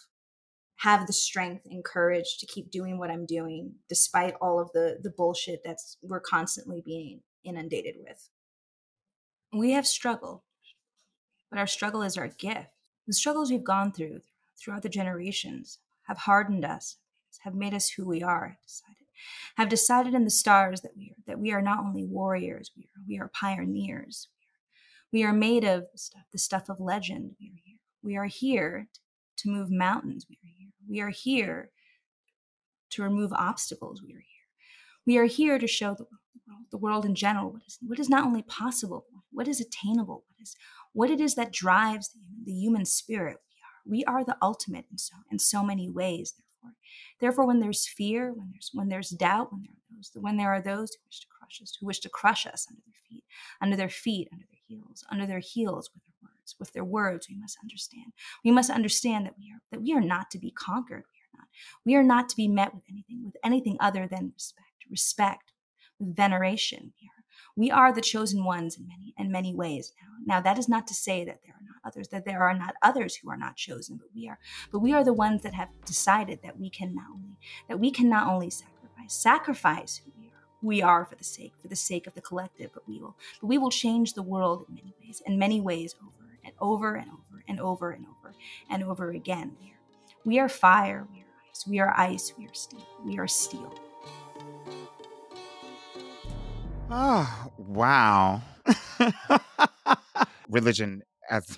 have 0.77 1.05
the 1.05 1.13
strength 1.13 1.65
and 1.69 1.85
courage 1.85 2.37
to 2.39 2.47
keep 2.47 2.71
doing 2.71 2.97
what 2.97 3.11
I'm 3.11 3.27
doing 3.27 3.75
despite 3.87 4.33
all 4.41 4.59
of 4.59 4.71
the 4.73 4.97
the 5.03 5.13
bullshit 5.15 5.61
that's 5.63 5.97
we're 6.01 6.19
constantly 6.19 6.81
being 6.83 7.21
inundated 7.45 7.95
with. 7.99 8.29
We 9.55 9.73
have 9.73 9.85
struggled 9.85 10.41
but 11.53 11.59
our 11.59 11.67
struggle 11.67 12.01
is 12.01 12.17
our 12.17 12.29
gift. 12.29 12.69
The 13.05 13.13
struggles 13.13 13.51
we've 13.51 13.63
gone 13.63 13.91
through 13.91 14.21
throughout 14.59 14.81
the 14.81 14.89
generations 14.89 15.77
have 16.07 16.17
hardened 16.17 16.65
us, 16.65 16.97
have 17.43 17.53
made 17.53 17.75
us 17.75 17.89
who 17.89 18.07
we 18.07 18.23
are, 18.23 18.57
decided, 18.65 19.05
have 19.57 19.69
decided 19.69 20.15
in 20.15 20.23
the 20.23 20.31
stars 20.31 20.81
that 20.81 20.97
we 20.97 21.11
are, 21.11 21.21
that 21.27 21.37
we 21.37 21.51
are 21.51 21.61
not 21.61 21.77
only 21.77 22.05
warriors, 22.05 22.71
we 22.75 22.85
are, 22.85 23.01
we 23.07 23.19
are 23.19 23.27
pioneers. 23.27 24.29
We 25.11 25.23
are, 25.23 25.31
made 25.31 25.63
of 25.63 25.85
stuff, 25.93 26.23
the 26.31 26.39
stuff 26.39 26.69
of 26.69 26.79
legend. 26.79 27.35
We 27.39 27.49
are, 27.49 27.77
We 28.01 28.17
are 28.17 28.25
here 28.25 28.87
to 29.37 29.49
move 29.49 29.69
mountains. 29.69 30.25
We 30.27 30.37
are 30.37 30.55
here. 30.57 30.71
We 30.89 31.01
are 31.01 31.09
here 31.11 31.69
to 32.89 33.03
remove 33.03 33.31
obstacles. 33.31 34.01
We 34.01 34.13
are 34.15 34.25
here. 34.25 34.47
We 35.05 35.17
are 35.19 35.25
here 35.25 35.59
to 35.59 35.67
show 35.67 35.93
the 35.93 36.05
world, 36.05 36.65
the 36.71 36.77
world 36.77 37.05
in 37.05 37.13
general 37.13 37.51
what 37.51 37.61
is 37.67 37.77
what 37.85 37.99
is 37.99 38.09
not 38.09 38.25
only 38.25 38.41
possible, 38.41 39.05
what 39.31 39.47
is 39.47 39.61
attainable, 39.61 40.23
what 40.27 40.41
is 40.41 40.55
what 40.93 41.09
it 41.09 41.19
is 41.19 41.35
that 41.35 41.51
drives 41.51 42.09
the, 42.45 42.51
human 42.51 42.85
spirit. 42.85 43.37
We 43.85 44.03
are 44.05 44.15
we 44.15 44.19
are 44.19 44.23
the 44.23 44.37
ultimate 44.41 44.85
in 44.91 44.97
so 44.97 45.15
in 45.31 45.39
so 45.39 45.63
many 45.63 45.89
ways. 45.89 46.33
Therefore, 46.37 46.75
therefore, 47.19 47.47
when 47.47 47.59
there's 47.59 47.87
fear, 47.87 48.31
when 48.33 48.49
there's 48.51 48.69
when 48.73 48.89
there's 48.89 49.09
doubt, 49.09 49.51
when 49.51 49.63
there 49.63 49.71
are 49.71 49.95
those 49.95 50.11
when 50.15 50.37
there 50.37 50.53
are 50.53 50.61
those 50.61 50.91
who 50.91 51.05
wish 51.05 51.19
to 51.19 51.27
crush 51.37 51.61
us, 51.61 51.77
who 51.79 51.85
wish 51.85 51.99
to 51.99 52.09
crush 52.09 52.45
us 52.47 52.67
under 52.69 52.81
their 52.85 53.01
feet, 53.09 53.23
under 53.61 53.75
their 53.75 53.89
feet, 53.89 54.29
under 54.31 54.45
their 54.49 54.59
heels, 54.67 55.03
under 55.11 55.25
their 55.25 55.39
heels 55.39 55.89
with 55.93 56.03
their 56.05 56.29
words, 56.29 56.55
with 56.59 56.73
their 56.73 56.85
words, 56.85 57.27
we 57.29 57.35
must 57.37 57.57
understand. 57.61 58.13
We 58.45 58.51
must 58.51 58.69
understand 58.69 59.25
that 59.25 59.35
we 59.37 59.51
are 59.51 59.61
that 59.71 59.81
we 59.81 59.93
are 59.93 60.01
not 60.01 60.31
to 60.31 60.39
be 60.39 60.51
conquered. 60.51 61.03
We 61.03 61.19
are 61.19 61.37
not. 61.37 61.47
We 61.85 61.95
are 61.95 62.03
not 62.03 62.29
to 62.29 62.35
be 62.35 62.47
met 62.47 62.73
with 62.73 62.83
anything 62.89 63.23
with 63.25 63.35
anything 63.43 63.77
other 63.79 64.07
than 64.07 64.31
respect 64.33 64.67
respect, 64.89 65.51
with 65.99 66.15
veneration 66.15 66.93
here. 66.97 67.09
We 67.55 67.69
are 67.71 67.93
the 67.93 68.01
chosen 68.01 68.43
ones 68.43 68.77
in 68.77 68.87
many 68.87 69.13
in 69.17 69.31
many 69.31 69.53
ways 69.53 69.93
now. 70.01 70.35
Now 70.35 70.41
that 70.41 70.57
is 70.57 70.67
not 70.67 70.87
to 70.87 70.93
say 70.93 71.23
that 71.25 71.39
there 71.45 71.53
are 71.53 71.65
not 71.65 71.75
others, 71.85 72.07
that 72.09 72.25
there 72.25 72.41
are 72.41 72.53
not 72.53 72.75
others 72.81 73.15
who 73.15 73.29
are 73.29 73.37
not 73.37 73.55
chosen, 73.55 73.97
but 73.97 74.09
we 74.15 74.27
are. 74.27 74.39
But 74.71 74.79
we 74.79 74.93
are 74.93 75.03
the 75.03 75.13
ones 75.13 75.43
that 75.43 75.53
have 75.53 75.69
decided 75.85 76.39
that 76.43 76.59
we 76.59 76.69
can 76.69 76.95
not 76.95 77.05
only 77.13 77.37
that 77.67 77.79
we 77.79 77.91
can 77.91 78.09
not 78.09 78.27
only 78.27 78.49
sacrifice, 78.49 79.13
sacrifice 79.13 80.01
who 80.03 80.11
we 80.19 80.27
are, 80.27 80.43
we 80.61 80.81
are 80.81 81.05
for 81.05 81.15
the 81.15 81.23
sake 81.23 81.53
for 81.61 81.67
the 81.67 81.75
sake 81.75 82.07
of 82.07 82.15
the 82.15 82.21
collective, 82.21 82.71
but 82.73 82.87
we 82.87 82.99
will 82.99 83.15
but 83.39 83.47
we 83.47 83.57
will 83.57 83.69
change 83.69 84.13
the 84.13 84.23
world 84.23 84.65
in 84.69 84.75
many 84.75 84.93
ways, 85.01 85.21
in 85.25 85.37
many 85.37 85.61
ways 85.61 85.95
over 86.01 86.13
and 86.43 86.53
over 86.59 86.95
and 86.95 87.09
over 87.11 87.43
and 87.47 87.59
over 87.59 87.91
and 87.91 88.05
over 88.05 88.33
and 88.69 88.83
over 88.83 89.11
again. 89.11 89.55
We 89.61 89.69
are, 89.69 89.79
we 90.25 90.39
are 90.39 90.49
fire, 90.49 91.07
we 91.11 91.19
are 91.19 91.25
ice, 91.51 91.67
we 91.67 91.79
are 91.79 91.93
ice, 91.97 92.33
we 92.37 92.47
are 92.47 92.53
steel, 92.53 92.87
we 93.05 93.19
are 93.19 93.27
steel. 93.27 93.73
Oh, 96.95 97.51
wow. 97.57 98.41
Religion 100.49 101.01
as 101.29 101.57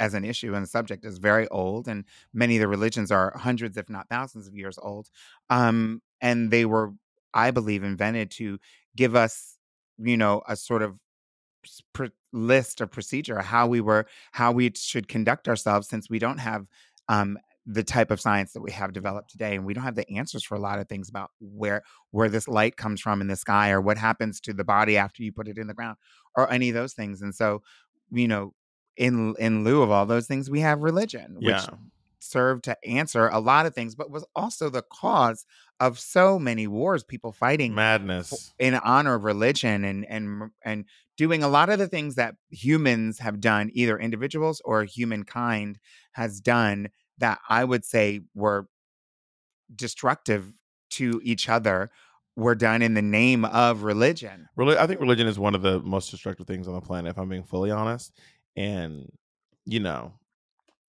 as 0.00 0.14
an 0.14 0.24
issue 0.24 0.54
and 0.54 0.68
subject 0.68 1.04
is 1.04 1.18
very 1.18 1.48
old, 1.48 1.88
and 1.88 2.04
many 2.32 2.56
of 2.56 2.60
the 2.60 2.68
religions 2.68 3.10
are 3.10 3.36
hundreds, 3.36 3.76
if 3.76 3.90
not 3.90 4.08
thousands, 4.08 4.46
of 4.46 4.54
years 4.54 4.78
old. 4.80 5.08
Um, 5.50 6.02
and 6.20 6.52
they 6.52 6.64
were, 6.64 6.92
I 7.34 7.50
believe, 7.50 7.82
invented 7.82 8.30
to 8.32 8.60
give 8.96 9.16
us, 9.16 9.58
you 9.98 10.16
know, 10.16 10.42
a 10.48 10.54
sort 10.54 10.82
of 10.82 10.98
list 12.32 12.80
or 12.80 12.86
procedure 12.86 13.38
how 13.40 13.66
we 13.66 13.80
were 13.80 14.06
how 14.32 14.52
we 14.52 14.70
should 14.76 15.08
conduct 15.08 15.48
ourselves 15.48 15.88
since 15.88 16.10
we 16.10 16.18
don't 16.18 16.38
have 16.38 16.66
um, 17.08 17.38
the 17.70 17.84
type 17.84 18.10
of 18.10 18.18
science 18.18 18.54
that 18.54 18.62
we 18.62 18.72
have 18.72 18.94
developed 18.94 19.30
today 19.30 19.54
and 19.54 19.66
we 19.66 19.74
don't 19.74 19.84
have 19.84 19.94
the 19.94 20.10
answers 20.10 20.42
for 20.42 20.54
a 20.54 20.58
lot 20.60 20.78
of 20.78 20.88
things 20.88 21.10
about 21.10 21.30
where 21.38 21.82
where 22.12 22.30
this 22.30 22.48
light 22.48 22.76
comes 22.78 22.98
from 22.98 23.20
in 23.20 23.26
the 23.26 23.36
sky 23.36 23.68
or 23.70 23.78
what 23.80 23.98
happens 23.98 24.40
to 24.40 24.54
the 24.54 24.64
body 24.64 24.96
after 24.96 25.22
you 25.22 25.30
put 25.30 25.48
it 25.48 25.58
in 25.58 25.66
the 25.66 25.74
ground 25.74 25.98
or 26.34 26.50
any 26.50 26.70
of 26.70 26.74
those 26.74 26.94
things 26.94 27.20
and 27.20 27.34
so 27.34 27.60
you 28.10 28.26
know 28.26 28.54
in 28.96 29.34
in 29.38 29.64
lieu 29.64 29.82
of 29.82 29.90
all 29.90 30.06
those 30.06 30.26
things 30.26 30.48
we 30.48 30.60
have 30.60 30.80
religion 30.80 31.34
which 31.36 31.44
Yeah. 31.44 31.66
served 32.20 32.64
to 32.64 32.76
answer 32.88 33.28
a 33.28 33.38
lot 33.38 33.66
of 33.66 33.74
things 33.74 33.94
but 33.94 34.10
was 34.10 34.24
also 34.34 34.70
the 34.70 34.82
cause 34.90 35.44
of 35.78 35.98
so 35.98 36.38
many 36.38 36.66
wars 36.66 37.04
people 37.04 37.32
fighting 37.32 37.74
Madness. 37.74 38.54
in 38.58 38.74
honor 38.76 39.14
of 39.16 39.24
religion 39.24 39.84
and 39.84 40.06
and 40.08 40.50
and 40.64 40.86
doing 41.18 41.42
a 41.42 41.48
lot 41.48 41.68
of 41.68 41.78
the 41.78 41.86
things 41.88 42.14
that 42.14 42.34
humans 42.50 43.18
have 43.18 43.40
done 43.40 43.68
either 43.74 43.98
individuals 43.98 44.62
or 44.64 44.84
humankind 44.84 45.78
has 46.12 46.40
done 46.40 46.88
that 47.18 47.38
i 47.48 47.64
would 47.64 47.84
say 47.84 48.20
were 48.34 48.68
destructive 49.74 50.52
to 50.90 51.20
each 51.22 51.48
other 51.48 51.90
were 52.36 52.54
done 52.54 52.82
in 52.82 52.94
the 52.94 53.02
name 53.02 53.44
of 53.44 53.82
religion 53.82 54.48
Reli- 54.58 54.76
I 54.76 54.86
think 54.86 55.00
religion 55.00 55.26
is 55.26 55.38
one 55.38 55.54
of 55.54 55.62
the 55.62 55.80
most 55.80 56.10
destructive 56.10 56.46
things 56.46 56.66
on 56.68 56.74
the 56.74 56.80
planet, 56.80 57.10
if 57.10 57.18
I'm 57.18 57.28
being 57.28 57.44
fully 57.44 57.70
honest. 57.70 58.12
And 58.56 59.10
you 59.66 59.80
know, 59.80 60.14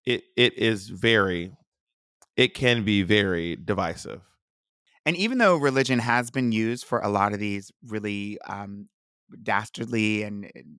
it 0.05 0.23
it 0.37 0.57
is 0.57 0.89
very, 0.89 1.51
it 2.37 2.53
can 2.53 2.83
be 2.83 3.01
very 3.03 3.55
divisive. 3.57 4.21
and 5.05 5.15
even 5.17 5.37
though 5.39 5.57
religion 5.57 5.99
has 5.99 6.31
been 6.31 6.51
used 6.51 6.85
for 6.85 6.99
a 6.99 7.09
lot 7.09 7.33
of 7.33 7.39
these 7.39 7.71
really 7.87 8.39
um, 8.47 8.87
dastardly 9.43 10.23
and 10.23 10.49
and 10.55 10.77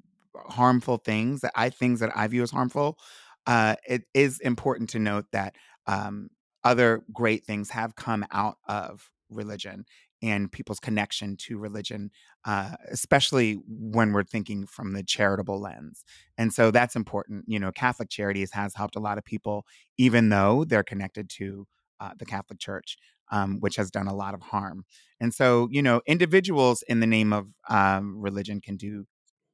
harmful 0.48 0.96
things 0.96 1.40
that 1.42 1.52
I 1.54 1.70
things 1.70 2.00
that 2.00 2.16
I 2.16 2.26
view 2.28 2.42
as 2.42 2.50
harmful, 2.52 2.98
uh, 3.46 3.76
it 3.88 4.02
is 4.14 4.40
important 4.40 4.90
to 4.90 4.98
note 4.98 5.26
that 5.32 5.54
um, 5.86 6.28
other 6.64 7.02
great 7.12 7.44
things 7.44 7.70
have 7.70 7.96
come 7.96 8.24
out 8.32 8.56
of 8.68 9.10
religion 9.30 9.84
and 10.22 10.52
people's 10.52 10.80
connection 10.80 11.36
to 11.36 11.58
religion, 11.58 12.10
uh, 12.44 12.72
especially 12.90 13.58
when 13.66 14.12
we're 14.12 14.22
thinking 14.22 14.66
from 14.66 14.92
the 14.92 15.02
charitable 15.02 15.58
lens. 15.58 16.04
And 16.36 16.52
so 16.52 16.70
that's 16.70 16.96
important. 16.96 17.44
You 17.46 17.58
know, 17.58 17.72
Catholic 17.72 18.10
Charities 18.10 18.52
has 18.52 18.74
helped 18.74 18.96
a 18.96 19.00
lot 19.00 19.18
of 19.18 19.24
people, 19.24 19.64
even 19.96 20.28
though 20.28 20.64
they're 20.64 20.82
connected 20.82 21.30
to 21.30 21.66
uh, 22.00 22.10
the 22.18 22.26
Catholic 22.26 22.58
Church, 22.58 22.98
um, 23.32 23.60
which 23.60 23.76
has 23.76 23.90
done 23.90 24.08
a 24.08 24.14
lot 24.14 24.34
of 24.34 24.42
harm. 24.42 24.84
And 25.20 25.32
so, 25.32 25.68
you 25.70 25.82
know, 25.82 26.02
individuals 26.06 26.82
in 26.86 27.00
the 27.00 27.06
name 27.06 27.32
of 27.32 27.46
um, 27.68 28.20
religion 28.20 28.60
can 28.60 28.76
do 28.76 29.06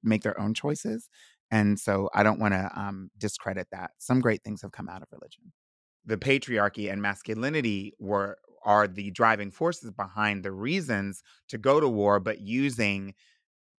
make 0.03 0.23
their 0.23 0.39
own 0.41 0.55
choices. 0.55 1.09
And 1.51 1.79
so 1.79 2.11
I 2.15 2.23
don't 2.23 2.41
want 2.41 2.55
to 2.55 2.71
um, 2.75 3.11
discredit 3.19 3.69
that. 3.73 3.93
Some 3.99 4.21
great 4.21 4.43
things 4.43 4.63
have 4.63 4.73
come 4.73 4.89
out 4.89 5.03
of 5.03 5.09
religion. 5.13 5.53
The 6.05 6.17
patriarchy 6.17 6.91
and 6.91 7.01
masculinity 7.03 7.95
were 7.99 8.39
are 8.65 8.89
the 8.89 9.13
driving 9.13 9.53
forces 9.53 9.93
behind 9.93 10.43
the 10.43 10.51
reasons 10.51 11.23
to 11.49 11.57
go 11.57 11.79
to 11.79 11.89
war, 11.89 12.19
but 12.19 12.41
using 12.41 13.15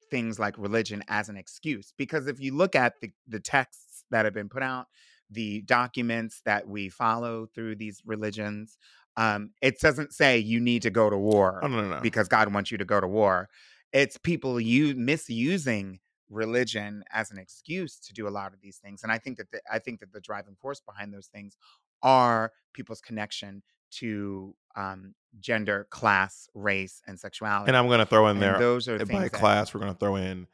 things 0.09 0.39
like 0.39 0.57
religion 0.57 1.03
as 1.09 1.27
an 1.27 1.35
excuse. 1.35 1.93
Because 1.97 2.27
if 2.27 2.39
you 2.39 2.55
look 2.55 2.73
at 2.73 2.93
the, 3.01 3.11
the 3.27 3.41
texts 3.41 4.05
that 4.11 4.23
have 4.23 4.33
been 4.33 4.47
put 4.47 4.63
out, 4.63 4.87
the 5.29 5.61
documents 5.63 6.41
that 6.45 6.69
we 6.69 6.87
follow 6.87 7.47
through 7.53 7.75
these 7.75 8.01
religions, 8.05 8.77
um, 9.17 9.49
it 9.61 9.79
doesn't 9.81 10.13
say 10.13 10.37
you 10.37 10.61
need 10.61 10.83
to 10.83 10.89
go 10.89 11.09
to 11.09 11.17
war 11.17 11.59
Oh 11.61 11.67
no, 11.67 11.81
no, 11.81 11.89
no. 11.89 11.99
because 12.01 12.29
God 12.29 12.53
wants 12.53 12.71
you 12.71 12.77
to 12.77 12.85
go 12.85 13.01
to 13.01 13.07
war. 13.07 13.49
It's 13.91 14.17
people 14.17 14.59
you 14.59 14.95
misusing 14.95 15.99
religion 16.29 17.03
as 17.11 17.31
an 17.31 17.37
excuse 17.37 17.97
to 17.99 18.13
do 18.13 18.27
a 18.27 18.29
lot 18.29 18.53
of 18.53 18.61
these 18.61 18.77
things. 18.77 19.03
And 19.03 19.11
I 19.11 19.17
think 19.17 19.37
that 19.37 19.51
the, 19.51 19.61
I 19.71 19.79
think 19.79 19.99
that 20.01 20.11
the 20.13 20.19
driving 20.21 20.55
force 20.59 20.81
behind 20.81 21.13
those 21.13 21.27
things 21.27 21.57
are 22.03 22.51
people's 22.73 23.01
connection 23.01 23.63
to 23.89 24.53
um, 24.75 25.13
gender, 25.39 25.87
class, 25.89 26.49
race, 26.53 27.01
and 27.07 27.19
sexuality. 27.19 27.69
and 27.69 27.77
I'm 27.77 27.87
going 27.87 27.99
to 27.99 28.05
throw 28.05 28.27
in 28.27 28.31
And 28.37 28.41
there 28.41 28.59
those 28.59 28.87
are 28.87 28.97
by 29.05 29.21
that- 29.23 29.31
class. 29.31 29.73
We're 29.73 29.79
going 29.79 29.93
to 29.93 29.99
throw 29.99 30.15
in 30.17 30.47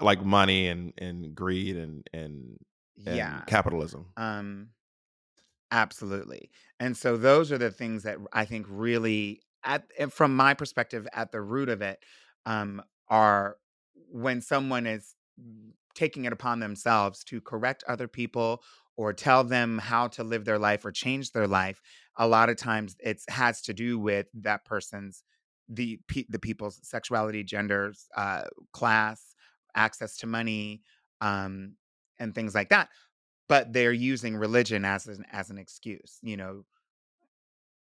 like 0.00 0.24
money 0.24 0.68
and 0.68 0.92
and 0.98 1.34
greed 1.34 1.76
and 1.76 2.08
and, 2.12 2.58
and 3.04 3.16
yeah, 3.16 3.42
capitalism. 3.46 4.06
Um, 4.16 4.68
absolutely. 5.70 6.50
And 6.80 6.96
so 6.96 7.16
those 7.16 7.50
are 7.52 7.58
the 7.58 7.70
things 7.70 8.02
that 8.04 8.18
I 8.32 8.44
think 8.44 8.66
really, 8.68 9.40
at 9.64 9.84
from 10.12 10.36
my 10.36 10.54
perspective, 10.54 11.06
at 11.12 11.32
the 11.32 11.40
root 11.40 11.68
of 11.68 11.82
it, 11.82 11.98
um, 12.46 12.82
are 13.08 13.56
when 14.14 14.40
someone 14.40 14.86
is 14.86 15.14
taking 15.94 16.24
it 16.24 16.32
upon 16.32 16.60
themselves 16.60 17.24
to 17.24 17.40
correct 17.40 17.84
other 17.88 18.08
people 18.08 18.62
or 18.96 19.12
tell 19.12 19.42
them 19.42 19.78
how 19.78 20.06
to 20.06 20.22
live 20.22 20.44
their 20.44 20.58
life 20.58 20.84
or 20.84 20.92
change 20.92 21.32
their 21.32 21.48
life. 21.48 21.80
A 22.16 22.26
lot 22.28 22.48
of 22.48 22.56
times, 22.56 22.96
it 23.00 23.20
has 23.28 23.60
to 23.62 23.74
do 23.74 23.98
with 23.98 24.26
that 24.34 24.64
person's 24.64 25.24
the 25.68 25.98
the 26.28 26.38
people's 26.38 26.78
sexuality, 26.82 27.42
genders, 27.42 28.06
uh, 28.16 28.42
class, 28.72 29.34
access 29.74 30.16
to 30.18 30.26
money, 30.26 30.82
um, 31.20 31.72
and 32.18 32.34
things 32.34 32.54
like 32.54 32.68
that 32.68 32.88
but 33.48 33.72
they're 33.72 33.92
using 33.92 34.36
religion 34.36 34.84
as 34.84 35.06
an 35.06 35.24
as 35.32 35.50
an 35.50 35.58
excuse 35.58 36.18
you 36.22 36.36
know 36.36 36.64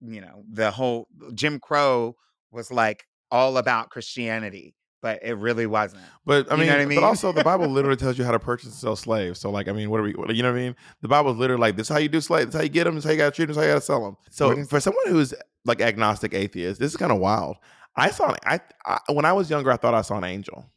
you 0.01 0.21
know 0.21 0.45
the 0.51 0.71
whole 0.71 1.09
jim 1.35 1.59
crow 1.59 2.17
was 2.51 2.71
like 2.71 3.05
all 3.31 3.57
about 3.57 3.91
christianity 3.91 4.75
but 5.03 5.19
it 5.23 5.35
really 5.35 5.67
wasn't 5.67 6.01
But 6.25 6.51
I 6.51 6.55
You 6.55 6.61
mean, 6.61 6.69
know 6.69 6.73
what 6.77 6.83
I 6.83 6.87
mean? 6.87 7.01
but 7.01 7.07
also 7.07 7.33
the 7.33 7.45
Bible 7.45 7.67
literally 7.77 7.97
tells 7.97 8.17
you 8.17 8.25
how 8.25 8.31
to 8.31 8.39
purchase 8.39 8.67
and 8.69 8.75
sell 8.75 8.97
slaves. 8.97 9.41
So 9.41 9.51
like, 9.51 9.69
I 9.69 9.73
mean, 9.73 9.91
what 9.91 10.01
are 10.01 10.05
we? 10.05 10.13
What, 10.13 10.35
you 10.35 10.43
know 10.43 10.53
what 10.53 10.59
I 10.59 10.63
mean? 10.63 10.77
The 11.03 11.09
Bible 11.09 11.33
is 11.33 11.37
literally 11.37 11.61
like 11.61 11.77
this: 11.77 11.87
is 11.89 11.93
how 11.93 11.99
you 11.99 12.09
do 12.09 12.21
slaves, 12.21 12.47
this 12.47 12.55
is 12.55 12.59
how 12.61 12.63
you 12.63 12.69
get 12.71 12.85
them, 12.85 12.95
this 12.95 13.03
is 13.05 13.07
how 13.07 13.13
you 13.13 13.19
got 13.19 13.35
to 13.35 13.37
treat 13.37 13.47
them, 13.47 13.55
this 13.55 13.57
is 13.59 13.63
how 13.63 13.67
you 13.69 13.75
got 13.75 13.81
to 13.81 13.85
sell 13.85 14.05
them. 14.05 14.17
So 14.31 14.51
is- 14.53 14.69
for 14.71 14.81
someone 14.81 15.07
who's 15.09 15.35
like 15.65 15.81
agnostic 15.83 16.33
atheist, 16.35 16.81
this 16.81 16.91
is 16.93 16.97
kind 16.97 17.13
of 17.13 17.19
wild. 17.19 17.57
I 17.95 18.11
saw, 18.11 18.35
I, 18.47 18.61
I 18.87 18.99
when 19.13 19.25
I 19.27 19.33
was 19.35 19.51
younger, 19.51 19.71
I 19.71 19.77
thought 19.77 19.93
I 19.95 20.01
saw 20.03 20.17
an 20.17 20.25
angel. 20.25 20.71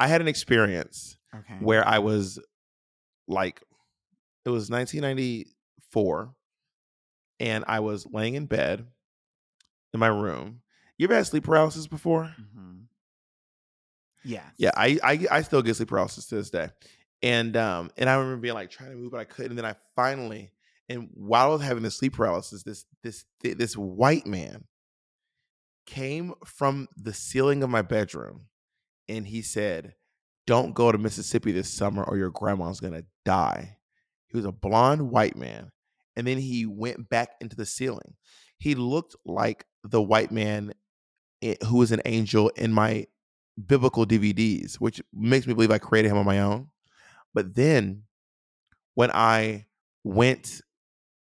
I 0.00 0.08
had 0.08 0.20
an 0.20 0.26
experience 0.28 1.16
okay 1.32 1.54
where 1.60 1.86
I 1.86 1.98
was 2.00 2.40
like, 3.28 3.62
it 4.44 4.50
was 4.50 4.68
1994, 4.70 6.34
and 7.40 7.64
I 7.68 7.80
was 7.80 8.06
laying 8.10 8.34
in 8.34 8.46
bed 8.46 8.86
in 9.92 10.00
my 10.00 10.08
room. 10.08 10.60
You 10.98 11.04
ever 11.06 11.14
had 11.14 11.26
sleep 11.26 11.44
paralysis 11.44 11.86
before? 11.86 12.34
Mhm. 12.40 12.73
Yes 14.24 14.44
Yeah, 14.56 14.70
I, 14.76 14.98
I 15.02 15.26
I 15.30 15.42
still 15.42 15.62
get 15.62 15.76
sleep 15.76 15.88
paralysis 15.88 16.26
to 16.26 16.36
this 16.36 16.50
day. 16.50 16.70
And 17.22 17.56
um, 17.56 17.90
and 17.96 18.10
I 18.10 18.16
remember 18.16 18.40
being 18.40 18.54
like 18.54 18.70
trying 18.70 18.90
to 18.90 18.96
move, 18.96 19.12
but 19.12 19.20
I 19.20 19.24
couldn't. 19.24 19.52
And 19.52 19.58
then 19.58 19.64
I 19.64 19.76
finally, 19.96 20.52
and 20.88 21.08
while 21.14 21.46
I 21.46 21.52
was 21.54 21.62
having 21.62 21.82
the 21.82 21.90
sleep 21.90 22.14
paralysis, 22.14 22.62
this 22.62 22.84
this 23.02 23.24
this 23.42 23.74
white 23.76 24.26
man 24.26 24.64
came 25.86 26.34
from 26.44 26.88
the 26.96 27.14
ceiling 27.14 27.62
of 27.62 27.70
my 27.70 27.80
bedroom, 27.82 28.48
and 29.08 29.26
he 29.26 29.40
said, 29.40 29.94
"Don't 30.46 30.74
go 30.74 30.92
to 30.92 30.98
Mississippi 30.98 31.52
this 31.52 31.70
summer, 31.72 32.04
or 32.04 32.18
your 32.18 32.30
grandma's 32.30 32.80
gonna 32.80 33.04
die." 33.24 33.78
He 34.28 34.36
was 34.36 34.44
a 34.44 34.52
blonde 34.52 35.10
white 35.10 35.36
man, 35.36 35.70
and 36.16 36.26
then 36.26 36.36
he 36.36 36.66
went 36.66 37.08
back 37.08 37.30
into 37.40 37.56
the 37.56 37.64
ceiling. 37.66 38.16
He 38.58 38.74
looked 38.74 39.16
like 39.24 39.64
the 39.82 40.02
white 40.02 40.30
man 40.30 40.74
who 41.66 41.76
was 41.76 41.92
an 41.92 42.02
angel 42.04 42.50
in 42.50 42.72
my 42.72 43.06
biblical 43.66 44.06
DVDs, 44.06 44.76
which 44.76 45.02
makes 45.12 45.46
me 45.46 45.54
believe 45.54 45.70
I 45.70 45.78
created 45.78 46.10
him 46.10 46.18
on 46.18 46.26
my 46.26 46.40
own. 46.40 46.68
But 47.32 47.54
then 47.54 48.02
when 48.94 49.10
I 49.10 49.66
went 50.02 50.60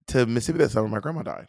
to 0.09 0.27
Mississippi 0.27 0.59
that 0.59 0.71
summer, 0.71 0.89
my 0.89 1.01
grandma 1.01 1.23
died. 1.23 1.49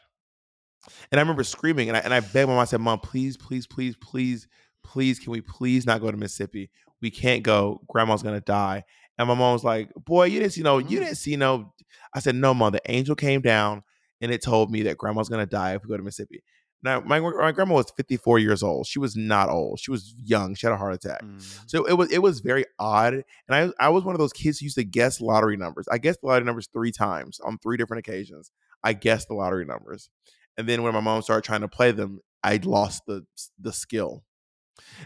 And 1.11 1.19
I 1.19 1.21
remember 1.21 1.43
screaming 1.43 1.89
and 1.89 1.97
I, 1.97 2.01
and 2.01 2.13
I 2.13 2.19
begged 2.19 2.47
my 2.47 2.55
mom, 2.55 2.59
I 2.59 2.65
said, 2.65 2.81
Mom, 2.81 2.99
please, 2.99 3.37
please, 3.37 3.67
please, 3.67 3.95
please, 3.97 4.47
please, 4.83 5.19
can 5.19 5.31
we 5.31 5.41
please 5.41 5.85
not 5.85 6.01
go 6.01 6.09
to 6.09 6.17
Mississippi? 6.17 6.69
We 7.01 7.11
can't 7.11 7.43
go. 7.43 7.81
Grandma's 7.87 8.23
gonna 8.23 8.41
die. 8.41 8.83
And 9.17 9.27
my 9.27 9.33
mom 9.33 9.53
was 9.53 9.63
like, 9.63 9.91
Boy, 9.95 10.25
you 10.25 10.39
didn't 10.39 10.53
see 10.53 10.63
no, 10.63 10.77
you 10.77 10.85
mm-hmm. 10.85 11.05
didn't 11.05 11.15
see 11.15 11.35
no. 11.35 11.73
I 12.13 12.19
said, 12.19 12.35
No, 12.35 12.53
mom, 12.53 12.71
the 12.71 12.81
angel 12.91 13.15
came 13.15 13.41
down 13.41 13.83
and 14.21 14.31
it 14.31 14.41
told 14.41 14.71
me 14.71 14.83
that 14.83 14.97
grandma's 14.97 15.29
gonna 15.29 15.45
die 15.45 15.75
if 15.75 15.83
we 15.83 15.89
go 15.89 15.97
to 15.97 16.03
Mississippi. 16.03 16.43
Now, 16.81 17.01
my, 17.01 17.19
my 17.19 17.51
grandma 17.51 17.75
was 17.75 17.91
54 17.97 18.39
years 18.39 18.63
old. 18.63 18.87
She 18.87 18.99
was 18.99 19.15
not 19.15 19.49
old. 19.49 19.79
She 19.79 19.91
was 19.91 20.15
young. 20.23 20.55
She 20.55 20.65
had 20.65 20.73
a 20.73 20.77
heart 20.77 20.93
attack. 20.93 21.21
Mm. 21.23 21.63
So 21.67 21.83
it 21.85 21.93
was 21.93 22.09
it 22.11 22.19
was 22.19 22.39
very 22.39 22.65
odd. 22.77 23.13
And 23.13 23.23
I 23.49 23.69
I 23.79 23.89
was 23.89 24.03
one 24.05 24.15
of 24.15 24.19
those 24.19 24.33
kids 24.33 24.59
who 24.59 24.65
used 24.65 24.77
to 24.77 24.85
guess 24.85 25.19
lottery 25.19 25.57
numbers. 25.57 25.87
I 25.91 25.97
guessed 25.97 26.21
the 26.21 26.27
lottery 26.27 26.45
numbers 26.45 26.69
three 26.71 26.91
times 26.91 27.39
on 27.41 27.57
three 27.57 27.75
different 27.75 28.07
occasions. 28.07 28.51
I 28.83 28.93
guessed 28.93 29.27
the 29.27 29.33
lottery 29.33 29.65
numbers. 29.65 30.09
And 30.57 30.67
then 30.67 30.83
when 30.83 30.93
my 30.93 30.99
mom 31.01 31.21
started 31.21 31.43
trying 31.43 31.61
to 31.61 31.67
play 31.67 31.91
them, 31.91 32.21
I 32.43 32.59
lost 32.63 33.03
the 33.07 33.25
the 33.59 33.73
skill. 33.73 34.23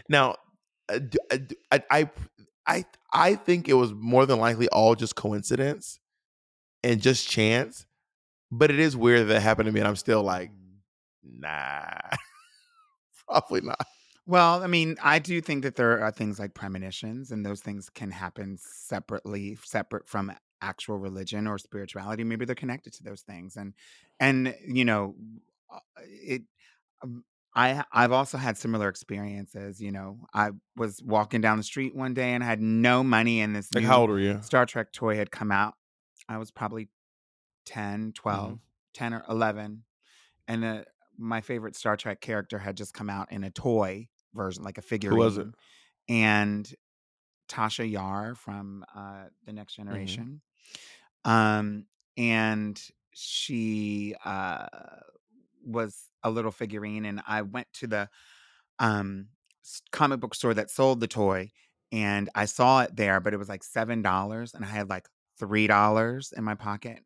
Now, 0.08 0.36
I, 0.88 0.94
uh, 0.94 0.98
d- 1.38 1.56
I 1.72 1.82
I 1.90 2.10
I 2.66 2.84
I 3.12 3.34
think 3.34 3.68
it 3.68 3.74
was 3.74 3.92
more 3.92 4.26
than 4.26 4.38
likely 4.38 4.68
all 4.68 4.94
just 4.94 5.16
coincidence 5.16 5.98
and 6.82 7.00
just 7.00 7.28
chance. 7.28 7.86
But 8.50 8.70
it 8.70 8.78
is 8.78 8.96
weird 8.96 9.26
that 9.28 9.36
it 9.36 9.42
happened 9.42 9.66
to 9.66 9.72
me, 9.72 9.80
and 9.80 9.88
I'm 9.88 9.96
still 9.96 10.22
like, 10.22 10.50
nah, 11.24 11.98
probably 13.26 13.60
not. 13.62 13.86
Well, 14.26 14.62
I 14.62 14.66
mean, 14.68 14.96
I 15.02 15.18
do 15.18 15.40
think 15.40 15.62
that 15.64 15.76
there 15.76 16.00
are 16.02 16.10
things 16.10 16.38
like 16.38 16.54
premonitions, 16.54 17.30
and 17.30 17.44
those 17.44 17.60
things 17.60 17.90
can 17.90 18.10
happen 18.10 18.56
separately, 18.58 19.56
separate 19.62 20.08
from 20.08 20.32
actual 20.62 20.96
religion 20.98 21.46
or 21.46 21.58
spirituality. 21.58 22.24
Maybe 22.24 22.46
they're 22.46 22.54
connected 22.54 22.94
to 22.94 23.02
those 23.02 23.20
things, 23.22 23.56
and 23.56 23.74
and 24.20 24.54
you 24.66 24.84
know, 24.84 25.14
uh, 25.72 25.80
it. 25.98 26.42
um, 27.02 27.24
I 27.54 27.84
I've 27.92 28.12
also 28.12 28.38
had 28.38 28.58
similar 28.58 28.88
experiences. 28.88 29.80
You 29.80 29.92
know, 29.92 30.20
I 30.34 30.50
was 30.76 31.02
walking 31.02 31.40
down 31.40 31.58
the 31.58 31.64
street 31.64 31.94
one 31.96 32.14
day 32.14 32.32
and 32.34 32.44
I 32.44 32.46
had 32.46 32.60
no 32.60 33.02
money, 33.04 33.40
and 33.40 33.56
this 33.56 33.72
Like, 33.74 33.84
new 33.84 33.84
how 33.84 34.00
old 34.00 34.10
were 34.10 34.20
you? 34.20 34.40
Star 34.40 34.66
Trek 34.66 34.92
toy 34.92 35.16
had 35.16 35.30
come 35.30 35.52
out. 35.52 35.74
I 36.28 36.38
was 36.38 36.50
probably 36.50 36.88
10, 37.66 38.12
12, 38.14 38.58
Mhm. 38.58 38.60
10 38.94 39.14
or 39.14 39.24
11. 39.28 39.84
And 40.48 40.64
uh, 40.64 40.84
my 41.18 41.40
favorite 41.40 41.76
Star 41.76 41.96
Trek 41.96 42.20
character 42.20 42.58
had 42.58 42.76
just 42.76 42.94
come 42.94 43.10
out 43.10 43.32
in 43.32 43.44
a 43.44 43.50
toy 43.50 44.08
version, 44.34 44.62
like 44.64 44.78
a 44.78 44.82
figurine. 44.82 45.10
Who 45.10 45.24
was 45.24 45.38
it? 45.38 45.48
And 46.08 46.72
Tasha 47.48 47.90
Yar 47.90 48.34
from 48.34 48.84
uh, 48.94 49.26
The 49.44 49.52
Next 49.52 49.74
Mm-hmm. 49.90 50.14
Generation. 50.16 50.42
Um, 51.24 51.86
and 52.16 52.80
she 53.14 54.14
uh, 54.24 54.66
was 55.64 56.10
a 56.22 56.30
little 56.30 56.50
figurine. 56.50 57.04
And 57.04 57.22
I 57.26 57.42
went 57.42 57.72
to 57.74 57.86
the 57.86 58.10
um, 58.78 59.28
comic 59.92 60.20
book 60.20 60.34
store 60.34 60.54
that 60.54 60.70
sold 60.70 61.00
the 61.00 61.08
toy 61.08 61.52
and 61.92 62.30
I 62.34 62.46
saw 62.46 62.82
it 62.82 62.96
there, 62.96 63.20
but 63.20 63.34
it 63.34 63.38
was 63.38 63.48
like 63.48 63.64
$7 63.64 64.54
and 64.54 64.64
I 64.64 64.68
had 64.68 64.88
like 64.90 65.08
$3 65.38 66.32
in 66.32 66.44
my 66.44 66.54
pocket. 66.54 67.04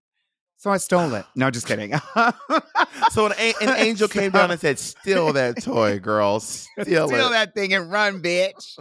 So 0.58 0.70
I 0.70 0.76
stole 0.76 1.14
it. 1.14 1.24
No, 1.34 1.50
just 1.50 1.66
kidding. 1.68 1.94
So 3.10 3.24
an, 3.26 3.32
a- 3.38 3.54
an 3.62 3.76
angel 3.78 4.06
came 4.18 4.32
down 4.32 4.50
and 4.50 4.60
said, 4.60 4.78
"Steal 4.78 5.32
that 5.32 5.62
toy, 5.62 5.98
girl. 5.98 6.40
Steal, 6.40 7.08
steal 7.08 7.08
it." 7.28 7.30
that 7.30 7.54
thing 7.54 7.72
and 7.72 7.90
run, 7.90 8.20
bitch. 8.22 8.78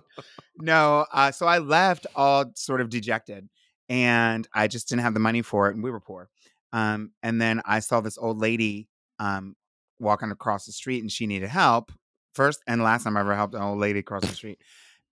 no, 0.57 1.05
uh, 1.13 1.31
so 1.31 1.45
I 1.45 1.59
left 1.59 2.07
all 2.15 2.45
sort 2.55 2.81
of 2.81 2.89
dejected, 2.89 3.47
and 3.87 4.45
I 4.53 4.67
just 4.67 4.89
didn't 4.89 5.03
have 5.03 5.13
the 5.13 5.19
money 5.21 5.41
for 5.43 5.69
it, 5.69 5.75
and 5.75 5.83
we 5.83 5.91
were 5.91 5.99
poor. 6.01 6.29
Um, 6.73 7.11
and 7.23 7.39
then 7.39 7.61
I 7.63 7.79
saw 7.79 8.01
this 8.01 8.17
old 8.17 8.39
lady 8.39 8.89
um, 9.19 9.55
walking 9.99 10.31
across 10.31 10.65
the 10.65 10.73
street, 10.73 11.01
and 11.03 11.11
she 11.11 11.25
needed 11.27 11.47
help. 11.49 11.91
First 12.33 12.61
and 12.67 12.83
last 12.83 13.03
time 13.05 13.15
I 13.15 13.21
ever 13.21 13.35
helped 13.35 13.53
an 13.55 13.61
old 13.61 13.79
lady 13.79 13.99
across 13.99 14.23
the 14.23 14.35
street, 14.35 14.59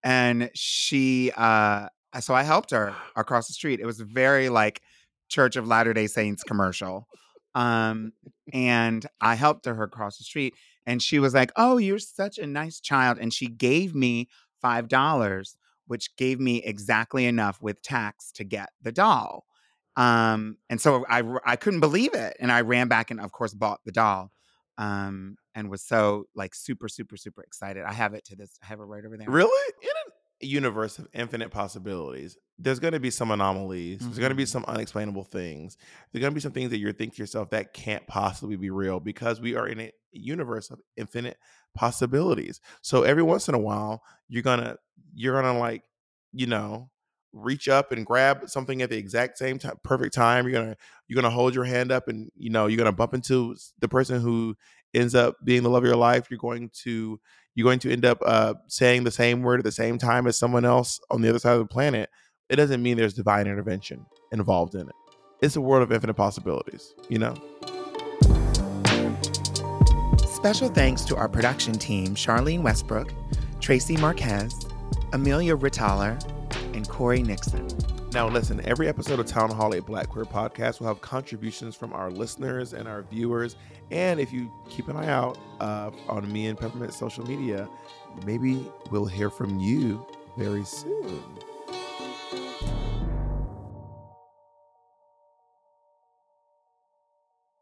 and 0.03 0.49
she, 0.55 1.31
uh, 1.37 1.87
so 2.19 2.33
I 2.33 2.43
helped 2.43 2.71
her 2.71 2.93
across 3.15 3.47
the 3.47 3.53
street. 3.53 3.79
It 3.79 3.85
was 3.85 3.99
very 4.01 4.49
like 4.49 4.81
Church 5.29 5.55
of 5.55 5.67
Latter 5.67 5.93
Day 5.93 6.07
Saints 6.07 6.43
commercial. 6.43 7.07
Um, 7.53 8.11
and 8.53 9.05
I 9.21 9.35
helped 9.35 9.65
her 9.65 9.83
across 9.83 10.17
the 10.17 10.23
street, 10.23 10.53
and 10.85 11.01
she 11.01 11.19
was 11.19 11.33
like, 11.33 11.51
"Oh, 11.55 11.77
you're 11.77 11.99
such 11.99 12.37
a 12.37 12.45
nice 12.45 12.79
child," 12.79 13.17
and 13.19 13.33
she 13.33 13.47
gave 13.47 13.95
me 13.95 14.27
five 14.61 14.87
dollars, 14.87 15.57
which 15.87 16.15
gave 16.17 16.39
me 16.39 16.61
exactly 16.63 17.25
enough 17.25 17.61
with 17.61 17.81
tax 17.81 18.31
to 18.33 18.43
get 18.43 18.69
the 18.81 18.91
doll. 18.91 19.45
Um, 19.95 20.57
and 20.69 20.81
so 20.81 21.05
I 21.09 21.23
I 21.45 21.55
couldn't 21.55 21.79
believe 21.79 22.13
it, 22.13 22.35
and 22.39 22.51
I 22.51 22.61
ran 22.61 22.87
back 22.87 23.09
and 23.11 23.21
of 23.21 23.31
course 23.31 23.53
bought 23.53 23.79
the 23.85 23.91
doll. 23.91 24.31
Um, 24.77 25.37
and 25.55 25.69
was 25.69 25.81
so 25.81 26.25
like 26.35 26.53
super 26.53 26.89
super 26.89 27.15
super 27.15 27.41
excited. 27.41 27.83
I 27.83 27.93
have 27.93 28.13
it 28.13 28.25
to 28.25 28.35
this. 28.35 28.59
I 28.61 28.65
have 28.65 28.81
it 28.81 28.83
right 28.83 29.05
over 29.05 29.15
there. 29.15 29.29
Really? 29.29 29.73
In 29.81 29.89
a 29.89 30.11
universe 30.45 30.99
of 30.99 31.07
infinite 31.13 31.51
possibilities, 31.51 32.37
there's 32.57 32.79
going 32.79 32.93
to 32.93 32.99
be 32.99 33.11
some 33.11 33.31
anomalies. 33.31 33.99
There's 33.99 34.19
going 34.19 34.29
to 34.29 34.35
be 34.35 34.43
mm-hmm. 34.43 34.49
some 34.49 34.65
unexplainable 34.67 35.25
things. 35.25 35.77
There's 36.11 36.21
going 36.21 36.31
to 36.31 36.35
be 36.35 36.41
some 36.41 36.53
things 36.53 36.69
that 36.71 36.77
you're 36.77 36.93
thinking 36.93 37.15
to 37.15 37.21
yourself 37.23 37.49
that 37.49 37.73
can't 37.73 38.05
possibly 38.07 38.55
be 38.55 38.69
real 38.69 38.99
because 38.99 39.41
we 39.41 39.55
are 39.55 39.67
in 39.67 39.79
a 39.79 39.91
universe 40.13 40.71
of 40.71 40.79
infinite 40.95 41.37
possibilities. 41.75 42.61
So 42.81 43.03
every 43.03 43.23
once 43.23 43.47
in 43.47 43.55
a 43.55 43.59
while, 43.59 44.01
you're 44.27 44.43
gonna 44.43 44.77
you're 45.13 45.39
gonna 45.39 45.59
like 45.59 45.83
you 46.31 46.47
know 46.47 46.89
reach 47.33 47.67
up 47.67 47.91
and 47.91 48.05
grab 48.05 48.49
something 48.49 48.81
at 48.81 48.89
the 48.89 48.97
exact 48.97 49.37
same 49.37 49.59
time, 49.59 49.75
perfect 49.83 50.15
time. 50.15 50.47
You're 50.47 50.61
gonna 50.61 50.77
you're 51.07 51.21
gonna 51.21 51.33
hold 51.33 51.53
your 51.53 51.65
hand 51.65 51.91
up 51.91 52.07
and 52.07 52.31
you 52.35 52.49
know 52.49 52.67
you're 52.67 52.77
gonna 52.77 52.91
bump 52.91 53.13
into 53.13 53.55
the 53.79 53.89
person 53.89 54.21
who 54.21 54.55
ends 54.93 55.13
up 55.13 55.35
being 55.43 55.63
the 55.63 55.69
love 55.69 55.83
of 55.83 55.87
your 55.87 55.97
life. 55.97 56.27
You're 56.31 56.39
going 56.39 56.71
to 56.83 57.19
you're 57.55 57.65
going 57.65 57.79
to 57.79 57.91
end 57.91 58.05
up 58.05 58.19
uh, 58.25 58.53
saying 58.67 59.05
the 59.05 59.11
same 59.11 59.41
word 59.41 59.59
at 59.59 59.63
the 59.63 59.71
same 59.71 59.97
time 59.97 60.27
as 60.27 60.37
someone 60.37 60.65
else 60.65 60.99
on 61.09 61.21
the 61.21 61.29
other 61.29 61.39
side 61.39 61.53
of 61.53 61.59
the 61.59 61.65
planet. 61.65 62.09
It 62.49 62.57
doesn't 62.57 62.83
mean 62.83 62.97
there's 62.97 63.13
divine 63.13 63.47
intervention 63.47 64.05
involved 64.31 64.75
in 64.75 64.81
it. 64.81 64.95
It's 65.41 65.55
a 65.55 65.61
world 65.61 65.83
of 65.83 65.91
infinite 65.91 66.13
possibilities, 66.13 66.93
you 67.09 67.17
know? 67.17 67.33
Special 70.27 70.69
thanks 70.69 71.03
to 71.05 71.15
our 71.15 71.27
production 71.27 71.73
team 71.73 72.13
Charlene 72.13 72.61
Westbrook, 72.61 73.11
Tracy 73.61 73.97
Marquez, 73.97 74.53
Amelia 75.13 75.55
Ritthaler, 75.55 76.21
and 76.75 76.87
Cory 76.87 77.23
Nixon. 77.23 77.67
Now, 78.15 78.29
listen, 78.29 78.61
every 78.63 78.87
episode 78.87 79.19
of 79.19 79.25
Town 79.25 79.51
Hall, 79.51 79.73
a 79.75 79.81
Black 79.81 80.07
Queer 80.07 80.23
podcast, 80.23 80.79
will 80.79 80.87
have 80.87 81.01
contributions 81.01 81.75
from 81.75 81.91
our 81.91 82.09
listeners 82.09 82.71
and 82.71 82.87
our 82.87 83.01
viewers. 83.01 83.57
And 83.91 84.21
if 84.21 84.31
you 84.31 84.49
keep 84.69 84.87
an 84.87 84.95
eye 84.95 85.09
out 85.09 85.37
uh, 85.59 85.91
on 86.07 86.31
me 86.31 86.47
and 86.47 86.57
Peppermint 86.57 86.93
social 86.93 87.27
media, 87.27 87.67
maybe 88.25 88.71
we'll 88.89 89.05
hear 89.05 89.29
from 89.29 89.59
you 89.59 90.07
very 90.37 90.63
soon. 90.63 91.25